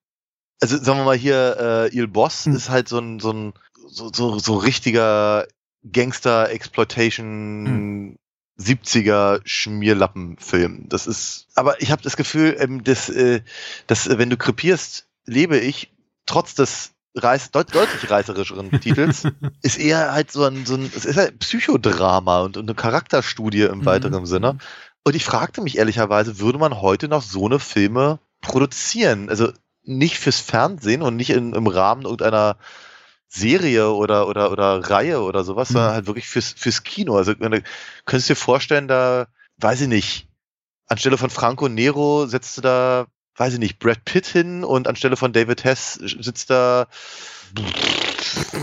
also 0.61 0.77
sagen 0.83 0.99
wir 1.01 1.05
mal 1.05 1.17
hier, 1.17 1.89
äh, 1.93 1.97
Il 1.97 2.09
Boss 2.09 2.47
Hm. 2.47 2.57
ist 2.57 2.71
halt 2.71 2.89
so 2.89 2.99
ein, 2.99 3.21
so 3.21 3.33
ein, 3.33 3.53
so, 3.89 4.11
so, 4.13 4.39
so 4.39 4.57
richtiger 4.57 5.47
Gangster-Exploitation 5.91 8.17
70er 8.59 9.41
Schmierlappenfilm. 9.45 10.89
Das 10.89 11.07
ist, 11.07 11.49
aber 11.55 11.81
ich 11.83 11.91
habe 11.91 12.03
das 12.03 12.17
Gefühl, 12.17 12.57
ähm, 12.59 12.85
dass, 12.85 13.09
äh, 13.09 13.41
dass 13.87 14.07
äh, 14.07 14.19
wenn 14.19 14.31
du 14.31 14.37
krepierst, 14.37 15.07
lebe 15.27 15.59
ich, 15.59 15.93
trotz 16.27 16.55
des 16.55 16.93
reiß, 17.17 17.51
deut, 17.51 17.75
deutlich 17.75 18.09
reißerischeren 18.09 18.71
Titels, 18.81 19.27
ist 19.63 19.79
eher 19.79 20.13
halt 20.13 20.31
so 20.31 20.45
ein, 20.45 20.65
so 20.67 20.77
ein 20.77 20.91
es 20.95 21.05
ist 21.05 21.17
halt 21.17 21.39
Psychodrama 21.41 22.43
und, 22.43 22.57
und 22.57 22.69
eine 22.69 22.75
Charakterstudie 22.75 23.63
im 23.63 23.81
Mhm. 23.81 23.87
weiteren 23.87 24.27
Sinne. 24.27 24.59
Und 25.05 25.17
ich 25.17 25.25
fragte 25.25 25.61
mich 25.61 25.79
ehrlicherweise, 25.79 26.39
würde 26.39 26.59
man 26.59 26.81
heute 26.81 27.09
noch 27.09 27.23
so 27.23 27.47
eine 27.47 27.59
Filme 27.59 28.21
produzieren? 28.41 29.29
Also 29.29 29.53
nicht 29.85 30.19
fürs 30.19 30.41
Fernsehen 30.41 31.03
und 31.03 31.17
nicht 31.17 31.31
in, 31.31 31.55
im 31.55 31.67
Rahmen 31.67 32.03
irgendeiner 32.03 32.57
Serie 33.29 33.91
oder, 33.91 34.29
oder, 34.29 34.51
oder 34.53 34.89
Reihe 34.91 35.21
oder 35.23 35.45
sowas, 35.45 35.71
Mhm. 35.71 35.75
sondern 35.75 35.93
halt 35.95 36.07
wirklich 36.07 36.27
fürs, 36.29 36.53
fürs 36.57 36.83
Kino. 36.85 37.17
Also 37.17 37.35
wenn 37.39 37.53
du 37.53 37.63
könntest 38.05 38.29
dir 38.29 38.37
vorstellen, 38.37 38.89
da, 38.89 39.27
weiß 39.59 39.83
ich 39.83 39.89
nicht, 39.89 40.29
anstelle 40.87 41.19
von 41.19 41.31
Franco 41.31 41.69
Nero 41.69 42.27
setzt 42.27 42.57
du 42.57 42.61
da, 42.61 43.07
weiß 43.37 43.55
ich 43.55 43.59
nicht, 43.59 43.79
Brad 43.81 44.05
Pitt 44.05 44.27
hin 44.27 44.63
und 44.65 44.87
anstelle 44.87 45.17
von 45.17 45.33
David 45.33 45.65
Hess 45.65 45.95
sitzt 45.95 46.51
da, 46.51 46.87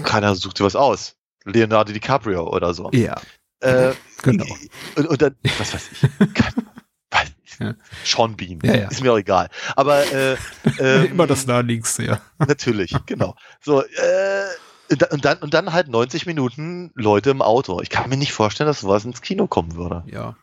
keiner 0.03 0.36
sucht 0.36 0.59
dir 0.59 0.63
was 0.63 0.76
aus. 0.76 1.15
Leonardo 1.43 1.91
DiCaprio 1.91 2.47
oder 2.47 2.74
so. 2.74 2.91
Ja, 2.93 3.22
Äh, 3.61 3.95
genau. 4.22 4.45
und, 4.95 5.07
und 5.07 5.22
dann, 5.22 5.36
was 5.57 5.74
weiß 5.74 5.89
ich, 5.91 6.03
ich, 6.03 6.34
Ja. 7.62 7.74
Sean 8.03 8.36
Bean, 8.36 8.59
Ja, 8.64 8.76
ja. 8.76 8.88
ist 8.89 9.01
mir 9.01 9.12
auch 9.14 9.18
egal. 9.18 9.49
Aber 9.76 10.03
äh, 10.12 10.36
ähm, 10.80 11.12
Immer 11.12 11.28
das 11.28 11.45
naheliegendste, 11.47 12.03
ja. 12.05 12.22
Natürlich, 12.39 12.93
genau. 13.05 13.36
So, 13.62 13.82
äh, 13.82 14.43
und 15.14 15.24
dann- 15.26 15.38
und 15.39 15.53
dann, 15.53 15.72
halt 15.74 15.88
90 15.88 16.26
Minuten 16.26 16.91
Leute 16.95 17.30
im 17.30 17.41
Auto. 17.41 17.80
Ich 17.82 17.89
kann 17.89 18.09
mir 18.09 18.18
nicht 18.18 18.34
vorstellen, 18.34 18.68
dass 18.68 18.82
sowas 18.82 19.05
ins 19.05 19.22
Kino 19.22 19.47
kommen 19.47 19.76
würde. 19.76 20.03
Ja. 20.07 20.36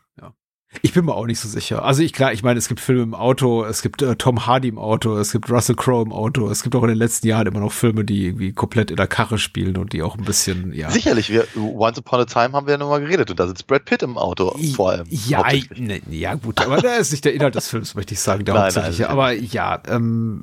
Ich 0.83 0.93
bin 0.93 1.05
mir 1.05 1.15
auch 1.15 1.25
nicht 1.25 1.39
so 1.39 1.49
sicher. 1.49 1.83
Also 1.83 2.03
ich 2.03 2.13
klar, 2.13 2.31
ich 2.31 2.43
meine, 2.43 2.59
es 2.59 2.67
gibt 2.67 2.79
Filme 2.79 3.01
im 3.01 3.15
Auto, 3.15 3.65
es 3.65 3.81
gibt 3.81 4.03
äh, 4.03 4.15
Tom 4.15 4.45
Hardy 4.45 4.67
im 4.67 4.77
Auto, 4.77 5.17
es 5.17 5.31
gibt 5.31 5.49
Russell 5.49 5.75
Crowe 5.75 6.03
im 6.03 6.13
Auto, 6.13 6.47
es 6.47 6.61
gibt 6.61 6.75
auch 6.75 6.83
in 6.83 6.89
den 6.89 6.97
letzten 6.97 7.27
Jahren 7.27 7.47
immer 7.47 7.59
noch 7.59 7.71
Filme, 7.71 8.05
die 8.05 8.27
irgendwie 8.27 8.53
komplett 8.53 8.91
in 8.91 8.97
der 8.97 9.07
Karre 9.07 9.39
spielen 9.39 9.77
und 9.77 9.93
die 9.93 10.03
auch 10.03 10.15
ein 10.15 10.23
bisschen, 10.23 10.71
ja. 10.73 10.91
Sicherlich, 10.91 11.31
wir, 11.31 11.47
Once 11.57 11.97
Upon 11.97 12.19
a 12.19 12.25
Time 12.25 12.51
haben 12.51 12.67
wir 12.67 12.73
ja 12.73 12.77
nochmal 12.77 13.01
geredet 13.01 13.31
und 13.31 13.39
da 13.39 13.47
sitzt 13.47 13.65
Brad 13.65 13.85
Pitt 13.85 14.03
im 14.03 14.15
Auto 14.17 14.55
vor 14.75 14.91
allem. 14.91 15.07
Ja, 15.09 15.43
ne, 15.75 16.01
ja 16.07 16.35
gut, 16.35 16.61
aber 16.61 16.77
da 16.77 16.97
ist 16.97 17.11
nicht 17.11 17.25
der 17.25 17.33
Inhalt 17.33 17.55
des 17.55 17.67
Films, 17.67 17.95
möchte 17.95 18.13
ich 18.13 18.19
sagen, 18.19 18.45
der 18.45 18.53
Nein, 18.59 18.71
nein, 18.75 19.03
aber 19.05 19.31
ja, 19.31 19.81
ähm, 19.87 20.41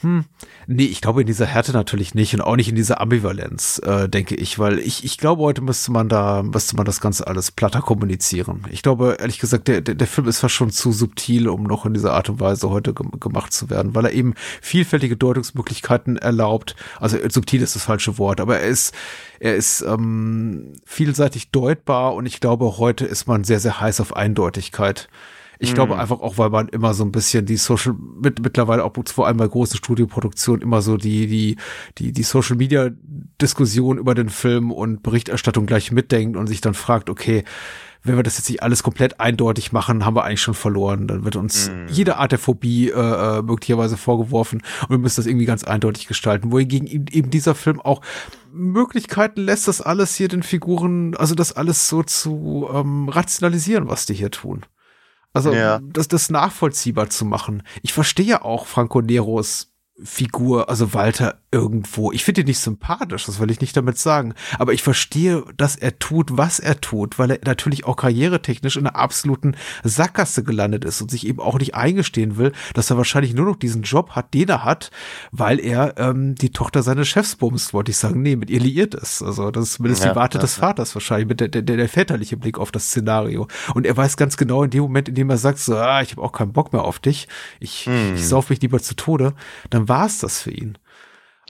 hm, 0.00 0.24
nee, 0.66 0.84
ich 0.84 1.02
glaube 1.02 1.20
in 1.20 1.26
dieser 1.26 1.46
Härte 1.46 1.72
natürlich 1.72 2.14
nicht 2.14 2.32
und 2.32 2.40
auch 2.40 2.56
nicht 2.56 2.70
in 2.70 2.76
dieser 2.76 2.98
Ambivalenz, 2.98 3.78
äh, 3.84 4.08
denke 4.08 4.36
ich, 4.36 4.58
weil 4.58 4.78
ich, 4.78 5.04
ich 5.04 5.18
glaube, 5.18 5.42
heute 5.42 5.60
müsste 5.60 5.92
man 5.92 6.08
da, 6.08 6.42
müsste 6.42 6.76
man 6.76 6.86
das 6.86 7.02
Ganze 7.02 7.26
alles 7.26 7.50
platter 7.50 7.82
kommunizieren. 7.82 8.62
Ich 8.70 8.82
glaube, 8.82 9.18
ehrlich 9.20 9.33
gesagt, 9.38 9.68
der, 9.68 9.80
der, 9.80 9.94
der 9.94 10.06
Film 10.06 10.28
ist 10.28 10.40
fast 10.40 10.54
schon 10.54 10.70
zu 10.70 10.92
subtil, 10.92 11.48
um 11.48 11.64
noch 11.64 11.86
in 11.86 11.94
dieser 11.94 12.12
Art 12.12 12.28
und 12.28 12.40
Weise 12.40 12.70
heute 12.70 12.94
gem 12.94 13.10
gemacht 13.20 13.52
zu 13.52 13.70
werden, 13.70 13.94
weil 13.94 14.06
er 14.06 14.12
eben 14.12 14.34
vielfältige 14.60 15.16
Deutungsmöglichkeiten 15.16 16.16
erlaubt. 16.16 16.76
Also 17.00 17.16
äh, 17.18 17.30
subtil 17.30 17.62
ist 17.62 17.76
das 17.76 17.84
falsche 17.84 18.18
Wort, 18.18 18.40
aber 18.40 18.58
er 18.60 18.68
ist, 18.68 18.94
er 19.40 19.54
ist 19.56 19.82
ähm, 19.82 20.72
vielseitig 20.84 21.50
deutbar 21.50 22.14
und 22.14 22.26
ich 22.26 22.40
glaube, 22.40 22.78
heute 22.78 23.04
ist 23.04 23.26
man 23.26 23.44
sehr, 23.44 23.60
sehr 23.60 23.80
heiß 23.80 24.00
auf 24.00 24.16
Eindeutigkeit. 24.16 25.08
Ich 25.58 25.70
Mhm. 25.70 25.74
glaube 25.74 25.98
einfach 25.98 26.20
auch, 26.20 26.38
weil 26.38 26.50
man 26.50 26.68
immer 26.68 26.94
so 26.94 27.04
ein 27.04 27.12
bisschen 27.12 27.46
die 27.46 27.56
Social, 27.56 27.94
mit, 28.20 28.42
mittlerweile 28.42 28.84
auch 28.84 28.92
vor 29.06 29.26
allem 29.26 29.36
bei 29.36 29.46
großen 29.46 29.76
Studioproduktionen 29.76 30.62
immer 30.62 30.82
so 30.82 30.96
die, 30.96 31.26
die, 31.26 31.56
die, 31.98 32.12
die 32.12 32.22
Social 32.22 32.56
Media 32.56 32.90
Diskussion 33.40 33.98
über 33.98 34.14
den 34.14 34.28
Film 34.28 34.70
und 34.70 35.02
Berichterstattung 35.02 35.66
gleich 35.66 35.92
mitdenkt 35.92 36.36
und 36.36 36.46
sich 36.46 36.60
dann 36.60 36.74
fragt, 36.74 37.08
okay, 37.10 37.44
wenn 38.04 38.16
wir 38.16 38.22
das 38.22 38.36
jetzt 38.36 38.48
nicht 38.50 38.62
alles 38.62 38.82
komplett 38.82 39.18
eindeutig 39.18 39.72
machen, 39.72 40.04
haben 40.04 40.14
wir 40.14 40.24
eigentlich 40.24 40.42
schon 40.42 40.54
verloren. 40.54 41.08
Dann 41.08 41.24
wird 41.24 41.36
uns 41.36 41.70
Mhm. 41.70 41.88
jede 41.88 42.16
Art 42.18 42.32
der 42.32 42.38
Phobie 42.38 42.90
äh, 42.90 42.92
äh, 43.38 43.42
möglicherweise 43.42 43.96
vorgeworfen 43.96 44.62
und 44.82 44.90
wir 44.90 44.98
müssen 44.98 45.16
das 45.16 45.26
irgendwie 45.26 45.46
ganz 45.46 45.64
eindeutig 45.64 46.06
gestalten. 46.06 46.52
Wohingegen 46.52 46.86
eben 46.86 47.30
dieser 47.30 47.54
Film 47.54 47.80
auch 47.80 48.02
Möglichkeiten 48.52 49.40
lässt, 49.40 49.68
das 49.68 49.80
alles 49.80 50.14
hier 50.14 50.28
den 50.28 50.42
Figuren, 50.42 51.16
also 51.16 51.34
das 51.34 51.52
alles 51.52 51.88
so 51.88 52.02
zu 52.02 52.68
ähm, 52.72 53.08
rationalisieren, 53.08 53.88
was 53.88 54.06
die 54.06 54.14
hier 54.14 54.30
tun. 54.30 54.64
Also 55.32 55.52
Ja. 55.52 55.80
das, 55.82 56.06
das 56.08 56.30
nachvollziehbar 56.30 57.10
zu 57.10 57.24
machen. 57.24 57.62
Ich 57.82 57.92
verstehe 57.92 58.44
auch 58.44 58.66
Franco 58.66 59.00
Neros 59.02 59.72
Figur, 60.02 60.68
also 60.68 60.92
Walter 60.92 61.38
irgendwo. 61.52 62.10
Ich 62.10 62.24
finde 62.24 62.40
ihn 62.40 62.48
nicht 62.48 62.58
sympathisch, 62.58 63.26
das 63.26 63.38
will 63.38 63.50
ich 63.52 63.60
nicht 63.60 63.76
damit 63.76 63.96
sagen. 63.96 64.34
Aber 64.58 64.72
ich 64.72 64.82
verstehe, 64.82 65.44
dass 65.56 65.76
er 65.76 66.00
tut, 66.00 66.36
was 66.36 66.58
er 66.58 66.80
tut, 66.80 67.16
weil 67.18 67.30
er 67.30 67.38
natürlich 67.44 67.84
auch 67.84 67.94
karrieretechnisch 67.94 68.76
in 68.76 68.88
einer 68.88 68.96
absoluten 68.96 69.56
Sackgasse 69.84 70.42
gelandet 70.42 70.84
ist 70.84 71.00
und 71.00 71.12
sich 71.12 71.24
eben 71.26 71.38
auch 71.38 71.60
nicht 71.60 71.76
eingestehen 71.76 72.36
will, 72.38 72.50
dass 72.74 72.90
er 72.90 72.96
wahrscheinlich 72.96 73.34
nur 73.34 73.46
noch 73.46 73.54
diesen 73.56 73.82
Job 73.82 74.10
hat, 74.10 74.34
den 74.34 74.48
er 74.48 74.64
hat, 74.64 74.90
weil 75.30 75.60
er 75.60 75.94
ähm, 75.96 76.34
die 76.34 76.50
Tochter 76.50 76.82
seines 76.82 77.06
Chefs 77.06 77.36
bumst, 77.36 77.72
wollte 77.72 77.92
ich 77.92 77.96
sagen. 77.96 78.20
Nee, 78.20 78.34
mit 78.34 78.50
ihr 78.50 78.60
liiert 78.60 78.94
ist. 78.96 79.22
Also 79.22 79.52
das 79.52 79.64
ist 79.64 79.72
zumindest 79.74 80.02
Ja, 80.02 80.10
die 80.10 80.16
Warte 80.16 80.38
ja, 80.38 80.42
des. 80.42 80.54
Vaters 80.56 80.94
wahrscheinlich, 80.96 81.28
mit 81.28 81.40
der, 81.40 81.48
der, 81.48 81.62
der 81.62 81.88
väterliche 81.88 82.36
Blick 82.36 82.58
auf 82.58 82.72
das 82.72 82.86
Szenario. 82.88 83.46
Und 83.74 83.86
er 83.86 83.96
weiß 83.96 84.16
ganz 84.16 84.36
genau 84.36 84.64
in 84.64 84.70
dem 84.70 84.82
Moment, 84.82 85.08
in 85.08 85.14
dem 85.14 85.30
er 85.30 85.38
sagt, 85.38 85.58
so, 85.60 85.76
ah, 85.76 86.02
ich 86.02 86.12
habe 86.12 86.22
auch 86.22 86.32
keinen 86.32 86.52
Bock 86.52 86.72
mehr 86.72 86.82
auf 86.82 86.98
dich, 86.98 87.28
ich, 87.60 87.86
Hm. 87.86 88.14
ich 88.16 88.26
sauf 88.26 88.50
mich 88.50 88.60
lieber 88.60 88.80
zu 88.80 88.94
Tode, 88.96 89.34
dann 89.70 89.83
war 89.88 90.06
es 90.06 90.18
das 90.18 90.40
für 90.40 90.50
ihn. 90.50 90.78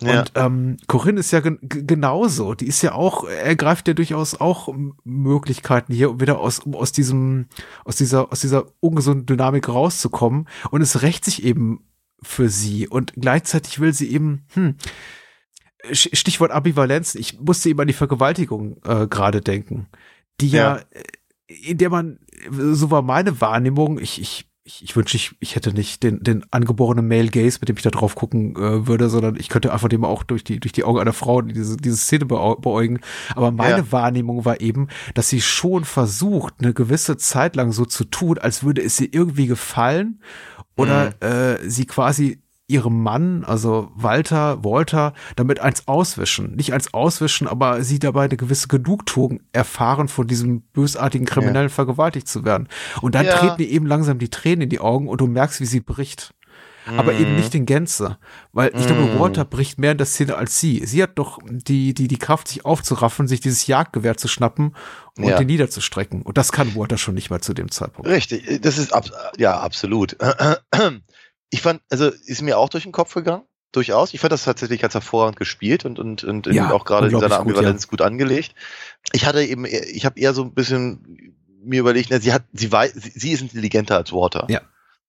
Ja. 0.01 0.21
Und 0.21 0.33
ähm, 0.35 0.77
Corinne 0.89 1.21
ist 1.21 1.31
ja 1.31 1.41
gen 1.41 1.59
genauso. 1.63 2.55
Die 2.55 2.67
ist 2.67 2.83
ja 2.83 2.93
auch, 2.95 3.25
er 3.25 3.55
greift 3.55 3.87
ja 3.87 3.95
durchaus 3.95 4.41
auch 4.41 4.75
Möglichkeiten 5.05 5.93
hier, 5.93 6.11
um 6.11 6.21
wieder 6.21 6.41
aus, 6.41 6.59
um 6.61 6.75
aus 6.75 6.93
diesem, 6.93 7.47
aus 7.85 7.97
dieser, 7.97 8.33
aus 8.33 8.41
dieser 8.41 8.67
ungesunden 8.81 9.27
Dynamik 9.27 9.69
rauszukommen. 9.69 10.49
Und 10.71 10.83
es 10.83 11.03
rächt 11.03 11.25
sich 11.25 11.45
eben 11.45 11.87
für 12.23 12.49
sie. 12.49 12.89
Und 12.89 13.13
gleichzeitig 13.15 13.79
will 13.79 13.93
sie 13.93 14.11
eben, 14.11 14.47
hm, 14.55 14.77
Stichwort 15.93 16.51
Ambivalenz, 16.51 17.15
ich 17.15 17.41
musste 17.41 17.69
eben 17.69 17.81
an 17.81 17.87
die 17.87 17.93
Vergewaltigung 17.93 18.79
äh, 18.85 19.07
gerade 19.07 19.43
denken, 19.43 19.89
die 20.41 20.49
ja. 20.49 20.77
Ja. 20.77 20.83
äh, 20.91 21.03
in 21.47 21.79
der 21.79 21.91
man, 21.91 22.19
so 22.51 22.91
war 22.91 23.03
meine 23.03 23.41
Wahrnehmung, 23.41 23.99
ich, 23.99 24.21
ich, 24.21 24.51
ich, 24.67 24.83
ich 24.83 24.97
wünsche, 24.97 25.17
ich, 25.17 25.37
ich 25.41 25.57
hätte 25.57 25.75
nicht 25.75 26.03
den, 26.03 26.23
den 26.23 26.45
angeborenen 26.51 27.07
Male 27.07 27.29
Gaze, 27.29 27.59
mit 27.61 27.69
dem 27.69 27.77
ich 27.77 27.83
da 27.83 27.91
drauf 27.91 28.15
gucken 28.15 28.57
äh, 28.57 28.87
würde, 28.87 29.11
sondern 29.11 29.37
ich 29.37 29.51
könnte 29.51 29.73
einfach 29.73 29.89
dem 29.91 30.05
auch 30.05 30.23
durch 30.23 30.43
die, 30.43 30.59
durch 30.59 30.73
die 30.73 30.85
Augen 30.85 30.99
einer 31.01 31.13
Frau 31.13 31.43
diese, 31.43 31.77
diese 31.77 31.99
Szene 31.99 32.25
beäu- 32.25 32.59
beäugen. 32.61 33.01
Aber 33.37 33.51
meine 33.51 33.79
Ja. 33.79 33.93
Wahrnehmung 33.93 34.47
war 34.47 34.63
eben, 34.63 34.89
dass 35.13 35.29
sie 35.29 35.43
schon 35.43 35.85
versucht, 35.85 36.55
eine 36.61 36.73
gewisse 36.73 37.19
Zeit 37.19 37.57
lang 37.57 37.73
so 37.73 37.85
zu 37.85 38.05
tun, 38.05 38.39
als 38.39 38.65
würde 38.65 38.83
es 38.83 38.99
ihr 39.01 39.13
irgendwie 39.13 39.47
gefallen 39.47 40.21
oder 40.77 41.13
äh, 41.23 41.59
sie 41.69 41.85
quasi 41.85 42.41
ihrem 42.67 43.03
Mann, 43.03 43.45
also 43.45 43.91
Walter, 43.95 44.65
Walter, 44.65 45.13
damit 45.37 45.61
eins 45.61 45.87
auswischen. 45.87 46.55
Nicht 46.57 46.73
eins 46.73 46.95
auswischen, 46.95 47.47
aber 47.47 47.83
sie 47.83 47.99
dabei 47.99 48.25
eine 48.25 48.37
gewisse 48.39 48.69
Genugtuung 48.69 49.41
erfahren, 49.53 50.09
von 50.09 50.27
diesem 50.27 50.63
bösartigen 50.73 51.27
Kriminellen 51.27 51.69
vergewaltigt 51.69 52.27
zu 52.27 52.45
werden. 52.45 52.69
Und 53.03 53.15
dann 53.15 53.27
Ja. 53.27 53.33
treten 53.33 53.61
ihr 53.63 53.69
eben 53.69 53.87
langsam 53.87 54.19
die 54.19 54.31
Tränen 54.31 54.63
in 54.63 54.69
die 54.71 54.81
Augen 54.81 55.09
und 55.09 55.21
du 55.21 55.27
merkst, 55.27 55.61
wie 55.61 55.67
sie 55.67 55.81
bricht. 55.81 56.33
Aber 56.99 57.15
Mhm. 57.15 57.19
eben 57.21 57.35
nicht 57.35 57.55
in 57.55 57.65
Gänze. 57.65 58.19
Weil 58.53 58.73
ich 58.77 58.87
glaube, 58.87 59.11
Walter 59.19 59.47
bricht 59.47 59.79
mehr 59.79 59.93
in 59.93 59.99
der 59.99 60.07
Szene 60.07 60.37
als 60.37 60.61
sie. 60.61 60.85
Sie 60.85 61.03
hat 61.03 61.13
doch 61.19 61.39
die, 61.49 61.95
die, 61.95 62.09
die 62.09 62.19
Kraft, 62.19 62.47
sich 62.49 62.67
aufzuraffen, 62.67 63.27
sich 63.27 63.41
dieses 63.41 63.67
Jagdgewehr 63.67 64.19
zu 64.19 64.29
schnappen 64.29 64.75
und 65.17 65.25
Ja. 65.29 65.39
den 65.39 65.47
niederzustrecken. 65.47 66.21
Und 66.23 66.37
das 66.37 66.53
kann 66.53 66.75
Walter 66.75 66.99
schon 66.99 67.15
nicht 67.15 67.31
mal 67.31 67.41
zu 67.41 67.55
dem 67.55 67.71
Zeitpunkt. 67.71 68.11
Richtig, 68.11 68.61
das 68.61 68.77
ist 68.77 68.93
ab, 68.93 69.07
ja 69.39 69.59
absolut. 69.61 70.15
Ich 71.51 71.63
fand, 71.63 71.81
also 71.91 72.09
ist 72.09 72.43
mir 72.43 72.59
auch 72.59 72.69
durch 72.69 72.85
den 72.85 72.93
Kopf 72.93 73.15
gegangen, 73.15 73.45
durchaus. 73.73 74.15
Ich 74.15 74.21
fand 74.21 74.33
das 74.33 74.45
tatsächlich 74.45 74.81
ganz 74.81 74.95
hervorragend 74.95 75.37
gespielt 75.37 75.85
und 75.85 75.99
und 75.99 76.25
und 76.25 76.47
Ja, 76.47 76.73
auch 76.73 76.85
gerade 76.85 77.07
in 77.07 77.13
seiner 77.13 77.29
gut, 77.29 77.39
Ambivalenz 77.39 77.89
gut, 77.89 78.01
angelegt. 78.01 78.55
Ich 79.13 79.27
hatte 79.27 79.45
eben, 79.45 79.65
ich 79.65 80.05
habe 80.05 80.19
eher 80.19 80.35
so 80.35 80.43
ein 80.43 80.55
bisschen 80.55 81.35
mir 81.63 81.81
überlegt, 81.81 82.11
na, 82.11 82.21
sie 82.21 82.33
hat, 82.33 82.45
sie 82.53 82.71
weiß, 82.71 82.93
sie, 82.95 83.33
ist 83.33 83.41
intelligenter 83.41 83.97
als 83.97 84.13
Water. 84.13 84.47
Ja. 84.49 84.61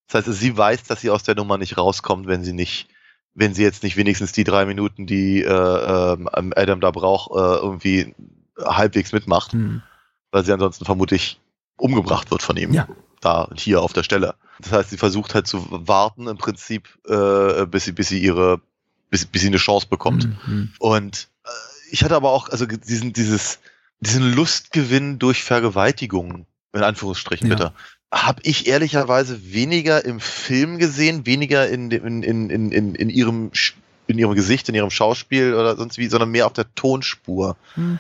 Das 0.08 0.26
heißt, 0.26 0.40
sie 0.40 0.58
weiß, 0.58 0.84
dass 0.84 1.02
sie 1.02 1.10
aus 1.10 1.24
der 1.24 1.36
Nummer 1.36 1.58
nicht 1.58 1.78
rauskommt, 1.78 2.28
wenn 2.28 2.44
sie 2.44 2.54
nicht, 2.54 2.88
wenn 3.34 3.54
sie 3.54 3.64
jetzt 3.64 3.84
nicht 3.84 3.98
wenigstens 3.98 4.32
die 4.32 4.44
drei 4.44 4.66
Minuten, 4.66 5.06
die 5.06 5.42
äh, 5.42 5.48
ähm, 5.50 6.30
Adam 6.56 6.80
da 6.80 6.92
braucht, 6.92 7.32
äh, 7.32 7.58
irgendwie 7.62 8.16
halbwegs 8.58 9.12
mitmacht 9.12 9.52
Hm. 9.54 9.82
weil 10.32 10.46
sie 10.46 10.54
ansonsten 10.54 10.86
vermutlich 10.86 11.40
umgebracht 11.78 12.32
wird 12.32 12.42
von 12.42 12.56
ihm. 12.56 12.74
Ja. 12.74 12.88
Da 13.26 13.42
und 13.42 13.60
hier 13.60 13.82
auf 13.82 13.94
der 13.94 14.04
Stelle. 14.04 14.36
Das 14.60 14.72
heißt, 14.72 14.90
sie 14.92 14.98
versucht 14.98 15.34
halt 15.34 15.48
zu 15.48 15.66
warten 15.70 16.28
im 16.28 16.38
Prinzip, 16.38 16.88
äh, 17.08 17.66
bis 17.66 17.86
sie, 17.86 17.92
bis 17.92 18.10
sie 18.10 18.20
ihre, 18.20 18.62
bis, 19.10 19.26
bis 19.26 19.42
sie 19.42 19.48
eine 19.48 19.58
Chance 19.58 19.88
bekommt. 19.90 20.26
Hm, 20.26 20.38
hm. 20.46 20.74
Und 20.80 21.28
äh, 21.44 21.50
ich 21.92 22.04
hatte 22.04 22.16
aber 22.16 22.32
auch, 22.32 22.50
also 22.50 22.66
diesen, 22.66 23.14
dieses, 23.14 23.60
diesen 24.00 24.34
Lustgewinn 24.34 25.20
durch 25.20 25.44
Vergewaltigung, 25.44 26.46
in 26.74 26.84
Anführungsstrichen 26.84 27.48
Ja. 27.50 27.56
bitte, 27.56 27.74
habe 28.14 28.42
ich 28.44 28.68
ehrlicherweise 28.68 29.52
weniger 29.52 30.06
im 30.06 30.20
Film 30.20 30.78
gesehen, 30.78 31.26
weniger 31.26 31.68
in, 31.68 31.92
in, 31.92 32.24
in, 32.24 32.50
in, 32.50 32.72
in, 32.72 32.96
in 32.96 33.10
ihrem 33.10 33.52
in 34.08 34.20
ihrem 34.20 34.36
Gesicht, 34.36 34.70
in 34.70 34.76
ihrem 34.76 34.92
Schauspiel 34.92 35.56
oder 35.56 35.76
sonst 35.76 35.98
wie, 35.98 36.08
sondern 36.08 36.30
mehr 36.30 36.46
auf 36.46 36.54
der 36.54 36.74
Tonspur. 36.76 37.58
Hm. 37.74 37.98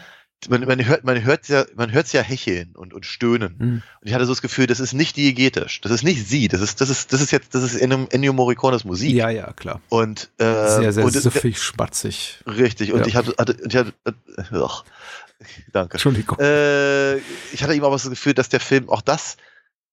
Man, 0.49 0.61
man 0.65 0.85
hört, 0.85 1.03
man 1.03 1.23
hört 1.23 1.47
ja, 1.47 1.65
man 1.75 1.91
hört's 1.91 2.11
ja 2.11 2.21
hecheln 2.21 2.75
und, 2.75 2.93
und 2.93 3.05
stöhnen. 3.05 3.55
Mhm. 3.57 3.73
Und 4.01 4.07
ich 4.07 4.13
hatte 4.13 4.25
so 4.25 4.31
das 4.31 4.41
Gefühl, 4.41 4.67
das 4.67 4.79
ist 4.79 4.93
nicht 4.93 5.17
diegetisch. 5.17 5.81
Das 5.81 5.91
ist 5.91 6.03
nicht 6.03 6.27
sie. 6.27 6.47
Das 6.47 6.61
ist, 6.61 6.81
das 6.81 6.89
ist, 6.89 7.13
das 7.13 7.21
ist 7.21 7.31
jetzt, 7.31 7.55
das 7.55 7.63
ist 7.63 7.75
Ennio 7.75 8.33
Morricones 8.33 8.83
Musik. 8.83 9.11
Ja, 9.13 9.29
ja, 9.29 9.51
klar. 9.53 9.81
Und, 9.89 10.29
äh, 10.37 10.43
Sehr, 10.43 10.93
sehr 10.93 11.05
und, 11.05 11.11
süffig, 11.11 11.61
spatzig. 11.61 12.39
Richtig. 12.45 12.93
Und 12.93 13.01
Ja. 13.01 13.07
ich 13.07 13.15
hatte, 13.15 13.33
hatte, 13.39 13.57
ich 13.67 13.75
hatte, 13.75 13.93
äh, 14.05 14.11
ach, 14.53 14.83
danke. 15.71 15.93
Entschuldigung. 15.93 16.37
Äh, 16.39 17.17
ich 17.53 17.63
hatte 17.63 17.73
eben 17.73 17.83
aber 17.85 17.95
das 17.95 18.09
Gefühl, 18.09 18.33
dass 18.33 18.49
der 18.49 18.59
Film 18.59 18.89
auch 18.89 19.01
das 19.01 19.37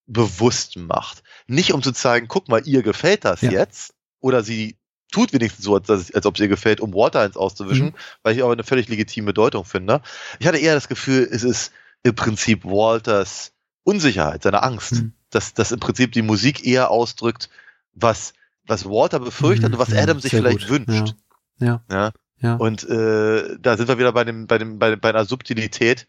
bewusst 0.07 0.76
macht. 0.76 1.22
Nicht 1.47 1.72
um 1.72 1.82
zu 1.82 1.93
zeigen, 1.93 2.28
guck 2.28 2.49
mal, 2.49 2.62
ihr 2.66 2.82
gefällt 2.82 3.24
das 3.24 3.40
Ja. 3.40 3.51
jetzt. 3.53 3.95
Oder 4.20 4.43
sie 4.43 4.76
tut 5.13 5.33
wenigstens 5.33 5.65
so, 5.65 5.77
als, 5.77 5.89
als 6.13 6.27
ob 6.27 6.35
es 6.35 6.41
ihr 6.41 6.49
gefällt, 6.49 6.81
um 6.81 6.93
Walter 6.95 7.25
ins 7.25 7.37
auszuwischen, 7.37 7.87
Mhm. 7.87 7.95
weil 8.25 8.35
ich 8.35 8.43
auch 8.43 8.51
eine 8.51 8.65
völlig 8.65 8.89
legitime 8.89 9.33
Deutung 9.33 9.65
finde. 9.65 10.03
Ich 10.41 10.47
hatte 10.49 10.59
eher 10.59 10.75
das 10.75 10.89
Gefühl, 10.89 11.29
es 11.31 11.45
ist 11.45 11.73
im 12.03 12.15
Prinzip 12.17 12.65
Walters 12.65 13.53
Unsicherheit, 13.85 14.43
seine 14.43 14.63
Angst. 14.63 14.93
Mhm. 14.95 15.13
Dass, 15.31 15.55
dass 15.55 15.73
im 15.73 15.81
Prinzip 15.81 16.13
die 16.13 16.21
Musik 16.23 16.67
eher 16.67 16.91
ausdrückt, 16.91 17.49
was, 17.95 18.35
was 18.67 18.85
Walter 18.85 19.19
befürchtet 19.19 19.69
Mhm, 19.71 19.75
und 19.75 19.79
was 19.79 19.89
ja, 19.89 20.03
Adam 20.03 20.21
sich 20.21 20.31
sehr 20.31 20.41
vielleicht 20.41 20.69
gut. 20.69 20.87
wünscht. 20.87 21.15
Ja. 21.59 21.83
Ja. 21.91 22.11
Ja. 22.41 22.57
Und 22.57 22.83
äh, 22.89 23.57
da 23.61 23.77
sind 23.77 23.89
wir 23.89 23.99
wieder 23.99 24.13
bei 24.13 24.25
dem, 24.25 24.47
bei 24.47 24.59
dem, 24.59 24.79
bei, 24.79 24.95
bei 24.97 25.09
einer 25.11 25.25
Subtilität, 25.25 26.07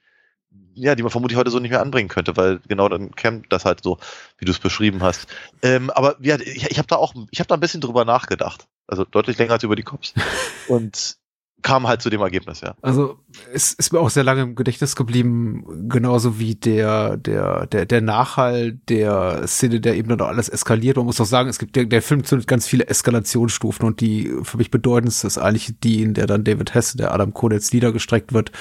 ja, 0.74 0.96
die 0.96 1.04
man 1.04 1.12
vermutlich 1.12 1.38
heute 1.38 1.52
so 1.52 1.60
nicht 1.60 1.70
mehr 1.72 1.82
anbringen 1.82 2.10
könnte, 2.10 2.36
weil 2.36 2.60
genau 2.68 2.90
dann 2.90 3.12
kämpft 3.16 3.52
das 3.54 3.66
halt 3.66 3.82
so, 3.84 3.98
wie 4.40 4.46
du 4.46 4.52
es 4.52 4.60
beschrieben 4.60 5.04
hast. 5.04 5.28
Ähm, 5.62 5.90
aber 5.92 6.16
ja, 6.20 6.38
ich, 6.40 6.70
ich 6.70 6.78
habe 6.78 6.88
da 6.88 6.96
auch, 6.98 7.14
ich 7.32 7.40
habe 7.40 7.48
da 7.48 7.56
ein 7.56 7.60
bisschen 7.62 7.82
drüber 7.82 8.04
nachgedacht. 8.06 8.68
Also 8.88 9.06
deutlich 9.06 9.38
länger 9.38 9.54
als 9.54 9.64
über 9.64 9.76
die 9.76 9.84
Cops. 9.84 10.14
Und 10.68 11.18
kam 11.64 11.88
halt 11.88 12.02
zu 12.02 12.10
dem 12.10 12.22
Ergebnis, 12.22 12.62
ja. 12.62 12.76
Also 12.82 13.20
es 13.54 13.74
ist 13.74 13.94
mir 13.94 14.00
auch 14.00 14.10
sehr 14.10 14.24
lange 14.24 14.42
im 14.42 14.56
Gedächtnis 14.56 14.96
geblieben, 14.96 15.88
genauso 15.90 16.38
wie 16.38 16.56
der 16.56 17.18
der 17.18 17.66
der 17.68 17.86
der 17.86 18.02
Nachhall 18.02 18.74
der 18.74 19.48
Szene, 19.48 19.80
der 19.80 19.96
eben 19.96 20.10
dann 20.10 20.22
auch 20.22 20.28
alles 20.28 20.50
eskaliert. 20.50 20.98
Man 20.98 21.06
muss 21.06 21.22
auch 21.22 21.26
sagen, 21.26 21.50
es 21.50 21.58
gibt 21.58 21.76
der, 21.76 21.86
der 21.86 22.02
Film 22.02 22.24
zündet 22.26 22.48
ganz 22.48 22.68
viele 22.68 22.88
Eskalationsstufen 22.88 23.86
und 23.86 24.02
die 24.02 24.32
für 24.44 24.58
mich 24.58 24.70
bedeutendste 24.70 25.26
ist 25.26 25.38
eigentlich 25.38 25.74
die, 25.82 26.04
in 26.04 26.14
der 26.14 26.28
dann 26.28 26.44
David 26.44 26.74
Hesse, 26.74 26.98
der 26.98 27.14
Adam 27.14 27.34
Konitz 27.34 27.72
niedergestreckt 27.72 28.34
wird 28.34 28.52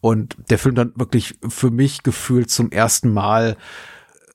und 0.00 0.36
der 0.48 0.58
Film 0.58 0.76
dann 0.76 0.92
wirklich 0.94 1.34
für 1.46 1.70
mich 1.70 2.04
gefühlt 2.04 2.50
zum 2.50 2.70
ersten 2.70 3.12
Mal 3.12 3.56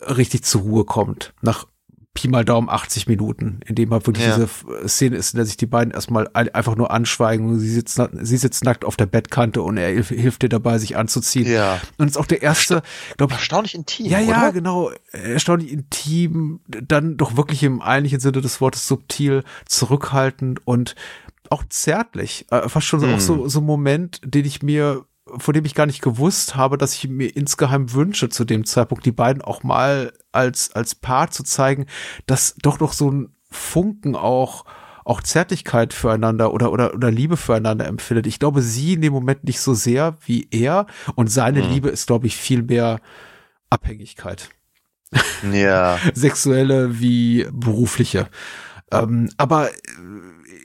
richtig 0.02 0.44
zur 0.44 0.62
Ruhe 0.62 0.86
kommt. 0.86 1.34
Nach 1.42 1.66
Pi 2.18 2.28
mal 2.30 2.44
Daumen 2.44 2.68
80 2.68 3.06
Minuten, 3.06 3.60
in 3.68 3.76
dem 3.76 3.92
halt 3.92 4.08
wirklich 4.08 4.26
Ja. 4.26 4.36
diese 4.38 4.88
Szene 4.90 5.18
ist, 5.18 5.34
in 5.34 5.38
der 5.38 5.46
sich 5.46 5.56
die 5.56 5.68
beiden 5.68 5.94
erstmal 5.94 6.28
ein, 6.34 6.50
einfach 6.50 6.76
nur 6.76 6.90
anschweigen. 6.90 7.60
Sie 7.60 7.70
sitzt, 7.70 8.02
sie 8.22 8.38
sitzt 8.38 8.64
nackt 8.64 8.84
auf 8.86 8.98
der 8.98 9.06
Bettkante 9.06 9.62
und 9.62 9.78
er 9.78 9.90
hilf, 9.90 10.10
hilft 10.10 10.42
ihr 10.42 10.50
dabei, 10.50 10.80
sich 10.80 10.98
anzuziehen. 10.98 11.46
Ja. 11.48 11.80
Und 12.00 12.08
ist 12.08 12.18
auch 12.18 12.26
der 12.26 12.42
erste, 12.42 12.82
glaube 13.18 13.34
ich, 13.34 13.38
Erstaunlich 13.38 13.76
intim. 13.76 14.08
ja, 14.08 14.20
ja, 14.20 14.40
oder? 14.46 14.52
genau. 14.52 14.90
Erstaunlich 15.12 15.72
intim, 15.72 16.60
dann 16.68 17.18
doch 17.18 17.38
wirklich 17.38 17.62
im 17.62 17.84
eigentlichen 17.84 18.20
Sinne 18.20 18.42
des 18.42 18.60
Wortes 18.62 18.88
subtil, 18.88 19.44
zurückhaltend 19.68 20.66
und 20.66 20.96
auch 21.52 21.64
zärtlich. 21.70 22.46
Äh, 22.50 22.68
fast 22.68 22.88
schon 22.88 23.02
Hm. 23.02 23.14
auch 23.14 23.20
so, 23.20 23.48
so 23.48 23.60
ein 23.60 23.66
Moment, 23.66 24.20
den 24.26 24.44
ich 24.46 24.64
mir, 24.64 25.06
von 25.38 25.54
dem 25.54 25.66
ich 25.66 25.76
gar 25.76 25.86
nicht 25.86 26.02
gewusst 26.02 26.56
habe, 26.56 26.78
dass 26.78 26.94
ich 26.94 27.08
mir 27.08 27.36
insgeheim 27.36 27.94
wünsche, 27.94 28.30
zu 28.30 28.46
dem 28.46 28.66
Zeitpunkt 28.66 29.06
die 29.06 29.12
beiden 29.12 29.42
auch 29.42 29.64
mal 29.64 30.14
als, 30.32 30.74
als 30.74 30.96
Paar 30.96 31.32
zu 31.32 31.44
zeigen, 31.44 31.86
dass 32.26 32.56
doch 32.62 32.80
noch 32.80 32.94
so 32.94 33.12
ein 33.12 33.36
Funken 33.50 34.16
auch 34.16 34.66
auch 35.08 35.24
Zärtlichkeit 35.24 35.94
füreinander 35.94 36.54
oder, 36.54 36.70
oder, 36.74 36.94
oder 36.94 37.10
Liebe 37.10 37.38
füreinander 37.38 37.88
empfindet. 37.88 38.28
Ich 38.28 38.40
glaube, 38.40 38.62
sie 38.62 38.94
in 38.94 39.02
dem 39.02 39.14
Moment 39.14 39.46
nicht 39.46 39.62
so 39.62 39.74
sehr 39.74 40.18
wie 40.26 40.50
er 40.52 40.86
und 41.16 41.32
seine 41.32 41.64
Hm. 41.64 41.72
Liebe 41.72 41.90
ist, 41.90 42.08
glaube 42.08 42.28
ich, 42.28 42.36
viel 42.36 42.62
mehr 42.62 43.00
Abhängigkeit. 43.70 44.50
Ja. 45.54 45.98
Sexuelle 46.14 47.00
wie 47.00 47.48
berufliche. 47.52 48.28
Ähm, 48.92 49.30
aber 49.38 49.70
äh, 49.70 49.74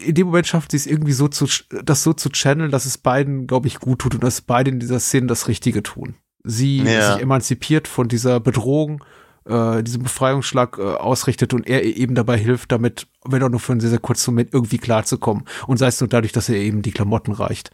in 0.03 0.15
dem 0.15 0.27
Moment 0.27 0.47
schafft 0.47 0.71
sie 0.73 0.77
es 0.77 0.87
irgendwie 0.87 1.13
so 1.13 1.29
zu, 1.29 1.47
das 1.85 2.03
so 2.03 2.13
zu 2.13 2.31
channeln, 2.31 2.71
dass 2.71 2.87
es 2.87 2.99
beiden, 2.99 3.47
glaube 3.47 3.69
ich, 3.69 3.79
gut 3.79 4.01
tut 4.01 4.15
und 4.15 4.23
dass 4.25 4.41
beide 4.41 4.71
in 4.71 4.81
dieser 4.81 5.01
Szene 5.01 5.27
das 5.27 5.49
Richtige 5.49 5.83
tun. 5.83 6.15
Sie 6.45 6.79
Ja. 6.79 7.15
sich 7.15 7.23
emanzipiert 7.23 7.89
von 7.89 8.09
dieser 8.09 8.41
Bedrohung, 8.41 9.05
äh, 9.45 9.83
diesem 9.83 10.03
Befreiungsschlag 10.03 10.79
äh, 10.79 10.83
ausrichtet 10.83 11.55
und 11.55 11.67
er 11.69 11.85
ihr 11.85 11.97
eben 11.97 12.15
dabei 12.15 12.37
hilft, 12.39 12.73
damit, 12.73 13.07
wenn 13.25 13.43
auch 13.43 13.49
nur 13.49 13.61
für 13.61 13.73
einen 13.73 13.81
sehr, 13.81 13.91
sehr 13.91 13.99
kurzen 13.99 14.33
Moment, 14.33 14.53
irgendwie 14.53 14.79
klarzukommen. 14.79 15.45
Und 15.67 15.79
sei 15.79 15.87
es 15.89 16.01
nur 16.01 16.09
dadurch, 16.09 16.33
dass 16.33 16.49
er 16.49 16.57
eben 16.57 16.83
die 16.83 16.93
Klamotten 16.93 17.33
reicht. 17.33 17.71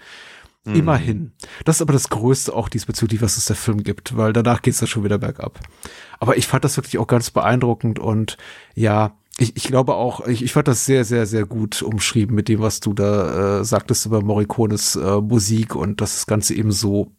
Hm. 0.65 0.75
Immerhin. 0.75 1.33
Das 1.65 1.77
ist 1.77 1.83
aber 1.83 1.93
das 1.93 2.09
Größte 2.11 2.53
auch 2.55 2.69
diesbezüglich, 2.69 3.23
was 3.23 3.37
es 3.37 3.45
der 3.47 3.57
Film 3.57 3.83
gibt, 3.83 4.17
weil 4.17 4.33
danach 4.33 4.61
geht's 4.63 4.79
dann 4.79 4.89
schon 4.89 5.05
wieder 5.05 5.19
bergab. 5.19 5.61
Aber 6.19 6.37
ich 6.37 6.47
fand 6.47 6.65
das 6.65 6.77
wirklich 6.77 6.99
auch 6.99 7.07
ganz 7.07 7.31
beeindruckend 7.31 7.99
und 7.99 8.37
ja, 8.75 9.17
ich, 9.41 9.57
ich 9.57 9.65
glaube 9.65 9.95
auch, 9.95 10.27
ich, 10.27 10.43
ich 10.43 10.53
fand 10.53 10.69
das 10.69 10.85
sehr, 10.85 11.05
sehr, 11.05 11.25
sehr 11.27 11.47
gut 11.47 11.83
umschrieben 11.83 12.35
mit 12.35 12.49
dem, 12.49 12.61
was 12.61 12.81
du 12.81 12.93
da 12.93 13.61
äh, 13.61 13.65
sagtest 13.65 14.05
über 14.05 14.21
Morricones 14.21 14.97
äh, 14.97 15.21
Musik 15.21 15.77
und 15.77 16.01
dass 16.01 16.15
das 16.15 16.27
Ganze 16.27 16.55
eben 16.55 16.73
so 16.73 17.13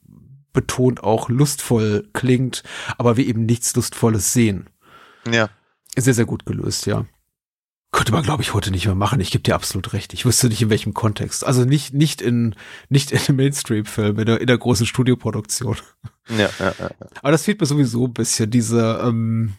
betont 0.51 1.01
auch 1.03 1.30
lustvoll 1.30 2.09
klingt, 2.13 2.63
aber 2.97 3.15
wir 3.15 3.26
eben 3.26 3.45
nichts 3.45 3.76
Lustvolles 3.76 4.34
sehen. 4.34 4.70
Ja. 5.32 5.49
Sehr, 5.97 6.13
sehr 6.13 6.26
gut 6.26 6.45
gelöst, 6.45 6.86
ja. 6.86 7.05
Könnte 7.91 8.11
man, 8.11 8.24
glaube 8.24 8.43
ich, 8.43 8.53
heute 8.53 8.70
nicht 8.70 8.86
mehr 8.86 8.95
machen. 8.95 9.20
Ich 9.20 9.32
gebe 9.32 9.41
dir 9.41 9.55
absolut 9.55 9.93
recht. 9.93 10.13
Ich 10.13 10.26
wüsste 10.26 10.47
nicht, 10.47 10.61
in 10.61 10.70
welchem 10.70 10.93
Kontext. 10.93 11.43
Also 11.43 11.65
nicht, 11.65 11.93
nicht 11.93 12.22
in, 12.22 12.55
nicht 12.89 13.11
in 13.11 13.20
einem 13.28 13.38
Mainstream-Film, 13.38 14.20
in 14.20 14.26
der, 14.26 14.41
in 14.41 14.47
der 14.47 14.57
großen 14.57 14.86
Studioproduktion. 14.86 15.78
Ja, 16.30 16.49
ja, 16.59 16.74
ja. 16.78 16.91
Aber 17.22 17.32
das 17.32 17.43
fehlt 17.43 17.61
mir 17.61 17.65
sowieso 17.65 18.05
ein 18.05 18.13
bisschen, 18.13 18.51
diese 18.51 19.01
ähm, 19.03 19.53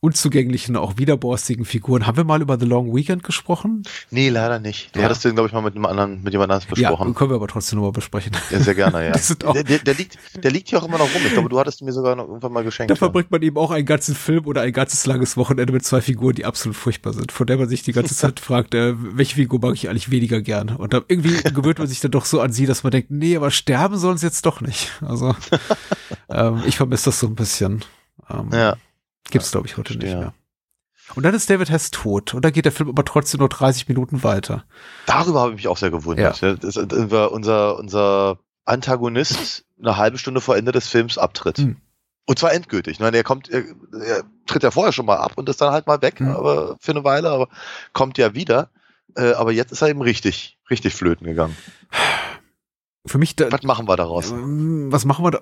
unzugänglichen, 0.00 0.76
auch 0.76 0.98
widerborstigen 0.98 1.64
Figuren. 1.64 2.06
Haben 2.06 2.16
wir 2.18 2.24
mal 2.24 2.40
über 2.42 2.58
The 2.58 2.66
Long 2.66 2.94
Weekend 2.94 3.22
gesprochen? 3.24 3.82
Nee, 4.10 4.28
leider 4.28 4.58
nicht. 4.60 4.94
Du 4.94 5.00
Ja. 5.00 5.06
hattest 5.06 5.24
den, 5.24 5.34
glaube 5.34 5.48
ich, 5.48 5.52
mal 5.54 5.62
mit 5.62 5.74
einem 5.74 5.86
anderen, 5.86 6.22
mit 6.22 6.32
jemand 6.32 6.52
anderes 6.52 6.66
besprochen. 6.68 7.08
Ja, 7.08 7.14
können 7.14 7.30
wir 7.30 7.34
aber 7.36 7.48
trotzdem 7.48 7.78
nochmal 7.78 7.92
besprechen. 7.92 8.32
Ja, 8.50 8.60
sehr 8.60 8.74
gerne, 8.74 9.06
ja. 9.06 9.12
Der, 9.54 9.64
der, 9.64 9.78
der, 9.78 9.94
liegt, 9.94 10.18
der 10.42 10.50
liegt 10.50 10.68
hier 10.68 10.78
auch 10.80 10.86
immer 10.86 10.98
noch 10.98 11.06
rum. 11.12 11.22
Ich 11.24 11.32
glaube, 11.32 11.48
du 11.48 11.58
hattest 11.58 11.80
ihn 11.80 11.86
mir 11.86 11.92
sogar 11.92 12.14
noch 12.14 12.28
irgendwann 12.28 12.52
mal 12.52 12.62
geschenkt. 12.64 12.90
Da 12.90 12.94
verbringt 12.96 13.30
man 13.30 13.42
eben 13.42 13.56
auch 13.56 13.70
einen 13.70 13.86
ganzen 13.86 14.14
Film 14.14 14.46
oder 14.46 14.60
ein 14.62 14.72
ganzes 14.72 15.06
langes 15.06 15.36
Wochenende 15.36 15.72
mit 15.72 15.84
zwei 15.84 16.00
Figuren, 16.00 16.34
die 16.34 16.44
absolut 16.44 16.76
furchtbar 16.76 17.12
sind, 17.12 17.32
von 17.32 17.46
der 17.46 17.56
man 17.56 17.68
sich 17.68 17.82
die 17.82 17.92
ganze 17.92 18.14
Zeit 18.16 18.38
fragt, 18.40 18.74
äh, 18.74 18.94
welche 18.96 19.36
Figur 19.36 19.58
mag 19.60 19.74
ich 19.74 19.88
eigentlich 19.88 20.10
weniger 20.10 20.40
gern? 20.40 20.70
Und 20.76 20.92
dann 20.92 21.04
irgendwie 21.08 21.42
gewöhnt 21.54 21.78
man 21.78 21.88
sich 21.88 22.00
dann 22.00 22.10
doch 22.10 22.24
so 22.26 22.40
an 22.40 22.52
sie, 22.52 22.66
dass 22.66 22.82
man 22.82 22.90
denkt, 22.92 23.10
nee, 23.10 23.36
aber 23.36 23.50
sterben 23.50 23.96
sollen 23.96 24.18
sie 24.18 24.26
jetzt 24.26 24.44
doch 24.46 24.60
nicht. 24.60 24.90
Also 25.00 25.34
ähm, 26.28 26.62
ich 26.66 26.76
vermisse 26.76 27.06
das 27.06 27.20
so 27.20 27.26
ein 27.26 27.34
bisschen. 27.34 27.84
Ähm, 28.30 28.50
Ja. 28.52 28.76
Gibt's, 29.30 29.50
glaube 29.50 29.66
ich, 29.66 29.76
heute 29.76 29.96
nicht 29.96 30.14
mehr. 30.14 30.32
Und 31.14 31.22
dann 31.22 31.34
ist 31.34 31.48
David 31.48 31.70
Hess 31.70 31.90
tot. 31.90 32.34
Und 32.34 32.44
dann 32.44 32.52
geht 32.52 32.64
der 32.64 32.72
Film 32.72 32.88
aber 32.88 33.04
trotzdem 33.04 33.38
nur 33.38 33.48
30 33.48 33.88
Minuten 33.88 34.24
weiter. 34.24 34.64
Darüber 35.06 35.40
habe 35.40 35.50
ich 35.52 35.56
mich 35.56 35.68
auch 35.68 35.76
sehr 35.76 35.90
gewundert. 35.90 36.40
Ja. 36.40 36.54
Das, 36.54 36.74
das 36.74 37.10
war 37.10 37.30
unser, 37.30 37.78
unser 37.78 38.38
Antagonist 38.64 39.64
eine 39.80 39.96
halbe 39.96 40.18
Stunde 40.18 40.40
vor 40.40 40.56
Ende 40.56 40.72
des 40.72 40.88
Films 40.88 41.16
abtritt. 41.18 41.58
Hm. 41.58 41.76
Und 42.28 42.38
zwar 42.40 42.52
endgültig. 42.52 42.94
Ich 42.94 43.00
meine, 43.00 43.16
er 43.16 43.22
kommt, 43.22 43.48
er, 43.48 43.62
er 44.04 44.24
tritt 44.46 44.64
ja 44.64 44.72
vorher 44.72 44.92
schon 44.92 45.06
mal 45.06 45.18
ab 45.18 45.32
und 45.36 45.48
ist 45.48 45.60
dann 45.60 45.72
halt 45.72 45.86
mal 45.86 46.02
weg, 46.02 46.18
Hm. 46.18 46.34
aber 46.34 46.76
für 46.80 46.90
eine 46.90 47.04
Weile, 47.04 47.30
aber 47.30 47.48
kommt 47.92 48.18
ja 48.18 48.34
wieder. 48.34 48.70
Äh, 49.14 49.32
aber 49.34 49.52
jetzt 49.52 49.70
ist 49.70 49.82
er 49.82 49.88
eben 49.88 50.02
richtig, 50.02 50.58
richtig 50.68 50.94
flöten 50.94 51.26
gegangen. 51.26 51.56
Für 53.06 53.18
mich, 53.18 53.36
da, 53.36 53.50
Was 53.52 53.62
machen 53.62 53.88
wir 53.88 53.96
daraus? 53.96 54.32
Was 54.32 55.04
machen 55.04 55.24
wir 55.24 55.30
da? 55.32 55.40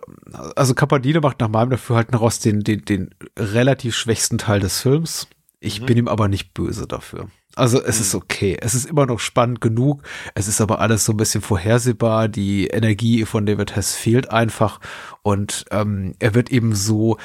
Also 0.57 0.75
Cappadine 0.75 1.21
macht 1.21 1.41
nach 1.41 1.49
meinem 1.49 1.71
Dafürhalten 1.71 2.13
daraus 2.13 2.39
den, 2.39 2.61
den, 2.61 2.85
den 2.85 3.11
relativ 3.39 3.95
schwächsten 3.97 4.39
Teil 4.39 4.61
des 4.61 4.81
Films. 4.81 5.29
Ich 5.61 5.81
Mhm. 5.81 5.87
bin 5.87 5.99
ihm 5.99 6.09
aber 6.09 6.29
nicht 6.29 6.53
böse 6.55 6.87
dafür. 6.87 7.29
Also 7.57 7.81
es 7.83 7.97
Mhm. 7.99 8.03
ist 8.03 8.15
okay. 8.17 8.57
Es 8.61 8.75
ist 8.75 8.85
immer 8.85 9.07
noch 9.07 9.21
spannend 9.21 9.61
genug. 9.61 10.03
Es 10.35 10.49
ist 10.49 10.61
aber 10.61 10.81
alles 10.81 11.05
so 11.05 11.13
ein 11.13 11.17
bisschen 11.17 11.41
vorhersehbar. 11.41 12.29
Die 12.29 12.67
Energie 12.67 13.25
von 13.25 13.47
David 13.47 13.77
Hess 13.77 13.95
fehlt 13.95 14.31
einfach. 14.31 14.81
Und 15.23 15.65
ähm, 15.71 16.15
er 16.19 16.35
wird 16.35 16.51
eben 16.51 16.75
so, 16.75 17.17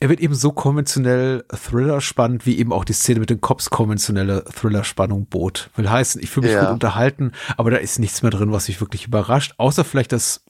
er 0.00 0.08
wird 0.08 0.20
eben 0.20 0.34
so 0.34 0.50
konventionell 0.52 1.44
Thriller 1.50 2.00
spannend, 2.00 2.46
wie 2.46 2.58
eben 2.58 2.72
auch 2.72 2.84
die 2.84 2.94
Szene 2.94 3.20
mit 3.20 3.30
den 3.30 3.40
Cops 3.40 3.68
konventionelle 3.70 4.44
Thriller-Spannung 4.44 5.26
bot. 5.26 5.70
Will 5.76 5.90
heißen, 5.90 6.22
ich 6.22 6.30
fühle 6.30 6.46
mich 6.46 6.54
Ja. 6.54 6.62
gut 6.64 6.72
unterhalten, 6.72 7.32
aber 7.56 7.70
da 7.70 7.76
ist 7.76 7.98
nichts 7.98 8.22
mehr 8.22 8.30
drin, 8.30 8.50
was 8.52 8.68
mich 8.68 8.80
wirklich 8.80 9.06
überrascht, 9.06 9.54
außer 9.58 9.84
vielleicht 9.84 10.12
das 10.12 10.42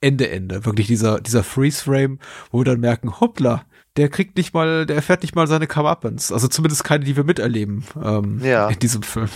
Ende, 0.00 0.28
Ende. 0.30 0.64
Wirklich 0.64 0.86
dieser, 0.88 1.20
dieser 1.20 1.42
Freeze-Frame, 1.44 2.18
wo 2.50 2.58
wir 2.60 2.64
dann 2.64 2.80
merken, 2.80 3.20
hoppla, 3.20 3.62
der 3.96 4.08
kriegt 4.08 4.36
nicht 4.36 4.54
mal, 4.54 4.86
der 4.86 4.94
erfährt 4.96 5.22
nicht 5.22 5.34
mal 5.34 5.48
seine 5.48 5.66
Come-Uppens. 5.66 6.30
Also 6.30 6.46
zumindest 6.46 6.84
keine, 6.84 7.04
die 7.04 7.16
wir 7.16 7.24
miterleben 7.24 7.84
ähm, 8.00 8.40
Ja. 8.44 8.68
in 8.68 8.78
diesem 8.78 9.02
Film. 9.02 9.28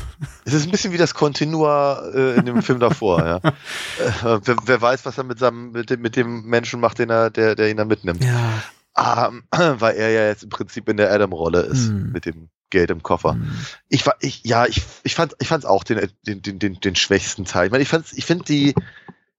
Es 0.45 0.53
ist 0.55 0.65
ein 0.67 0.71
bisschen 0.71 0.93
wie 0.93 0.99
das 0.99 1.15
Continua 1.15 2.01
äh, 2.15 2.37
in 2.37 2.47
dem 2.47 2.63
Film 2.63 2.79
davor, 2.80 3.25
ja. 3.25 3.37
Äh, 4.25 4.41
wer, 4.45 4.57
wer 4.64 4.80
weiß, 4.83 5.05
was 5.05 5.18
er 5.18 5.25
mit 5.25 5.39
seinem, 5.41 5.72
mit 5.72 5.91
dem, 5.91 6.01
mit 6.01 6.14
dem 6.17 6.43
Menschen 6.45 6.79
macht, 6.80 6.99
den 7.01 7.11
er, 7.11 7.30
der, 7.30 7.55
der 7.57 7.71
ihn 7.71 7.76
da 7.76 7.84
mitnimmt. 7.84 8.22
Ja. 8.25 8.63
Ähm, 8.97 9.45
weil 9.51 9.97
er 9.97 10.11
ja 10.11 10.27
jetzt 10.27 10.43
im 10.45 10.49
Prinzip 10.51 10.89
in 10.89 10.97
der 10.97 11.11
Adam-Rolle 11.13 11.61
ist, 11.63 11.89
Hm. 11.89 12.13
mit 12.13 12.27
dem 12.27 12.49
Geld 12.71 12.91
im 12.91 13.03
Koffer. 13.03 13.37
Ich 13.89 14.07
war, 14.07 14.14
ich, 14.21 14.45
ja, 14.45 14.64
ich, 14.67 14.83
ich 15.03 15.14
fand, 15.14 15.35
ich 15.41 15.49
fand's 15.49 15.67
auch 15.67 15.85
den, 15.85 16.09
den, 16.27 16.41
den, 16.41 16.59
den, 16.59 16.81
den 16.81 16.97
schwächsten 16.97 17.45
Teil. 17.45 17.67
Ich 17.67 17.71
meine, 17.73 17.83
ich 17.83 17.89
fand's, 17.89 18.13
ich 18.14 18.25
finde 18.25 18.45
die, 18.45 18.75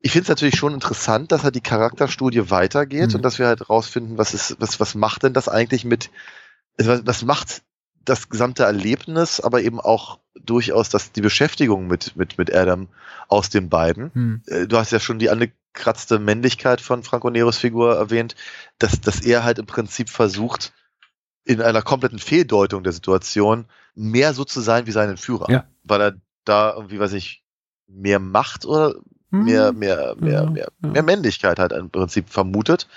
ich 0.02 0.12
finde 0.12 0.24
es 0.24 0.30
natürlich 0.30 0.56
schon 0.58 0.74
interessant, 0.74 1.32
dass 1.32 1.44
halt 1.44 1.56
die 1.56 1.62
Charakterstudie 1.62 2.52
weitergeht 2.52 3.10
Mhm. 3.10 3.16
und 3.16 3.22
dass 3.24 3.40
wir 3.40 3.48
halt 3.48 3.70
rausfinden, 3.70 4.18
was 4.20 4.34
ist, 4.36 4.58
was, 4.60 4.80
was 4.80 4.94
macht 4.94 5.24
denn 5.24 5.34
das 5.34 5.48
eigentlich 5.50 5.84
mit, 5.84 6.12
was, 6.78 7.08
was 7.08 7.24
macht 7.24 7.64
das 8.06 8.30
gesamte 8.30 8.64
Erlebnis, 8.66 9.40
aber 9.40 9.62
eben 9.62 9.80
auch 9.80 10.20
durchaus 10.40 10.90
das, 10.90 11.12
die 11.12 11.22
Beschäftigung 11.22 11.88
mit, 11.88 12.16
mit, 12.16 12.38
mit 12.38 12.54
Adam 12.54 12.88
aus 13.30 13.50
den 13.50 13.70
beiden. 13.70 14.12
Hm. 14.14 14.42
Äh, 14.46 14.68
Du 14.68 14.78
hast 14.78 14.92
ja 14.92 15.00
schon 15.00 15.18
die 15.20 15.30
angekratzte 15.74 16.20
Männlichkeit 16.20 16.82
von 16.82 17.04
Franco 17.04 17.30
Neros 17.30 17.58
Figur 17.58 17.96
erwähnt, 17.96 18.36
dass, 18.80 19.02
dass 19.02 19.22
er 19.22 19.44
halt 19.44 19.60
im 19.60 19.66
Prinzip 19.66 20.10
versucht, 20.10 20.74
in 21.46 21.62
einer 21.62 21.82
kompletten 21.82 22.20
Fehldeutung 22.20 22.84
der 22.84 22.94
Situation 22.94 23.66
mehr 23.96 24.34
so 24.34 24.46
zu 24.46 24.62
sein 24.62 24.88
wie 24.88 24.92
sein 24.92 25.10
Entführer. 25.10 25.50
Ja. 25.50 25.66
Weil 25.84 26.02
er 26.02 26.14
da 26.46 26.74
irgendwie, 26.76 27.00
weiß 27.00 27.14
ich, 27.14 27.44
mehr 27.88 28.20
Macht 28.20 28.66
oder 28.66 28.96
mehr, 29.30 29.70
Hm. 29.70 29.80
mehr, 29.80 30.16
mehr, 30.16 30.50
mehr, 30.50 30.68
mehr 30.82 31.04
Männlichkeit 31.04 31.60
halt 31.60 31.74
im 31.74 31.90
Prinzip 31.90 32.30
vermutet. 32.30 32.88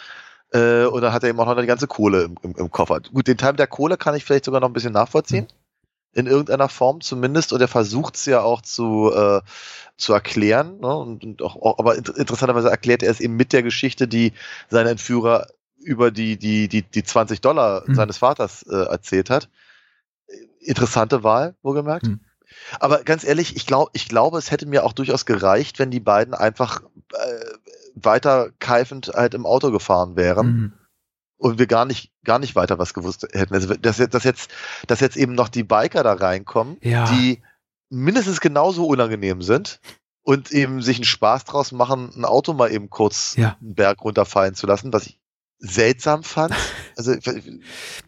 Äh, 0.53 0.85
und 0.85 1.01
dann 1.01 1.13
hat 1.13 1.25
er 1.25 1.31
eben 1.31 1.41
auch 1.41 1.47
noch 1.47 1.61
die 1.61 1.67
ganze 1.67 1.89
Kohle 1.89 2.23
im, 2.23 2.37
im, 2.43 2.55
im 2.55 2.71
Koffer. 2.71 3.01
Gut, 3.01 3.27
den 3.27 3.37
Teil 3.37 3.53
mit 3.53 3.59
der 3.59 3.67
Kohle 3.67 3.97
kann 3.97 4.15
ich 4.15 4.25
vielleicht 4.25 4.45
sogar 4.45 4.61
noch 4.61 4.69
ein 4.69 4.75
bisschen 4.75 4.93
nachvollziehen. 4.93 5.49
In 6.17 6.27
irgendeiner 6.27 6.69
Form 6.69 7.01
zumindest. 7.01 7.53
Und 7.53 7.61
er 7.61 7.69
versucht 7.69 8.17
es 8.17 8.25
ja 8.25 8.41
auch 8.41 8.63
zu, 8.63 9.13
äh, 9.15 9.43
zu 9.97 10.13
erklären. 10.13 10.81
Ne? 10.81 10.97
Und, 10.97 11.25
und 11.25 11.43
auch, 11.43 11.57
auch, 11.57 11.79
aber 11.79 11.97
inter 11.97 12.17
interessanterweise 12.17 12.71
erklärt 12.71 13.03
er 13.03 13.11
es 13.11 13.21
eben 13.21 13.37
mit 13.37 13.53
der 13.53 13.63
Geschichte, 13.63 14.09
die 14.09 14.33
seine 14.71 14.91
Entführer 14.91 15.47
über 15.79 16.11
die, 16.11 16.39
die, 16.39 16.69
die, 16.69 16.83
die 16.83 17.05
20 17.05 17.41
Dollar 17.41 17.87
Hm. 17.87 17.95
seines 17.95 18.19
Vaters 18.19 18.63
äh, 18.63 18.75
erzählt 18.75 19.31
hat. 19.31 19.49
Interessante 20.61 21.23
Wahl, 21.23 21.55
wohlgemerkt. 21.63 22.07
Hm. 22.07 22.21
Aber 22.81 23.05
ganz 23.05 23.23
ehrlich, 23.23 23.55
ich 23.57 23.67
glaube, 23.67 23.91
ich 23.93 24.09
glaube, 24.09 24.39
es 24.39 24.51
hätte 24.51 24.67
mir 24.67 24.85
auch 24.85 24.93
durchaus 24.93 25.27
gereicht, 25.27 25.79
wenn 25.79 25.91
die 25.91 26.01
beiden 26.01 26.35
einfach 26.35 26.81
äh, 27.13 27.45
weiter 27.95 28.51
keifend 28.59 29.13
halt 29.15 29.35
im 29.35 29.47
Auto 29.47 29.71
gefahren 29.71 30.17
wären 30.17 30.47
Hm. 30.47 30.73
Und 31.39 31.59
wir 31.59 31.67
gar 31.67 31.85
nicht, 31.85 32.13
gar 32.25 32.39
nicht 32.39 32.55
weiter 32.57 32.79
was 32.79 32.95
gewusst 32.95 33.27
hätten. 33.33 33.55
Also, 33.55 33.75
dass, 33.75 33.99
jetzt- 33.99 34.15
dass 34.15 34.25
jetzt, 34.25 34.51
dass 34.87 35.01
jetzt 35.01 35.17
eben 35.17 35.35
noch 35.35 35.49
die 35.49 35.65
Biker 35.65 36.03
da 36.03 36.15
reinkommen, 36.15 36.77
Ja. 36.81 37.05
die 37.11 37.43
mindestens 37.91 38.41
genauso 38.41 38.87
unangenehm 38.87 39.43
sind 39.43 39.81
und 40.23 40.51
eben 40.51 40.83
sich 40.83 40.97
einen 40.97 41.05
Spaß 41.05 41.45
draus 41.45 41.73
machen, 41.73 42.11
ein 42.17 42.25
Auto 42.25 42.53
mal 42.53 42.73
eben 42.73 42.91
kurz 42.91 43.35
Ja. 43.37 43.57
einen 43.61 43.75
Berg 43.75 44.03
runterfallen 44.03 44.55
zu 44.55 44.67
lassen, 44.67 44.93
was 44.93 45.07
ich 45.07 45.21
seltsam 45.59 46.23
fand. 46.23 46.55
Also, 46.97 47.15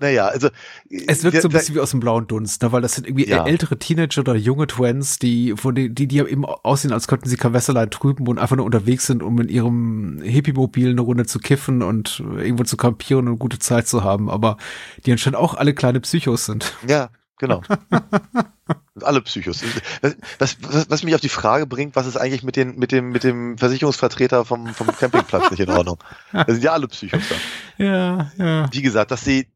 naja, 0.01 0.27
also. 0.27 0.49
Es 0.89 1.23
wirkt 1.25 1.43
so 1.43 1.49
ein 1.49 1.53
bisschen 1.53 1.75
wie 1.75 1.81
aus 1.81 1.91
dem 1.91 2.01
blauen 2.01 2.27
Dunst, 2.27 2.63
ne? 2.63 2.73
weil 2.73 2.83
das 2.83 2.95
sind 2.95 3.07
irgendwie 3.07 3.29
Ja. 3.29 3.47
ältere 3.47 3.79
Teenager 3.79 4.21
oder 4.21 4.35
junge 4.35 4.67
Twins, 4.67 5.19
die, 5.19 5.55
von 5.57 5.75
die, 5.75 5.95
die, 5.95 6.09
die 6.09 6.19
eben 6.19 6.45
aussehen, 6.45 6.93
als 6.93 7.09
könnten 7.09 7.29
sie 7.29 7.37
kein 7.37 7.53
Wässerlein 7.53 7.91
trüben 7.91 8.27
und 8.27 8.39
einfach 8.39 8.57
nur 8.57 8.67
unterwegs 8.67 9.07
sind, 9.07 9.23
um 9.23 9.41
in 9.41 9.49
ihrem 9.49 10.21
Hippie-Mobil 10.23 10.91
eine 10.91 11.01
Runde 11.01 11.27
zu 11.27 11.39
kiffen 11.39 11.83
und 11.83 12.21
irgendwo 12.21 12.65
zu 12.65 12.77
kampieren 12.77 13.27
und 13.27 13.33
eine 13.33 13.39
gute 13.39 13.59
Zeit 13.59 13.87
zu 13.89 14.05
haben, 14.05 14.31
aber 14.31 14.57
die 15.05 15.13
anscheinend 15.13 15.39
auch 15.39 15.55
alle 15.55 15.75
kleine 15.75 16.01
Psychos 16.01 16.47
sind. 16.47 16.75
Ja, 16.87 17.11
genau. 17.39 17.63
Alle 19.05 19.21
Psychos. 19.23 19.63
Was, 20.39 20.57
was, 20.61 20.91
was 20.91 21.03
mich 21.03 21.15
auf 21.15 21.21
die 21.21 21.29
Frage 21.29 21.67
bringt, 21.67 21.97
was 21.97 22.07
ist 22.07 22.17
eigentlich 22.17 22.43
mit, 22.43 22.57
den, 22.57 22.77
mit, 22.77 22.93
dem, 22.93 23.11
mit 23.11 23.25
dem 23.25 23.59
Versicherungsvertreter 23.59 24.45
vom, 24.45 24.75
vom 24.75 24.87
Campingplatz 24.89 25.51
nicht 25.51 25.61
in 25.61 25.71
Ordnung? 25.71 25.99
Das 26.33 26.47
sind 26.49 26.65
ja 26.65 26.73
alle 26.73 26.89
Psychos 26.89 27.23
da. 27.29 27.85
Ja, 27.85 28.31
ja. 28.39 28.69
Wie 28.73 28.83
gesagt, 28.83 29.11
dass 29.11 29.25
sie. 29.25 29.49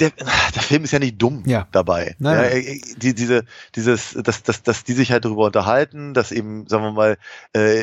Der, 0.00 0.10
der 0.10 0.62
Film 0.62 0.84
ist 0.84 0.92
ja 0.92 1.00
nicht 1.00 1.20
dumm 1.20 1.42
Ja. 1.44 1.66
dabei. 1.72 2.14
Ja, 2.20 2.44
äh, 2.44 2.80
die, 2.98 3.14
diese, 3.14 3.42
dieses, 3.74 4.12
dass, 4.12 4.44
dass, 4.44 4.62
dass 4.62 4.84
die 4.84 4.92
sich 4.92 5.10
halt 5.10 5.24
darüber 5.24 5.46
unterhalten, 5.46 6.14
dass 6.14 6.30
eben, 6.30 6.68
sagen 6.68 6.84
wir 6.84 6.92
mal, 6.92 7.18
äh, 7.52 7.82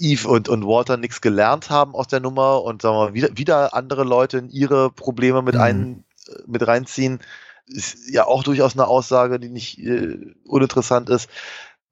Eve 0.00 0.26
und, 0.26 0.48
und 0.48 0.64
Walter 0.66 0.96
nichts 0.96 1.20
gelernt 1.20 1.70
haben 1.70 1.94
aus 1.94 2.08
der 2.08 2.18
Nummer 2.18 2.64
und 2.64 2.82
sagen 2.82 2.96
wir 2.96 3.04
mal, 3.04 3.14
wieder, 3.14 3.28
wieder 3.34 3.72
andere 3.72 4.02
Leute 4.02 4.38
in 4.38 4.48
ihre 4.50 4.90
Probleme 4.90 5.40
mit 5.42 5.54
Mhm. 5.54 5.60
ein, 5.60 6.04
äh, 6.26 6.32
mit 6.48 6.66
reinziehen, 6.66 7.20
ist 7.68 8.10
ja 8.10 8.26
auch 8.26 8.42
durchaus 8.42 8.74
eine 8.74 8.86
Aussage, 8.86 9.38
die 9.38 9.48
nicht 9.48 9.78
äh, 9.78 10.34
uninteressant 10.44 11.08
ist. 11.10 11.28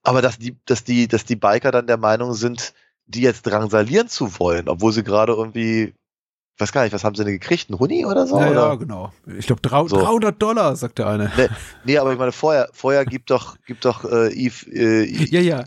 Aber 0.03 0.23
dass 0.23 0.39
die, 0.39 0.57
dass 0.67 0.85
die, 0.85 1.09
dass 1.09 1.25
die 1.25 1.37
Biker 1.37 1.73
dann 1.73 1.87
der 1.87 1.97
Meinung 1.97 2.35
sind, 2.35 2.75
die 3.07 3.23
jetzt 3.23 3.43
drangsalieren 3.43 4.09
zu 4.09 4.39
wollen, 4.39 4.69
obwohl 4.69 4.93
sie 4.93 5.03
gerade 5.03 5.33
irgendwie, 5.33 5.95
ich 6.55 6.61
weiß 6.61 6.73
gar 6.73 6.85
nicht, 6.85 6.93
was 6.93 7.05
haben 7.05 7.15
sie 7.15 7.25
denn 7.25 7.35
gekriegt? 7.35 7.71
Ein 7.71 7.79
Huni 7.79 8.07
oder 8.07 8.27
so? 8.27 8.39
Ja, 8.39 8.51
oder? 8.51 8.61
ja, 8.61 8.75
genau. 8.77 9.13
Ich 9.27 9.47
glaube, 9.47 9.63
300 9.63 9.91
So. 9.91 9.97
300 9.99 10.43
Dollar, 10.43 10.77
sagt 10.77 10.99
der 10.99 11.09
eine. 11.09 11.33
Nee, 11.37 11.49
nee, 11.85 11.99
aber 11.99 12.13
ich 12.13 12.19
meine, 12.19 12.33
vorher, 12.33 12.69
vorher 12.73 13.05
gibt 13.05 13.31
doch, 13.31 13.57
gibt 13.67 13.85
doch 13.85 14.05
äh, 14.05 14.33
Eve, 14.33 14.71
äh, 14.71 15.05
Ja, 15.31 15.41
ja. 15.41 15.65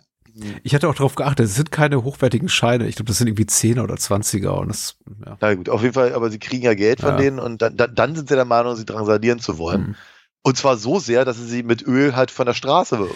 Ich 0.63 0.73
hatte 0.75 0.87
auch 0.89 0.95
darauf 0.95 1.15
geachtet, 1.15 1.45
es 1.47 1.55
sind 1.55 1.71
keine 1.71 2.03
hochwertigen 2.03 2.49
Scheine. 2.49 2.87
Ich 2.87 2.95
glaube, 2.95 3.07
das 3.09 3.17
sind 3.17 3.27
irgendwie 3.27 3.43
10er 3.45 3.83
oder 3.83 3.95
20er 3.95 4.49
und 4.49 4.69
das, 4.69 4.95
ja. 5.25 5.37
Na 5.41 5.53
gut, 5.55 5.69
auf 5.69 5.81
jeden 5.81 5.93
Fall, 5.93 6.13
aber 6.13 6.29
sie 6.31 6.39
kriegen 6.39 6.63
ja 6.63 6.73
Geld 6.73 7.01
von 7.01 7.11
Ja. 7.11 7.17
denen 7.17 7.39
und 7.39 7.61
dann, 7.61 7.75
dann, 7.77 7.93
dann 7.95 8.15
sind 8.15 8.29
sie 8.29 8.35
der 8.35 8.45
Meinung, 8.45 8.75
sie 8.75 8.85
drangsalieren 8.85 9.39
zu 9.39 9.57
wollen. 9.57 9.87
Hm. 9.87 9.95
Und 10.41 10.57
zwar 10.57 10.77
so 10.77 10.99
sehr, 10.99 11.25
dass 11.25 11.37
sie 11.37 11.45
sie 11.47 11.63
mit 11.63 11.85
Öl 11.85 12.15
halt 12.15 12.31
von 12.31 12.45
der 12.45 12.53
Straße 12.53 13.07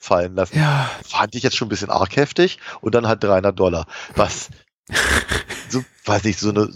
fallen 0.00 0.34
lassen. 0.34 0.56
Ja, 0.58 0.90
Fand 1.06 1.34
ich 1.34 1.42
jetzt 1.42 1.56
schon 1.56 1.66
ein 1.66 1.70
bisschen 1.70 1.90
arg 1.90 2.16
heftig 2.16 2.58
und 2.80 2.94
dann 2.94 3.06
halt 3.06 3.22
300 3.22 3.58
Dollar. 3.58 3.86
Was, 4.16 4.48
so, 5.68 5.84
weiß 6.06 6.24
nicht, 6.24 6.38
so 6.38 6.48
eine, 6.50 6.68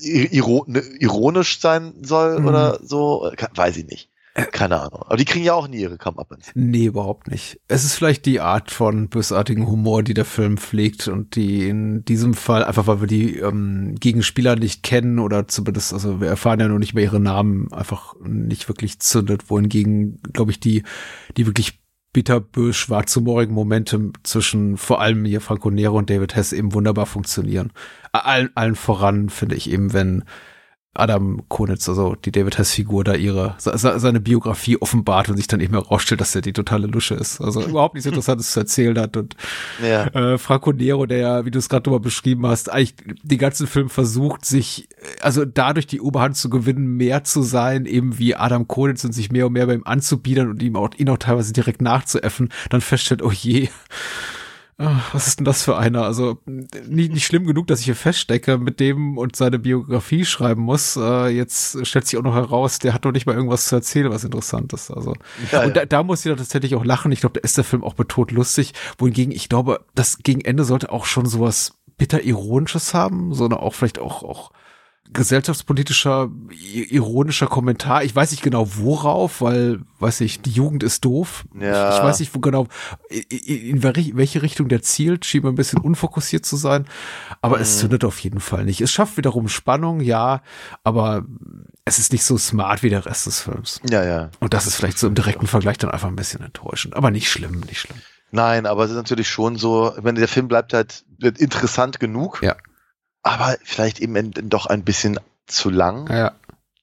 iro, 0.00 0.64
ne, 0.68 0.80
ironisch 1.00 1.60
sein 1.60 1.92
soll 2.02 2.40
Mhm. 2.40 2.46
oder 2.48 2.78
so, 2.82 3.32
Ke- 3.36 3.48
weiß 3.54 3.76
ich 3.78 3.86
nicht. 3.86 4.07
Keine 4.52 4.80
Ahnung. 4.80 5.02
Aber 5.02 5.16
die 5.16 5.24
kriegen 5.24 5.44
ja 5.44 5.54
auch 5.54 5.68
nie 5.68 5.80
ihre 5.80 5.98
Come-Uppens. 5.98 6.52
Nee, 6.54 6.86
überhaupt 6.86 7.28
nicht. 7.28 7.60
Es 7.68 7.84
ist 7.84 7.94
vielleicht 7.94 8.26
die 8.26 8.40
Art 8.40 8.70
von 8.70 9.08
bösartigen 9.08 9.66
Humor, 9.66 10.02
die 10.02 10.14
der 10.14 10.24
Film 10.24 10.58
pflegt 10.58 11.08
und 11.08 11.34
die 11.34 11.68
in 11.68 12.04
diesem 12.04 12.34
Fall, 12.34 12.64
einfach 12.64 12.86
weil 12.86 13.00
wir 13.00 13.08
die 13.08 13.38
ähm, 13.38 13.96
Gegenspieler 13.98 14.56
nicht 14.56 14.82
kennen 14.82 15.18
oder 15.18 15.48
zumindest, 15.48 15.92
also 15.92 16.20
wir 16.20 16.28
erfahren 16.28 16.60
ja 16.60 16.68
noch 16.68 16.78
nicht 16.78 16.94
mehr 16.94 17.04
ihre 17.04 17.20
Namen, 17.20 17.72
einfach 17.72 18.14
nicht 18.20 18.68
wirklich 18.68 19.00
zündet, 19.00 19.50
wohingegen, 19.50 20.20
glaube 20.32 20.52
ich, 20.52 20.60
die, 20.60 20.84
die 21.36 21.46
wirklich 21.46 21.80
bitterbös 22.12 22.76
schwarzhumorigen 22.76 23.54
Momente 23.54 24.12
zwischen 24.22 24.76
vor 24.76 25.00
allem 25.00 25.24
hier 25.24 25.40
Franco 25.40 25.70
Nero 25.70 25.98
und 25.98 26.10
David 26.10 26.34
Hess 26.34 26.52
eben 26.52 26.72
wunderbar 26.72 27.06
funktionieren. 27.06 27.72
Allen, 28.12 28.50
allen 28.54 28.76
voran 28.76 29.28
finde 29.28 29.56
ich 29.56 29.70
eben, 29.70 29.92
wenn 29.92 30.24
Adam 30.98 31.42
Konitz, 31.48 31.88
also 31.88 32.14
die 32.24 32.32
David 32.32 32.58
Hess-Figur, 32.58 33.04
da 33.04 33.14
ihre 33.14 33.54
se- 33.58 33.76
se- 33.78 33.98
seine 33.98 34.20
Biografie 34.20 34.76
offenbart 34.76 35.28
und 35.28 35.36
sich 35.36 35.46
dann 35.46 35.60
eben 35.60 35.74
herausstellt, 35.74 36.20
dass 36.20 36.34
er 36.34 36.40
die 36.40 36.52
totale 36.52 36.86
Lusche 36.86 37.14
ist. 37.14 37.40
Also 37.40 37.62
überhaupt 37.66 37.94
nichts 37.94 38.06
Interessantes 38.06 38.52
zu 38.52 38.60
erzählen 38.60 38.98
hat. 38.98 39.16
Und 39.16 39.36
Ja. 39.82 40.06
äh, 40.08 40.38
Franco 40.38 40.72
Nero, 40.72 41.06
der 41.06 41.18
ja, 41.18 41.44
wie 41.44 41.50
du 41.50 41.58
es 41.58 41.68
gerade 41.68 41.88
nochmal 41.88 42.00
beschrieben 42.00 42.46
hast, 42.46 42.70
eigentlich 42.70 42.94
den 43.22 43.38
ganzen 43.38 43.66
Film 43.66 43.88
versucht, 43.88 44.44
sich, 44.44 44.88
äh, 44.90 45.04
also 45.22 45.44
dadurch 45.44 45.86
die 45.86 46.00
Oberhand 46.00 46.36
zu 46.36 46.50
gewinnen, 46.50 46.96
mehr 46.96 47.24
zu 47.24 47.42
sein, 47.42 47.86
eben 47.86 48.18
wie 48.18 48.34
Adam 48.34 48.66
Konitz 48.68 49.04
und 49.04 49.12
sich 49.12 49.30
mehr 49.30 49.46
und 49.46 49.52
mehr 49.52 49.66
bei 49.66 49.74
ihm 49.74 49.82
anzubiedern 49.84 50.48
und 50.50 50.62
ihm 50.62 50.76
auch, 50.76 50.90
ihn 50.96 51.08
auch 51.08 51.18
teilweise 51.18 51.52
direkt 51.52 51.80
nachzuäffen, 51.82 52.48
dann 52.70 52.80
feststellt, 52.80 53.22
oh 53.22 53.30
je, 53.32 53.68
Ah, 54.80 55.00
Was 55.12 55.26
ist 55.26 55.40
denn 55.40 55.44
das 55.44 55.64
für 55.64 55.76
einer? 55.76 56.04
Also 56.04 56.38
nicht, 56.46 57.12
nicht 57.12 57.26
schlimm 57.26 57.46
genug, 57.46 57.66
dass 57.66 57.80
ich 57.80 57.86
hier 57.86 57.96
feststecke 57.96 58.58
mit 58.58 58.78
dem 58.78 59.18
und 59.18 59.34
seine 59.34 59.58
Biografie 59.58 60.24
schreiben 60.24 60.62
muss. 60.62 60.96
Äh, 60.96 61.30
jetzt 61.30 61.84
stellt 61.84 62.06
sich 62.06 62.16
auch 62.16 62.22
noch 62.22 62.36
heraus, 62.36 62.78
der 62.78 62.94
hat 62.94 63.04
doch 63.04 63.10
nicht 63.10 63.26
mal 63.26 63.34
irgendwas 63.34 63.66
zu 63.66 63.74
erzählen, 63.74 64.10
was 64.10 64.22
interessant 64.22 64.72
ist. 64.72 64.92
Also 64.92 65.14
Ja, 65.50 65.64
und 65.64 65.76
da, 65.76 65.84
da 65.84 66.04
muss 66.04 66.24
ich 66.24 66.32
tatsächlich 66.36 66.76
auch 66.76 66.84
lachen. 66.84 67.10
Ich 67.10 67.20
glaube, 67.20 67.40
da 67.40 67.44
ist 67.44 67.56
der 67.56 67.64
Film 67.64 67.82
auch 67.82 67.94
betont 67.94 68.30
lustig. 68.30 68.72
Wohingegen 68.98 69.32
ich 69.32 69.48
glaube, 69.48 69.84
das 69.96 70.18
gegen 70.22 70.42
Ende 70.42 70.62
sollte 70.62 70.92
auch 70.92 71.06
schon 71.06 71.26
sowas 71.26 71.72
bitter 71.96 72.22
ironisches 72.22 72.94
haben, 72.94 73.34
sondern 73.34 73.58
auch 73.58 73.74
vielleicht 73.74 73.98
auch 73.98 74.22
auch 74.22 74.52
gesellschaftspolitischer, 75.12 76.30
ironischer 76.90 77.46
Kommentar. 77.46 78.04
Ich 78.04 78.14
weiß 78.14 78.30
nicht 78.30 78.42
genau 78.42 78.66
worauf, 78.76 79.40
weil, 79.40 79.80
weiß 80.00 80.20
ich, 80.22 80.40
die 80.42 80.50
Jugend 80.50 80.82
ist 80.82 81.04
doof. 81.04 81.44
Ja. 81.58 81.90
Ich, 81.90 81.96
ich 81.98 82.02
weiß 82.02 82.20
nicht, 82.20 82.34
wo 82.34 82.40
genau, 82.40 82.66
in, 83.08 83.22
in 83.22 83.82
welche- 83.82 84.42
Richtung 84.42 84.68
der 84.68 84.82
zielt, 84.82 85.24
schien 85.24 85.42
mir 85.42 85.48
ein 85.48 85.54
bisschen 85.54 85.80
unfokussiert 85.80 86.44
zu 86.46 86.56
sein. 86.56 86.86
Aber 87.42 87.60
es 87.60 87.76
Mhm. 87.76 87.80
zündet 87.80 88.04
auf 88.04 88.18
jeden 88.20 88.40
Fall 88.40 88.64
nicht. 88.64 88.80
Es 88.80 88.92
schafft 88.92 89.16
wiederum 89.16 89.48
Spannung, 89.48 90.00
ja, 90.00 90.42
aber 90.84 91.24
es 91.84 91.98
ist 91.98 92.12
nicht 92.12 92.24
so 92.24 92.36
smart 92.38 92.82
wie 92.82 92.90
der 92.90 93.06
Rest 93.06 93.26
des 93.26 93.40
Films. 93.40 93.80
Ja, 93.88 94.04
ja. 94.04 94.30
Und 94.40 94.54
das 94.54 94.66
ist 94.66 94.76
vielleicht 94.76 94.98
so 94.98 95.06
im 95.06 95.14
direkten 95.14 95.46
Vergleich 95.46 95.78
dann 95.78 95.90
einfach 95.90 96.08
ein 96.08 96.16
bisschen 96.16 96.42
enttäuschend. 96.42 96.94
Aber 96.96 97.10
nicht 97.10 97.30
schlimm, 97.30 97.60
nicht 97.60 97.80
schlimm. 97.80 97.98
Nein, 98.30 98.66
aber 98.66 98.84
es 98.84 98.90
ist 98.90 98.96
natürlich 98.96 99.28
schon 99.30 99.56
so, 99.56 99.92
ich 99.96 100.02
meine, 100.04 100.18
der 100.18 100.28
Film 100.28 100.48
bleibt 100.48 100.74
halt 100.74 101.04
wird 101.18 101.38
interessant 101.38 101.98
genug, 101.98 102.40
Ja. 102.42 102.56
Aber 103.22 103.56
vielleicht 103.64 104.00
eben 104.00 104.16
en- 104.16 104.32
doch 104.48 104.66
ein 104.66 104.84
bisschen 104.84 105.18
zu 105.46 105.70
lang 105.70 106.10
Ja. 106.10 106.32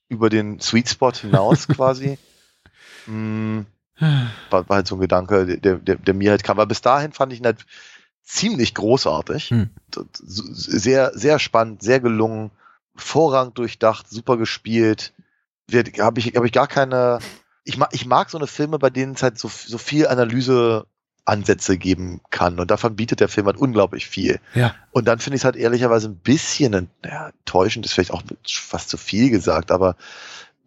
über 0.10 0.30
den 0.30 0.60
Sweet 0.60 0.90
Spot 0.90 1.12
hinaus 1.12 1.68
quasi. 1.68 2.18
Hm, 3.06 3.66
war, 4.50 4.68
war 4.70 4.78
halt 4.78 4.88
so 4.88 4.96
ein 4.96 5.02
Gedanke, 5.02 5.46
der, 5.58 5.78
der, 5.78 5.96
der 5.96 6.14
mir 6.14 6.32
halt 6.32 6.44
kam. 6.44 6.58
Aber 6.58 6.66
bis 6.68 6.82
dahin 6.82 7.12
fand 7.14 7.32
ich 7.34 7.40
ihn 7.40 7.46
halt 7.46 7.66
ziemlich 8.24 8.74
großartig. 8.74 9.50
Hm. 9.52 9.70
Sehr, 10.24 11.12
sehr 11.18 11.40
spannend, 11.40 11.82
sehr 11.84 12.00
gelungen, 12.00 12.52
vorrang 12.96 13.54
durchdacht, 13.54 14.10
super 14.10 14.38
gespielt. 14.38 15.14
Habe 16.00 16.20
ich, 16.20 16.36
hab 16.36 16.44
ich 16.44 16.52
gar 16.52 16.68
keine. 16.68 17.20
Ich 17.64 17.78
mag, 17.78 17.90
ich 17.94 18.06
mag 18.06 18.30
so 18.30 18.38
eine 18.38 18.48
Filme, 18.48 18.78
bei 18.78 18.90
denen 18.92 19.14
es 19.14 19.24
halt 19.24 19.40
so, 19.40 19.48
so 19.48 19.78
viel 19.80 20.08
Analyse 20.08 20.86
Ansätze 21.26 21.78
geben 21.78 22.22
kann. 22.30 22.60
Und 22.60 22.72
davon 22.72 22.96
bietet 22.96 23.20
der 23.20 23.28
Film 23.28 23.48
halt 23.48 23.58
unglaublich 23.58 24.08
viel. 24.08 24.40
Ja. 24.54 24.76
Und 24.92 25.08
dann 25.08 25.20
finde 25.20 25.36
ich 25.36 25.42
es 25.42 25.46
halt 25.46 25.56
ehrlicherweise 25.56 26.08
ein 26.08 26.18
bisschen 26.18 26.90
ja, 27.04 27.30
enttäuschend, 27.30 27.86
ist 27.86 27.94
vielleicht 27.94 28.12
auch 28.12 28.24
fast 28.46 28.90
zu 28.90 28.98
viel 28.98 29.30
gesagt, 29.30 29.72
aber 29.72 29.96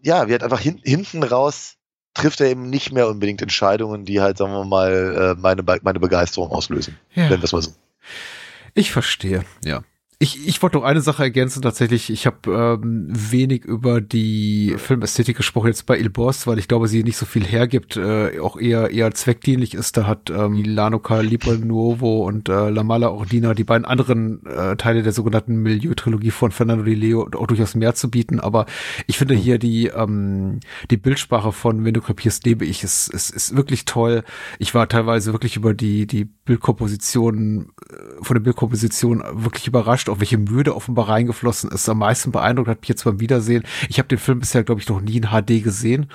ja, 0.02 0.26
wir 0.26 0.34
halt 0.34 0.42
einfach 0.42 0.60
hin, 0.60 0.80
hinten 0.84 1.22
raus 1.22 1.76
trifft 2.14 2.40
er 2.40 2.48
eben 2.48 2.68
nicht 2.68 2.92
mehr 2.92 3.08
unbedingt 3.08 3.42
Entscheidungen, 3.42 4.04
die 4.04 4.20
halt, 4.20 4.38
sagen 4.38 4.52
wir 4.52 4.64
mal, 4.64 5.36
äh, 5.36 5.40
meine, 5.40 5.62
meine 5.82 6.00
Begeisterung 6.00 6.50
auslösen. 6.50 6.98
Ja. 7.14 7.28
Nennen 7.28 7.40
wir 7.40 7.44
es 7.44 7.52
mal 7.52 7.62
so. 7.62 7.72
Ich 8.74 8.90
verstehe, 8.90 9.44
ja. 9.64 9.82
Ich, 10.20 10.48
ich 10.48 10.60
wollte 10.62 10.76
noch 10.76 10.82
eine 10.82 11.00
Sache 11.00 11.22
ergänzen, 11.22 11.62
tatsächlich. 11.62 12.10
Ich 12.10 12.26
habe 12.26 12.78
ähm, 12.82 13.06
wenig 13.08 13.64
über 13.64 14.00
die 14.00 14.74
Filmästhetik 14.76 15.36
gesprochen 15.36 15.68
jetzt 15.68 15.86
bei 15.86 15.96
Il 15.96 16.10
Boss, 16.10 16.44
weil 16.48 16.58
ich 16.58 16.66
glaube, 16.66 16.88
sie 16.88 17.04
nicht 17.04 17.16
so 17.16 17.24
viel 17.24 17.44
hergibt, 17.44 17.96
äh, 17.96 18.40
auch 18.40 18.56
eher 18.56 18.90
eher 18.90 19.12
zweckdienlich 19.14 19.74
ist. 19.74 19.96
Da 19.96 20.08
hat 20.08 20.28
ähm, 20.28 20.60
Lanoca 20.64 21.20
Libre 21.20 21.58
Nuovo 21.58 22.26
und 22.26 22.48
äh, 22.48 22.68
La 22.68 22.82
Mala 22.82 23.10
Ordina, 23.10 23.54
die 23.54 23.62
beiden 23.62 23.84
anderen 23.84 24.44
äh, 24.44 24.74
Teile 24.74 25.04
der 25.04 25.12
sogenannten 25.12 25.62
Milieu-Trilogie 25.62 26.32
von 26.32 26.50
Fernando 26.50 26.82
Di 26.82 26.96
Leo 26.96 27.28
auch 27.36 27.46
durchaus 27.46 27.76
mehr 27.76 27.94
zu 27.94 28.10
bieten. 28.10 28.40
Aber 28.40 28.66
ich 29.06 29.18
finde 29.18 29.34
hier 29.34 29.60
die 29.60 29.86
ähm, 29.86 30.58
die 30.90 30.96
Bildsprache 30.96 31.52
von 31.52 31.84
Wenn 31.84 31.94
du 31.94 32.00
krepierst, 32.00 32.44
lebe 32.44 32.64
ich, 32.64 32.82
ist, 32.82 33.06
ist, 33.06 33.30
ist 33.30 33.56
wirklich 33.56 33.84
toll. 33.84 34.24
Ich 34.58 34.74
war 34.74 34.88
teilweise 34.88 35.32
wirklich 35.32 35.54
über 35.54 35.74
die 35.74 36.08
die 36.08 36.24
Bildkomposition 36.24 37.70
äh, 37.88 37.94
von 38.20 38.34
der 38.34 38.42
Bildkomposition 38.42 39.22
wirklich 39.30 39.68
überrascht, 39.68 40.07
auch 40.08 40.20
welche 40.20 40.38
Mühe 40.38 40.64
da 40.64 40.72
offenbar 40.72 41.08
reingeflossen 41.08 41.70
ist. 41.70 41.88
Am 41.88 41.98
meisten 41.98 42.32
beeindruckt 42.32 42.68
hat 42.68 42.80
mich 42.80 42.88
jetzt 42.88 43.04
beim 43.04 43.20
Wiedersehen. 43.20 43.64
Ich 43.88 43.98
habe 43.98 44.08
den 44.08 44.18
Film 44.18 44.40
bisher, 44.40 44.64
glaube 44.64 44.80
ich, 44.80 44.88
noch 44.88 45.00
nie 45.00 45.16
in 45.16 45.28
HD 45.28 45.62
gesehen, 45.62 46.10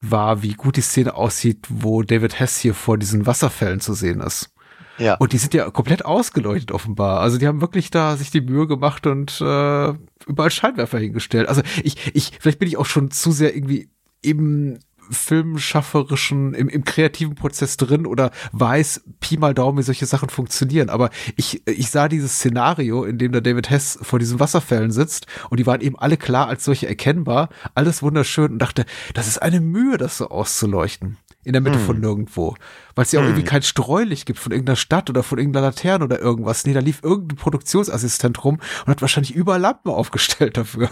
war, 0.00 0.42
wie 0.42 0.54
gut 0.54 0.76
die 0.76 0.82
Szene 0.82 1.14
aussieht, 1.14 1.66
wo 1.68 2.02
David 2.02 2.38
Hess 2.38 2.58
hier 2.58 2.74
vor 2.74 2.98
diesen 2.98 3.26
Wasserfällen 3.26 3.80
zu 3.80 3.94
sehen 3.94 4.20
ist. 4.20 4.50
Ja. 4.98 5.14
Und 5.14 5.32
die 5.32 5.38
sind 5.38 5.54
ja 5.54 5.70
komplett 5.70 6.04
ausgeleuchtet 6.04 6.72
offenbar. 6.72 7.20
Also 7.20 7.38
die 7.38 7.46
haben 7.46 7.60
wirklich 7.60 7.90
da 7.90 8.16
sich 8.16 8.30
die 8.30 8.40
Mühe 8.40 8.66
gemacht 8.66 9.06
und 9.06 9.40
äh, 9.40 9.92
überall 10.26 10.50
Scheinwerfer 10.50 10.98
hingestellt. 10.98 11.48
Also 11.48 11.62
ich, 11.82 12.14
ich, 12.14 12.32
vielleicht 12.38 12.58
bin 12.58 12.68
ich 12.68 12.76
auch 12.76 12.86
schon 12.86 13.10
zu 13.10 13.32
sehr 13.32 13.56
irgendwie 13.56 13.88
eben 14.22 14.78
filmschafferischen, 15.10 16.54
im, 16.54 16.68
im 16.68 16.84
kreativen 16.84 17.34
Prozess 17.34 17.76
drin 17.76 18.06
oder 18.06 18.30
weiß 18.52 19.02
Pi 19.20 19.36
mal 19.36 19.54
Daumen, 19.54 19.78
wie 19.78 19.82
solche 19.82 20.06
Sachen 20.06 20.28
funktionieren. 20.28 20.90
Aber 20.90 21.10
ich, 21.36 21.66
ich 21.66 21.90
sah 21.90 22.08
dieses 22.08 22.36
Szenario, 22.36 23.04
in 23.04 23.18
dem 23.18 23.32
der 23.32 23.40
David 23.40 23.70
Hess 23.70 23.98
vor 24.02 24.18
diesen 24.18 24.40
Wasserfällen 24.40 24.90
sitzt 24.90 25.26
und 25.50 25.60
die 25.60 25.66
waren 25.66 25.80
eben 25.80 25.98
alle 25.98 26.16
klar 26.16 26.48
als 26.48 26.64
solche 26.64 26.88
erkennbar, 26.88 27.48
alles 27.74 28.02
wunderschön 28.02 28.52
und 28.52 28.58
dachte, 28.58 28.84
das 29.14 29.28
ist 29.28 29.38
eine 29.38 29.60
Mühe, 29.60 29.98
das 29.98 30.18
so 30.18 30.28
auszuleuchten. 30.28 31.18
In 31.44 31.52
der 31.52 31.60
Mitte 31.60 31.78
von 31.78 32.00
nirgendwo. 32.00 32.56
Weil 32.94 33.04
es 33.04 33.12
ja 33.12 33.20
auch 33.20 33.24
irgendwie 33.24 33.44
kein 33.44 33.62
Streulicht 33.62 34.26
gibt 34.26 34.38
von 34.38 34.52
irgendeiner 34.52 34.76
Stadt 34.76 35.10
oder 35.10 35.22
von 35.22 35.38
irgendeiner 35.38 35.66
Laterne 35.66 36.04
oder 36.04 36.20
irgendwas. 36.20 36.64
Nee, 36.64 36.72
da 36.72 36.80
lief 36.80 37.00
irgendein 37.02 37.36
Produktionsassistent 37.36 38.44
rum 38.44 38.60
und 38.84 38.90
hat 38.90 39.00
wahrscheinlich 39.00 39.34
überall 39.34 39.60
Lampen 39.60 39.90
aufgestellt 39.90 40.56
dafür. 40.56 40.88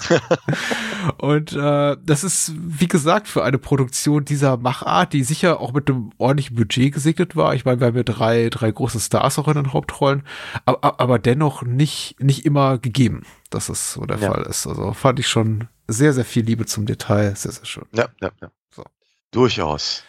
und 1.18 1.52
äh, 1.52 1.96
das 2.04 2.24
ist, 2.24 2.52
wie 2.56 2.88
gesagt, 2.88 3.28
für 3.28 3.44
eine 3.44 3.58
Produktion 3.58 4.24
dieser 4.24 4.56
Machart, 4.56 5.12
die 5.12 5.24
sicher 5.24 5.60
auch 5.60 5.72
mit 5.72 5.88
einem 5.88 6.10
ordentlichen 6.18 6.56
Budget 6.56 6.92
gesegnet 6.92 7.36
war. 7.36 7.54
Ich 7.54 7.64
meine, 7.64 7.80
wir 7.80 7.86
haben 7.88 7.96
ja 7.96 8.02
drei, 8.02 8.48
drei 8.50 8.70
große 8.70 9.00
Stars 9.00 9.38
auch 9.38 9.48
in 9.48 9.54
den 9.54 9.72
Hauptrollen, 9.72 10.22
aber, 10.64 11.00
aber 11.00 11.18
dennoch 11.18 11.62
nicht, 11.62 12.16
nicht 12.20 12.44
immer 12.44 12.78
gegeben, 12.78 13.22
dass 13.50 13.68
es 13.68 13.92
so 13.92 14.04
der 14.04 14.18
Ja. 14.18 14.32
Fall 14.32 14.42
ist. 14.42 14.66
Also 14.66 14.92
fand 14.92 15.18
ich 15.18 15.28
schon 15.28 15.68
sehr, 15.88 16.12
sehr 16.12 16.24
viel 16.24 16.44
Liebe 16.44 16.66
zum 16.66 16.86
Detail. 16.86 17.34
Sehr, 17.36 17.52
sehr 17.52 17.64
schön. 17.64 17.84
Ja, 17.92 18.08
ja, 18.20 18.30
ja. 18.40 18.50
So. 18.70 18.84
Durchaus. 19.30 20.04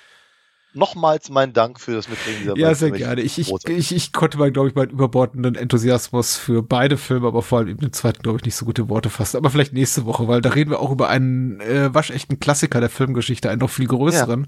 Nochmals 0.74 1.30
mein 1.30 1.54
Dank 1.54 1.80
für 1.80 1.94
das 1.94 2.08
Mitbringen 2.10 2.40
dieser 2.40 2.58
Ja, 2.58 2.74
sehr 2.74 2.92
gerne. 2.92 3.22
Ich, 3.22 3.38
ich, 3.38 3.54
ich, 3.68 3.96
ich 3.96 4.12
konnte 4.12 4.38
mal, 4.38 4.52
glaube 4.52 4.70
ich, 4.70 4.76
meinen 4.76 4.90
überbordenden 4.90 5.56
Enthusiasmus 5.56 6.36
für 6.36 6.64
beide 6.64 6.98
Filme, 6.98 7.28
aber 7.28 7.42
vor 7.44 7.60
allem 7.60 7.68
eben 7.68 7.80
den 7.80 7.94
zweiten, 7.94 8.22
glaube 8.24 8.40
ich, 8.40 8.46
nicht 8.46 8.56
so 8.56 8.66
gute 8.66 8.90
Worte 8.90 9.10
fassen. 9.10 9.38
Aber 9.38 9.50
vielleicht 9.50 9.74
nächste 9.74 10.06
Woche, 10.06 10.28
weil 10.28 10.42
da 10.42 10.50
reden 10.50 10.72
wir 10.72 10.80
auch 10.80 10.92
über 10.92 11.10
einen 11.10 11.60
äh, 11.62 11.94
waschechten 11.94 12.40
Klassiker 12.40 12.80
der 12.80 12.90
Filmgeschichte, 12.90 13.50
einen 13.50 13.60
noch 13.60 13.70
viel 13.70 13.88
größeren, 13.88 14.48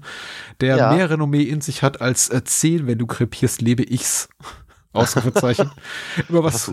der 0.60 0.76
Ja. 0.76 0.92
mehr 0.94 1.10
Renommee 1.10 1.42
in 1.42 1.60
sich 1.60 1.82
hat 1.82 2.00
als 2.00 2.28
äh, 2.28 2.42
10, 2.42 2.86
wenn 2.86 2.98
du 2.98 3.06
krepierst, 3.06 3.62
lebe 3.62 3.82
ich's. 3.84 4.28
Ausrufezeichen. 5.02 5.70
über 6.28 6.42
was, 6.44 6.70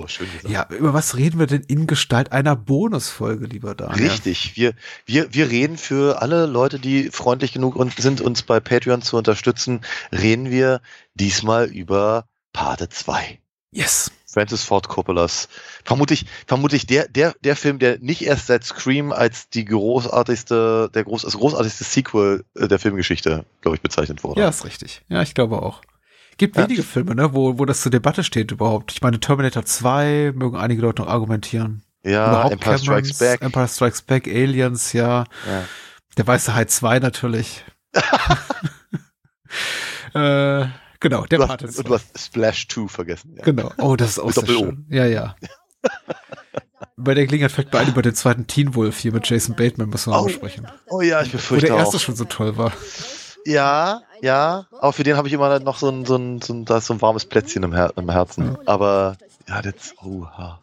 ja, 0.47 0.67
über 0.69 0.93
was 0.93 1.17
reden 1.17 1.39
wir 1.39 1.47
denn 1.47 1.63
in 1.67 1.87
Gestalt 1.87 2.31
einer 2.31 2.55
Bonusfolge, 2.55 3.45
lieber 3.45 3.75
Daniel? 3.75 4.09
Richtig. 4.09 4.55
Wir, 4.55 4.73
wir, 5.05 5.33
wir 5.33 5.49
reden 5.49 5.77
für 5.77 6.21
alle 6.21 6.45
Leute, 6.45 6.79
die 6.79 7.09
freundlich 7.11 7.53
genug 7.53 7.75
und 7.75 7.93
sind, 7.95 8.21
uns 8.21 8.43
bei 8.43 8.59
Patreon 8.59 9.01
zu 9.01 9.17
unterstützen, 9.17 9.81
reden 10.11 10.49
wir 10.49 10.81
diesmal 11.13 11.65
über 11.65 12.27
Pate 12.53 12.89
2. 12.89 13.39
Yes. 13.71 14.11
Francis 14.33 14.63
Ford 14.63 14.87
Coppolas. 14.87 15.47
Vermutlich, 15.83 16.25
vermutlich 16.47 16.87
der, 16.87 17.07
der, 17.07 17.35
der 17.43 17.55
Film, 17.55 17.79
der 17.79 17.99
nicht 17.99 18.23
erst 18.23 18.47
seit 18.47 18.63
Scream 18.63 19.11
als 19.11 19.49
die 19.49 19.65
großartigste, 19.65 20.89
der 20.93 21.03
groß, 21.03 21.25
als 21.25 21.35
großartigste 21.35 21.83
Sequel 21.83 22.43
äh, 22.55 22.67
der 22.67 22.79
Filmgeschichte, 22.79 23.45
glaube 23.61 23.75
ich, 23.75 23.81
bezeichnet 23.81 24.23
wurde. 24.23 24.41
Ja, 24.41 24.49
ist 24.49 24.65
richtig. 24.65 25.01
Ja, 25.07 25.21
ich 25.21 25.35
glaube 25.35 25.61
auch. 25.61 25.81
Gibt 26.43 26.57
Ja. 26.57 26.63
wenige 26.63 26.83
Filme, 26.83 27.15
ne, 27.15 27.33
wo, 27.33 27.57
wo 27.57 27.63
das 27.65 27.79
zur 27.81 27.89
Debatte 27.91 28.21
steht 28.23 28.51
überhaupt. 28.51 28.91
Ich 28.91 29.01
meine, 29.01 29.17
Terminator 29.19 29.63
2 29.63 30.33
mögen 30.35 30.57
einige 30.57 30.81
Leute 30.81 31.01
noch 31.03 31.07
argumentieren. 31.09 31.83
ja 32.03 32.27
überhaupt 32.27 32.51
Empire 32.53 32.77
Strikes 32.79 33.17
Camerons, 33.17 33.17
Back. 33.19 33.41
Empire 33.41 33.67
Strikes 33.69 34.01
Back, 34.01 34.27
Aliens, 34.27 34.91
ja. 34.91 35.23
Ja. 35.47 35.63
Der 36.17 36.27
Weiße 36.27 36.53
Hai 36.53 36.65
2 36.65 36.99
natürlich. 36.99 37.63
äh, 40.13 40.65
genau, 40.99 41.25
der 41.25 41.39
2. 41.39 41.77
und 41.77 41.87
du 41.87 41.93
hast 41.93 42.19
Splash 42.19 42.67
2 42.67 42.87
vergessen. 42.87 43.35
Ja. 43.37 43.43
Genau. 43.45 43.71
Oh, 43.77 43.95
das 43.95 44.09
ist 44.11 44.19
auch 44.19 44.31
sehr 44.31 44.45
schön. 44.45 44.85
Ja, 44.89 45.05
ja. 45.05 45.35
Bei 46.95 47.13
der 47.13 47.25
Gelegenheit 47.25 47.51
fällt 47.51 47.73
mir 47.73 47.79
ein 47.79 47.87
über 47.89 48.01
den 48.01 48.15
zweiten 48.15 48.47
Teen 48.47 48.75
Wolf 48.75 48.99
hier 48.99 49.11
mit 49.13 49.27
Jason 49.29 49.55
Bateman 49.55 49.89
müssen 49.89 50.11
wir 50.11 50.17
Oh. 50.21 50.25
auch 50.25 50.29
sprechen. 50.29 50.67
Oh 50.89 51.01
ja, 51.01 51.21
ich 51.21 51.29
Wo 51.29 51.37
befürchte 51.37 51.67
der 51.67 51.77
erste 51.77 51.97
auch. 51.97 52.01
schon 52.01 52.15
so 52.15 52.25
toll 52.25 52.57
war. 52.57 52.71
Ja, 53.45 54.01
ja, 54.21 54.65
aber 54.79 54.93
für 54.93 55.03
den 55.03 55.17
habe 55.17 55.27
ich 55.27 55.33
immer 55.33 55.59
noch 55.59 55.77
so 55.77 55.89
ein, 55.89 56.05
so 56.05 56.15
ein, 56.15 56.41
so 56.41 56.53
ein, 56.53 56.65
da 56.65 56.77
ist 56.77 56.87
so 56.87 56.93
ein 56.93 57.01
warmes 57.01 57.25
Plätzchen 57.25 57.63
im, 57.63 57.73
Her 57.73 57.91
im 57.95 58.09
Herzen. 58.09 58.57
Aber 58.65 59.17
ja, 59.47 59.61
das, 59.61 59.93
oha. 60.01 60.59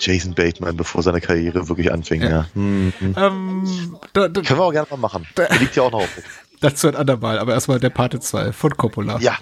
Jason 0.00 0.34
Bateman, 0.34 0.76
bevor 0.76 1.02
seine 1.02 1.20
Karriere 1.20 1.68
wirklich 1.68 1.92
anfing, 1.92 2.22
Ja. 2.22 2.28
ja. 2.28 2.46
Hm, 2.54 2.92
hm. 2.98 3.14
Ähm, 3.16 3.98
da, 4.12 4.28
da, 4.28 4.42
Können 4.42 4.60
wir 4.60 4.64
auch 4.64 4.72
gerne 4.72 4.86
mal 4.90 4.96
machen. 4.96 5.26
Der 5.36 5.50
liegt 5.58 5.74
ja 5.76 5.82
auch 5.82 5.90
noch 5.90 6.00
auf. 6.00 6.08
dazu 6.60 6.88
ein 6.88 6.96
andermal, 6.96 7.38
aber 7.38 7.52
erstmal 7.52 7.80
der 7.80 7.90
Pate 7.90 8.20
2 8.20 8.52
von 8.52 8.76
Coppola. 8.76 9.18
Ja, 9.20 9.36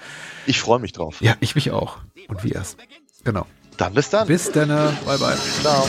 ich 0.46 0.60
freue 0.60 0.78
mich 0.78 0.92
drauf. 0.92 1.20
Ja, 1.20 1.36
ich 1.40 1.54
mich 1.54 1.70
auch. 1.70 1.98
Und 2.28 2.44
wie 2.44 2.50
erst. 2.50 2.76
Genau. 3.24 3.46
Dann 3.76 3.94
bis 3.94 4.10
dann. 4.10 4.26
Bis 4.26 4.50
dann. 4.50 4.68
Bye 4.68 5.18
bye. 5.18 5.36
Ciao. 5.62 5.86